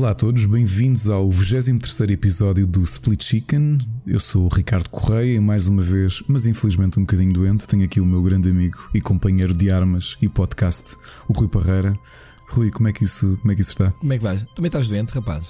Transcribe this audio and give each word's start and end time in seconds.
Olá 0.00 0.12
a 0.12 0.14
todos, 0.14 0.46
bem-vindos 0.46 1.10
ao 1.10 1.30
23 1.30 2.08
episódio 2.08 2.66
do 2.66 2.82
Split 2.84 3.22
Chicken. 3.22 3.76
Eu 4.06 4.18
sou 4.18 4.46
o 4.46 4.48
Ricardo 4.48 4.88
Correia 4.88 5.34
e 5.34 5.38
mais 5.38 5.66
uma 5.66 5.82
vez, 5.82 6.22
mas 6.26 6.46
infelizmente 6.46 6.98
um 6.98 7.02
bocadinho 7.02 7.34
doente, 7.34 7.68
tenho 7.68 7.84
aqui 7.84 8.00
o 8.00 8.06
meu 8.06 8.22
grande 8.22 8.48
amigo 8.48 8.78
e 8.94 9.00
companheiro 9.02 9.52
de 9.52 9.70
armas 9.70 10.16
e 10.22 10.26
podcast, 10.26 10.96
o 11.28 11.34
Rui 11.34 11.48
Parreira. 11.48 11.92
Rui, 12.48 12.70
como 12.70 12.88
é 12.88 12.94
que 12.94 13.04
isso, 13.04 13.36
como 13.42 13.52
é 13.52 13.54
que 13.54 13.60
isso 13.60 13.72
está? 13.72 13.90
Como 13.90 14.10
é 14.10 14.16
que 14.16 14.24
vais? 14.24 14.46
Também 14.54 14.68
estás 14.68 14.88
doente, 14.88 15.10
rapaz? 15.10 15.46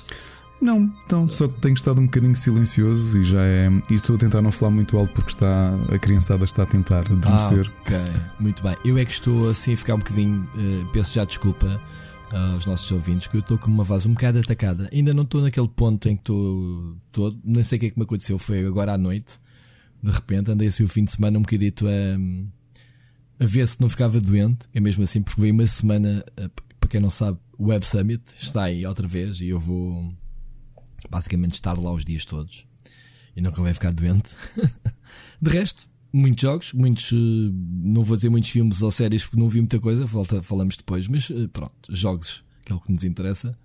Não, 0.61 0.93
não, 1.09 1.31
só 1.31 1.47
tenho 1.47 1.75
estado 1.75 2.01
um 2.01 2.07
bocadinho 2.07 2.35
silencioso 2.35 3.21
e 3.21 3.23
já 3.23 3.45
é. 3.45 3.71
E 3.89 3.95
estou 3.95 4.17
a 4.17 4.19
tentar 4.19 4.43
não 4.43 4.51
falar 4.51 4.73
muito 4.73 4.99
alto 4.99 5.13
porque 5.13 5.31
está 5.31 5.77
a 5.95 5.97
criançada 5.97 6.43
está 6.43 6.65
a 6.65 6.67
tentar 6.67 7.03
adormecer. 7.03 7.71
Ah, 7.77 7.83
ok, 7.83 7.99
muito 8.41 8.65
bem. 8.65 8.77
Eu 8.85 8.99
é 8.99 9.05
que 9.05 9.13
estou 9.13 9.49
assim 9.49 9.75
a 9.75 9.77
ficar 9.77 9.95
um 9.95 9.99
bocadinho, 9.99 10.41
uh, 10.57 10.87
peço 10.93 11.15
já 11.15 11.25
desculpa 11.25 11.81
aos 12.33 12.67
nossos 12.67 12.91
ouvintes 12.93 13.27
que 13.27 13.37
eu 13.37 13.41
estou 13.41 13.59
com 13.59 13.69
uma 13.69 13.85
voz 13.85 14.07
um 14.07 14.15
bocado 14.15 14.39
atacada. 14.39 14.89
Ainda 14.93 15.13
não 15.13 15.25
estou 15.25 15.43
naquele 15.43 15.69
ponto 15.69 16.09
em 16.09 16.15
que 16.15 16.23
estou 16.23 16.97
todo, 17.13 17.41
nem 17.45 17.63
sei 17.63 17.77
o 17.77 17.81
que 17.81 17.87
é 17.87 17.91
que 17.91 17.99
me 17.99 18.05
aconteceu, 18.05 18.39
foi 18.39 18.65
agora 18.65 18.95
à 18.95 18.99
noite. 18.99 19.39
De 20.03 20.11
repente 20.11 20.51
andei 20.51 20.69
assim 20.69 20.85
o 20.85 20.89
fim 20.89 21.05
de 21.05 21.11
semana 21.11 21.39
um 21.39 21.43
bocadito 21.43 21.87
a, 21.87 23.45
a 23.45 23.47
ver 23.47 23.67
se 23.67 23.81
não 23.81 23.89
ficava 23.89 24.21
doente. 24.21 24.69
É 24.73 24.81
mesmo 24.81 25.03
assim, 25.03 25.23
porque 25.23 25.41
veio 25.41 25.53
uma 25.53 25.67
semana, 25.67 26.25
para 26.79 26.89
quem 26.89 27.01
não 27.01 27.11
sabe, 27.11 27.39
o 27.59 27.67
Web 27.67 27.87
Summit 27.87 28.23
está 28.41 28.65
aí 28.65 28.87
outra 28.87 29.07
vez 29.07 29.41
e 29.41 29.49
eu 29.49 29.59
vou 29.59 30.15
basicamente 31.11 31.55
estar 31.55 31.77
lá 31.79 31.93
os 31.93 32.05
dias 32.05 32.25
todos. 32.25 32.67
E 33.37 33.41
não 33.41 33.53
convém 33.53 33.75
ficar 33.75 33.93
doente. 33.93 34.31
De 35.41 35.51
resto, 35.51 35.89
muitos 36.13 36.43
jogos, 36.43 36.73
muitos. 36.73 37.13
Eh, 37.13 37.17
não 37.83 38.03
vou 38.03 38.17
dizer 38.17 38.29
muitos 38.29 38.51
filmes 38.51 38.83
ou 38.83 38.91
séries 38.91 39.25
porque 39.25 39.41
não 39.41 39.49
vi 39.49 39.61
muita 39.61 39.79
coisa, 39.79 40.05
volta, 40.05 40.43
falamos 40.43 40.77
depois, 40.77 41.09
mas 41.09 41.31
eh, 41.31 41.49
pronto, 41.53 41.75
jogos, 41.89 42.45
que 42.65 42.73
é 42.73 42.77
o 42.77 42.81
que 42.81 42.93
nos 42.93 43.05
interessa. 43.05 43.57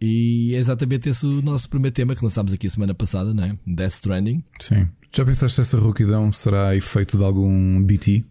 E 0.00 0.54
é 0.54 0.58
exatamente 0.58 1.08
esse 1.08 1.26
o 1.26 1.42
nosso 1.42 1.68
primeiro 1.68 1.94
tema 1.94 2.14
que 2.14 2.22
lançámos 2.22 2.52
aqui 2.52 2.66
a 2.68 2.70
semana 2.70 2.94
passada, 2.94 3.34
não 3.34 3.44
é? 3.44 3.56
Death 3.66 3.92
Stranding. 3.92 4.44
Sim. 4.60 4.88
Já 5.14 5.24
pensaste 5.24 5.56
se 5.56 5.60
essa 5.60 5.78
rouquidão 5.78 6.30
será 6.30 6.76
efeito 6.76 7.18
de 7.18 7.24
algum 7.24 7.82
BT? 7.82 8.24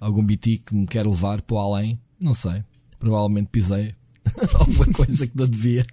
Algum 0.00 0.24
BT 0.24 0.58
que 0.66 0.74
me 0.74 0.86
quer 0.86 1.06
levar 1.06 1.42
para 1.42 1.56
o 1.56 1.58
além? 1.58 2.00
Não 2.20 2.34
sei. 2.34 2.64
Provavelmente 2.98 3.48
pisei 3.52 3.94
alguma 4.54 4.86
coisa 4.86 5.26
que 5.26 5.36
não 5.36 5.48
devia. 5.48 5.84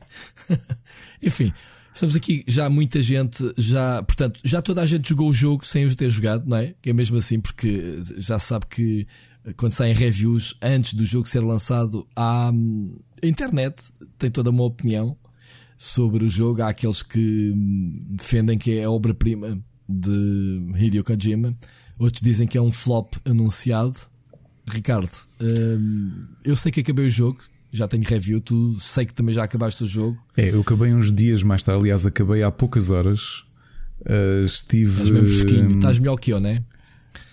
Enfim, 1.21 1.53
Estamos 1.94 2.16
aqui, 2.16 2.44
já 2.47 2.70
muita 2.70 3.02
gente, 3.02 3.53
já, 3.58 4.02
portanto, 4.03 4.39
já 4.44 4.61
toda 4.61 4.81
a 4.81 4.86
gente 4.86 5.09
jogou 5.09 5.30
o 5.30 5.34
jogo 5.34 5.66
sem 5.66 5.86
os 5.86 5.94
ter 5.94 6.09
jogado, 6.09 6.47
não 6.47 6.58
é? 6.58 6.73
Que 6.81 6.89
é 6.89 6.94
mesmo 6.94 7.17
assim, 7.17 7.39
porque 7.39 7.97
já 8.17 8.39
sabe 8.39 8.66
que 8.67 9.08
quando 9.58 9.72
saem 9.72 9.94
reviews 9.94 10.56
antes 10.62 10.94
do 10.94 11.06
jogo 11.06 11.28
ser 11.28 11.42
lançado, 11.42 12.08
há, 12.16 12.50
a 12.50 13.28
internet 13.28 13.84
tem 14.17 14.30
toda 14.30 14.50
uma 14.50 14.64
opinião 14.64 15.17
sobre 15.78 16.23
o 16.23 16.30
jogo. 16.30 16.62
Há 16.62 16.69
aqueles 16.69 17.02
que 17.02 17.53
defendem 18.09 18.58
que 18.58 18.78
é 18.78 18.84
a 18.84 18.92
obra-prima 18.92 19.59
de 19.89 20.72
Hideo 20.78 21.03
Kojima, 21.03 21.58
outros 21.97 22.22
dizem 22.22 22.47
que 22.47 22.58
é 22.58 22.62
um 22.62 22.72
flop 22.72 23.16
anunciado. 23.25 24.00
Ricardo, 24.67 25.12
hum, 25.42 26.28
eu 26.45 26.56
sei 26.56 26.72
que 26.72 26.81
acabei 26.81 27.08
o 27.08 27.09
jogo, 27.09 27.39
já 27.72 27.88
tenho 27.88 28.03
review, 28.03 28.41
tu 28.41 28.77
sei 28.80 29.05
que 29.05 29.14
também 29.14 29.33
já 29.33 29.44
acabaste 29.44 29.83
o 29.83 29.86
jogo. 29.86 30.17
É, 30.36 30.50
eu 30.50 30.61
acabei 30.61 30.94
uns 30.94 31.11
dias 31.11 31.41
mais 31.44 31.64
tarde, 31.64 31.81
aliás, 31.81 32.05
acabei 32.05 32.44
há 32.44 32.52
poucas 32.52 32.89
horas. 32.89 33.44
Uh, 34.02 34.45
estive. 34.45 34.91
Estás 34.91 35.09
mesmo 35.09 35.28
fresquinho, 35.28 35.75
estás 35.75 36.00
melhor 36.00 36.16
que 36.17 36.33
eu, 36.33 36.39
não 36.39 36.50
é? 36.50 36.63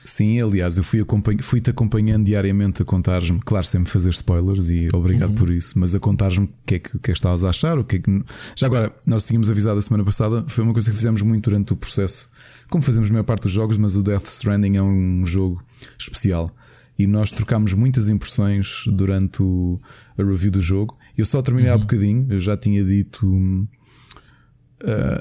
Sim, 0.05 0.41
aliás, 0.41 0.79
eu 0.79 0.83
fui 0.83 1.05
fui-te 1.43 1.69
acompanhando 1.69 2.25
diariamente 2.25 2.81
a 2.81 2.85
contar-me, 2.85 3.41
claro, 3.41 3.67
sempre 3.67 3.91
fazer 3.91 4.09
spoilers 4.09 4.71
e 4.71 4.89
obrigado 4.95 5.31
uhum. 5.31 5.37
por 5.37 5.51
isso, 5.51 5.79
mas 5.79 5.95
a 5.95 6.01
contar-me 6.01 6.47
o 6.47 6.51
que 6.65 6.77
é 6.77 6.79
que, 6.79 6.91
que, 6.91 6.97
é 6.97 7.01
que 7.01 7.11
estavas 7.13 7.45
a 7.45 7.51
achar, 7.51 7.79
o 7.79 7.85
que 7.85 7.97
é 7.97 7.99
que. 7.99 8.25
Já 8.57 8.67
agora, 8.69 8.91
nós 9.07 9.27
tínhamos 9.27 9.51
avisado 9.51 9.79
a 9.79 9.83
semana 9.83 10.05
passada, 10.05 10.45
foi 10.49 10.65
uma 10.65 10.73
coisa 10.73 10.91
que 10.91 10.97
fizemos 10.97 11.21
muito 11.21 11.51
durante 11.51 11.75
o 11.75 11.77
processo, 11.77 12.31
como 12.71 12.83
fazemos 12.83 13.11
a 13.11 13.13
maior 13.13 13.25
parte 13.25 13.43
dos 13.43 13.53
jogos, 13.53 13.77
mas 13.77 13.97
o 13.97 14.03
Death 14.03 14.27
Stranding 14.27 14.77
é 14.77 14.83
um 14.83 15.27
jogo 15.27 15.63
especial 15.99 16.51
e 16.99 17.07
nós 17.07 17.31
trocámos 17.31 17.73
muitas 17.75 18.09
impressões 18.09 18.83
durante 18.89 19.41
o, 19.41 19.81
a 20.19 20.23
review 20.23 20.51
do 20.51 20.61
jogo. 20.61 20.99
Eu 21.17 21.25
só 21.25 21.41
terminei 21.41 21.71
uhum. 21.71 21.77
há 21.77 21.79
bocadinho, 21.79 22.27
eu 22.29 22.41
já 22.41 22.57
tinha 22.57 22.85
dito. 22.85 23.25
Uh, 23.27 23.69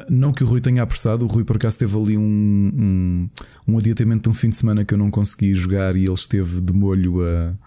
não 0.10 0.32
que 0.32 0.44
o 0.44 0.48
Rui 0.48 0.60
tenha 0.60 0.82
apressado, 0.82 1.26
o 1.26 1.28
Rui 1.28 1.44
por 1.44 1.56
acaso 1.56 1.80
teve 1.80 1.98
ali 1.98 2.18
um, 2.18 2.22
um, 2.22 3.30
um, 3.68 3.78
adiantamento 3.78 4.24
de 4.24 4.30
um 4.30 4.34
fim 4.34 4.50
de 4.50 4.56
semana 4.56 4.86
que 4.86 4.94
eu 4.94 4.98
não 4.98 5.10
consegui 5.10 5.54
jogar 5.56 5.96
e 5.96 6.06
ele 6.06 6.14
esteve 6.14 6.62
de 6.62 6.74
molho 6.74 7.24
a, 7.24 7.58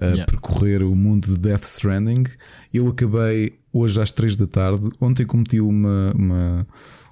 a 0.00 0.06
yeah. 0.06 0.26
percorrer 0.26 0.82
o 0.82 0.94
mundo 0.94 1.28
de 1.28 1.38
Death 1.38 1.64
Stranding. 1.64 2.24
Eu 2.72 2.88
acabei 2.88 3.58
hoje 3.72 4.00
às 4.00 4.12
3 4.12 4.36
da 4.36 4.46
tarde. 4.46 4.88
Ontem 5.00 5.26
cometi 5.26 5.60
uma, 5.60 6.12
uma, 6.14 6.66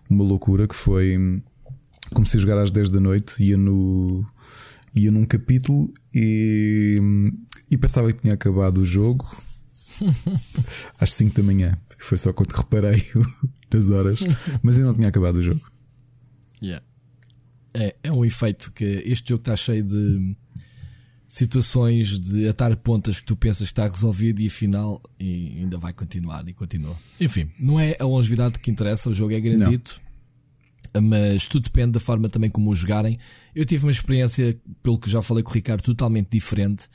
uma 0.08 0.24
loucura 0.24 0.66
que 0.66 0.74
foi. 0.74 1.42
Comecei 2.14 2.38
a 2.38 2.40
jogar 2.40 2.58
às 2.58 2.70
10 2.70 2.90
da 2.90 3.00
noite, 3.00 3.42
ia 3.42 3.56
no 3.56 4.24
ia 4.96 5.10
num 5.10 5.26
capítulo 5.26 5.92
e, 6.18 6.96
e 7.70 7.76
pensava 7.76 8.10
que 8.10 8.22
tinha 8.22 8.32
acabado 8.32 8.78
o 8.78 8.86
jogo 8.86 9.24
às 10.98 11.12
5 11.12 11.36
da 11.36 11.42
manhã. 11.42 11.76
Foi 11.98 12.16
só 12.16 12.32
quando 12.32 12.52
reparei 12.52 13.04
nas 13.70 13.90
horas, 13.90 14.20
mas 14.62 14.78
eu 14.78 14.86
não 14.86 14.94
tinha 14.94 15.08
acabado 15.08 15.36
o 15.36 15.42
jogo. 15.42 15.60
Yeah. 16.62 16.82
É, 17.74 17.96
é 18.04 18.12
um 18.12 18.24
efeito 18.24 18.72
que 18.72 18.84
este 19.04 19.28
jogo 19.28 19.42
está 19.42 19.54
cheio 19.54 19.84
de 19.84 20.34
situações 21.26 22.18
de 22.18 22.48
atar 22.48 22.74
pontas 22.76 23.20
que 23.20 23.26
tu 23.26 23.36
pensas 23.36 23.68
que 23.68 23.72
está 23.72 23.86
resolvido 23.86 24.40
e 24.40 24.46
afinal 24.46 24.98
e 25.20 25.58
ainda 25.58 25.76
vai 25.76 25.92
continuar 25.92 26.48
e 26.48 26.54
continua. 26.54 26.96
Enfim, 27.20 27.50
não 27.58 27.78
é 27.78 27.94
a 28.00 28.04
longevidade 28.04 28.58
que 28.58 28.70
interessa, 28.70 29.10
o 29.10 29.14
jogo 29.14 29.34
é 29.34 29.40
grandito 29.40 30.00
mas 31.00 31.48
tudo 31.48 31.64
depende 31.64 31.92
da 31.92 32.00
forma 32.00 32.28
também 32.28 32.50
como 32.50 32.70
o 32.70 32.74
jogarem. 32.74 33.18
Eu 33.54 33.64
tive 33.64 33.84
uma 33.84 33.90
experiência, 33.90 34.58
pelo 34.82 34.98
que 34.98 35.10
já 35.10 35.22
falei 35.22 35.42
com 35.42 35.50
o 35.50 35.54
Ricardo, 35.54 35.82
totalmente 35.82 36.30
diferente. 36.30 36.88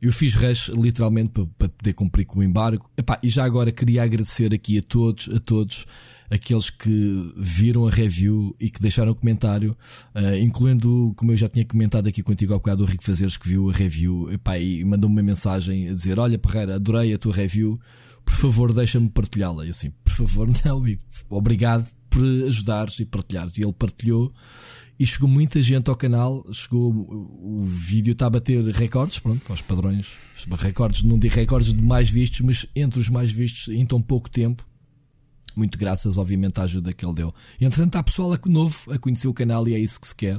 Eu 0.00 0.12
fiz 0.12 0.34
rush 0.34 0.68
literalmente 0.68 1.30
para, 1.30 1.46
para 1.58 1.68
poder 1.68 1.92
cumprir 1.94 2.26
com 2.26 2.40
o 2.40 2.42
embargo. 2.42 2.90
Epá, 2.96 3.18
e 3.22 3.28
já 3.28 3.44
agora 3.44 3.72
queria 3.72 4.02
agradecer 4.02 4.52
aqui 4.54 4.78
a 4.78 4.82
todos, 4.82 5.28
a 5.34 5.40
todos 5.40 5.86
aqueles 6.30 6.70
que 6.70 7.32
viram 7.36 7.86
a 7.86 7.90
review 7.90 8.54
e 8.60 8.68
que 8.68 8.80
deixaram 8.80 9.14
comentário, 9.14 9.76
uh, 10.14 10.36
incluindo, 10.40 11.12
como 11.16 11.32
eu 11.32 11.36
já 11.36 11.48
tinha 11.48 11.64
comentado 11.64 12.08
aqui 12.08 12.22
contigo 12.22 12.52
ao 12.52 12.58
bocado, 12.58 12.82
o 12.82 12.86
Rico 12.86 13.04
Fazeres 13.04 13.36
que 13.36 13.48
viu 13.48 13.70
a 13.70 13.72
review 13.72 14.30
epá, 14.32 14.58
e 14.58 14.84
mandou-me 14.84 15.16
uma 15.16 15.22
mensagem 15.22 15.88
a 15.88 15.94
dizer: 15.94 16.18
Olha, 16.18 16.38
Perreira, 16.38 16.74
adorei 16.74 17.14
a 17.14 17.18
tua 17.18 17.32
review, 17.32 17.80
por 18.24 18.34
favor, 18.34 18.72
deixa-me 18.72 19.08
partilhá-la. 19.08 19.64
Eu 19.64 19.70
assim, 19.70 19.90
por 20.04 20.12
favor, 20.12 20.48
não, 20.64 20.82
obrigado 21.30 21.86
por 22.16 22.46
ajudares 22.46 22.98
e 22.98 23.04
partilhares. 23.04 23.58
E 23.58 23.62
ele 23.62 23.72
partilhou 23.72 24.32
e 24.98 25.06
chegou 25.06 25.28
muita 25.28 25.60
gente 25.60 25.90
ao 25.90 25.96
canal. 25.96 26.44
Chegou, 26.52 26.90
o 26.90 27.64
vídeo 27.66 28.12
está 28.12 28.26
a 28.26 28.30
bater 28.30 28.64
recordes, 28.68 29.18
pronto, 29.18 29.42
aos 29.48 29.60
padrões. 29.60 30.16
Recordes, 30.58 31.02
não 31.02 31.18
digo 31.18 31.34
recordes 31.34 31.74
de 31.74 31.82
mais 31.82 32.08
vistos, 32.08 32.40
mas 32.40 32.66
entre 32.74 32.98
os 32.98 33.10
mais 33.10 33.30
vistos 33.30 33.68
em 33.74 33.84
tão 33.84 34.00
pouco 34.00 34.30
tempo. 34.30 34.66
Muito 35.54 35.78
graças, 35.78 36.18
obviamente, 36.18 36.58
à 36.58 36.64
ajuda 36.64 36.92
que 36.92 37.04
ele 37.04 37.14
deu. 37.14 37.34
Entretanto, 37.60 37.96
há 37.96 38.02
pessoal 38.02 38.38
novo 38.46 38.92
a 38.92 38.98
conhecer 38.98 39.28
o 39.28 39.34
canal 39.34 39.66
e 39.68 39.74
é 39.74 39.78
isso 39.78 40.00
que 40.00 40.06
se 40.06 40.14
quer. 40.14 40.38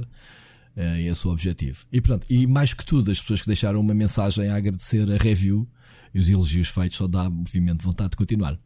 É 0.76 1.02
esse 1.02 1.26
o 1.26 1.30
objetivo. 1.30 1.84
E 1.92 2.00
pronto, 2.00 2.24
e 2.30 2.46
mais 2.46 2.72
que 2.72 2.84
tudo, 2.84 3.10
as 3.10 3.20
pessoas 3.20 3.40
que 3.40 3.48
deixaram 3.48 3.80
uma 3.80 3.94
mensagem 3.94 4.48
a 4.48 4.56
agradecer 4.56 5.10
a 5.10 5.16
review 5.16 5.68
e 6.14 6.20
os 6.20 6.30
elogios 6.30 6.68
feitos 6.68 6.98
só 6.98 7.08
dá 7.08 7.28
movimento 7.28 7.80
de 7.80 7.84
vontade 7.84 8.10
de 8.10 8.16
continuar. 8.16 8.58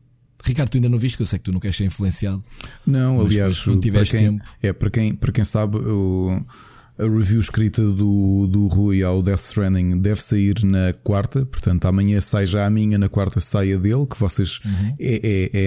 Ricardo, 0.43 0.71
tu 0.71 0.77
ainda 0.77 0.89
não 0.89 0.99
viste, 0.99 1.17
que 1.17 1.23
eu 1.23 1.27
sei 1.27 1.39
que 1.39 1.45
tu 1.45 1.53
não 1.53 1.61
queres 1.61 1.77
ser 1.77 1.85
influenciado. 1.85 2.43
Não, 2.87 3.19
mas, 3.19 3.27
aliás, 3.27 3.67
mas 3.67 3.77
para 3.77 4.05
quem, 4.05 4.21
tempo. 4.21 4.45
É, 4.63 4.73
para 4.73 4.91
quem, 4.91 5.15
para 5.15 5.33
quem 5.33 5.45
sabe, 5.45 5.79
o, 5.79 6.45
a 6.99 7.05
review 7.05 7.41
escrita 7.41 7.83
do, 7.83 8.47
do 8.47 8.67
Rui 8.67 9.03
ao 9.03 9.23
Death 9.23 9.41
Stranding 9.41 9.99
deve 9.99 10.21
sair 10.21 10.63
na 10.65 10.93
quarta, 10.93 11.47
portanto, 11.47 11.87
amanhã 11.87 12.21
sai 12.21 12.47
já 12.47 12.67
a 12.67 12.71
minha, 12.71 12.99
na 12.99 13.09
quarta 13.09 13.41
sai 13.41 13.73
a 13.73 13.77
dele, 13.77 14.07
que 14.07 14.19
vocês 14.19 14.61
uhum. 14.65 14.95
é, 14.99 15.51
é, 15.55 15.67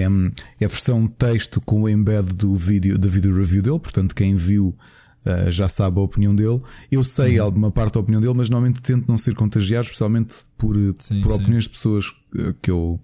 é, 0.60 0.64
a 0.64 0.68
versão 0.68 1.06
texto 1.06 1.60
com 1.60 1.82
o 1.82 1.88
embed 1.88 2.34
do 2.34 2.54
vídeo, 2.54 2.98
da 2.98 3.08
video 3.08 3.34
review 3.34 3.62
dele, 3.62 3.80
portanto, 3.80 4.14
quem 4.14 4.34
viu. 4.34 4.76
Uh, 5.26 5.50
já 5.50 5.68
sabe 5.68 5.98
a 5.98 6.02
opinião 6.02 6.32
dele. 6.32 6.60
Eu 6.88 7.02
sei 7.02 7.40
uhum. 7.40 7.46
alguma 7.46 7.72
parte 7.72 7.94
da 7.94 7.98
opinião 7.98 8.20
dele, 8.20 8.34
mas 8.36 8.48
normalmente 8.48 8.80
tento 8.80 9.08
não 9.08 9.18
ser 9.18 9.34
contagiado, 9.34 9.82
especialmente 9.84 10.36
por, 10.56 10.76
sim, 11.00 11.20
por 11.20 11.32
opiniões 11.32 11.64
de 11.64 11.70
pessoas 11.70 12.14
que 12.62 12.70
eu, 12.70 13.00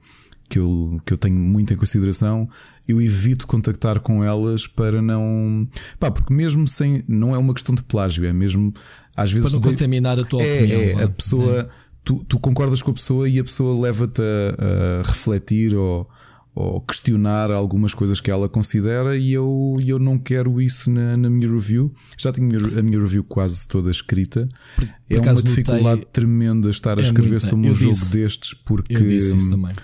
que 0.52 0.58
eu, 0.58 1.00
que 1.06 1.14
eu 1.14 1.16
tenho 1.16 1.38
muito 1.38 1.72
em 1.72 1.76
consideração, 1.76 2.46
eu 2.86 3.00
evito 3.00 3.46
contactar 3.46 4.00
com 4.00 4.22
elas 4.22 4.66
para 4.66 5.00
não. 5.00 5.66
Pá, 5.98 6.10
porque 6.10 6.34
mesmo 6.34 6.68
sem. 6.68 7.02
Não 7.08 7.34
é 7.34 7.38
uma 7.38 7.54
questão 7.54 7.74
de 7.74 7.82
plágio, 7.82 8.26
é 8.26 8.34
mesmo. 8.34 8.70
Às 9.16 9.32
vezes. 9.32 9.48
Para 9.48 9.58
não 9.58 9.66
de... 9.66 9.74
contaminar 9.74 10.18
a 10.20 10.24
tua 10.24 10.42
é, 10.42 10.58
opinião. 10.58 11.00
É, 11.00 11.04
a 11.04 11.08
pessoa. 11.08 11.60
É. 11.60 11.68
Tu, 12.04 12.22
tu 12.28 12.38
concordas 12.38 12.82
com 12.82 12.90
a 12.90 12.94
pessoa 12.94 13.28
e 13.28 13.38
a 13.38 13.44
pessoa 13.44 13.80
leva-te 13.80 14.20
a, 14.20 15.00
a, 15.00 15.08
refletir 15.08 15.72
ou, 15.74 16.10
ou 16.52 16.80
questionar 16.80 17.48
algumas 17.52 17.94
coisas 17.94 18.20
que 18.20 18.28
ela 18.28 18.48
considera 18.48 19.16
e 19.16 19.32
eu, 19.32 19.78
eu 19.86 20.00
não 20.00 20.18
quero 20.18 20.60
isso 20.60 20.90
na, 20.90 21.16
na 21.16 21.30
minha 21.30 21.48
review. 21.48 21.94
Já 22.18 22.32
tenho 22.32 22.48
a 22.76 22.82
minha 22.82 22.98
review 23.00 23.22
quase 23.22 23.68
toda 23.68 23.88
escrita. 23.88 24.48
Por, 24.76 24.88
é 25.08 25.20
uma 25.20 25.42
dificuldade 25.42 25.84
notei... 25.84 26.08
tremenda 26.12 26.68
estar 26.68 26.98
a 26.98 27.02
é 27.02 27.04
escrever 27.04 27.40
muito, 27.40 27.46
sobre 27.46 27.70
um 27.70 27.74
jogo 27.74 27.94
disse, 27.94 28.12
destes 28.12 28.52
porque. 28.52 28.96
Eu 28.96 29.00
disse 29.00 29.36
isso 29.36 29.48
também 29.48 29.74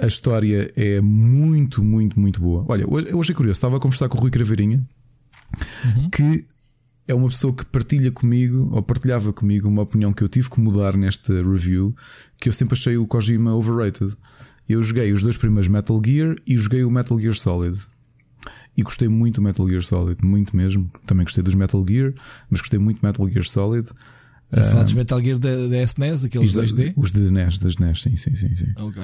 A 0.00 0.06
história 0.06 0.72
é 0.76 1.00
muito, 1.00 1.82
muito, 1.82 2.18
muito 2.20 2.40
boa. 2.40 2.64
Olha, 2.68 2.84
hoje, 2.88 3.14
hoje 3.14 3.32
é 3.32 3.34
curioso, 3.34 3.56
estava 3.56 3.76
a 3.76 3.80
conversar 3.80 4.08
com 4.08 4.18
o 4.18 4.20
Rui 4.20 4.30
Craveirinha, 4.30 4.86
uhum. 5.84 6.10
que 6.10 6.44
é 7.08 7.14
uma 7.14 7.28
pessoa 7.28 7.54
que 7.54 7.64
partilha 7.64 8.10
comigo, 8.10 8.68
ou 8.72 8.82
partilhava 8.82 9.32
comigo, 9.32 9.68
uma 9.68 9.82
opinião 9.82 10.12
que 10.12 10.22
eu 10.22 10.28
tive 10.28 10.50
que 10.50 10.60
mudar 10.60 10.96
nesta 10.96 11.32
review, 11.32 11.94
que 12.38 12.48
eu 12.48 12.52
sempre 12.52 12.74
achei 12.74 12.96
o 12.96 13.06
Kojima 13.06 13.54
overrated. 13.54 14.12
Eu 14.68 14.82
joguei 14.82 15.12
os 15.12 15.22
dois 15.22 15.36
primeiros 15.36 15.68
Metal 15.68 16.00
Gear 16.04 16.36
e 16.46 16.56
joguei 16.56 16.82
o 16.84 16.90
Metal 16.90 17.18
Gear 17.18 17.34
Solid. 17.34 17.78
E 18.76 18.82
gostei 18.82 19.08
muito 19.08 19.36
do 19.36 19.42
Metal 19.42 19.66
Gear 19.68 19.82
Solid, 19.82 20.22
muito 20.24 20.54
mesmo. 20.56 20.90
Também 21.06 21.24
gostei 21.24 21.42
dos 21.42 21.54
Metal 21.54 21.84
Gear, 21.88 22.12
mas 22.50 22.60
gostei 22.60 22.78
muito 22.78 23.00
do 23.00 23.06
Metal 23.06 23.26
Gear 23.28 23.44
Solid. 23.44 23.88
Estás 24.50 24.74
a 24.74 24.82
dos 24.82 24.94
Metal 24.94 25.22
Gear 25.22 25.38
da, 25.38 25.68
da 25.68 25.82
SNES, 25.82 26.24
aqueles 26.24 26.52
2D? 26.52 26.92
Os 26.96 27.12
de 27.12 27.30
NES, 27.30 27.58
das 27.58 27.76
NES, 27.76 28.02
sim, 28.02 28.16
sim, 28.16 28.34
sim. 28.34 28.54
sim. 28.54 28.72
Ok. 28.76 29.02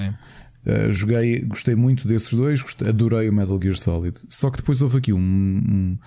Uh, 0.64 0.92
joguei, 0.92 1.40
gostei 1.40 1.74
muito 1.74 2.06
desses 2.06 2.32
dois, 2.32 2.62
gostei, 2.62 2.88
adorei 2.88 3.28
o 3.28 3.32
Metal 3.32 3.58
Gear 3.60 3.76
Solid. 3.76 4.16
Só 4.28 4.50
que 4.50 4.58
depois 4.58 4.80
houve 4.80 4.98
aqui 4.98 5.12
um, 5.12 5.18
um, 5.18 5.98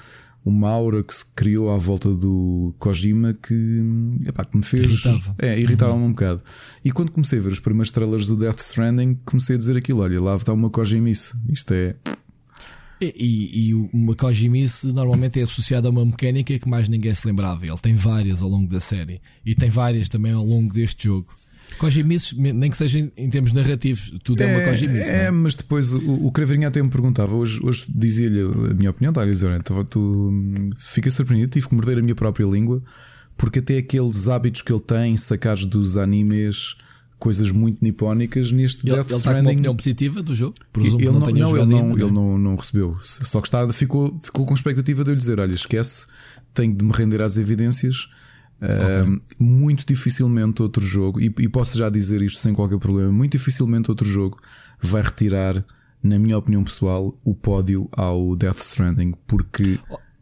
uma 0.46 0.70
aura 0.70 1.04
que 1.04 1.14
se 1.14 1.26
criou 1.36 1.72
à 1.72 1.78
volta 1.78 2.14
do 2.14 2.74
Kojima 2.80 3.34
que, 3.34 3.84
epá, 4.26 4.46
que 4.46 4.56
me 4.56 4.64
fez. 4.64 4.86
Irritava. 4.86 5.36
É, 5.40 5.60
irritava-me 5.60 6.00
uhum. 6.00 6.06
um 6.06 6.12
bocado. 6.12 6.42
E 6.84 6.92
quando 6.92 7.12
comecei 7.12 7.40
a 7.40 7.42
ver 7.42 7.52
os 7.52 7.60
primeiros 7.60 7.92
trailers 7.92 8.28
do 8.28 8.38
Death 8.38 8.60
Stranding, 8.60 9.20
comecei 9.26 9.56
a 9.56 9.60
dizer 9.60 9.76
aquilo: 9.76 10.02
olha, 10.02 10.22
lá 10.22 10.36
está 10.36 10.54
uma 10.54 10.70
Kojimice. 10.70 11.36
Isto 11.50 11.74
é. 11.74 11.96
E, 13.02 13.14
e, 13.18 13.70
e 13.70 13.74
uma 13.74 14.16
Kojimice 14.16 14.88
normalmente 14.88 15.40
é 15.40 15.44
associada 15.44 15.90
a 15.90 15.92
uma 15.92 16.06
mecânica 16.06 16.58
que 16.58 16.70
mais 16.70 16.88
ninguém 16.88 17.14
se 17.14 17.28
lembrava. 17.28 17.66
Ele 17.66 17.78
tem 17.78 17.96
várias 17.96 18.42
ao 18.42 18.48
longo 18.48 18.70
da 18.70 18.80
série 18.80 19.22
e 19.46 19.54
tem 19.54 19.70
várias 19.70 20.08
também 20.08 20.32
ao 20.32 20.46
longo 20.46 20.74
deste 20.74 21.06
jogo. 21.06 21.28
Kojimices, 21.78 22.38
nem 22.38 22.70
que 22.70 22.78
seja 22.78 23.00
em 23.18 23.30
termos 23.30 23.52
narrativos, 23.52 24.14
tudo 24.24 24.42
é, 24.42 24.46
é 24.46 24.58
uma 24.58 24.66
Kojimice. 24.66 25.10
É, 25.10 25.24
é, 25.26 25.32
mas 25.32 25.56
depois 25.56 25.94
o, 25.94 26.28
o 26.28 26.32
até 26.66 26.82
me 26.82 26.90
perguntava, 26.90 27.36
hoje, 27.36 27.60
hoje 27.64 27.86
dizia-lhe 27.90 28.42
a 28.42 28.74
minha 28.74 28.92
opinião, 28.92 29.12
dizer, 29.26 29.56
então, 29.56 29.84
tu 29.84 30.32
fica 30.78 31.10
surpreendido, 31.10 31.52
tive 31.52 31.68
que 31.68 31.76
morder 31.76 31.98
a 31.98 32.02
minha 32.02 32.16
própria 32.16 32.46
língua, 32.46 32.82
porque 33.38 33.60
até 33.60 33.78
aqueles 33.78 34.28
hábitos 34.28 34.62
que 34.62 34.72
ele 34.72 34.82
tem, 34.82 35.18
sacados 35.18 35.66
dos 35.66 35.98
animes 35.98 36.76
coisas 37.18 37.52
muito 37.52 37.80
nipónicas 37.82 38.52
neste 38.52 38.86
ele, 38.88 38.96
Death 38.96 39.10
ele 39.10 39.18
Stranding. 39.18 39.40
Ele 39.40 39.48
uma 39.48 39.54
opinião 39.54 39.76
positiva 39.76 40.22
do 40.22 40.36
jogo? 40.36 40.56
Presumo 40.72 41.02
ele 41.02 41.12
não, 41.12 41.20
não, 41.20 41.28
não 41.28 41.58
ele, 41.58 41.66
não, 41.66 41.92
ele 41.98 42.12
não, 42.12 42.38
não 42.38 42.56
recebeu. 42.56 42.98
Só 43.04 43.42
que 43.42 43.48
está, 43.48 43.68
ficou, 43.74 44.18
ficou 44.22 44.46
com 44.46 44.54
expectativa 44.54 45.04
de 45.04 45.10
eu 45.12 45.14
lhe 45.14 45.20
dizer: 45.20 45.40
olha, 45.40 45.54
esquece, 45.54 46.08
tenho 46.54 46.76
de 46.76 46.86
me 46.86 46.92
render 46.92 47.22
às 47.22 47.38
evidências. 47.38 48.08
Okay. 48.62 49.14
Uh, 49.14 49.22
muito 49.38 49.86
dificilmente 49.86 50.62
outro 50.62 50.84
jogo, 50.84 51.20
e, 51.20 51.26
e 51.26 51.50
posso 51.50 51.78
já 51.78 51.90
dizer 51.90 52.22
isto 52.22 52.40
sem 52.40 52.54
qualquer 52.54 52.80
problema, 52.80 53.12
muito 53.12 53.34
dificilmente 53.34 53.90
outro 53.92 54.08
jogo 54.08 54.40
vai 54.82 55.02
retirar, 55.02 55.64
na 56.02 56.18
minha 56.18 56.38
opinião 56.38 56.64
pessoal, 56.64 57.18
o 57.24 57.36
pódio 57.36 57.90
ao 57.92 58.36
Death 58.36 58.60
Stranding, 58.60 59.14
porque 59.28 59.80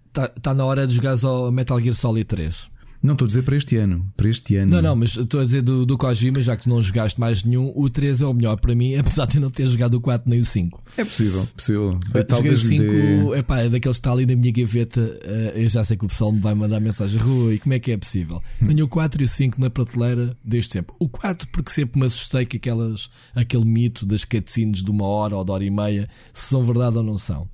está 0.07 0.27
tá 0.27 0.53
na 0.53 0.65
hora 0.65 0.87
de 0.87 0.95
jogar 0.95 1.15
ao 1.23 1.51
Metal 1.51 1.79
Gear 1.79 1.95
Solid 1.95 2.25
3. 2.25 2.72
Não, 3.03 3.11
estou 3.13 3.25
a 3.25 3.27
dizer 3.27 3.43
para 3.43 3.57
este 3.57 3.75
ano. 3.75 4.09
Para 4.15 4.29
este 4.29 4.55
ano. 4.55 4.71
Não, 4.71 4.81
não, 4.81 4.95
mas 4.95 5.17
estou 5.17 5.41
a 5.41 5.43
dizer 5.43 5.61
do, 5.61 5.85
do 5.85 5.97
Kojima, 5.97 6.41
já 6.41 6.55
que 6.55 6.69
não 6.69 6.81
jogaste 6.81 7.19
mais 7.19 7.43
nenhum, 7.43 7.69
o 7.75 7.89
3 7.89 8.21
é 8.21 8.25
o 8.25 8.33
melhor 8.33 8.55
para 8.55 8.73
mim, 8.73 8.95
apesar 8.97 9.25
de 9.25 9.41
não 9.41 9.49
ter 9.49 9.67
jogado 9.67 9.95
o 9.95 10.01
4 10.01 10.29
nem 10.29 10.39
o 10.39 10.45
5. 10.45 10.81
É 10.95 11.03
possível, 11.03 11.45
possível. 11.53 11.99
Eu, 12.13 12.23
Talvez 12.23 12.63
o 12.63 12.67
5 12.67 12.81
dê... 12.81 13.39
epá, 13.39 13.59
é 13.59 13.63
daqueles 13.67 13.97
que 13.97 13.99
está 13.99 14.13
ali 14.13 14.25
na 14.25 14.37
minha 14.37 14.53
gaveta. 14.53 15.19
Eh, 15.21 15.53
eu 15.65 15.69
já 15.69 15.83
sei 15.83 15.97
que 15.97 16.05
o 16.05 16.07
pessoal 16.07 16.31
me 16.31 16.39
vai 16.39 16.55
mandar 16.55 16.79
mensagem, 16.79 17.19
Rui, 17.19 17.59
como 17.59 17.73
é 17.73 17.79
que 17.79 17.91
é 17.91 17.97
possível? 17.97 18.41
Hum. 18.61 18.67
Tenho 18.67 18.85
o 18.85 18.87
4 18.87 19.21
e 19.21 19.25
o 19.25 19.27
5 19.27 19.59
na 19.59 19.69
prateleira 19.69 20.37
desde 20.41 20.71
sempre. 20.71 20.95
O 20.97 21.09
4, 21.09 21.49
porque 21.49 21.71
sempre 21.71 21.99
me 21.99 22.05
assustei 22.05 22.45
que 22.45 22.55
aquelas, 22.55 23.09
aquele 23.35 23.65
mito 23.65 24.05
das 24.05 24.23
cutscenes 24.23 24.81
de 24.81 24.89
uma 24.89 25.05
hora 25.05 25.35
ou 25.35 25.43
de 25.43 25.51
hora 25.51 25.65
e 25.65 25.69
meia 25.69 26.07
se 26.33 26.47
são 26.47 26.63
verdade 26.63 26.97
ou 26.97 27.03
não 27.03 27.17
são. 27.17 27.45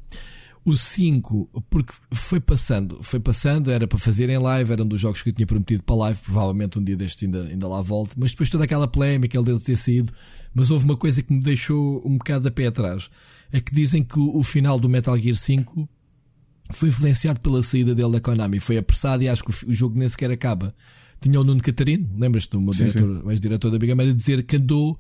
O 0.70 0.78
5, 0.78 1.50
porque 1.68 1.92
foi 2.12 2.40
passando, 2.40 3.00
foi 3.02 3.20
passando, 3.20 3.72
era 3.72 3.88
para 3.88 3.98
fazer 3.98 4.30
em 4.30 4.38
live, 4.38 4.72
era 4.72 4.84
um 4.84 4.88
dos 4.88 5.02
jogos 5.02 5.24
que 5.24 5.30
eu 5.30 5.34
tinha 5.34 5.48
prometido 5.48 5.82
para 5.82 5.96
live, 5.96 6.20
provavelmente 6.22 6.78
um 6.78 6.84
dia 6.84 6.96
deste 6.96 7.26
ainda, 7.26 7.44
ainda 7.46 7.68
lá 7.68 7.82
volto, 7.82 8.16
mas 8.18 8.30
depois 8.30 8.52
toda 8.52 8.66
aquela 8.66 8.88
polémica, 8.88 9.36
ele 9.36 9.46
deve 9.46 9.60
ter 9.62 9.76
saído, 9.76 10.14
mas 10.54 10.70
houve 10.70 10.86
uma 10.86 10.96
coisa 10.96 11.24
que 11.24 11.34
me 11.34 11.42
deixou 11.42 12.04
um 12.06 12.20
bocado 12.20 12.48
a 12.48 12.52
pé 12.52 12.68
atrás. 12.68 13.10
É 13.52 13.60
que 13.60 13.74
dizem 13.74 14.04
que 14.04 14.20
o, 14.20 14.44
final 14.44 14.80
do 14.80 14.88
Metal 14.88 15.18
Gear 15.18 15.36
5 15.36 15.90
foi 16.72 16.90
influenciado 16.90 17.40
pela 17.40 17.64
saída 17.64 17.96
dele 17.96 18.12
da 18.12 18.22
Konami, 18.22 18.60
foi 18.60 18.78
apressado 18.78 19.24
e 19.24 19.28
acho 19.28 19.44
que 19.44 19.50
o, 19.50 19.74
jogo 19.74 19.98
nem 19.98 20.08
sequer 20.08 20.30
acaba. 20.30 20.76
Tinha 21.20 21.42
o 21.42 21.44
Nuno 21.44 21.62
Catarino, 21.62 22.08
lembras-te, 22.16 22.56
o 22.56 22.62
meu 22.62 22.74
diretor, 22.74 23.32
ex-diretor 23.32 23.72
da 23.72 23.80
Big 23.80 23.92
a 23.92 24.14
dizer 24.14 24.44
que 24.44 24.58
andou 24.58 25.00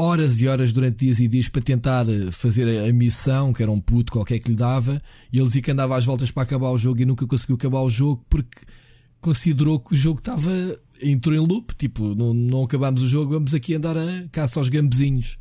horas 0.00 0.40
e 0.40 0.48
horas 0.48 0.72
durante 0.72 1.04
dias 1.04 1.20
e 1.20 1.28
dias 1.28 1.48
para 1.48 1.60
tentar 1.60 2.08
eh, 2.08 2.30
fazer 2.30 2.88
a 2.88 2.92
missão, 2.92 3.52
que 3.52 3.62
era 3.62 3.70
um 3.70 3.80
puto 3.80 4.12
qualquer 4.12 4.38
que 4.38 4.48
lhe 4.48 4.56
dava, 4.56 5.02
e 5.30 5.36
ele 5.36 5.46
dizia 5.46 5.60
que 5.60 5.70
andava 5.70 5.96
às 5.96 6.06
voltas 6.06 6.30
para 6.30 6.44
acabar 6.44 6.70
o 6.70 6.78
jogo 6.78 7.02
e 7.02 7.04
nunca 7.04 7.26
conseguiu 7.26 7.56
acabar 7.56 7.80
o 7.82 7.88
jogo 7.88 8.24
porque 8.28 8.60
considerou 9.20 9.78
que 9.78 9.92
o 9.92 9.96
jogo 9.96 10.18
estava 10.18 10.50
entrou 11.02 11.34
em 11.36 11.38
loop, 11.38 11.74
tipo, 11.74 12.14
não, 12.14 12.32
não 12.32 12.64
acabamos 12.64 13.02
o 13.02 13.06
jogo, 13.06 13.32
vamos 13.32 13.54
aqui 13.54 13.74
andar 13.74 13.96
a 13.96 14.28
caça 14.32 14.58
aos 14.58 14.68
gambezinhos. 14.68 15.38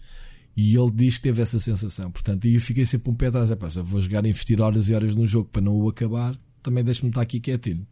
E 0.55 0.75
ele 0.75 0.91
diz 0.91 1.15
que 1.15 1.23
teve 1.23 1.41
essa 1.41 1.59
sensação. 1.59 2.11
Portanto, 2.11 2.45
e 2.45 2.55
eu 2.55 2.59
fiquei 2.59 2.85
sempre 2.85 3.09
um 3.11 3.15
pé 3.15 3.27
atrás. 3.27 3.49
É, 3.49 3.55
pá, 3.55 3.67
vou 3.67 3.99
jogar 4.01 4.25
investir 4.25 4.59
horas 4.59 4.89
e 4.89 4.93
horas 4.93 5.15
num 5.15 5.25
jogo 5.25 5.47
para 5.49 5.61
não 5.61 5.73
o 5.73 5.87
acabar, 5.87 6.35
também 6.61 6.83
deixe-me 6.83 7.09
estar 7.09 7.21
aqui 7.21 7.39
quietinho. 7.39 7.87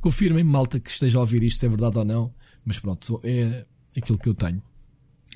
Confirmem, 0.00 0.44
malta, 0.44 0.80
que 0.80 0.90
esteja 0.90 1.18
a 1.18 1.20
ouvir 1.20 1.42
isto, 1.42 1.60
se 1.60 1.66
é 1.66 1.68
verdade 1.68 1.98
ou 1.98 2.04
não. 2.04 2.32
Mas 2.64 2.78
pronto, 2.78 3.20
é 3.22 3.66
aquilo 3.94 4.18
que 4.18 4.28
eu 4.28 4.34
tenho. 4.34 4.62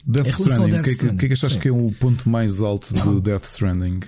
Death 0.06 0.28
Stranding, 0.28 0.78
o 0.78 0.82
que, 0.82 0.90
é 0.90 0.94
que, 0.94 1.16
que, 1.16 1.24
é 1.24 1.28
que 1.28 1.34
achaste 1.34 1.58
que 1.58 1.68
é 1.68 1.72
o 1.72 1.90
ponto 1.92 2.28
mais 2.28 2.60
alto 2.60 2.94
do 2.94 3.20
Death 3.20 3.44
Stranding? 3.44 4.00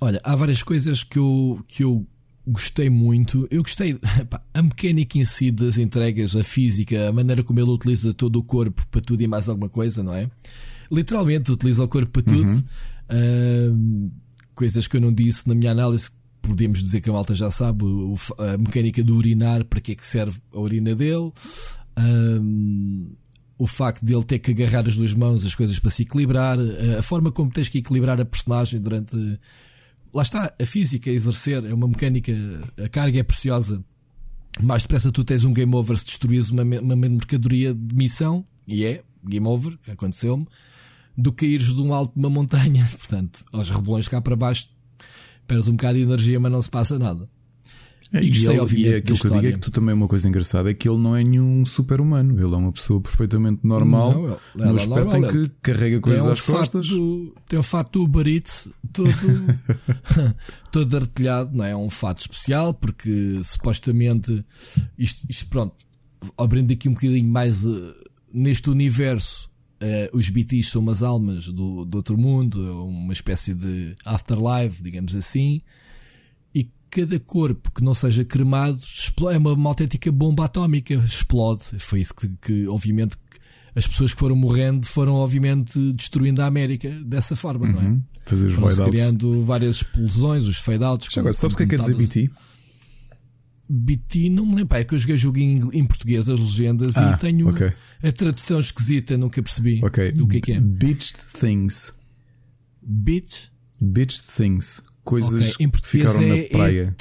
Olha, 0.00 0.20
há 0.24 0.34
várias 0.34 0.62
coisas 0.62 1.04
que 1.04 1.18
eu, 1.18 1.62
que 1.68 1.84
eu 1.84 2.06
gostei 2.46 2.88
muito. 2.88 3.46
Eu 3.50 3.62
gostei 3.62 3.94
pá, 4.28 4.42
a 4.54 4.62
mecânica 4.62 5.18
em 5.18 5.24
si 5.24 5.50
das 5.50 5.78
entregas, 5.78 6.34
a 6.34 6.42
física, 6.42 7.08
a 7.08 7.12
maneira 7.12 7.42
como 7.42 7.60
ele 7.60 7.70
utiliza 7.70 8.12
todo 8.14 8.36
o 8.36 8.42
corpo 8.42 8.86
para 8.90 9.00
tudo 9.00 9.22
e 9.22 9.28
mais 9.28 9.48
alguma 9.48 9.68
coisa, 9.68 10.02
não 10.02 10.14
é? 10.14 10.30
Literalmente 10.90 11.52
utiliza 11.52 11.84
o 11.84 11.88
corpo 11.88 12.10
para 12.10 12.22
tudo. 12.22 12.48
Uhum. 12.48 12.62
Uh, 13.10 14.10
coisas 14.54 14.88
que 14.88 14.96
eu 14.96 15.00
não 15.00 15.12
disse 15.12 15.48
na 15.48 15.54
minha 15.54 15.70
análise, 15.70 16.10
podemos 16.42 16.82
dizer 16.82 17.00
que 17.00 17.10
a 17.10 17.12
malta 17.12 17.34
já 17.34 17.50
sabe. 17.50 17.84
A 18.38 18.58
mecânica 18.58 19.04
do 19.04 19.16
urinar, 19.16 19.64
para 19.66 19.80
que 19.80 19.92
é 19.92 19.94
que 19.94 20.04
serve 20.04 20.40
a 20.52 20.58
urina 20.58 20.94
dele. 20.94 21.32
Uh, 21.98 23.19
o 23.60 23.66
facto 23.66 24.02
de 24.02 24.14
ele 24.14 24.24
ter 24.24 24.38
que 24.38 24.52
agarrar 24.52 24.88
as 24.88 24.96
duas 24.96 25.12
mãos, 25.12 25.44
as 25.44 25.54
coisas 25.54 25.78
para 25.78 25.90
se 25.90 26.00
equilibrar, 26.00 26.58
eh, 26.58 26.98
a 26.98 27.02
forma 27.02 27.30
como 27.30 27.50
tens 27.50 27.68
que 27.68 27.76
equilibrar 27.76 28.18
a 28.18 28.24
personagem 28.24 28.80
durante. 28.80 29.14
Lá 30.14 30.22
está, 30.22 30.54
a 30.58 30.64
física, 30.64 31.10
a 31.10 31.12
exercer, 31.12 31.62
é 31.66 31.74
uma 31.74 31.86
mecânica, 31.86 32.32
a 32.82 32.88
carga 32.88 33.18
é 33.18 33.22
preciosa. 33.22 33.84
Mais 34.62 34.80
depressa 34.80 35.12
tu 35.12 35.22
tens 35.22 35.44
um 35.44 35.52
game 35.52 35.76
over 35.76 35.98
se 35.98 36.06
destruís 36.06 36.48
uma, 36.48 36.62
uma 36.62 36.96
mercadoria 36.96 37.74
de 37.74 37.94
missão, 37.94 38.42
e 38.66 38.86
é, 38.86 39.04
game 39.22 39.46
over, 39.46 39.78
aconteceu-me, 39.86 40.48
do 41.14 41.30
que 41.30 41.44
ires 41.44 41.74
de 41.74 41.82
um 41.82 41.92
alto 41.92 42.14
de 42.14 42.18
uma 42.18 42.30
montanha. 42.30 42.88
Portanto, 42.96 43.44
aos 43.52 43.68
rebolões 43.68 44.08
cá 44.08 44.22
para 44.22 44.36
baixo, 44.36 44.70
perdes 45.46 45.68
um 45.68 45.72
bocado 45.72 45.98
de 45.98 46.04
energia, 46.04 46.40
mas 46.40 46.50
não 46.50 46.62
se 46.62 46.70
passa 46.70 46.98
nada. 46.98 47.28
É, 48.12 48.24
e, 48.24 48.28
gostei, 48.28 48.58
ele, 48.58 48.76
e 48.76 48.88
é 48.88 48.96
aquilo 48.96 49.16
que 49.16 49.26
eu 49.26 49.30
digo 49.30 49.46
é 49.46 49.52
que 49.52 49.58
tu 49.60 49.70
também 49.70 49.94
uma 49.94 50.08
coisa 50.08 50.28
engraçada 50.28 50.68
é 50.68 50.74
que 50.74 50.88
ele 50.88 50.98
não 50.98 51.14
é 51.14 51.22
nenhum 51.22 51.64
super-humano, 51.64 52.34
ele 52.34 52.52
é 52.52 52.56
uma 52.56 52.72
pessoa 52.72 53.00
perfeitamente 53.00 53.60
normal 53.62 54.12
não, 54.12 54.24
ele, 54.24 54.38
no 54.56 54.64
é 54.64 54.82
aspecto 54.82 55.10
normal, 55.10 55.16
em 55.16 55.28
que 55.28 55.52
carrega 55.62 56.00
coisas 56.00 56.26
um 56.26 56.30
às 56.30 56.40
costas. 56.40 56.88
Do, 56.88 57.32
tem 57.48 57.58
um 57.60 57.62
fato 57.62 57.92
do 57.92 58.04
Uber 58.04 58.26
Eats 58.26 58.68
todo, 58.92 59.12
todo 60.72 60.96
artilhado, 60.96 61.56
não 61.56 61.64
é? 61.64 61.70
é? 61.70 61.76
um 61.76 61.88
fato 61.88 62.22
especial 62.22 62.74
porque 62.74 63.40
supostamente 63.44 64.42
isto, 64.98 65.24
isto 65.28 65.46
pronto, 65.48 65.76
abrindo 66.36 66.72
aqui 66.72 66.88
um 66.88 66.94
bocadinho 66.94 67.28
mais 67.28 67.64
uh, 67.64 67.94
neste 68.34 68.68
universo. 68.70 69.48
Uh, 69.82 70.18
os 70.18 70.28
BTs 70.28 70.68
são 70.68 70.82
umas 70.82 71.02
almas 71.02 71.46
do, 71.46 71.86
do 71.86 71.94
outro 71.94 72.18
mundo, 72.18 72.86
uma 72.86 73.12
espécie 73.12 73.54
de 73.54 73.94
afterlife, 74.04 74.82
digamos 74.82 75.14
assim 75.14 75.62
cada 76.90 77.18
corpo 77.20 77.70
que 77.70 77.82
não 77.82 77.94
seja 77.94 78.24
cremado 78.24 78.78
é 79.32 79.38
uma, 79.38 79.52
uma 79.52 79.70
autêntica 79.70 80.10
bomba 80.10 80.44
atómica, 80.44 80.94
explode. 80.94 81.62
Foi 81.78 82.00
isso 82.00 82.14
que, 82.14 82.28
que, 82.42 82.66
obviamente, 82.66 83.16
as 83.74 83.86
pessoas 83.86 84.12
que 84.12 84.20
foram 84.20 84.34
morrendo 84.34 84.84
foram, 84.84 85.14
obviamente, 85.14 85.78
destruindo 85.92 86.42
a 86.42 86.46
América 86.46 86.90
dessa 87.04 87.36
forma, 87.36 87.66
uhum. 87.66 87.72
não 87.72 87.80
é? 87.80 87.84
Uhum. 87.84 88.02
Fazer 88.26 88.46
os 88.48 88.54
foram 88.54 88.90
criando 88.90 89.44
várias 89.44 89.76
explosões, 89.76 90.46
os 90.46 90.58
fade-outs. 90.58 91.16
Agora, 91.16 91.32
sabes 91.32 91.54
o 91.54 91.56
que 91.56 91.62
é 91.62 91.66
que 91.66 91.76
quer 91.76 91.80
dizer 91.80 91.94
BT? 91.94 92.30
BT, 93.68 94.30
não 94.30 94.44
me 94.44 94.56
lembro. 94.56 94.76
É 94.76 94.82
que 94.82 94.94
eu 94.94 94.98
joguei 94.98 95.16
jogo 95.16 95.38
em, 95.38 95.60
em 95.72 95.86
português, 95.86 96.28
as 96.28 96.40
legendas, 96.40 96.96
ah, 96.96 97.12
e 97.12 97.18
tenho 97.18 97.48
okay. 97.48 97.72
a 98.02 98.10
tradução 98.10 98.58
esquisita, 98.58 99.16
nunca 99.16 99.40
percebi 99.40 99.80
okay. 99.84 100.10
do 100.10 100.26
que 100.26 100.38
é 100.38 100.40
que 100.40 100.52
é. 100.52 100.60
Beached 100.60 101.16
Things. 101.38 102.00
Beach? 102.82 103.50
Beached 103.80 104.24
Things 104.36 104.82
coisas 105.10 105.54
okay. 105.54 105.66
em 105.66 105.68
que 105.68 105.88
ficaram 105.88 106.22
é, 106.22 106.42
na 106.42 106.48
praia. 106.48 106.96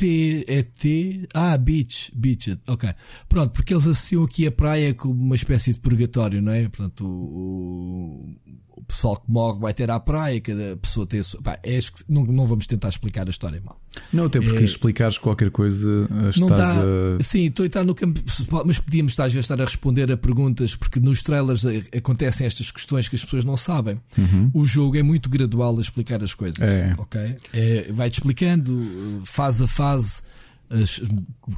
É 0.48 0.64
T, 0.64 1.28
ah, 1.32 1.56
beach, 1.58 2.12
beach, 2.16 2.58
ok. 2.68 2.90
Pronto, 3.28 3.52
porque 3.52 3.72
eles 3.72 3.84
associam 3.88 4.24
aqui 4.24 4.48
a 4.48 4.52
praia 4.52 4.96
como 4.96 5.14
uma 5.14 5.36
espécie 5.36 5.74
de 5.74 5.80
purgatório, 5.80 6.42
não 6.42 6.52
é? 6.52 6.68
Portanto, 6.68 7.06
o, 7.06 8.36
o 8.68 8.69
pessoal 8.88 9.16
que 9.16 9.32
morre 9.32 9.60
vai 9.60 9.74
ter 9.74 9.90
à 9.90 10.00
praia, 10.00 10.40
cada 10.42 10.78
pessoa 10.78 11.06
tem 11.06 11.20
a 11.20 11.24
sua. 11.24 11.42
Pá, 11.42 11.60
é, 11.64 11.80
não, 12.08 12.24
não 12.26 12.46
vamos 12.46 12.68
tentar 12.68 12.90
explicar 12.90 13.28
a 13.28 13.30
história 13.30 13.62
mal. 13.64 13.80
Não, 14.14 14.26
até 14.26 14.40
porque 14.40 14.58
é, 14.58 14.64
explicares 14.64 15.18
qualquer 15.18 15.52
coisa 15.52 16.08
estás 16.30 16.38
não 16.38 16.48
tá, 16.48 16.82
a. 16.82 17.24
Sim, 17.24 17.46
estou 17.46 17.64
a 17.64 17.68
estar 17.68 17.84
no 17.84 17.96
campo, 17.96 18.22
mas 18.66 18.80
podíamos 18.80 19.12
estar, 19.12 19.28
estar 19.28 19.62
a 19.62 19.66
responder 19.66 20.12
a 20.12 20.18
perguntas, 20.18 20.76
porque 20.76 21.00
nos 21.00 21.22
trailers 21.24 21.66
acontecem 21.96 22.46
estas 22.46 22.72
questões 22.72 23.08
que 23.08 23.16
as 23.16 23.24
pessoas 23.24 23.46
não 23.46 23.58
sabem. 23.58 24.00
Uhum. 24.18 24.52
O 24.54 24.66
jogo 24.66 24.98
é 24.98 25.04
muito 25.04 25.30
gradual 25.30 25.78
a 25.78 25.82
explicar 25.82 26.24
as 26.24 26.34
coisas. 26.34 26.62
É. 26.62 26.96
Ok? 26.98 27.36
É, 27.54 27.92
Vai-te 27.92 28.14
explicando 28.14 29.22
fase 29.24 29.64
a 29.64 29.68
fase 29.68 30.22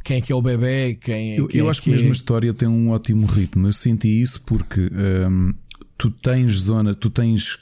quem 0.04 0.18
é 0.18 0.22
que 0.22 0.32
é 0.32 0.36
o 0.36 0.42
bebê, 0.42 0.96
quem 0.96 1.34
é 1.34 1.40
Eu, 1.40 1.48
eu 1.54 1.68
é 1.68 1.70
acho 1.70 1.82
que, 1.82 1.90
que 1.90 1.96
mesmo 1.96 2.10
a 2.10 2.14
história 2.14 2.54
tem 2.54 2.68
um 2.68 2.90
ótimo 2.90 3.26
ritmo. 3.26 3.68
Eu 3.68 3.74
senti 3.74 4.22
isso 4.22 4.42
porque 4.42 4.90
um, 5.30 5.54
tu 6.02 6.10
tens 6.10 6.54
zona, 6.54 6.96
tu 6.96 7.12
tens 7.12 7.60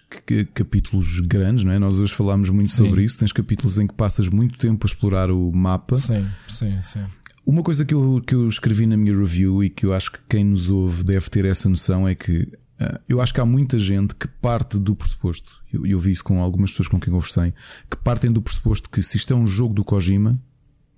capítulos 0.53 1.19
grandes, 1.19 1.65
não 1.65 1.73
é? 1.73 1.77
Nós 1.77 1.99
hoje 1.99 2.13
falámos 2.13 2.49
muito 2.49 2.71
sim. 2.71 2.85
sobre 2.85 3.03
isso. 3.03 3.19
Tens 3.19 3.33
capítulos 3.33 3.77
em 3.77 3.85
que 3.85 3.93
passas 3.93 4.29
muito 4.29 4.57
tempo 4.57 4.85
a 4.85 4.87
explorar 4.87 5.29
o 5.29 5.51
mapa. 5.51 5.97
Sim, 5.97 6.25
sim, 6.47 6.81
sim. 6.81 7.03
Uma 7.45 7.61
coisa 7.61 7.83
que 7.83 7.93
eu, 7.93 8.23
que 8.25 8.33
eu 8.33 8.47
escrevi 8.47 8.85
na 8.85 8.95
minha 8.95 9.13
review 9.13 9.61
e 9.61 9.69
que 9.69 9.85
eu 9.85 9.93
acho 9.93 10.13
que 10.13 10.19
quem 10.29 10.45
nos 10.45 10.69
ouve 10.69 11.03
deve 11.03 11.29
ter 11.29 11.43
essa 11.43 11.67
noção 11.67 12.07
é 12.07 12.15
que 12.15 12.43
uh, 12.79 12.97
eu 13.09 13.19
acho 13.19 13.33
que 13.33 13.41
há 13.41 13.45
muita 13.45 13.77
gente 13.77 14.15
que 14.15 14.29
parte 14.41 14.79
do 14.79 14.95
pressuposto, 14.95 15.59
eu, 15.73 15.85
eu 15.85 15.99
vi 15.99 16.11
isso 16.11 16.23
com 16.23 16.41
algumas 16.41 16.71
pessoas 16.71 16.87
com 16.87 16.97
quem 16.97 17.11
conversei, 17.11 17.53
que 17.91 17.97
partem 17.97 18.31
do 18.31 18.41
pressuposto 18.41 18.89
que 18.89 19.01
se 19.03 19.17
isto 19.17 19.33
é 19.33 19.35
um 19.35 19.47
jogo 19.47 19.73
do 19.73 19.83
Kojima, 19.83 20.39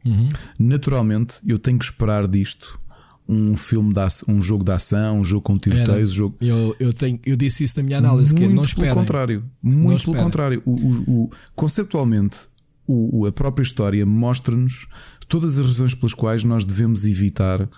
Uhum. 0.04 0.30
Naturalmente, 0.58 1.36
eu 1.46 1.60
tenho 1.60 1.78
que 1.78 1.86
esperar 1.86 2.28
disto 2.28 2.80
um 3.28 3.56
filme, 3.56 3.94
de 3.94 4.00
ação, 4.00 4.36
um 4.36 4.42
jogo 4.42 4.64
de 4.64 4.72
ação, 4.72 5.20
um 5.20 5.24
jogo 5.24 5.42
com 5.42 5.58
tiroteios. 5.58 6.12
Jogo... 6.12 6.36
Eu, 6.42 6.76
eu, 6.80 6.94
tenho, 6.94 7.20
eu 7.26 7.36
disse 7.36 7.64
isso 7.64 7.78
na 7.78 7.84
minha 7.84 7.98
análise, 7.98 8.34
muito 8.34 8.50
que 8.50 8.56
não 8.56 8.64
pelo 8.64 8.96
contrário, 8.96 9.44
muito 9.62 10.04
pelo 10.04 10.18
contrário. 10.18 10.62
O, 10.66 10.72
o, 10.72 11.24
o, 11.24 11.30
conceptualmente, 11.56 12.48
o, 12.88 13.26
a 13.26 13.32
própria 13.32 13.64
história 13.64 14.06
mostra-nos 14.06 14.88
todas 15.28 15.58
as 15.58 15.66
razões 15.66 15.96
pelas 15.96 16.14
quais 16.14 16.44
nós 16.44 16.66
devemos 16.66 17.06
evitar. 17.06 17.70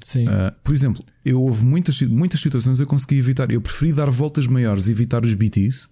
Sim. 0.00 0.26
Uh, 0.26 0.52
por 0.62 0.74
exemplo, 0.74 1.02
eu 1.24 1.42
houve 1.42 1.64
muitas, 1.64 2.00
muitas 2.02 2.40
situações 2.40 2.78
eu 2.80 2.86
consegui 2.86 3.18
evitar. 3.18 3.50
Eu 3.50 3.60
preferi 3.60 3.92
dar 3.92 4.10
voltas 4.10 4.46
maiores 4.46 4.88
e 4.88 4.92
evitar 4.92 5.24
os 5.24 5.34
BTs 5.34 5.88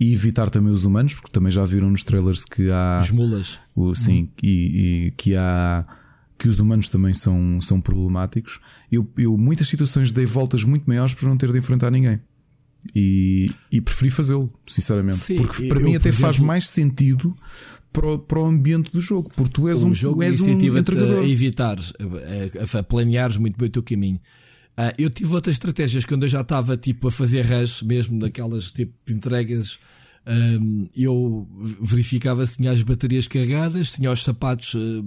e 0.00 0.12
evitar 0.12 0.48
também 0.48 0.72
os 0.72 0.84
humanos, 0.84 1.14
porque 1.14 1.30
também 1.30 1.50
já 1.50 1.64
viram 1.64 1.90
nos 1.90 2.04
trailers 2.04 2.44
que 2.44 2.70
há. 2.70 3.00
As 3.00 3.10
mulas. 3.10 3.58
O, 3.74 3.94
sim, 3.94 4.22
uhum. 4.22 4.28
e, 4.42 5.06
e, 5.06 5.10
que 5.12 5.36
há. 5.36 5.84
Que 6.38 6.48
os 6.48 6.58
humanos 6.60 6.88
também 6.88 7.12
são, 7.12 7.60
são 7.60 7.80
problemáticos. 7.80 8.60
Eu, 8.90 9.10
eu, 9.18 9.36
muitas 9.36 9.66
situações, 9.68 10.12
dei 10.12 10.24
voltas 10.24 10.62
muito 10.62 10.84
maiores 10.86 11.12
para 11.12 11.28
não 11.28 11.36
ter 11.36 11.50
de 11.50 11.58
enfrentar 11.58 11.90
ninguém. 11.90 12.20
E, 12.94 13.50
e 13.72 13.80
preferi 13.80 14.08
fazê-lo, 14.08 14.52
sinceramente. 14.66 15.18
Sim, 15.18 15.36
porque 15.36 15.66
para 15.66 15.80
eu, 15.80 15.84
mim 15.84 15.96
até 15.96 16.08
exemplo, 16.08 16.26
faz 16.26 16.38
mais 16.38 16.68
sentido 16.68 17.34
para 17.92 18.06
o, 18.06 18.18
para 18.18 18.38
o 18.38 18.44
ambiente 18.46 18.92
do 18.92 19.00
jogo, 19.00 19.30
porque 19.34 19.52
tu 19.52 19.68
és 19.68 19.82
um 19.82 19.92
jogo 19.92 20.22
és 20.22 20.40
um 20.40 20.50
entregador. 20.50 21.22
a 21.22 21.28
evitar, 21.28 21.76
a, 21.78 22.78
a 22.78 22.82
planeares 22.84 23.36
muito 23.36 23.58
bem 23.58 23.68
o 23.68 23.72
teu 23.72 23.82
caminho. 23.82 24.20
Uh, 24.78 24.94
eu 24.96 25.10
tive 25.10 25.34
outras 25.34 25.56
estratégias 25.56 26.04
quando 26.04 26.22
eu 26.22 26.28
já 26.28 26.42
estava 26.42 26.76
tipo 26.76 27.08
a 27.08 27.10
fazer 27.10 27.44
rush 27.44 27.82
mesmo 27.82 28.20
daquelas 28.20 28.70
tipo 28.70 28.94
entregas. 29.08 29.80
Um, 30.28 30.86
eu 30.94 31.48
verificava 31.80 32.44
se 32.44 32.58
tinha 32.58 32.70
as 32.70 32.82
baterias 32.82 33.26
carregadas, 33.26 33.92
tinha 33.92 34.12
os 34.12 34.22
sapatos 34.22 34.74
uh, 34.74 35.02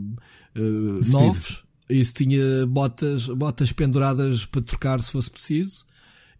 uh, 0.57 1.11
novos 1.11 1.63
e 1.87 2.03
se 2.03 2.13
tinha 2.13 2.65
botas, 2.65 3.27
botas 3.27 3.71
penduradas 3.71 4.45
para 4.45 4.61
trocar 4.61 4.99
se 4.99 5.11
fosse 5.11 5.29
preciso. 5.29 5.85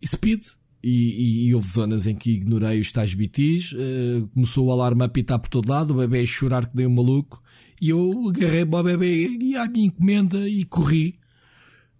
E 0.01 0.07
speed. 0.07 0.41
E, 0.83 0.89
e, 0.89 1.47
e 1.47 1.53
houve 1.53 1.67
zonas 1.67 2.07
em 2.07 2.15
que 2.15 2.31
ignorei 2.31 2.79
os 2.79 2.91
tais 2.91 3.13
BTs, 3.13 3.75
uh, 3.75 4.27
começou 4.29 4.65
o 4.65 4.71
alarme 4.71 5.03
a 5.03 5.05
apitar 5.05 5.37
por 5.37 5.47
todo 5.47 5.69
lado, 5.69 5.91
o 5.91 5.97
bebê 5.97 6.21
a 6.21 6.25
chorar 6.25 6.65
que 6.65 6.75
dei 6.75 6.87
um 6.87 6.95
maluco, 6.95 7.39
e 7.79 7.89
eu 7.89 8.29
agarrei-me 8.29 8.75
ao 8.75 8.83
bebê 8.83 9.27
e 9.39 9.55
à 9.55 9.67
minha 9.67 9.85
encomenda 9.85 10.49
e 10.49 10.65
corri 10.65 11.20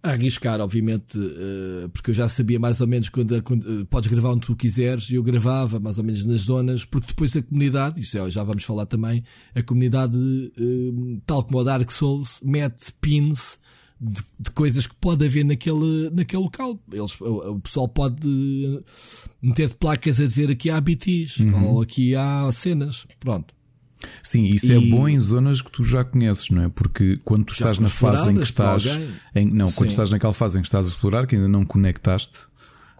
a 0.02 0.10
arriscar, 0.10 0.60
obviamente, 0.60 1.16
uh, 1.16 1.88
porque 1.90 2.10
eu 2.10 2.14
já 2.14 2.28
sabia 2.28 2.58
mais 2.58 2.80
ou 2.80 2.88
menos 2.88 3.08
quando, 3.08 3.40
quando 3.42 3.62
uh, 3.64 3.86
podes 3.86 4.10
gravar 4.10 4.30
onde 4.30 4.46
tu 4.46 4.56
quiseres, 4.56 5.08
e 5.10 5.14
eu 5.14 5.22
gravava 5.22 5.78
mais 5.78 5.98
ou 5.98 6.04
menos 6.04 6.26
nas 6.26 6.40
zonas, 6.40 6.84
porque 6.84 7.08
depois 7.08 7.36
a 7.36 7.42
comunidade, 7.42 8.00
isso 8.00 8.18
é, 8.18 8.30
já 8.30 8.42
vamos 8.42 8.64
falar 8.64 8.86
também, 8.86 9.22
a 9.54 9.62
comunidade, 9.62 10.16
uh, 10.16 11.22
tal 11.24 11.44
como 11.44 11.60
o 11.60 11.64
Dark 11.64 11.88
Souls, 11.90 12.40
mete 12.42 12.92
pins 13.00 13.60
de, 14.00 14.20
de, 14.40 14.50
coisas 14.50 14.88
que 14.88 14.94
pode 14.96 15.24
haver 15.24 15.44
naquele, 15.44 16.10
naquele 16.10 16.42
local. 16.42 16.76
Eles, 16.92 17.20
o, 17.20 17.52
o 17.52 17.60
pessoal 17.60 17.86
pode 17.86 18.82
meter 19.40 19.72
placas 19.76 20.20
a 20.20 20.26
dizer 20.26 20.50
aqui 20.50 20.68
há 20.68 20.80
BTs, 20.80 21.44
uhum. 21.44 21.74
ou 21.74 21.82
aqui 21.82 22.16
há 22.16 22.50
cenas, 22.50 23.06
pronto. 23.20 23.54
Sim, 24.22 24.44
isso 24.44 24.72
é 24.72 24.76
e... 24.76 24.88
é 24.88 24.90
bom 24.90 25.08
em 25.08 25.18
zonas 25.18 25.60
que 25.60 25.70
tu 25.70 25.84
já 25.84 26.04
conheces, 26.04 26.50
não 26.50 26.64
é? 26.64 26.68
Porque 26.68 27.18
quando 27.24 27.44
tu 27.44 27.54
já 27.54 27.70
estás 27.70 27.78
na 27.78 27.88
fase 27.88 28.30
em 28.30 28.36
que 28.36 28.42
estás. 28.42 28.84
Em, 29.34 29.46
não, 29.46 29.68
Sim. 29.68 29.76
quando 29.76 29.90
estás 29.90 30.10
naquela 30.10 30.32
fase 30.32 30.58
em 30.58 30.62
que 30.62 30.68
estás 30.68 30.86
a 30.86 30.88
explorar, 30.90 31.26
que 31.26 31.36
ainda 31.36 31.48
não 31.48 31.64
conectaste 31.64 32.52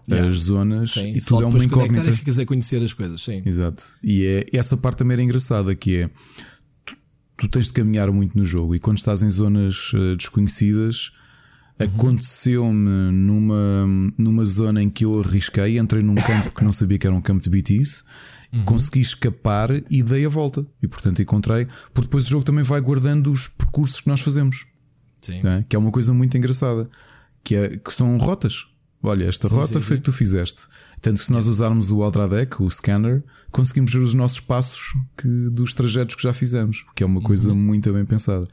yeah. 0.09 0.27
as 0.27 0.35
zonas 0.35 0.91
sim. 0.91 1.13
e 1.13 1.21
tudo 1.21 1.29
Só 1.29 1.41
é 1.41 1.45
uma 1.45 1.63
incógnita. 1.63 2.09
E 2.09 2.13
ficas 2.13 2.39
a 2.39 2.45
conhecer 2.45 2.83
as 2.83 2.93
coisas, 2.93 3.21
sim. 3.21 3.41
Exato. 3.45 3.83
E 4.03 4.25
é, 4.25 4.45
essa 4.53 4.77
parte 4.77 4.97
também 4.97 5.15
era 5.15 5.23
engraçada, 5.23 5.75
que 5.75 5.97
é 5.97 6.09
tu, 6.85 6.95
tu 7.37 7.47
tens 7.47 7.67
de 7.67 7.73
caminhar 7.73 8.11
muito 8.11 8.37
no 8.37 8.45
jogo 8.45 8.75
e 8.75 8.79
quando 8.79 8.97
estás 8.97 9.23
em 9.23 9.29
zonas 9.29 9.93
uh, 9.93 10.15
desconhecidas. 10.15 11.11
Uhum. 11.79 11.87
Aconteceu-me 11.87 13.11
numa, 13.11 14.11
numa 14.15 14.45
zona 14.45 14.81
em 14.81 14.91
que 14.91 15.05
eu 15.05 15.19
arrisquei, 15.19 15.79
entrei 15.79 16.03
num 16.03 16.13
campo 16.13 16.51
que 16.51 16.63
não 16.63 16.71
sabia 16.71 16.99
que 16.99 17.07
era 17.07 17.15
um 17.15 17.21
campo 17.21 17.41
de 17.41 17.49
BTs 17.49 18.03
Uhum. 18.53 18.65
Consegui 18.65 19.01
escapar 19.01 19.69
e 19.89 20.03
dei 20.03 20.25
a 20.25 20.29
volta. 20.29 20.65
E 20.81 20.87
portanto 20.87 21.21
encontrei. 21.21 21.67
Porque 21.93 22.07
depois 22.07 22.25
o 22.25 22.29
jogo 22.29 22.45
também 22.45 22.63
vai 22.63 22.79
guardando 22.79 23.31
os 23.31 23.47
percursos 23.47 24.01
que 24.01 24.07
nós 24.07 24.21
fazemos. 24.21 24.65
Sim. 25.21 25.41
É? 25.43 25.65
Que 25.67 25.75
é 25.75 25.79
uma 25.79 25.91
coisa 25.91 26.13
muito 26.13 26.37
engraçada. 26.37 26.89
Que, 27.43 27.55
é, 27.55 27.77
que 27.77 27.93
são 27.93 28.17
rotas. 28.17 28.67
Olha, 29.05 29.25
esta 29.25 29.49
sim, 29.49 29.55
rota 29.55 29.67
sim, 29.67 29.81
foi 29.81 29.97
sim. 29.97 30.01
que 30.01 30.05
tu 30.05 30.13
fizeste. 30.13 30.65
Tanto 31.01 31.19
que 31.19 31.25
se 31.25 31.31
nós 31.31 31.45
usarmos 31.45 31.91
o 31.91 31.97
Ultra 31.97 32.25
Deck, 32.25 32.63
o 32.63 32.71
scanner, 32.71 33.21
conseguimos 33.51 33.91
ver 33.91 33.99
os 33.99 34.13
nossos 34.13 34.39
passos 34.39 34.93
que, 35.17 35.27
dos 35.49 35.73
trajetos 35.73 36.15
que 36.15 36.23
já 36.23 36.31
fizemos, 36.31 36.81
que 36.95 37.03
é 37.03 37.05
uma 37.05 37.19
coisa 37.19 37.49
uhum. 37.49 37.55
muito 37.55 37.91
bem 37.91 38.05
pensada. 38.05 38.47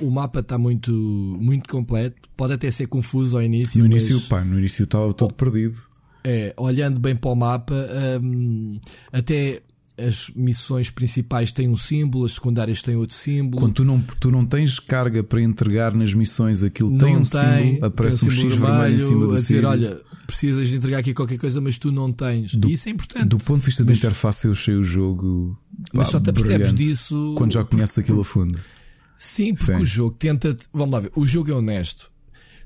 O, 0.00 0.06
o, 0.06 0.10
mapa 0.12 0.38
está 0.38 0.56
muito, 0.56 0.92
muito 1.40 1.68
completo, 1.68 2.28
pode 2.36 2.52
até 2.52 2.70
ser 2.70 2.86
confuso 2.86 3.36
ao 3.36 3.42
início. 3.42 3.80
No 3.80 3.86
início, 3.86 4.20
pá, 4.28 4.44
no 4.44 4.56
início 4.56 4.84
estava 4.84 5.12
todo 5.12 5.32
oh. 5.32 5.34
perdido. 5.34 5.74
É, 6.28 6.52
olhando 6.56 6.98
bem 6.98 7.14
para 7.14 7.30
o 7.30 7.36
mapa, 7.36 7.72
um, 8.20 8.80
até 9.12 9.62
as 9.96 10.30
missões 10.34 10.90
principais 10.90 11.52
têm 11.52 11.68
um 11.68 11.76
símbolo, 11.76 12.24
as 12.24 12.32
secundárias 12.32 12.82
têm 12.82 12.96
outro 12.96 13.14
símbolo. 13.14 13.62
Quando 13.62 13.74
tu 13.74 13.84
não, 13.84 14.00
tu 14.20 14.30
não 14.32 14.44
tens 14.44 14.80
carga 14.80 15.22
para 15.22 15.40
entregar 15.40 15.94
nas 15.94 16.12
missões, 16.12 16.64
aquilo 16.64 16.90
não 16.90 16.98
tem 16.98 17.16
um 17.16 17.22
tem, 17.22 17.66
símbolo, 17.66 17.86
aparece 17.86 18.18
tem 18.18 18.28
um, 18.28 18.32
um 18.32 18.50
X 18.50 18.56
vermelho 18.56 18.96
em 18.96 18.98
cima 18.98 19.26
do 19.26 19.34
a 19.34 19.36
dizer, 19.36 19.64
olha, 19.64 20.00
precisas 20.26 20.68
de 20.68 20.76
entregar 20.76 20.98
aqui 20.98 21.14
qualquer 21.14 21.38
coisa, 21.38 21.60
mas 21.60 21.78
tu 21.78 21.92
não 21.92 22.12
tens. 22.12 22.54
Do, 22.54 22.68
isso 22.68 22.88
é 22.88 22.92
importante. 22.92 23.28
Do 23.28 23.38
ponto 23.38 23.60
de 23.60 23.66
vista 23.66 23.84
mas, 23.84 24.00
da 24.00 24.06
interface, 24.06 24.46
eu 24.46 24.52
achei 24.52 24.74
o 24.74 24.84
jogo. 24.84 25.56
Mas 25.94 26.08
só 26.08 26.18
te 26.18 26.32
percebes 26.32 26.74
disso 26.74 27.34
quando 27.38 27.52
já 27.52 27.64
conheces 27.64 27.98
aquilo 27.98 28.20
a 28.20 28.24
fundo. 28.24 28.58
Sim, 29.16 29.54
porque 29.54 29.74
Sim. 29.76 29.80
o 29.80 29.84
jogo 29.84 30.14
tenta. 30.14 30.54
Vamos 30.72 30.92
lá 30.92 31.00
ver, 31.00 31.12
o 31.14 31.24
jogo 31.24 31.50
é 31.50 31.54
honesto. 31.54 32.10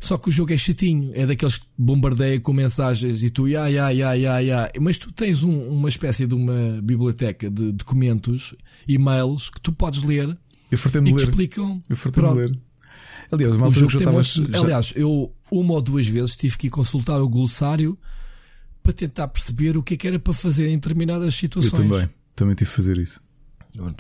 Só 0.01 0.17
que 0.17 0.31
o 0.31 0.33
jogo 0.33 0.53
é 0.53 0.57
chatinho, 0.57 1.13
é 1.15 1.27
daqueles 1.27 1.59
que 1.59 1.67
bombardeia 1.77 2.41
com 2.41 2.55
mensagens 2.55 3.23
e 3.23 3.29
tu, 3.29 3.47
ya, 3.47 3.67
ya, 3.69 3.91
ya, 3.91 4.15
ya, 4.15 4.39
ya. 4.39 4.71
Mas 4.81 4.97
tu 4.97 5.13
tens 5.13 5.43
um, 5.43 5.69
uma 5.69 5.91
espécie 5.91 6.27
de 6.27 6.35
uma 6.35 6.81
biblioteca 6.83 7.51
de 7.51 7.71
documentos, 7.71 8.55
e-mails 8.89 9.51
que 9.51 9.61
tu 9.61 9.73
podes 9.73 10.03
ler 10.03 10.37
eu 10.71 10.79
e 10.79 10.79
que 10.79 11.13
ler. 11.13 11.17
explicam. 11.17 11.83
Eu 11.89 11.97
fartei-me 11.97 12.33
ler. 12.33 12.59
Aliás, 13.31 13.57
uma 13.57 13.67
altura 13.67 13.87
que 13.87 13.93
já 13.93 13.99
estava. 13.99 14.23
Já... 14.23 14.61
Aliás, 14.61 14.93
eu 14.97 15.33
uma 15.51 15.75
ou 15.75 15.83
duas 15.83 16.09
vezes 16.09 16.35
tive 16.35 16.57
que 16.57 16.67
ir 16.69 16.71
consultar 16.71 17.21
o 17.21 17.29
glossário 17.29 17.99
para 18.83 18.93
tentar 18.93 19.29
perceber 19.29 19.77
o 19.77 19.83
que 19.83 19.95
é 19.95 19.97
que 19.97 20.09
era 20.09 20.19
para 20.19 20.33
fazer 20.33 20.69
em 20.69 20.77
determinadas 20.77 21.35
situações. 21.35 21.73
Eu 21.73 21.79
também, 21.79 22.09
também 22.35 22.55
tive 22.55 22.71
que 22.71 22.77
fazer 22.77 22.97
isso. 22.97 23.21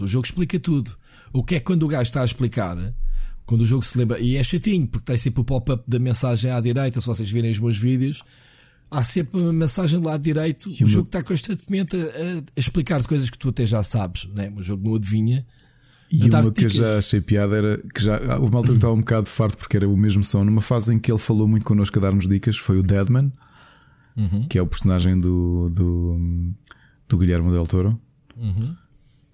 o 0.01 0.07
jogo 0.07 0.27
explica 0.27 0.59
tudo. 0.59 0.97
O 1.33 1.45
que 1.45 1.57
é 1.57 1.59
que 1.59 1.65
quando 1.65 1.83
o 1.83 1.89
gajo 1.89 2.05
está 2.05 2.23
a 2.23 2.25
explicar 2.25 2.77
quando 3.51 3.63
o 3.63 3.67
jogo 3.67 3.85
se 3.85 3.99
lembra, 3.99 4.21
e 4.21 4.37
é 4.37 4.43
chatinho, 4.45 4.87
porque 4.87 5.07
tem 5.07 5.17
sempre 5.17 5.41
o 5.41 5.45
pop-up 5.45 5.83
da 5.85 5.99
mensagem 5.99 6.53
à 6.53 6.61
direita, 6.61 7.01
se 7.01 7.07
vocês 7.09 7.29
virem 7.29 7.51
os 7.51 7.59
meus 7.59 7.77
vídeos, 7.77 8.23
há 8.89 9.03
sempre 9.03 9.43
uma 9.43 9.53
mensagem 9.53 9.99
do 9.99 10.07
lado 10.07 10.23
direito. 10.23 10.71
E 10.71 10.85
o, 10.85 10.87
o 10.87 10.89
jogo 10.89 11.09
está 11.09 11.21
constantemente 11.21 11.97
a, 11.97 12.39
a 12.39 12.43
explicar 12.57 13.03
coisas 13.03 13.29
que 13.29 13.37
tu 13.37 13.49
até 13.49 13.67
já 13.67 13.83
sabes, 13.83 14.27
né? 14.27 14.53
o 14.57 14.63
jogo 14.63 14.89
não 14.89 14.95
adivinha. 14.95 15.45
E 16.13 16.31
uma 16.31 16.53
que 16.53 16.65
eu 16.65 16.69
já 16.69 16.99
achei 16.99 17.21
piada 17.21 17.57
era 17.57 17.83
que 17.93 18.01
já 18.01 18.21
houve 18.37 18.51
uma 18.53 18.59
altura 18.59 18.75
que 18.75 18.79
estava 18.79 18.95
um 18.95 19.01
bocado 19.01 19.27
farto 19.27 19.59
porque 19.59 19.77
era 19.77 19.89
o 19.89 19.97
mesmo 19.97 20.23
som. 20.25 20.45
Numa 20.45 20.61
fase 20.61 20.95
em 20.95 20.99
que 21.01 21.11
ele 21.11 21.19
falou 21.19 21.49
muito 21.49 21.65
connosco 21.65 21.99
a 21.99 22.03
darmos 22.03 22.29
dicas, 22.29 22.57
foi 22.57 22.79
o 22.79 22.85
Deadman, 22.85 23.33
uhum. 24.17 24.47
que 24.47 24.59
é 24.59 24.63
o 24.63 24.67
personagem 24.67 25.19
do, 25.19 25.71
do, 25.71 26.55
do 27.09 27.19
Guilherme 27.19 27.51
Del 27.51 27.67
Toro, 27.67 28.01
uhum. 28.37 28.77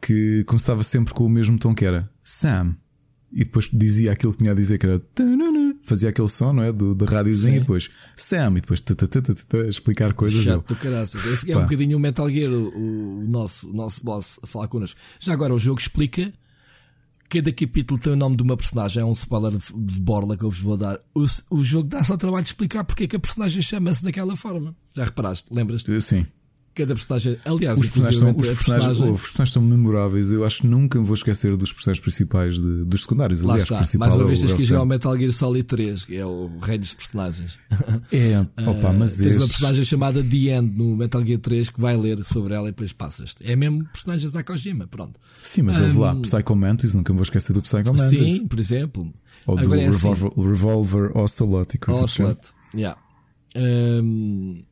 que 0.00 0.42
começava 0.44 0.82
sempre 0.82 1.12
com 1.12 1.26
o 1.26 1.28
mesmo 1.28 1.58
tom 1.58 1.74
que 1.74 1.84
era 1.84 2.08
Sam. 2.24 2.74
E 3.32 3.44
depois 3.44 3.68
dizia 3.72 4.12
aquilo 4.12 4.32
que 4.32 4.38
tinha 4.38 4.52
a 4.52 4.54
dizer, 4.54 4.78
que 4.78 4.86
era 4.86 5.02
fazia 5.82 6.08
aquele 6.10 6.28
som, 6.28 6.52
não 6.52 6.62
é? 6.62 6.72
Do, 6.72 6.94
da 6.94 7.06
rádiozinho 7.06 7.56
e 7.56 7.60
depois 7.60 7.90
Sam, 8.14 8.52
e 8.56 8.60
depois 8.60 8.82
explicar 9.68 10.14
coisas. 10.14 10.44
Chato 10.44 10.66
do 10.66 10.76
caraças. 10.76 11.24
Esse 11.26 11.52
é 11.52 11.56
um 11.56 11.62
bocadinho 11.62 11.96
o 11.96 12.00
Metal 12.00 12.28
Gear, 12.30 12.50
o, 12.50 13.20
o, 13.20 13.28
nosso, 13.28 13.68
o 13.70 13.72
nosso 13.72 14.04
boss, 14.04 14.38
a 14.42 14.46
falar 14.46 14.68
connosco. 14.68 14.98
Já 15.18 15.32
agora 15.32 15.54
o 15.54 15.58
jogo 15.58 15.80
explica. 15.80 16.32
Cada 17.28 17.50
capítulo 17.50 17.98
tem 17.98 18.12
o 18.12 18.16
nome 18.16 18.36
de 18.36 18.42
uma 18.44 18.56
personagem, 18.56 19.02
é 19.02 19.04
um 19.04 19.12
spoiler 19.12 19.50
de 19.50 20.00
borla 20.00 20.36
que 20.36 20.44
eu 20.44 20.50
vos 20.50 20.60
vou 20.60 20.76
dar. 20.76 21.00
O, 21.12 21.26
o 21.50 21.64
jogo 21.64 21.88
dá 21.88 22.04
só 22.04 22.16
trabalho 22.16 22.44
de 22.44 22.50
explicar 22.50 22.84
porque 22.84 23.04
é 23.04 23.06
que 23.08 23.16
a 23.16 23.18
personagem 23.18 23.60
chama-se 23.60 24.04
daquela 24.04 24.36
forma. 24.36 24.76
Já 24.94 25.04
reparaste? 25.04 25.52
Lembras-te? 25.52 26.00
Sim 26.00 26.24
cada 26.76 26.94
personagem. 26.94 27.38
Aliás, 27.44 27.78
os 27.78 27.86
personagens, 27.86 28.18
são, 28.20 28.30
os, 28.30 28.46
personagens, 28.46 29.00
oh, 29.00 29.12
os 29.12 29.20
personagens 29.22 29.52
são 29.52 29.62
memoráveis. 29.62 30.30
Eu 30.30 30.44
acho 30.44 30.60
que 30.60 30.66
nunca 30.66 31.00
me 31.00 31.06
vou 31.06 31.14
esquecer 31.14 31.56
dos 31.56 31.72
personagens 31.72 32.00
principais 32.00 32.60
de, 32.60 32.84
dos 32.84 33.02
secundários. 33.02 33.42
Lá 33.42 33.54
Aliás, 33.54 33.64
está. 33.64 33.78
principal 33.78 34.08
Mais 34.08 34.20
uma 34.20 34.24
é 34.24 34.26
vez 34.26 34.40
tens 34.40 34.54
que 34.54 34.62
jogar 34.62 34.82
o 34.82 34.86
Metal 34.86 35.18
Gear 35.18 35.32
Solid 35.32 35.64
3, 35.64 36.04
que 36.04 36.16
é 36.16 36.26
o 36.26 36.50
rei 36.60 36.78
dos 36.78 36.92
personagens. 36.92 37.58
É, 38.12 38.38
opa, 38.68 38.92
mas 38.92 39.18
uh, 39.18 39.24
Tens 39.24 39.36
uma 39.36 39.46
personagem 39.46 39.84
chamada 39.84 40.22
The 40.22 40.36
End 40.36 40.76
no 40.76 40.96
Metal 40.96 41.24
Gear 41.24 41.40
3 41.40 41.70
que 41.70 41.80
vai 41.80 41.96
ler 41.96 42.22
sobre 42.24 42.54
ela 42.54 42.68
e 42.68 42.72
depois 42.72 42.92
passas. 42.92 43.34
É 43.42 43.56
mesmo 43.56 43.84
personagens 43.86 44.32
da 44.32 44.44
Kojima, 44.44 44.86
pronto. 44.86 45.18
Sim, 45.42 45.62
mas 45.62 45.78
um, 45.78 46.00
lá, 46.00 46.14
Psycho 46.16 46.54
Mantis, 46.54 46.94
nunca 46.94 47.12
me 47.12 47.16
vou 47.16 47.24
esquecer 47.24 47.54
do 47.54 47.62
Psycho 47.62 47.92
Mantis. 47.92 48.34
Sim, 48.34 48.46
por 48.46 48.60
exemplo. 48.60 49.12
Ou 49.46 49.58
Agora 49.58 49.76
do 49.76 49.80
é 49.80 49.86
assim. 49.86 50.08
Revolver, 50.08 50.32
assim. 50.32 50.48
Revolver 50.48 51.16
Ocelot 51.16 51.74
e 51.74 51.78
coisas 51.78 52.04
assim. 52.04 52.22
Ocelot, 52.24 52.48
yeah. 52.74 52.98
Um, 53.56 54.62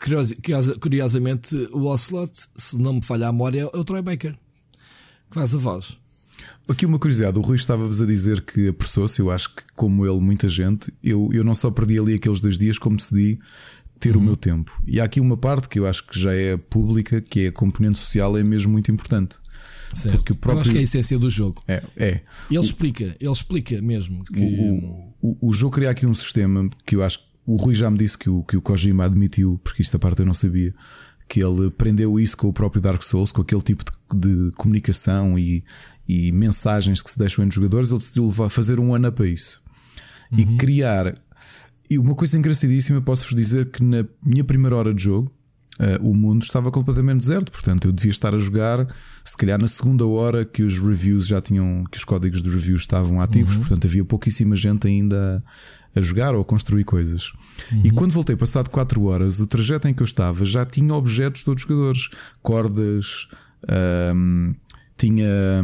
que 0.00 0.78
curiosamente 0.80 1.56
o 1.72 1.86
Ocelot, 1.86 2.32
se 2.56 2.78
não 2.78 2.94
me 2.94 3.02
falha 3.02 3.28
a 3.28 3.32
memória, 3.32 3.68
é 3.72 3.76
o 3.76 3.84
Troy 3.84 4.02
Baker 4.02 4.36
que 5.32 5.34
faz 5.34 5.54
a 5.54 5.58
voz. 5.58 5.96
Aqui 6.68 6.86
uma 6.86 6.98
curiosidade, 6.98 7.38
o 7.38 7.42
Rui 7.42 7.56
estava-vos 7.56 8.00
a 8.00 8.06
dizer 8.06 8.42
que 8.42 8.68
apressou-se, 8.68 9.18
eu 9.20 9.30
acho 9.30 9.54
que, 9.54 9.62
como 9.74 10.06
ele, 10.06 10.20
muita 10.20 10.48
gente, 10.48 10.92
eu, 11.02 11.30
eu 11.32 11.42
não 11.42 11.54
só 11.54 11.70
perdi 11.70 11.98
ali 11.98 12.14
aqueles 12.14 12.40
dois 12.40 12.58
dias, 12.58 12.78
como 12.78 12.96
decidi 12.96 13.38
ter 13.98 14.16
uhum. 14.16 14.22
o 14.22 14.24
meu 14.26 14.36
tempo. 14.36 14.80
E 14.86 15.00
há 15.00 15.04
aqui 15.04 15.20
uma 15.20 15.36
parte 15.36 15.68
que 15.68 15.78
eu 15.78 15.86
acho 15.86 16.06
que 16.06 16.18
já 16.18 16.34
é 16.34 16.56
pública, 16.56 17.20
que 17.20 17.46
é 17.46 17.46
a 17.48 17.52
componente 17.52 17.98
social, 17.98 18.36
é 18.36 18.42
mesmo 18.42 18.72
muito 18.72 18.90
importante. 18.90 19.36
Certo. 19.94 20.18
Porque 20.18 20.32
o 20.32 20.36
próprio... 20.36 20.58
Eu 20.58 20.60
acho 20.62 20.70
que 20.70 20.76
é 20.78 20.80
a 20.80 20.84
essência 20.84 21.18
do 21.18 21.30
jogo. 21.30 21.62
É, 21.66 21.82
é. 21.96 22.20
Ele 22.50 22.58
o... 22.58 22.62
explica, 22.62 23.16
ele 23.20 23.32
explica 23.32 23.80
mesmo 23.80 24.22
que. 24.24 25.14
O, 25.20 25.30
o, 25.30 25.48
o 25.48 25.52
jogo 25.52 25.74
cria 25.74 25.90
aqui 25.90 26.06
um 26.06 26.14
sistema 26.14 26.68
que 26.84 26.96
eu 26.96 27.02
acho 27.02 27.18
que 27.18 27.24
o 27.46 27.56
Rui 27.56 27.74
já 27.74 27.90
me 27.90 27.98
disse 27.98 28.16
que 28.16 28.30
o, 28.30 28.42
que 28.42 28.56
o 28.56 28.62
Kojima 28.62 29.04
admitiu, 29.04 29.60
porque 29.64 29.82
esta 29.82 29.98
parte 29.98 30.20
eu 30.20 30.26
não 30.26 30.34
sabia, 30.34 30.72
que 31.28 31.42
ele 31.42 31.70
prendeu 31.70 32.20
isso 32.20 32.36
com 32.36 32.48
o 32.48 32.52
próprio 32.52 32.80
Dark 32.80 33.02
Souls, 33.02 33.32
com 33.32 33.42
aquele 33.42 33.62
tipo 33.62 33.84
de, 33.84 34.18
de 34.18 34.52
comunicação 34.52 35.38
e, 35.38 35.64
e, 36.06 36.30
mensagens 36.30 37.02
que 37.02 37.10
se 37.10 37.18
deixam 37.18 37.44
entre 37.44 37.56
jogadores. 37.56 37.90
Ele 37.90 37.98
decidiu 37.98 38.26
levar, 38.26 38.48
fazer 38.48 38.78
um 38.78 38.94
ano 38.94 39.10
para 39.10 39.26
isso 39.26 39.62
uhum. 40.30 40.38
e 40.38 40.56
criar. 40.56 41.14
E 41.88 41.98
uma 41.98 42.14
coisa 42.14 42.38
engraçadíssima, 42.38 43.00
posso-vos 43.00 43.34
dizer 43.34 43.70
que 43.70 43.82
na 43.82 44.04
minha 44.24 44.44
primeira 44.44 44.76
hora 44.76 44.94
de 44.94 45.02
jogo. 45.02 45.32
Uh, 45.80 46.06
o 46.06 46.14
mundo 46.14 46.42
estava 46.42 46.70
completamente 46.70 47.20
deserto, 47.20 47.50
portanto 47.50 47.88
eu 47.88 47.92
devia 47.92 48.10
estar 48.10 48.34
a 48.34 48.38
jogar, 48.38 48.86
se 49.24 49.36
calhar 49.36 49.58
na 49.58 49.66
segunda 49.66 50.06
hora 50.06 50.44
que 50.44 50.62
os 50.62 50.78
reviews 50.78 51.26
já 51.26 51.40
tinham, 51.40 51.84
que 51.90 51.96
os 51.96 52.04
códigos 52.04 52.42
de 52.42 52.50
reviews 52.50 52.82
estavam 52.82 53.22
ativos, 53.22 53.54
uhum. 53.54 53.60
portanto 53.62 53.86
havia 53.86 54.04
pouquíssima 54.04 54.54
gente 54.54 54.86
ainda 54.86 55.42
a 55.94 56.00
jogar 56.00 56.34
ou 56.34 56.40
a 56.40 56.44
construir 56.44 56.84
coisas. 56.84 57.32
Uhum. 57.70 57.80
E 57.84 57.90
quando 57.90 58.12
voltei, 58.12 58.36
passado 58.36 58.70
4 58.70 59.02
horas, 59.04 59.40
o 59.40 59.46
trajeto 59.46 59.88
em 59.88 59.94
que 59.94 60.02
eu 60.02 60.06
estava 60.06 60.44
já 60.44 60.64
tinha 60.64 60.94
objetos 60.94 61.42
de 61.42 61.50
outros 61.50 61.66
jogadores, 61.66 62.08
cordas. 62.42 63.28
Tinha. 64.96 65.62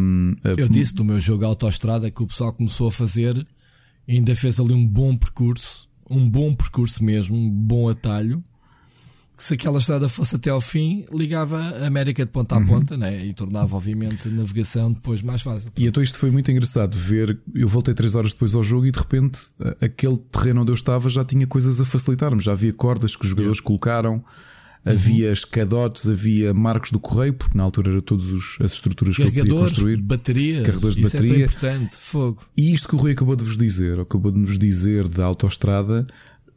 Eu 0.57 0.69
disse 0.69 0.95
do 0.95 1.05
meu 1.05 1.21
jogo 1.21 1.45
Autostrada 1.45 2.11
que 2.11 2.23
o 2.23 2.27
pessoal 2.27 2.53
começou 2.53 2.89
a 2.89 2.93
fazer, 2.93 3.47
ainda 4.09 4.35
fez 4.35 4.59
ali 4.59 4.73
um 4.73 4.87
bom 4.87 5.17
percurso, 5.17 5.89
um 6.11 6.29
bom 6.29 6.55
percurso 6.55 7.05
mesmo, 7.05 7.37
um 7.37 7.51
bom 7.51 7.89
atalho 7.89 8.43
que 9.39 9.45
se 9.45 9.55
aquela 9.55 9.79
estrada 9.79 10.09
fosse 10.09 10.35
até 10.35 10.51
ao 10.51 10.61
fim, 10.61 11.05
ligava 11.15 11.61
a 11.61 11.87
América 11.87 12.27
de 12.27 12.33
ponta 12.33 12.57
a 12.57 12.59
uhum. 12.59 12.67
ponta 12.67 12.97
né? 12.97 13.25
e 13.25 13.33
tornava, 13.33 13.77
obviamente, 13.77 14.27
a 14.27 14.33
navegação 14.33 14.91
depois 14.93 15.23
mais 15.23 15.43
fácil. 15.43 15.71
E 15.77 15.87
então 15.87 16.03
isto 16.03 16.19
foi 16.19 16.33
muito 16.33 16.51
engraçado 16.51 16.93
ver. 16.93 17.39
Eu 17.55 17.69
voltei 17.69 17.95
3 17.95 18.17
horas 18.17 18.33
depois 18.33 18.53
ao 18.57 18.65
jogo 18.65 18.87
e 18.87 18.91
de 18.91 18.99
repente 18.99 19.39
aquele 19.81 20.19
terreno 20.19 20.63
onde 20.63 20.73
eu 20.73 20.75
estava 20.75 21.09
já 21.09 21.25
tinha 21.25 21.47
coisas 21.47 21.81
a 21.81 21.85
facilitar-me. 21.85 22.43
Já 22.43 22.51
havia 22.51 22.73
cordas 22.73 23.15
que 23.15 23.23
os 23.23 23.31
jogadores 23.31 23.61
colocaram, 23.61 24.15
uhum. 24.15 24.23
havia 24.93 25.31
escadotes, 25.31 26.09
havia 26.09 26.53
marcos 26.53 26.91
do 26.91 26.99
correio, 26.99 27.33
porque 27.33 27.57
na 27.57 27.63
altura 27.63 27.93
eram 27.93 28.01
todas 28.01 28.27
as 28.61 28.73
estruturas 28.73 29.15
que 29.15 29.23
eu 29.23 29.27
podia 29.27 29.55
construir. 29.55 29.99
Bateria, 29.99 30.63
carregadores 30.63 30.97
de 30.97 31.03
bateria. 31.05 31.35
É 31.35 31.45
importante, 31.45 31.95
fogo. 31.97 32.43
E 32.57 32.75
isto 32.75 32.89
que 32.89 32.97
o 32.97 32.99
Rui 32.99 33.13
acabou 33.13 33.37
de 33.37 33.45
vos 33.45 33.57
dizer, 33.57 34.01
acabou 34.01 34.33
de 34.33 34.41
nos 34.41 34.59
dizer 34.59 35.07
da 35.07 35.25
autoestrada 35.25 36.05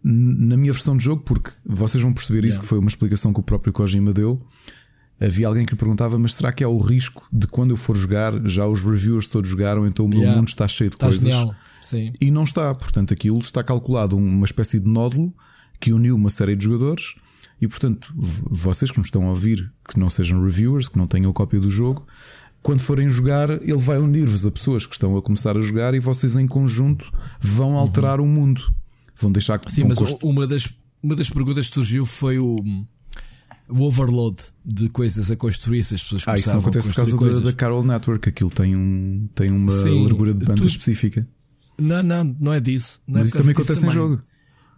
na 0.03 0.57
minha 0.57 0.73
versão 0.73 0.97
de 0.97 1.03
jogo, 1.03 1.23
porque 1.23 1.51
vocês 1.65 2.01
vão 2.01 2.13
perceber 2.13 2.39
isso, 2.39 2.53
yeah. 2.53 2.61
que 2.61 2.67
foi 2.67 2.79
uma 2.79 2.87
explicação 2.87 3.31
que 3.33 3.39
o 3.39 3.43
próprio 3.43 3.71
Kojima 3.71 4.13
deu. 4.13 4.41
Havia 5.19 5.47
alguém 5.47 5.65
que 5.65 5.73
lhe 5.73 5.77
perguntava, 5.77 6.17
mas 6.17 6.33
será 6.33 6.51
que 6.51 6.63
é 6.63 6.67
o 6.67 6.79
risco 6.79 7.27
de 7.31 7.45
quando 7.45 7.71
eu 7.71 7.77
for 7.77 7.95
jogar, 7.95 8.33
já 8.47 8.65
os 8.65 8.81
reviewers 8.81 9.27
todos 9.27 9.49
jogaram, 9.49 9.85
então 9.85 10.05
o 10.05 10.09
meu 10.09 10.19
yeah. 10.19 10.35
mundo 10.35 10.47
está 10.47 10.67
cheio 10.67 10.89
de 10.89 10.95
está 10.95 11.05
coisas? 11.05 11.21
Genial. 11.21 11.55
Sim. 11.81 12.11
E 12.19 12.31
não 12.31 12.43
está, 12.43 12.73
portanto, 12.73 13.13
aquilo 13.13 13.37
está 13.37 13.63
calculado 13.63 14.17
uma 14.17 14.45
espécie 14.45 14.79
de 14.79 14.87
nódulo 14.87 15.31
que 15.79 15.93
uniu 15.93 16.15
uma 16.15 16.29
série 16.29 16.55
de 16.55 16.63
jogadores. 16.63 17.15
E 17.61 17.67
portanto, 17.67 18.11
vocês 18.17 18.89
que 18.89 18.97
nos 18.97 19.07
estão 19.07 19.27
a 19.27 19.29
ouvir, 19.29 19.71
que 19.87 19.99
não 19.99 20.09
sejam 20.09 20.41
reviewers, 20.43 20.89
que 20.89 20.97
não 20.97 21.05
tenham 21.05 21.31
cópia 21.31 21.59
do 21.59 21.69
jogo, 21.69 22.07
quando 22.63 22.79
forem 22.79 23.09
jogar, 23.09 23.49
ele 23.49 23.77
vai 23.77 23.97
unir-vos 23.97 24.45
a 24.45 24.51
pessoas 24.51 24.85
que 24.85 24.93
estão 24.93 25.15
a 25.17 25.21
começar 25.21 25.57
a 25.57 25.61
jogar 25.61 25.93
e 25.93 25.99
vocês 25.99 26.35
em 26.35 26.47
conjunto 26.47 27.11
vão 27.39 27.77
alterar 27.77 28.19
uhum. 28.19 28.25
o 28.25 28.29
mundo. 28.29 28.73
Vão 29.21 29.31
deixar 29.31 29.59
que 29.59 29.71
Sim, 29.71 29.85
mas 29.85 29.99
uma 30.21 30.47
das, 30.47 30.67
uma 31.01 31.15
das 31.15 31.29
perguntas 31.29 31.67
que 31.67 31.75
surgiu 31.75 32.05
foi 32.05 32.39
o, 32.39 32.55
o 33.69 33.81
overload 33.83 34.37
de 34.65 34.89
coisas 34.89 35.31
a 35.31 35.35
construir. 35.35 35.83
Se 35.83 35.95
as 35.95 36.03
pessoas 36.03 36.23
ah, 36.27 36.37
isso 36.37 36.49
não 36.49 36.59
acontece 36.59 36.87
por 36.89 36.95
causa 36.95 37.17
da, 37.17 37.39
da, 37.39 37.53
Carol 37.53 37.83
Network. 37.83 38.27
Aquilo 38.27 38.49
tem, 38.49 38.75
um, 38.75 39.27
tem 39.35 39.51
uma 39.51 39.71
Sim, 39.71 40.03
largura 40.03 40.33
de 40.33 40.45
banda 40.45 40.61
tu... 40.61 40.67
específica. 40.67 41.27
Não, 41.79 42.03
não, 42.03 42.35
não 42.39 42.53
é 42.53 42.59
disso. 42.59 43.01
Não 43.07 43.19
mas 43.19 43.27
é 43.27 43.29
isso 43.29 43.37
também 43.37 43.51
acontece 43.53 43.81
também. 43.81 43.95
em 43.95 43.99
jogo. 43.99 44.21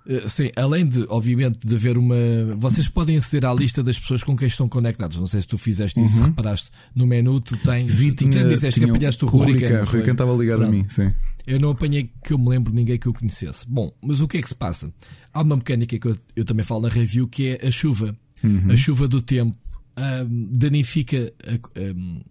Eh, 0.07 0.27
sim, 0.27 0.51
além 0.55 0.85
de, 0.85 1.05
obviamente, 1.09 1.65
de 1.65 1.75
haver 1.75 1.97
uma. 1.97 2.15
Vocês 2.57 2.87
podem 2.87 3.17
aceder 3.17 3.49
à 3.49 3.53
lista 3.53 3.81
das 3.81 3.97
pessoas 3.97 4.23
com 4.23 4.35
quem 4.35 4.47
estão 4.47 4.67
conectados. 4.67 5.17
Não 5.17 5.27
sei 5.27 5.41
se 5.41 5.47
tu 5.47 5.57
fizeste 5.57 5.99
uhum. 5.99 6.05
isso, 6.05 6.23
reparaste. 6.23 6.71
No 6.93 7.07
menu 7.07 7.39
tu 7.39 7.55
tens. 7.57 7.93
Vi, 7.93 8.11
tu 8.11 8.29
tinha, 8.29 8.43
disseste 8.43 8.79
tinha 8.79 8.91
que 8.91 8.97
apanhaste 8.97 9.23
o 9.23 9.27
Hurricane. 9.27 9.75
O 9.75 9.83
Hurricane 9.83 10.11
estava 10.11 10.33
ligado 10.33 10.59
Pronto. 10.59 10.73
a 10.73 10.77
mim, 10.77 10.85
sim. 10.89 11.13
Eu 11.47 11.59
não 11.59 11.71
apanhei 11.71 12.09
que 12.23 12.33
eu 12.33 12.37
me 12.37 12.49
lembro 12.49 12.71
de 12.71 12.75
ninguém 12.75 12.97
que 12.97 13.07
eu 13.07 13.13
conhecesse. 13.13 13.65
Bom, 13.67 13.91
mas 14.01 14.19
o 14.21 14.27
que 14.27 14.37
é 14.37 14.41
que 14.41 14.47
se 14.47 14.55
passa? 14.55 14.93
Há 15.33 15.41
uma 15.41 15.55
mecânica 15.55 15.97
que 15.97 16.07
eu, 16.07 16.17
eu 16.35 16.45
também 16.45 16.65
falo 16.65 16.81
na 16.81 16.89
review 16.89 17.27
que 17.27 17.49
é 17.49 17.67
a 17.67 17.71
chuva. 17.71 18.15
Uhum. 18.43 18.71
A 18.71 18.75
chuva 18.75 19.07
do 19.07 19.21
tempo 19.21 19.57
um, 19.97 20.49
danifica 20.51 21.31
a, 21.47 21.79
um, 21.79 22.21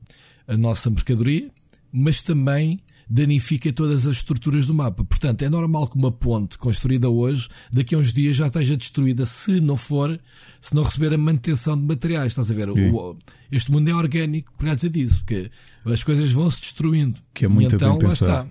a 0.46 0.56
nossa 0.56 0.90
mercadoria, 0.90 1.50
mas 1.90 2.22
também 2.22 2.78
danifica 3.12 3.70
todas 3.70 4.06
as 4.06 4.16
estruturas 4.16 4.66
do 4.66 4.72
mapa. 4.72 5.04
Portanto, 5.04 5.42
é 5.42 5.50
normal 5.50 5.86
que 5.86 5.96
uma 5.96 6.10
ponte 6.10 6.56
construída 6.56 7.10
hoje, 7.10 7.48
daqui 7.70 7.94
a 7.94 7.98
uns 7.98 8.10
dias 8.10 8.36
já 8.36 8.46
esteja 8.46 8.74
destruída, 8.74 9.26
se 9.26 9.60
não 9.60 9.76
for, 9.76 10.18
se 10.60 10.74
não 10.74 10.82
receber 10.82 11.12
a 11.12 11.18
manutenção 11.18 11.76
de 11.76 11.84
materiais. 11.84 12.32
Estás 12.32 12.50
a 12.50 12.54
ver? 12.54 12.70
O, 12.70 13.16
este 13.50 13.70
mundo 13.70 13.90
é 13.90 13.94
orgânico 13.94 14.50
por 14.56 14.64
causa 14.64 14.88
disso, 14.88 15.18
porque 15.18 15.50
as 15.84 16.02
coisas 16.02 16.32
vão 16.32 16.48
se 16.48 16.62
destruindo. 16.62 17.18
Que 17.34 17.44
é 17.44 17.48
muito 17.48 17.72
e 17.72 17.74
então, 17.74 17.98
bem 17.98 18.08
pensado. 18.08 18.50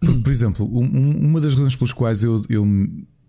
Por, 0.00 0.22
por 0.22 0.32
exemplo, 0.32 0.66
um, 0.66 1.28
uma 1.28 1.40
das 1.40 1.54
razões 1.54 1.76
pelas 1.76 1.92
quais 1.92 2.24
eu, 2.24 2.44
eu 2.48 2.66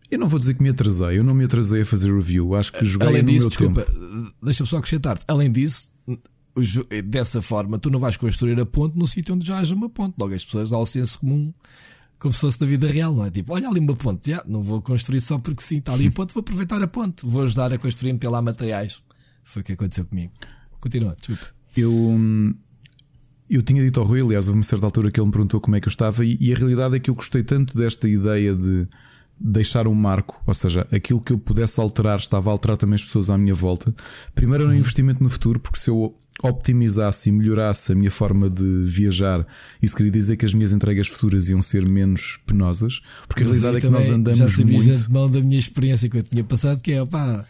eu 0.10 0.20
não 0.20 0.28
vou 0.28 0.40
dizer 0.40 0.56
que 0.56 0.64
me 0.64 0.70
atrasei, 0.70 1.20
eu 1.20 1.24
não 1.24 1.34
me 1.34 1.46
atrasei 1.46 1.84
a 1.84 1.86
fazer 1.86 2.14
review, 2.14 2.54
acho 2.56 2.74
que 2.74 2.84
joguei 2.84 3.08
Além 3.08 3.22
no 3.22 3.32
disso, 3.32 3.48
meu 3.48 3.50
desculpa, 3.50 3.82
tempo. 3.84 4.34
Deixa-me 4.44 4.70
só 4.70 4.78
acrescentar 4.78 5.18
Além 5.26 5.50
disso, 5.50 5.90
dessa 7.06 7.42
forma, 7.42 7.80
tu 7.80 7.90
não 7.90 8.00
vais 8.00 8.18
construir 8.18 8.60
a 8.60 8.66
ponte 8.66 8.98
no 8.98 9.08
sítio 9.08 9.36
onde 9.36 9.46
já 9.46 9.60
haja 9.60 9.74
uma 9.74 9.90
ponte. 9.90 10.16
Logo 10.18 10.34
as 10.34 10.44
pessoas 10.44 10.70
dão 10.70 10.82
o 10.82 10.86
senso 10.86 11.20
comum 11.20 11.54
como 12.22 12.32
se 12.32 12.40
fosse 12.40 12.60
da 12.60 12.68
vida 12.68 12.88
real, 12.88 13.14
não 13.16 13.26
é? 13.26 13.32
Tipo, 13.32 13.54
olha 13.54 13.68
ali 13.68 13.80
uma 13.80 13.96
ponte, 13.96 14.30
já, 14.30 14.44
não 14.48 14.62
vou 14.62 14.80
construir 14.80 15.20
só 15.20 15.40
porque 15.40 15.62
sim, 15.62 15.78
está 15.78 15.94
ali 15.94 16.08
a 16.08 16.12
ponte, 16.12 16.34
vou 16.34 16.42
aproveitar 16.42 16.80
a 16.80 16.88
ponte, 16.88 17.26
vou 17.26 17.42
ajudar 17.42 17.74
a 17.74 17.80
construir, 17.80 18.14
meter 18.14 18.30
lá 18.30 18.42
materiais. 18.42 19.02
Foi 19.44 19.64
o 19.64 19.66
que 19.66 19.74
aconteceu 19.74 20.06
comigo. 20.06 20.32
Continua, 20.80 21.16
desculpa. 21.16 21.52
Eu, 21.76 22.20
eu 23.50 23.62
tinha 23.64 23.82
dito 23.82 24.00
ao 24.00 24.06
Rui, 24.06 24.22
aliás, 24.22 24.48
houve 24.48 24.60
uma 24.60 24.64
certa 24.64 24.86
altura 24.86 25.10
que 25.10 25.20
ele 25.20 25.26
me 25.26 25.32
perguntou 25.32 25.60
como 25.60 25.76
é 25.76 25.82
que 25.82 25.88
eu 25.88 25.90
estava, 25.90 26.24
e, 26.24 26.38
e 26.40 26.54
a 26.54 26.56
realidade 26.56 26.96
é 26.96 27.00
que 27.00 27.10
eu 27.10 27.16
gostei 27.16 27.44
tanto 27.44 27.76
desta 27.76 28.08
ideia 28.08 28.54
de 28.54 28.88
deixar 29.40 29.88
um 29.88 29.96
marco, 29.96 30.40
ou 30.46 30.54
seja, 30.54 30.88
aquilo 30.92 31.20
que 31.20 31.34
eu 31.34 31.40
pudesse 31.40 31.82
alterar 31.82 32.20
estava 32.20 32.52
a 32.52 32.54
alterar 32.54 32.78
também 32.78 32.96
as 32.96 33.04
pessoas 33.04 33.32
à 33.32 33.38
minha 33.38 33.56
volta. 33.56 33.92
Primeiro 34.36 34.66
era 34.66 34.72
um 34.72 34.76
investimento 34.76 35.24
no 35.24 35.30
futuro, 35.30 35.60
porque 35.60 35.80
se 35.80 35.90
eu 35.90 36.16
optimizasse 36.42 37.30
e 37.30 37.32
melhorasse 37.32 37.92
a 37.92 37.96
minha 37.96 38.12
forma 38.12 38.50
de 38.50 38.84
viajar, 38.86 39.46
isso 39.82 39.96
queria 39.96 40.12
dizer 40.12 40.38
que 40.38 40.46
as 40.46 40.54
minhas 40.54 40.74
entregas 40.74 41.08
futuras 41.08 41.50
iam 41.50 41.62
ser 41.62 41.88
menos 41.88 42.40
penosas, 42.46 43.02
porque 43.28 43.44
a 43.44 43.46
realidade 43.46 43.78
é 43.78 43.82
que 43.82 43.90
nós 43.90 44.10
andamos 44.10 44.38
já 44.38 44.66
muito. 44.66 44.96
Já 44.96 45.10
mão 45.10 45.30
da 45.30 45.40
minha 45.42 45.60
experiência 45.60 46.10
que 46.10 46.18
eu 46.18 46.24
tinha 46.24 46.44
passado, 46.44 46.82
que 46.82 46.92
é 46.92 47.02
opá, 47.02 47.46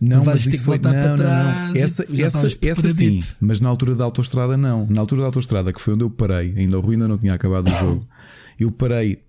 Não, 0.00 0.24
mas 0.24 0.46
isso 0.46 0.64
foi. 0.64 0.78
Não, 0.78 0.92
não, 0.92 1.16
não. 1.16 1.76
Essa, 1.76 2.06
essa, 2.20 2.46
essa 2.62 2.88
sim, 2.88 3.22
mas 3.40 3.60
na 3.60 3.68
altura 3.68 3.94
da 3.94 4.04
autostrada 4.04 4.56
não. 4.56 4.86
Na 4.88 5.00
altura 5.00 5.22
da 5.22 5.26
autostrada, 5.28 5.72
que 5.72 5.80
foi 5.80 5.94
onde 5.94 6.04
eu 6.04 6.10
parei, 6.10 6.54
ainda 6.56 6.78
o 6.78 6.80
Rui 6.80 6.94
ainda 6.94 7.08
não 7.08 7.18
tinha 7.18 7.34
acabado 7.34 7.68
o 7.68 7.78
jogo, 7.78 8.06
eu 8.58 8.70
parei 8.70 9.22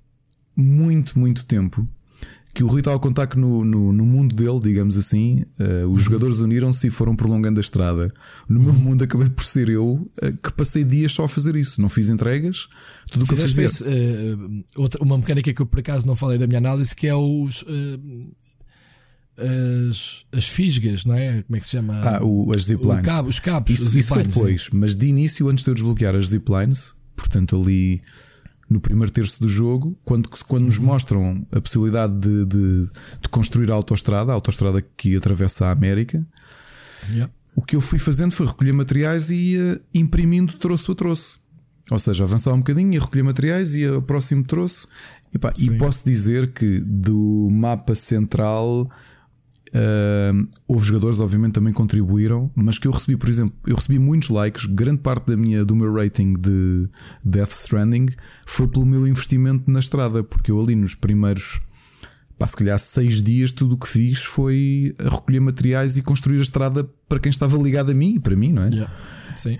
muito, 0.56 1.17
muito 1.17 1.45
tempo. 1.45 1.88
Que 2.54 2.63
o 2.63 2.68
Rui 2.68 2.82
estava 2.82 2.98
a 2.98 3.00
contar 3.00 3.26
que 3.26 3.38
no, 3.38 3.63
no, 3.63 3.92
no 3.92 4.06
mundo 4.06 4.36
dele, 4.36 4.60
digamos 4.62 4.96
assim, 4.96 5.44
uh, 5.60 5.88
os 5.88 5.89
uhum. 5.89 5.98
jogadores 5.98 6.39
uniram-se 6.39 6.88
e 6.88 6.89
foram 6.92 7.16
prolongando 7.16 7.60
a 7.60 7.62
estrada. 7.62 8.10
No 8.48 8.60
meu 8.60 8.74
mundo, 8.74 9.04
acabei 9.04 9.30
por 9.30 9.44
ser 9.44 9.70
eu 9.70 9.94
uh, 9.94 10.38
que 10.44 10.54
passei 10.54 10.84
dias 10.84 11.12
só 11.12 11.24
a 11.24 11.30
fazer 11.30 11.56
isso. 11.56 11.82
Não 11.82 11.89
fiz 11.89 12.10
entregas, 12.10 12.68
tudo 13.12 13.26
o 13.26 13.28
que 13.28 13.34
eu 13.34 13.38
fazia. 13.38 13.68
Uh, 13.68 14.63
outra, 14.76 15.02
uma 15.02 15.18
mecânica 15.18 15.52
que 15.52 15.62
eu 15.62 15.66
por 15.66 15.80
acaso 15.80 16.06
não 16.06 16.16
falei 16.16 16.38
da 16.38 16.46
minha 16.46 16.60
análise, 16.60 16.96
que 16.96 17.08
é 17.08 17.16
os 17.16 17.66
as, 19.38 20.26
as 20.32 20.48
fisgas, 20.48 21.06
não 21.06 21.16
é? 21.16 21.42
Como 21.42 21.58
é 21.58 21.60
que 21.60 21.66
se 21.66 21.72
chama? 21.72 22.00
Ah, 22.02 22.24
o, 22.24 22.54
as 22.54 22.66
ziplines. 22.66 23.06
Cabo, 23.06 23.30
os 23.30 23.39
cabos, 23.39 23.74
isso, 23.74 23.88
os 23.88 23.96
isso 23.96 24.10
foi 24.10 24.24
depois, 24.24 24.70
mas 24.72 24.96
de 24.96 25.08
início, 25.08 25.50
antes 25.50 25.63
de 25.63 25.72
eu 25.72 25.74
desbloquear 25.74 26.16
as 26.16 26.30
ziplines, 26.30 26.94
portanto, 27.16 27.60
ali 27.60 28.02
no 28.69 28.80
primeiro 28.80 29.12
terço 29.12 29.39
do 29.39 29.47
jogo, 29.47 29.97
quando, 30.04 30.30
quando 30.47 30.65
nos 30.65 30.78
uhum. 30.78 30.86
mostram 30.86 31.45
a 31.52 31.62
possibilidade 31.62 32.13
de, 32.15 32.45
de, 32.45 32.89
de, 33.21 33.30
construir 33.30 33.69
a 33.71 33.76
autostrada, 33.76 34.32
a 34.32 34.36
autostrada 34.36 34.82
que 34.82 35.15
atravessa 35.15 35.67
a 35.67 35.71
América, 35.71 36.26
yeah. 37.12 37.32
o 37.56 37.62
que 37.62 37.76
eu 37.76 37.82
fui 37.82 37.99
fazendo 37.99 38.32
foi 38.32 38.47
recolher 38.47 38.73
materiais 38.73 39.30
e 39.30 39.36
ia 39.36 39.82
imprimindo 39.93 40.54
troço 40.54 40.91
a 40.91 40.95
troço. 40.95 41.39
Ou 41.91 41.99
seja, 41.99 42.23
avançar 42.23 42.54
um 42.54 42.60
bocadinho, 42.60 42.93
ia 42.93 42.99
recolher 42.99 43.23
materiais, 43.23 43.76
ia 43.76 43.95
ao 43.95 44.02
próximo 44.02 44.43
troço. 44.43 44.88
E, 45.34 45.38
pá, 45.38 45.52
e 45.60 45.78
posso 45.78 46.06
dizer 46.06 46.52
que 46.52 46.80
do 46.80 47.49
mapa 47.52 47.95
central 47.95 48.88
Uh, 49.73 50.47
houve 50.67 50.86
jogadores, 50.86 51.19
obviamente, 51.19 51.53
também 51.53 51.73
contribuíram, 51.73 52.51
mas 52.55 52.77
que 52.77 52.88
eu 52.88 52.91
recebi, 52.91 53.17
por 53.17 53.27
exemplo, 53.27 53.55
eu 53.65 53.75
recebi 53.75 53.97
muitos 53.97 54.29
likes. 54.29 54.65
Grande 54.65 54.99
parte 54.99 55.27
da 55.27 55.36
minha, 55.38 55.65
do 55.65 55.75
meu 55.75 55.91
rating 55.91 56.33
de 56.33 56.88
Death 57.25 57.51
Stranding 57.51 58.07
foi 58.45 58.67
pelo 58.67 58.86
meu 58.86 59.07
investimento 59.07 59.69
na 59.71 59.79
estrada, 59.79 60.23
porque 60.23 60.51
eu 60.51 60.62
ali 60.62 60.75
nos 60.75 60.93
primeiros, 60.93 61.59
pá, 62.38 62.45
se 62.45 62.55
calhar 62.55 62.77
seis 62.77 63.21
dias, 63.23 63.51
tudo 63.51 63.73
o 63.73 63.77
que 63.79 63.88
fiz 63.88 64.23
foi 64.23 64.95
recolher 64.99 65.39
materiais 65.39 65.97
e 65.97 66.03
construir 66.03 66.38
a 66.38 66.43
estrada 66.43 66.88
para 67.09 67.19
quem 67.19 67.31
estava 67.31 67.57
ligado 67.57 67.89
a 67.89 67.95
mim 67.95 68.15
e 68.15 68.19
para 68.19 68.36
mim, 68.36 68.53
não 68.53 68.63
é? 68.63 68.69
Yeah. 68.69 68.93
Sim. 69.36 69.57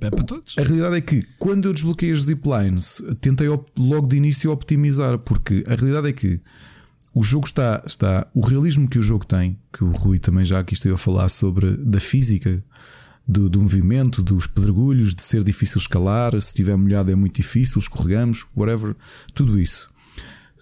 É 0.00 0.10
para 0.10 0.22
todos. 0.22 0.56
A 0.56 0.62
realidade 0.62 0.96
é 0.96 1.00
que 1.00 1.26
quando 1.36 1.66
eu 1.66 1.72
desbloqueei 1.72 2.12
as 2.12 2.22
ziplines, 2.22 3.02
tentei 3.20 3.48
logo 3.76 4.06
de 4.06 4.16
início 4.16 4.52
optimizar, 4.52 5.18
porque 5.18 5.64
a 5.66 5.74
realidade 5.74 6.08
é 6.08 6.12
que 6.12 6.40
o 7.18 7.22
jogo 7.24 7.48
está, 7.48 7.82
está. 7.84 8.28
O 8.32 8.46
realismo 8.46 8.88
que 8.88 8.96
o 8.96 9.02
jogo 9.02 9.26
tem, 9.26 9.58
que 9.72 9.82
o 9.82 9.90
Rui 9.90 10.20
também 10.20 10.44
já 10.44 10.60
aqui 10.60 10.74
esteve 10.74 10.94
a 10.94 10.98
falar 10.98 11.28
sobre 11.28 11.76
da 11.76 11.98
física, 11.98 12.64
do, 13.26 13.50
do 13.50 13.60
movimento, 13.60 14.22
dos 14.22 14.46
pedregulhos, 14.46 15.16
de 15.16 15.22
ser 15.24 15.42
difícil 15.42 15.80
escalar, 15.80 16.30
se 16.34 16.46
estiver 16.46 16.76
molhado 16.76 17.10
é 17.10 17.16
muito 17.16 17.34
difícil, 17.34 17.80
escorregamos, 17.80 18.46
whatever, 18.56 18.94
tudo 19.34 19.58
isso. 19.58 19.92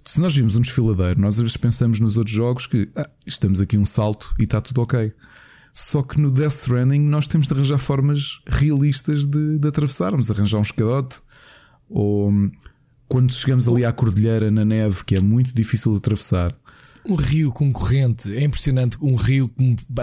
Se 0.03 0.19
nós 0.19 0.35
vimos 0.35 0.57
um 0.57 0.63
desfiladeiro, 0.63 1.21
nós 1.21 1.35
às 1.35 1.43
vezes 1.43 1.57
pensamos 1.59 2.01
nos 2.01 2.17
outros 2.17 2.35
jogos 2.35 2.67
que 2.67 2.89
ah, 2.97 3.07
estamos 3.27 3.61
aqui 3.61 3.77
um 3.77 3.85
salto 3.85 4.35
e 4.39 4.45
está 4.45 4.59
tudo 4.59 4.81
ok. 4.81 5.13
Só 5.75 6.03
que 6.03 6.19
no 6.19 6.31
Death 6.31 6.55
Stranding 6.55 7.01
nós 7.01 7.29
temos 7.29 7.47
de 7.47 7.53
arranjar 7.53 7.77
formas 7.77 8.41
realistas 8.47 9.27
de, 9.27 9.59
de 9.59 9.69
atravessarmos, 9.69 10.31
arranjar 10.31 10.57
um 10.57 10.63
escadote 10.63 11.21
ou 11.87 12.33
quando 13.09 13.33
chegamos 13.33 13.69
ali 13.69 13.85
à 13.85 13.93
cordilheira 13.93 14.51
na 14.51 14.65
neve, 14.65 15.05
que 15.05 15.17
é 15.17 15.21
muito 15.21 15.55
difícil 15.55 15.93
de 15.93 15.99
atravessar. 15.99 16.53
Um 17.09 17.15
rio 17.15 17.53
concorrente, 17.53 18.37
é 18.37 18.43
impressionante. 18.43 18.99
Um 19.01 19.15
rio, 19.15 19.51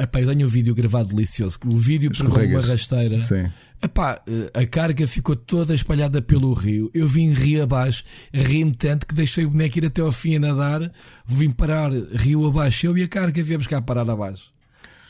epá, 0.02 0.22
eu 0.22 0.28
tenho 0.28 0.46
um 0.46 0.50
vídeo 0.50 0.74
gravado 0.74 1.10
delicioso. 1.10 1.60
O 1.66 1.76
vídeo 1.76 2.10
pegou 2.12 2.42
uma 2.46 2.62
rasteira. 2.62 3.20
Sim. 3.22 3.50
Epá, 3.82 4.22
a 4.54 4.66
carga 4.66 5.06
ficou 5.06 5.36
toda 5.36 5.74
espalhada 5.74 6.22
pelo 6.22 6.54
rio. 6.54 6.90
Eu 6.94 7.06
vim 7.06 7.34
rio 7.34 7.64
abaixo, 7.64 8.06
ri-me 8.34 8.72
tanto 8.72 9.06
que 9.06 9.14
deixei 9.14 9.44
o 9.44 9.50
boneco 9.50 9.78
ir 9.78 9.86
até 9.86 10.02
ao 10.02 10.12
fim 10.14 10.38
a 10.38 10.40
nadar. 10.40 10.90
Vim 11.28 11.50
parar 11.50 11.92
rio 11.92 12.48
abaixo. 12.48 12.88
Eu 12.88 12.98
e 12.98 13.04
a 13.04 13.08
carga 13.10 13.44
viemos 13.44 13.68
cá 13.68 13.82
parar 13.82 14.10
abaixo. 14.10 14.54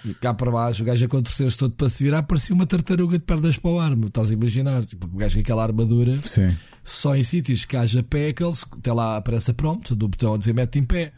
E 0.05 0.13
cá 0.13 0.33
para 0.33 0.51
baixo, 0.51 0.83
o 0.83 0.85
gajo 0.85 1.05
aconteceu-se 1.05 1.57
todo 1.57 1.71
para 1.71 1.87
se 1.87 2.03
virar, 2.03 2.23
parecia 2.23 2.55
uma 2.55 2.65
tartaruga 2.65 3.17
de 3.17 3.23
pernas 3.23 3.57
para 3.57 3.71
o 3.71 3.79
ar. 3.79 3.93
Estás 3.93 4.31
a 4.31 4.33
imaginar? 4.33 4.83
Tipo, 4.85 5.07
o 5.07 5.17
gajo 5.17 5.35
com 5.35 5.41
aquela 5.41 5.63
armadura. 5.63 6.17
Sim 6.23 6.55
só 6.83 7.15
em 7.15 7.23
sítios 7.23 7.63
que 7.63 7.77
haja 7.77 8.03
pé, 8.03 8.29
aqueles, 8.29 8.65
até 8.71 8.91
lá 8.91 9.17
aparece 9.17 9.53
pronto, 9.53 9.95
do 9.95 10.09
botão 10.09 10.33
a 10.33 10.37
dizer 10.37 10.53
mete 10.53 10.79
em 10.79 10.83
pé, 10.83 11.13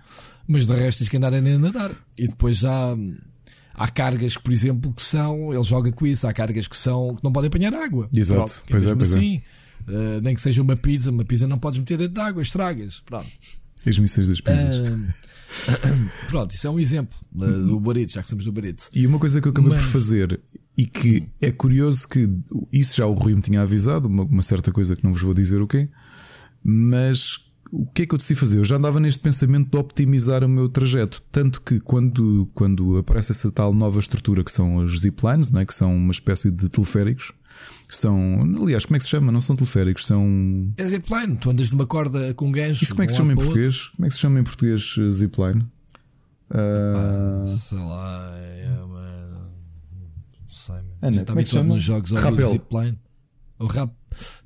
mas 0.47 0.67
de 0.67 0.75
resto 0.75 0.99
tens 0.99 1.09
que 1.09 1.17
andar 1.17 1.33
a 1.33 1.41
nadar. 1.41 1.91
E 2.17 2.27
depois 2.27 2.57
já 2.57 2.95
há 3.73 3.87
cargas 3.87 4.37
que, 4.37 4.43
por 4.43 4.53
exemplo, 4.53 4.93
que 4.93 5.01
são, 5.01 5.51
ele 5.51 5.63
joga 5.63 5.91
com 5.91 6.05
isso, 6.05 6.27
há 6.27 6.33
cargas 6.33 6.67
que 6.67 6.75
são 6.75 7.15
que 7.15 7.23
não 7.23 7.31
podem 7.31 7.47
apanhar 7.47 7.73
água. 7.73 8.07
Exato, 8.15 8.37
pronto, 8.37 8.63
pois 8.69 8.85
é, 8.85 8.95
pois 8.95 9.15
é. 9.15 9.17
assim, 9.17 9.41
é. 9.87 9.91
Uh, 9.91 10.21
nem 10.21 10.35
que 10.35 10.41
seja 10.41 10.61
uma 10.61 10.75
pizza, 10.75 11.09
uma 11.09 11.25
pizza 11.25 11.47
não 11.47 11.57
podes 11.57 11.79
meter 11.79 11.97
dentro 11.97 12.13
de 12.13 12.21
água, 12.21 12.41
estragas. 12.41 13.01
Pronto. 13.05 13.27
As 13.85 13.97
missões 13.97 14.27
das 14.27 14.41
pizzas. 14.41 14.89
Uh, 14.89 15.13
pronto, 16.27 16.53
isso 16.53 16.67
é 16.67 16.69
um 16.69 16.79
exemplo 16.79 17.17
uh, 17.35 17.67
do 17.67 17.79
Barito, 17.79 18.13
já 18.13 18.21
que 18.21 18.29
somos 18.29 18.45
do 18.45 18.51
Barito. 18.51 18.89
E 18.93 19.05
uma 19.05 19.19
coisa 19.19 19.41
que 19.41 19.47
eu 19.47 19.51
acabei 19.51 19.71
Mas... 19.71 19.81
por 19.81 19.87
fazer 19.87 20.39
e 20.77 20.85
que 20.85 21.27
é 21.39 21.51
curioso 21.51 22.07
que 22.07 22.29
isso 22.71 22.97
já 22.97 23.05
o 23.05 23.13
Rui 23.13 23.33
me 23.33 23.41
tinha 23.41 23.61
avisado, 23.61 24.07
uma, 24.07 24.23
uma, 24.23 24.41
certa 24.41 24.71
coisa 24.71 24.95
que 24.95 25.03
não 25.03 25.13
vos 25.13 25.21
vou 25.21 25.33
dizer 25.33 25.61
o 25.61 25.67
quê, 25.67 25.87
mas 26.63 27.45
o 27.71 27.85
que 27.85 28.03
é 28.03 28.05
que 28.05 28.13
eu 28.13 28.17
decidi 28.17 28.37
fazer? 28.37 28.57
Eu 28.57 28.65
já 28.65 28.75
andava 28.75 28.99
neste 28.99 29.19
pensamento 29.19 29.69
de 29.69 29.77
optimizar 29.77 30.43
o 30.43 30.49
meu 30.49 30.67
trajeto, 30.67 31.21
tanto 31.31 31.61
que 31.61 31.79
quando, 31.79 32.49
quando 32.53 32.97
aparece 32.97 33.31
essa 33.31 33.51
tal 33.51 33.73
nova 33.73 33.99
estrutura 33.99 34.43
que 34.43 34.51
são 34.51 34.77
os 34.77 34.99
ziplines, 34.99 35.49
não 35.51 35.61
é? 35.61 35.65
que 35.65 35.73
são 35.73 35.95
uma 35.95 36.11
espécie 36.11 36.51
de 36.51 36.67
teleféricos, 36.67 37.31
são, 37.97 38.41
aliás, 38.61 38.85
como 38.85 38.95
é 38.95 38.99
que 38.99 39.03
se 39.05 39.09
chama? 39.09 39.31
Não 39.31 39.41
são 39.41 39.55
teleféricos, 39.55 40.05
são. 40.05 40.73
É 40.77 40.85
zipline, 40.85 41.37
tu 41.37 41.49
andas 41.49 41.69
numa 41.69 41.85
corda 41.85 42.33
com 42.33 42.51
gancho. 42.51 42.83
Isso 42.83 42.93
como 42.93 43.03
é 43.03 43.05
que 43.05 43.11
se 43.11 43.17
chama 43.17 43.33
em 43.33 43.35
português? 43.35 43.75
Outro? 43.75 43.91
Como 43.95 44.05
é 44.05 44.09
que 44.09 44.13
se 44.13 44.19
chama 44.19 44.39
em 44.39 44.43
português 44.43 44.95
zipline? 45.11 45.65
Uh... 46.51 47.47
sei 47.47 47.79
lá, 47.79 48.31
é 48.37 48.83
uma 48.83 49.51
sei, 50.47 50.75
Ana, 51.01 51.11
Já 51.11 51.21
está 51.21 51.33
habituado 51.33 51.65
nos 51.65 51.83
jogos 51.83 52.13
ao 52.13 52.35
zipline. 52.51 52.99
O 53.57 53.67
rap... 53.67 53.91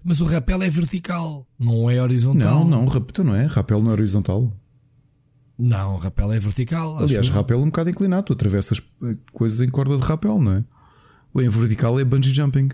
Mas 0.03 0.21
o 0.21 0.25
rapel 0.25 0.63
é 0.63 0.69
vertical, 0.69 1.47
não 1.57 1.89
é 1.89 2.01
horizontal. 2.01 2.65
Não, 2.65 2.81
não, 2.81 2.85
rapel 2.85 3.25
não 3.25 3.35
é. 3.35 3.45
Rapel 3.45 3.81
não 3.81 3.89
é 3.89 3.93
horizontal. 3.93 4.53
Não, 5.57 5.95
o 5.95 5.97
rapel 5.97 6.31
é 6.31 6.39
vertical. 6.39 6.97
Aliás, 6.99 7.27
rapel 7.29 7.59
é 7.59 7.63
um 7.63 7.65
bocado 7.65 7.89
inclinado. 7.89 8.27
Tu 8.27 8.33
atravessas 8.33 8.81
coisas 9.33 9.59
em 9.59 9.69
corda 9.69 9.97
de 9.97 10.03
rapel, 10.03 10.39
não 10.39 10.53
é? 10.53 10.63
O 11.33 11.41
em 11.41 11.49
vertical 11.49 11.99
é 11.99 12.03
bungee 12.03 12.33
jumping. 12.33 12.69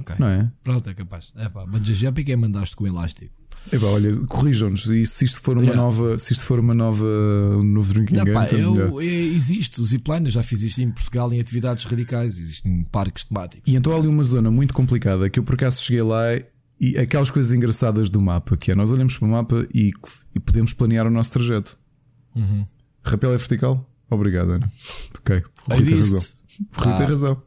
Ok. 0.00 0.16
Não 0.18 0.28
é? 0.28 0.50
Pronto, 0.62 0.88
é 0.88 0.94
capaz. 0.94 1.32
É 1.36 1.48
pá, 1.48 1.66
bungee 1.66 1.94
jumping 1.94 2.30
é 2.30 2.36
mandaste 2.36 2.76
com 2.76 2.86
elástico. 2.86 3.34
Epá, 3.72 3.86
olha, 3.86 4.16
corrijam-nos. 4.26 4.86
E 4.86 5.04
se 5.04 5.24
isto 5.24 5.42
for 5.42 5.56
uma 5.56 5.64
yeah. 5.64 5.82
nova, 5.82 6.18
se 6.18 6.32
isto 6.32 6.44
for 6.44 6.58
uma 6.58 6.72
nova, 6.72 7.04
um 7.04 7.62
novo 7.62 7.92
drinking 7.92 8.14
não, 8.14 8.24
game, 8.24 8.38
pá, 8.38 8.46
eu, 8.46 9.00
é, 9.00 9.04
existe 9.04 9.80
o 9.80 9.84
zipline, 9.84 10.28
já 10.30 10.42
fiz 10.42 10.62
isto 10.62 10.80
em 10.80 10.90
Portugal 10.90 11.32
em 11.32 11.40
atividades 11.40 11.84
radicais, 11.84 12.38
existem 12.38 12.84
parques 12.84 13.24
temáticos. 13.24 13.70
E 13.70 13.76
então 13.76 13.92
há 13.92 13.96
ali 13.96 14.08
uma 14.08 14.24
zona 14.24 14.50
muito 14.50 14.72
complicada 14.72 15.28
que 15.28 15.38
eu 15.38 15.42
por 15.42 15.54
acaso 15.54 15.82
cheguei 15.82 16.02
lá 16.02 16.22
e 16.80 16.96
aquelas 16.96 17.30
coisas 17.30 17.52
engraçadas 17.52 18.08
do 18.08 18.20
mapa, 18.20 18.56
que 18.56 18.70
é 18.70 18.74
nós 18.74 18.90
olhamos 18.90 19.18
para 19.18 19.26
o 19.26 19.30
mapa 19.30 19.66
e, 19.74 19.92
e 20.34 20.40
podemos 20.40 20.72
planear 20.72 21.06
o 21.06 21.10
nosso 21.10 21.32
trajeto. 21.32 21.78
Uhum. 22.34 22.64
Rapel 23.02 23.32
é 23.32 23.36
vertical? 23.36 23.84
Obrigado, 24.10 24.52
Ana. 24.52 24.70
Ok, 25.18 25.42
o 25.68 25.74
Rui 25.74 25.84
tem 25.84 25.96
razão. 25.96 26.18
O 26.18 26.80
Rui 26.80 26.92
ah. 26.92 26.96
tem 26.96 27.06
razão. 27.06 27.42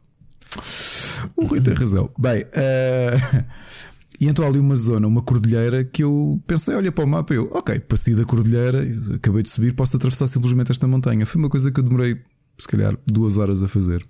O 1.36 1.44
Rui 1.46 1.60
tem 1.60 1.74
razão. 1.74 2.10
Bem, 2.18 2.42
uh, 2.42 3.44
E 4.22 4.28
então 4.28 4.44
há 4.44 4.48
ali 4.48 4.60
uma 4.60 4.76
zona, 4.76 5.04
uma 5.08 5.20
cordilheira, 5.20 5.84
que 5.84 6.04
eu 6.04 6.40
pensei, 6.46 6.76
olha 6.76 6.92
para 6.92 7.04
o 7.04 7.08
mapa, 7.08 7.34
eu, 7.34 7.50
ok, 7.52 7.80
passei 7.80 8.14
da 8.14 8.24
cordilheira, 8.24 8.86
acabei 9.16 9.42
de 9.42 9.50
subir, 9.50 9.74
posso 9.74 9.96
atravessar 9.96 10.28
simplesmente 10.28 10.70
esta 10.70 10.86
montanha. 10.86 11.26
Foi 11.26 11.40
uma 11.40 11.48
coisa 11.50 11.72
que 11.72 11.80
eu 11.80 11.82
demorei, 11.82 12.22
se 12.56 12.68
calhar, 12.68 12.96
duas 13.04 13.36
horas 13.36 13.64
a 13.64 13.68
fazer. 13.68 14.06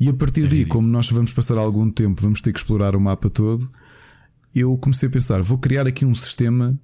E 0.00 0.08
a 0.08 0.14
partir 0.14 0.48
daí, 0.48 0.64
como 0.64 0.88
nós 0.88 1.10
vamos 1.10 1.30
passar 1.30 1.58
algum 1.58 1.90
tempo, 1.90 2.22
vamos 2.22 2.40
ter 2.40 2.54
que 2.54 2.58
explorar 2.58 2.96
o 2.96 3.00
mapa 3.00 3.28
todo, 3.28 3.68
eu 4.54 4.74
comecei 4.78 5.10
a 5.10 5.12
pensar: 5.12 5.42
vou 5.42 5.58
criar 5.58 5.86
aqui 5.86 6.06
um 6.06 6.14
sistema 6.14 6.78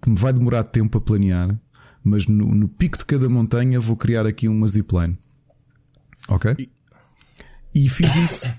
que 0.00 0.10
me 0.10 0.16
vai 0.16 0.32
demorar 0.32 0.62
tempo 0.62 0.98
a 0.98 1.00
planear, 1.00 1.58
mas 2.04 2.28
no, 2.28 2.54
no 2.54 2.68
pico 2.68 2.98
de 2.98 3.04
cada 3.04 3.28
montanha 3.28 3.80
vou 3.80 3.96
criar 3.96 4.26
aqui 4.26 4.46
uma 4.46 4.68
zipline. 4.68 5.18
Ok? 6.28 6.54
E 6.56 6.70
fiz 7.88 8.14
isso. 8.16 8.50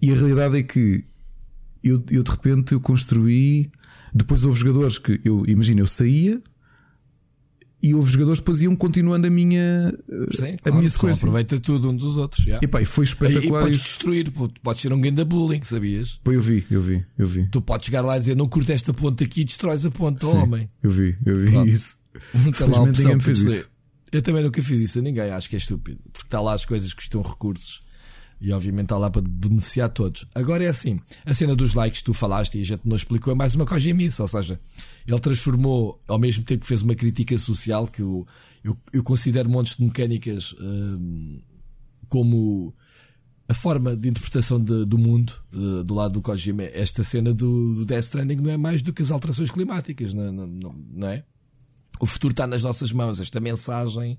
E 0.00 0.10
a 0.10 0.14
realidade 0.14 0.58
é 0.58 0.62
que 0.62 1.04
eu, 1.82 2.02
eu 2.10 2.22
de 2.22 2.30
repente 2.30 2.72
eu 2.72 2.80
construí. 2.80 3.70
Depois 4.14 4.44
houve 4.44 4.58
jogadores 4.58 4.98
que 4.98 5.20
eu 5.24 5.44
imagino, 5.46 5.80
eu 5.80 5.86
saía 5.86 6.40
e 7.80 7.94
houve 7.94 8.10
jogadores 8.10 8.40
que 8.40 8.44
depois 8.44 8.62
iam 8.62 8.74
continuando 8.74 9.26
a 9.26 9.30
minha, 9.30 9.94
Sim, 10.32 10.54
a 10.54 10.58
claro, 10.58 10.78
minha 10.78 10.90
sequência. 10.90 11.22
Aproveita 11.22 11.60
tudo 11.60 11.90
um 11.90 11.96
dos 11.96 12.16
outros. 12.16 12.44
Yeah. 12.44 12.64
E, 12.64 12.68
pá, 12.68 12.82
e 12.82 12.84
foi 12.84 13.04
espetacular. 13.04 13.44
E, 13.44 13.46
e 13.46 13.50
podes 13.50 13.82
destruir, 13.82 14.32
podes 14.62 14.82
ser 14.82 14.92
um 14.92 15.00
da 15.12 15.24
bullying, 15.24 15.62
sabias? 15.62 16.20
Pô, 16.24 16.32
eu 16.32 16.40
vi, 16.40 16.66
eu 16.70 16.82
vi, 16.82 17.04
eu 17.16 17.26
vi. 17.26 17.46
Tu 17.46 17.60
podes 17.62 17.86
chegar 17.86 18.00
lá 18.00 18.16
e 18.16 18.20
dizer 18.20 18.36
não 18.36 18.48
curte 18.48 18.72
esta 18.72 18.92
ponta 18.92 19.22
aqui 19.22 19.42
e 19.42 19.44
destróis 19.44 19.86
a 19.86 19.90
ponta 19.90 20.20
do 20.20 20.36
homem. 20.36 20.68
Eu 20.82 20.90
vi, 20.90 21.16
eu 21.24 21.38
vi 21.38 21.50
Pronto. 21.52 21.68
isso. 21.68 21.98
Felizmente 22.52 23.02
ninguém 23.02 23.16
me 23.16 23.22
fez 23.22 23.38
isso. 23.38 23.70
Eu 24.10 24.22
também 24.22 24.42
nunca 24.42 24.62
fiz 24.62 24.80
isso 24.80 24.98
a 24.98 25.02
ninguém, 25.02 25.30
acho 25.30 25.48
que 25.48 25.54
é 25.54 25.58
estúpido. 25.58 26.00
Porque 26.10 26.26
está 26.26 26.40
lá 26.40 26.54
as 26.54 26.64
coisas 26.64 26.92
que 26.92 26.96
custam 26.96 27.22
recursos 27.22 27.87
e 28.40 28.52
obviamente 28.52 28.84
está 28.84 28.96
lá 28.96 29.10
para 29.10 29.22
beneficiar 29.22 29.88
todos. 29.88 30.26
Agora 30.34 30.64
é 30.64 30.68
assim: 30.68 31.00
a 31.24 31.34
cena 31.34 31.54
dos 31.54 31.74
likes 31.74 32.00
que 32.00 32.06
tu 32.06 32.14
falaste 32.14 32.58
e 32.58 32.60
a 32.60 32.64
gente 32.64 32.82
não 32.84 32.96
explicou 32.96 33.32
é 33.32 33.36
mais 33.36 33.54
uma 33.54 33.66
imensa, 33.78 34.22
ou 34.22 34.28
seja, 34.28 34.58
ele 35.06 35.18
transformou, 35.20 36.00
ao 36.06 36.18
mesmo 36.18 36.44
tempo 36.44 36.62
que 36.62 36.66
fez 36.66 36.82
uma 36.82 36.94
crítica 36.94 37.36
social, 37.38 37.86
que 37.86 38.02
eu, 38.02 38.26
eu, 38.62 38.76
eu 38.92 39.02
considero 39.02 39.48
montes 39.48 39.76
de 39.76 39.84
mecânicas 39.84 40.54
hum, 40.60 41.40
como 42.08 42.74
a 43.48 43.54
forma 43.54 43.96
de 43.96 44.08
interpretação 44.08 44.62
de, 44.62 44.84
do 44.84 44.98
mundo 44.98 45.32
uh, 45.54 45.82
do 45.82 45.94
lado 45.94 46.12
do 46.12 46.22
Kojima. 46.22 46.64
Esta 46.64 47.02
cena 47.02 47.32
do, 47.32 47.74
do 47.74 47.84
Death 47.86 48.04
Stranding 48.04 48.36
não 48.36 48.50
é 48.50 48.56
mais 48.56 48.82
do 48.82 48.92
que 48.92 49.00
as 49.00 49.10
alterações 49.10 49.50
climáticas, 49.50 50.12
não, 50.12 50.30
não, 50.30 50.70
não 50.92 51.08
é? 51.08 51.24
O 51.98 52.06
futuro 52.06 52.32
está 52.32 52.46
nas 52.46 52.62
nossas 52.62 52.92
mãos. 52.92 53.18
Esta 53.20 53.40
mensagem 53.40 54.18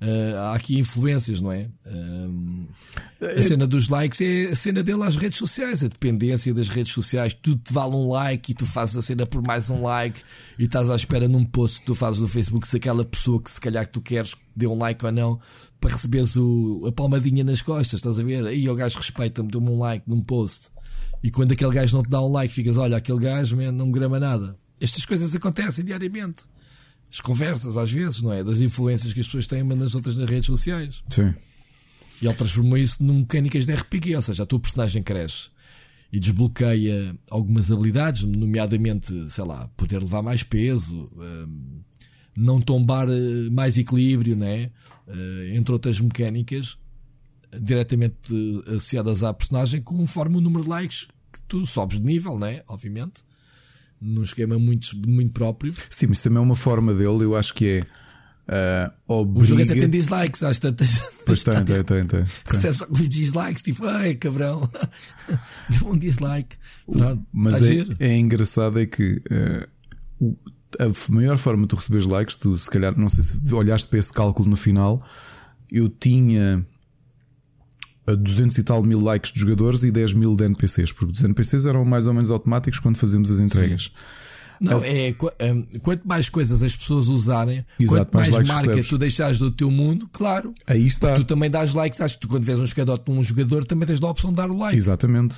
Uh, 0.00 0.36
há 0.38 0.54
aqui 0.54 0.78
influências, 0.78 1.40
não 1.40 1.50
é? 1.50 1.68
Uh, 1.84 2.68
a 3.36 3.42
cena 3.42 3.66
dos 3.66 3.88
likes 3.88 4.20
é 4.20 4.52
a 4.52 4.54
cena 4.54 4.80
dele 4.80 5.02
às 5.02 5.16
redes 5.16 5.38
sociais, 5.38 5.82
a 5.82 5.88
dependência 5.88 6.54
das 6.54 6.68
redes 6.68 6.92
sociais. 6.92 7.34
Tu 7.34 7.56
te 7.56 7.72
vale 7.72 7.94
um 7.94 8.08
like 8.08 8.52
e 8.52 8.54
tu 8.54 8.64
fazes 8.64 8.96
a 8.96 9.02
cena 9.02 9.26
por 9.26 9.42
mais 9.42 9.68
um 9.70 9.82
like 9.82 10.22
e 10.56 10.64
estás 10.64 10.88
à 10.88 10.94
espera 10.94 11.26
num 11.26 11.44
post 11.44 11.80
que 11.80 11.86
tu 11.86 11.96
fazes 11.96 12.20
no 12.20 12.28
Facebook 12.28 12.68
se 12.68 12.76
aquela 12.76 13.04
pessoa 13.04 13.42
que 13.42 13.50
se 13.50 13.60
calhar 13.60 13.84
que 13.86 13.92
tu 13.92 14.00
queres 14.00 14.36
dê 14.54 14.68
um 14.68 14.78
like 14.78 15.04
ou 15.04 15.10
não 15.10 15.40
para 15.80 15.90
receberes 15.90 16.36
o, 16.36 16.84
a 16.86 16.92
palmadinha 16.92 17.42
nas 17.42 17.60
costas, 17.60 17.98
estás 17.98 18.20
a 18.20 18.22
ver? 18.22 18.46
Aí 18.46 18.68
o 18.68 18.74
gajo 18.76 18.98
respeita-me, 18.98 19.50
deu-me 19.50 19.68
um 19.68 19.78
like 19.80 20.08
num 20.08 20.22
post. 20.22 20.70
E 21.24 21.30
quando 21.30 21.52
aquele 21.52 21.72
gajo 21.72 21.96
não 21.96 22.02
te 22.04 22.10
dá 22.10 22.22
um 22.22 22.30
like, 22.30 22.54
ficas, 22.54 22.76
olha, 22.76 22.96
aquele 22.96 23.18
gajo 23.18 23.56
man, 23.56 23.72
não 23.72 23.86
me 23.86 23.92
grama 23.92 24.20
nada. 24.20 24.54
Estas 24.80 25.04
coisas 25.04 25.34
acontecem 25.34 25.84
diariamente 25.84 26.44
as 27.10 27.20
conversas, 27.20 27.76
às 27.76 27.90
vezes, 27.90 28.22
não 28.22 28.32
é? 28.32 28.44
Das 28.44 28.60
influências 28.60 29.12
que 29.12 29.20
as 29.20 29.26
pessoas 29.26 29.46
têm 29.46 29.62
umas 29.62 29.78
nas 29.78 29.94
outras 29.94 30.16
nas 30.16 30.28
redes 30.28 30.46
sociais. 30.46 31.02
Sim. 31.08 31.34
E 32.20 32.26
ele 32.26 32.34
transformou 32.34 32.76
isso 32.76 33.02
num 33.02 33.20
mecânicas 33.20 33.64
de 33.64 33.74
RPG, 33.74 34.16
ou 34.16 34.22
seja, 34.22 34.42
a 34.42 34.46
tua 34.46 34.60
personagem 34.60 35.02
cresce 35.02 35.50
e 36.12 36.18
desbloqueia 36.18 37.14
algumas 37.30 37.70
habilidades, 37.70 38.24
nomeadamente, 38.24 39.28
sei 39.28 39.44
lá, 39.44 39.68
poder 39.76 40.00
levar 40.00 40.22
mais 40.22 40.42
peso, 40.42 41.10
hum, 41.16 41.80
não 42.36 42.60
tombar 42.60 43.08
eh, 43.08 43.50
mais 43.50 43.76
equilíbrio, 43.76 44.36
né? 44.36 44.70
Entre 45.54 45.72
outras 45.72 46.00
mecânicas 46.00 46.78
diretamente 47.60 48.32
associadas 48.68 49.22
à 49.22 49.32
personagem, 49.34 49.80
conforme 49.82 50.36
o 50.36 50.40
número 50.40 50.62
de 50.62 50.68
likes 50.68 51.08
que 51.32 51.42
tu 51.42 51.66
sobes 51.66 51.98
de 51.98 52.04
nível, 52.04 52.38
né? 52.38 52.62
Obviamente 52.68 53.22
num 54.00 54.22
esquema 54.22 54.58
muito, 54.58 54.88
muito 55.06 55.32
próprio. 55.32 55.74
Sim, 55.90 56.08
mas 56.08 56.22
também 56.22 56.38
é 56.38 56.40
uma 56.40 56.56
forma 56.56 56.94
dele, 56.94 57.24
eu 57.24 57.36
acho 57.36 57.54
que 57.54 57.66
é. 57.66 57.86
Uh, 58.48 58.92
obriga... 59.06 59.40
O 59.40 59.44
jogo 59.44 59.62
até 59.62 59.74
tem 59.74 59.90
dislikes, 59.90 60.42
às 60.42 60.58
tantas. 60.58 61.02
Pois 61.26 61.42
tem, 61.44 61.64
tem, 61.64 61.84
tem, 61.84 62.06
tem. 62.06 62.24
Recebes 62.46 62.80
alguns 62.80 63.08
dislikes, 63.08 63.62
tipo, 63.62 63.84
ai 63.84 64.14
cabrão, 64.14 64.70
deu 65.68 65.88
um 65.88 65.96
dislike. 65.98 66.56
Pronto, 66.90 67.26
mas 67.30 67.62
é, 67.62 67.84
é, 68.00 68.16
engraçado 68.16 68.80
é 68.80 68.86
que 68.86 69.20
uh, 70.22 70.36
a 70.78 71.12
maior 71.12 71.36
forma 71.36 71.62
de 71.62 71.68
tu 71.68 71.76
receberes 71.76 72.06
likes, 72.06 72.36
tu 72.36 72.56
se 72.56 72.70
calhar, 72.70 72.98
não 72.98 73.08
sei 73.08 73.22
se 73.22 73.54
olhaste 73.54 73.86
para 73.88 73.98
esse 73.98 74.12
cálculo 74.12 74.48
no 74.48 74.56
final, 74.56 75.02
eu 75.70 75.88
tinha 75.88 76.64
200 78.16 78.58
e 78.58 78.62
tal 78.62 78.82
mil 78.82 79.00
likes 79.00 79.32
de 79.32 79.40
jogadores 79.40 79.82
e 79.82 79.90
10 79.90 80.12
mil 80.14 80.36
de 80.36 80.44
NPCs, 80.44 80.92
porque 80.92 81.12
os 81.12 81.24
NPCs 81.24 81.66
eram 81.66 81.84
mais 81.84 82.06
ou 82.06 82.14
menos 82.14 82.30
automáticos 82.30 82.78
quando 82.78 82.96
fazemos 82.96 83.30
as 83.30 83.40
entregas. 83.40 83.84
Sim. 83.84 83.90
Não, 84.60 84.82
é, 84.82 85.08
é, 85.08 85.14
quanto 85.82 86.06
mais 86.06 86.28
coisas 86.28 86.62
as 86.62 86.74
pessoas 86.74 87.06
usarem, 87.06 87.64
Exato, 87.78 88.10
quanto 88.10 88.14
mais, 88.14 88.30
mais 88.30 88.48
marca 88.48 88.70
recebes. 88.70 88.88
tu 88.88 88.98
deixares 88.98 89.38
do 89.38 89.50
teu 89.50 89.70
mundo, 89.70 90.08
claro. 90.12 90.52
Aí 90.66 90.86
está. 90.86 91.14
Tu 91.14 91.24
também 91.24 91.48
dás 91.48 91.74
likes, 91.74 92.00
acho 92.00 92.16
que 92.16 92.22
tu 92.22 92.28
quando 92.28 92.44
vês 92.44 92.58
um 92.58 92.66
jogador 92.66 93.00
um 93.08 93.22
jogador 93.22 93.64
também 93.64 93.86
tens 93.86 94.02
a 94.02 94.08
opção 94.08 94.30
de 94.30 94.36
dar 94.36 94.50
o 94.50 94.56
like. 94.56 94.76
Exatamente. 94.76 95.36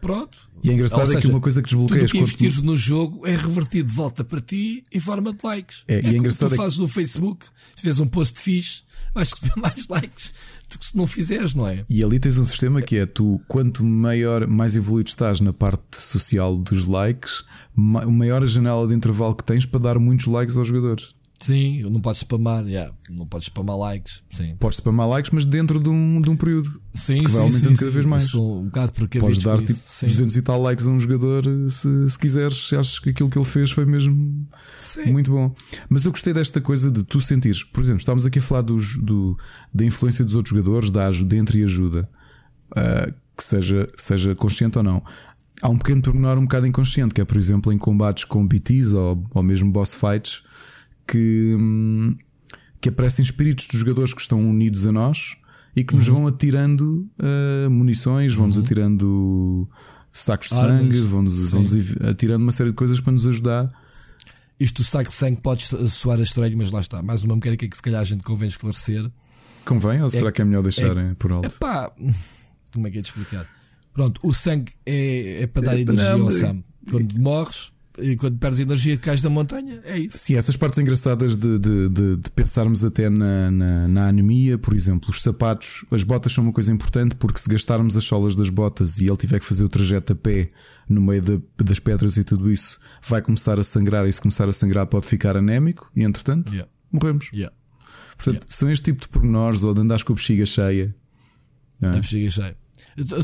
Pronto. 0.00 0.38
E 0.62 0.70
é 0.70 0.74
engraçado 0.74 1.06
seja, 1.06 1.18
é 1.18 1.20
que 1.20 1.28
uma 1.28 1.40
coisa 1.40 1.60
que 1.60 1.68
desbloqueia 1.68 2.02
tudo 2.02 2.12
que 2.12 2.18
investires 2.18 2.62
no 2.62 2.76
jogo 2.76 3.26
é 3.26 3.34
revertido 3.34 3.88
de 3.88 3.94
volta 3.94 4.22
para 4.22 4.40
ti 4.40 4.84
em 4.92 5.00
forma 5.00 5.32
de 5.32 5.38
likes. 5.42 5.84
É, 5.88 5.96
é 5.96 6.02
e 6.02 6.06
é 6.06 6.16
engraçado 6.16 6.50
tu 6.50 6.54
é 6.54 6.56
fazes 6.56 6.74
que... 6.74 6.82
no 6.82 6.88
Facebook, 6.88 7.46
se 7.74 7.84
vês 7.84 7.98
um 7.98 8.06
post 8.06 8.38
fixe, 8.38 8.82
vais 9.14 9.32
receber 9.32 9.54
mais 9.60 9.88
likes 9.88 10.32
do 10.70 10.78
que 10.78 10.84
se 10.84 10.96
não 10.96 11.06
fizeres, 11.06 11.54
não 11.54 11.66
é? 11.66 11.84
E 11.88 12.04
ali 12.04 12.18
tens 12.18 12.38
um 12.38 12.44
sistema 12.44 12.82
que 12.82 12.96
é 12.96 13.06
tu, 13.06 13.40
quanto 13.48 13.84
maior, 13.84 14.46
mais 14.46 14.76
evoluído 14.76 15.08
estás 15.08 15.40
na 15.40 15.52
parte 15.52 16.00
social 16.00 16.54
dos 16.56 16.84
likes, 16.84 17.44
maior 17.74 18.42
a 18.42 18.46
janela 18.46 18.86
de 18.86 18.94
intervalo 18.94 19.34
que 19.34 19.44
tens 19.44 19.64
para 19.64 19.80
dar 19.80 19.98
muitos 19.98 20.26
likes 20.26 20.56
aos 20.56 20.68
jogadores. 20.68 21.14
Sim, 21.38 21.82
não 21.82 22.00
podes 22.00 22.20
spamar, 22.20 22.66
yeah. 22.66 22.92
não 23.08 23.24
podes 23.24 23.46
spamar 23.46 23.76
likes. 23.76 24.22
Sim. 24.28 24.56
Podes 24.58 24.78
spamar 24.78 25.08
likes, 25.08 25.30
mas 25.30 25.46
dentro 25.46 25.78
de 25.78 25.88
um, 25.88 26.20
de 26.20 26.28
um 26.28 26.36
período. 26.36 26.80
Sim, 26.92 27.22
que 27.22 27.30
sim, 27.30 27.36
vai 27.36 27.42
aumentando 27.46 27.74
sim, 27.74 27.80
cada 27.80 27.90
vez 27.92 28.06
mais. 28.06 28.34
Um 28.34 28.64
bocado 28.64 28.92
porque 28.92 29.20
Podes 29.20 29.38
dar 29.38 29.58
tipo 29.58 29.72
sim. 29.72 30.06
200 30.06 30.36
e 30.36 30.42
tal 30.42 30.60
likes 30.60 30.86
a 30.86 30.90
um 30.90 30.98
jogador 30.98 31.44
se, 31.70 32.08
se 32.08 32.18
quiseres, 32.18 32.68
se 32.68 32.74
achas 32.74 32.98
que 32.98 33.10
aquilo 33.10 33.30
que 33.30 33.38
ele 33.38 33.44
fez 33.44 33.70
foi 33.70 33.86
mesmo 33.86 34.48
muito 35.06 35.30
bom. 35.30 35.54
Mas 35.88 36.04
eu 36.04 36.10
gostei 36.10 36.32
desta 36.34 36.60
coisa 36.60 36.90
de 36.90 37.04
tu 37.04 37.20
sentires, 37.20 37.62
por 37.62 37.80
exemplo, 37.82 38.00
estávamos 38.00 38.26
aqui 38.26 38.40
a 38.40 38.42
falar 38.42 38.62
dos, 38.62 38.96
do, 38.96 39.38
da 39.72 39.84
influência 39.84 40.24
dos 40.24 40.34
outros 40.34 40.56
jogadores, 40.56 40.90
da 40.90 41.06
ajuda 41.06 41.36
entre 41.36 41.62
ajuda, 41.62 42.08
uh, 42.72 43.14
que 43.36 43.44
seja, 43.44 43.86
seja 43.96 44.34
consciente 44.34 44.76
ou 44.76 44.82
não. 44.82 45.04
Há 45.62 45.68
um 45.68 45.78
pequeno 45.78 46.02
pormenor 46.02 46.36
um 46.36 46.42
bocado 46.42 46.66
inconsciente, 46.66 47.14
que 47.14 47.20
é, 47.20 47.24
por 47.24 47.36
exemplo, 47.36 47.72
em 47.72 47.78
combates 47.78 48.24
com 48.24 48.46
BTs 48.46 48.92
ou, 48.94 49.24
ou 49.32 49.42
mesmo 49.42 49.70
boss 49.70 49.94
fights 49.94 50.42
que, 51.08 51.56
hum, 51.58 52.16
que 52.80 52.90
aparecem 52.90 53.22
espíritos 53.22 53.66
dos 53.66 53.80
jogadores 53.80 54.12
que 54.12 54.20
estão 54.20 54.46
unidos 54.48 54.86
a 54.86 54.92
nós 54.92 55.36
e 55.74 55.82
que 55.82 55.94
nos 55.94 56.08
uhum. 56.08 56.14
vão 56.14 56.26
atirando 56.26 57.08
uh, 57.18 57.70
munições, 57.70 58.34
vão-nos 58.34 58.58
uhum. 58.58 58.64
atirando 58.64 59.68
sacos 60.12 60.48
de 60.48 60.54
Armas. 60.54 60.80
sangue, 60.80 61.00
vão-nos 61.00 61.50
vão 61.50 61.64
atirando 62.10 62.42
uma 62.42 62.52
série 62.52 62.70
de 62.70 62.76
coisas 62.76 63.00
para 63.00 63.12
nos 63.12 63.26
ajudar. 63.26 63.72
Isto 64.60 64.82
do 64.82 64.84
saco 64.84 65.08
de 65.08 65.14
sangue 65.14 65.40
pode 65.40 65.64
soar 65.88 66.20
estranho, 66.20 66.58
mas 66.58 66.70
lá 66.70 66.80
está. 66.80 67.00
Mais 67.00 67.22
uma 67.22 67.36
mecânica 67.36 67.66
que 67.66 67.76
se 67.76 67.82
calhar 67.82 68.00
a 68.00 68.04
gente 68.04 68.24
convém 68.24 68.48
esclarecer. 68.48 69.08
Convém 69.64 70.00
ou 70.00 70.08
é 70.08 70.10
será 70.10 70.32
que 70.32 70.42
é 70.42 70.44
melhor 70.44 70.62
deixarem 70.62 71.10
é, 71.10 71.14
por 71.14 71.30
alto? 71.30 71.46
Epá, 71.46 71.92
como 72.72 72.86
é 72.86 72.90
que 72.90 72.98
é 72.98 73.00
de 73.00 73.08
explicar? 73.08 73.46
Pronto, 73.92 74.20
o 74.24 74.32
sangue 74.32 74.72
é, 74.84 75.42
é 75.42 75.46
para 75.46 75.62
dar 75.62 75.76
é, 75.76 75.82
energia 75.82 76.12
ao 76.12 76.30
Sam. 76.30 76.62
Quando 76.90 77.20
morres, 77.20 77.72
e 78.00 78.16
quando 78.16 78.38
perdes 78.38 78.60
energia 78.60 78.96
cais 78.96 79.20
da 79.20 79.30
montanha, 79.30 79.80
é 79.84 79.98
isso. 79.98 80.18
Sim, 80.18 80.36
essas 80.36 80.56
partes 80.56 80.78
engraçadas 80.78 81.36
de, 81.36 81.58
de, 81.58 81.88
de, 81.88 82.16
de 82.16 82.30
pensarmos 82.30 82.84
até 82.84 83.08
na, 83.08 83.50
na, 83.50 83.88
na, 83.88 84.08
anemia, 84.08 84.58
por 84.58 84.74
exemplo, 84.74 85.10
os 85.10 85.22
sapatos, 85.22 85.84
as 85.90 86.02
botas 86.02 86.32
são 86.32 86.44
uma 86.44 86.52
coisa 86.52 86.72
importante 86.72 87.14
porque 87.16 87.38
se 87.38 87.48
gastarmos 87.48 87.96
as 87.96 88.04
solas 88.04 88.36
das 88.36 88.48
botas 88.48 88.98
e 88.98 89.06
ele 89.06 89.16
tiver 89.16 89.38
que 89.38 89.44
fazer 89.44 89.64
o 89.64 89.68
trajeto 89.68 90.12
a 90.12 90.16
pé 90.16 90.48
no 90.88 91.00
meio 91.00 91.20
de, 91.20 91.40
das 91.62 91.78
pedras 91.78 92.16
e 92.16 92.24
tudo 92.24 92.50
isso, 92.50 92.80
vai 93.06 93.20
começar 93.20 93.58
a 93.58 93.64
sangrar 93.64 94.06
e 94.06 94.12
se 94.12 94.20
começar 94.20 94.48
a 94.48 94.52
sangrar 94.52 94.86
pode 94.86 95.06
ficar 95.06 95.36
anémico 95.36 95.90
e 95.94 96.02
entretanto 96.02 96.52
yeah. 96.52 96.70
morremos. 96.90 97.30
Yeah. 97.32 97.54
Portanto, 98.16 98.44
yeah. 98.44 98.46
são 98.48 98.70
este 98.70 98.84
tipo 98.84 99.02
de 99.02 99.08
pormenores 99.08 99.62
ou 99.62 99.74
de 99.74 99.80
andares 99.80 100.02
com 100.02 100.12
a 100.12 100.16
bexiga 100.16 100.46
cheia. 100.46 100.94
É? 101.82 101.86
A 101.86 101.90
bexiga 101.92 102.30
cheia. 102.30 102.67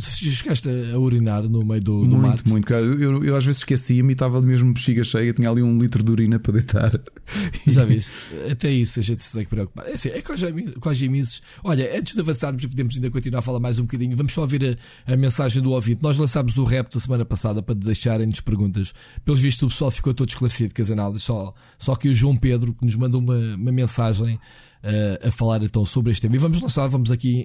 Chegaste 0.01 0.69
a 0.93 0.99
urinar 0.99 1.43
no 1.49 1.65
meio 1.65 1.81
do, 1.81 2.01
do 2.03 2.07
muito, 2.07 2.23
mato? 2.23 2.49
Muito, 2.49 2.73
eu, 2.73 3.01
eu, 3.01 3.25
eu 3.25 3.37
às 3.37 3.45
vezes 3.45 3.61
esquecia-me 3.61 4.11
e 4.11 4.13
estava 4.13 4.41
mesmo 4.41 4.73
bexiga 4.73 5.03
cheia, 5.03 5.33
tinha 5.33 5.51
ali 5.51 5.63
um 5.63 5.79
litro 5.79 6.03
de 6.03 6.11
urina 6.11 6.39
para 6.39 6.53
deitar. 6.53 6.91
Já 7.67 7.85
viste? 7.85 8.13
Até 8.51 8.71
isso 8.71 9.01
a 9.01 9.03
gente 9.03 9.23
se 9.23 9.33
tem 9.33 9.45
que 9.45 9.51
preocupar. 9.51 9.87
É 9.87 9.95
assim, 9.95 10.11
é 10.11 10.23
com 10.23 10.89
as 10.89 10.99
gemises. 10.99 11.43
Olha, 11.63 11.99
antes 11.99 12.15
de 12.15 12.21
avançarmos 12.21 12.63
e 12.63 12.69
podemos 12.69 12.95
ainda 12.95 13.11
continuar 13.11 13.41
a 13.41 13.43
falar 13.43 13.61
mais 13.61 13.79
um 13.79 13.83
bocadinho, 13.83 14.17
vamos 14.17 14.33
só 14.33 14.43
ouvir 14.43 14.79
a, 15.07 15.13
a 15.13 15.17
mensagem 15.17 15.63
do 15.63 15.73
ouvinte. 15.73 16.03
Nós 16.03 16.17
lançámos 16.17 16.57
o 16.57 16.65
rap 16.65 16.93
da 16.93 17.01
semana 17.01 17.25
passada 17.25 17.63
para 17.63 17.75
deixarem-nos 17.75 18.41
perguntas. 18.41 18.93
Pelos 19.25 19.41
vistos, 19.41 19.63
o 19.63 19.69
pessoal 19.69 19.91
ficou 19.91 20.15
todo 20.15 20.29
esclarecido 20.29 20.75
com 20.75 20.83
as 20.83 20.91
análises, 20.91 21.23
só, 21.23 21.53
só 21.79 21.97
que 21.97 22.09
o 22.09 22.15
João 22.15 22.37
Pedro, 22.37 22.73
que 22.73 22.85
nos 22.85 22.97
mandou 22.97 23.21
uma, 23.21 23.55
uma 23.57 23.73
mensagem. 23.73 24.39
Uh, 24.85 25.29
a 25.29 25.31
falar 25.31 25.63
então 25.63 25.83
sobre 25.87 26.13
este 26.13 26.21
tema 26.21 26.37
e 26.37 26.39
vamos 26.39 26.61
lançar, 26.61 26.87
vamos 26.89 27.11
aqui 27.11 27.41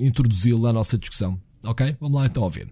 introduzi-lo 0.00 0.66
à 0.66 0.72
nossa 0.72 0.96
discussão. 0.96 1.38
Ok? 1.66 1.94
Vamos 2.00 2.18
lá 2.18 2.24
então 2.24 2.42
ouvir. 2.42 2.68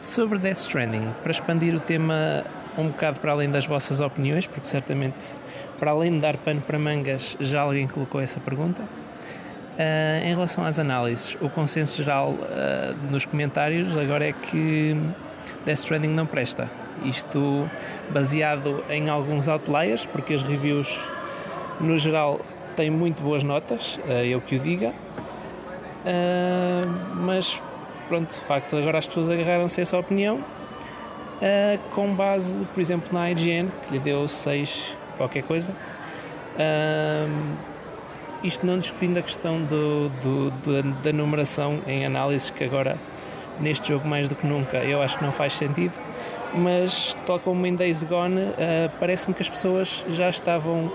Sobre 0.00 0.38
Death 0.38 0.58
Stranding, 0.58 1.12
para 1.20 1.32
expandir 1.32 1.74
o 1.74 1.80
tema 1.80 2.44
um 2.78 2.88
bocado 2.88 3.18
para 3.20 3.32
além 3.32 3.50
das 3.50 3.66
vossas 3.66 4.00
opiniões, 4.00 4.46
porque 4.46 4.66
certamente, 4.66 5.34
para 5.78 5.90
além 5.90 6.12
de 6.12 6.20
dar 6.20 6.36
pano 6.36 6.60
para 6.60 6.78
mangas, 6.78 7.36
já 7.40 7.62
alguém 7.62 7.88
colocou 7.88 8.20
essa 8.20 8.38
pergunta. 8.38 8.82
Uh, 8.82 10.24
em 10.24 10.34
relação 10.34 10.64
às 10.64 10.78
análises, 10.78 11.36
o 11.40 11.48
consenso 11.48 11.96
geral 11.96 12.30
uh, 12.30 13.10
nos 13.10 13.24
comentários 13.24 13.96
agora 13.96 14.28
é 14.28 14.32
que 14.32 14.94
Death 15.64 15.78
Stranding 15.78 16.08
não 16.08 16.26
presta. 16.26 16.70
Isto 17.04 17.68
baseado 18.12 18.84
em 18.90 19.08
alguns 19.08 19.48
outliers, 19.48 20.04
porque 20.04 20.34
as 20.34 20.42
reviews 20.42 21.00
no 21.80 21.96
geral 21.96 22.40
têm 22.80 22.90
muito 22.90 23.22
boas 23.22 23.42
notas, 23.42 23.98
uh, 24.06 24.24
eu 24.24 24.40
que 24.40 24.56
o 24.56 24.58
diga, 24.58 24.92
Uh, 26.00 26.88
mas 27.14 27.60
pronto, 28.08 28.30
de 28.30 28.40
facto, 28.40 28.74
agora 28.76 28.98
as 28.98 29.06
pessoas 29.06 29.28
agarraram-se 29.28 29.80
a 29.80 29.82
essa 29.82 29.98
opinião 29.98 30.36
uh, 30.36 31.78
com 31.94 32.14
base, 32.14 32.64
por 32.72 32.80
exemplo, 32.80 33.12
na 33.12 33.30
IGN, 33.30 33.68
que 33.86 33.92
lhe 33.92 33.98
deu 33.98 34.26
6 34.26 34.96
qualquer 35.18 35.42
coisa. 35.42 35.74
Isto 38.42 38.66
não 38.66 38.78
discutindo 38.78 39.18
a 39.18 39.22
questão 39.22 39.56
do, 39.64 40.08
do, 40.08 40.50
do, 40.50 40.82
da 41.02 41.12
numeração 41.12 41.80
em 41.86 42.06
análises 42.06 42.48
que 42.48 42.64
agora 42.64 42.96
neste 43.58 43.88
jogo 43.88 44.08
mais 44.08 44.26
do 44.26 44.34
que 44.34 44.46
nunca 44.46 44.78
eu 44.78 45.02
acho 45.02 45.18
que 45.18 45.24
não 45.24 45.32
faz 45.32 45.52
sentido 45.52 45.92
mas 46.54 47.14
tal 47.26 47.38
como 47.38 47.66
em 47.66 47.74
Days 47.74 48.02
Gone 48.02 48.40
uh, 48.40 48.54
parece-me 48.98 49.34
que 49.34 49.42
as 49.42 49.50
pessoas 49.50 50.04
já 50.08 50.30
estavam 50.30 50.90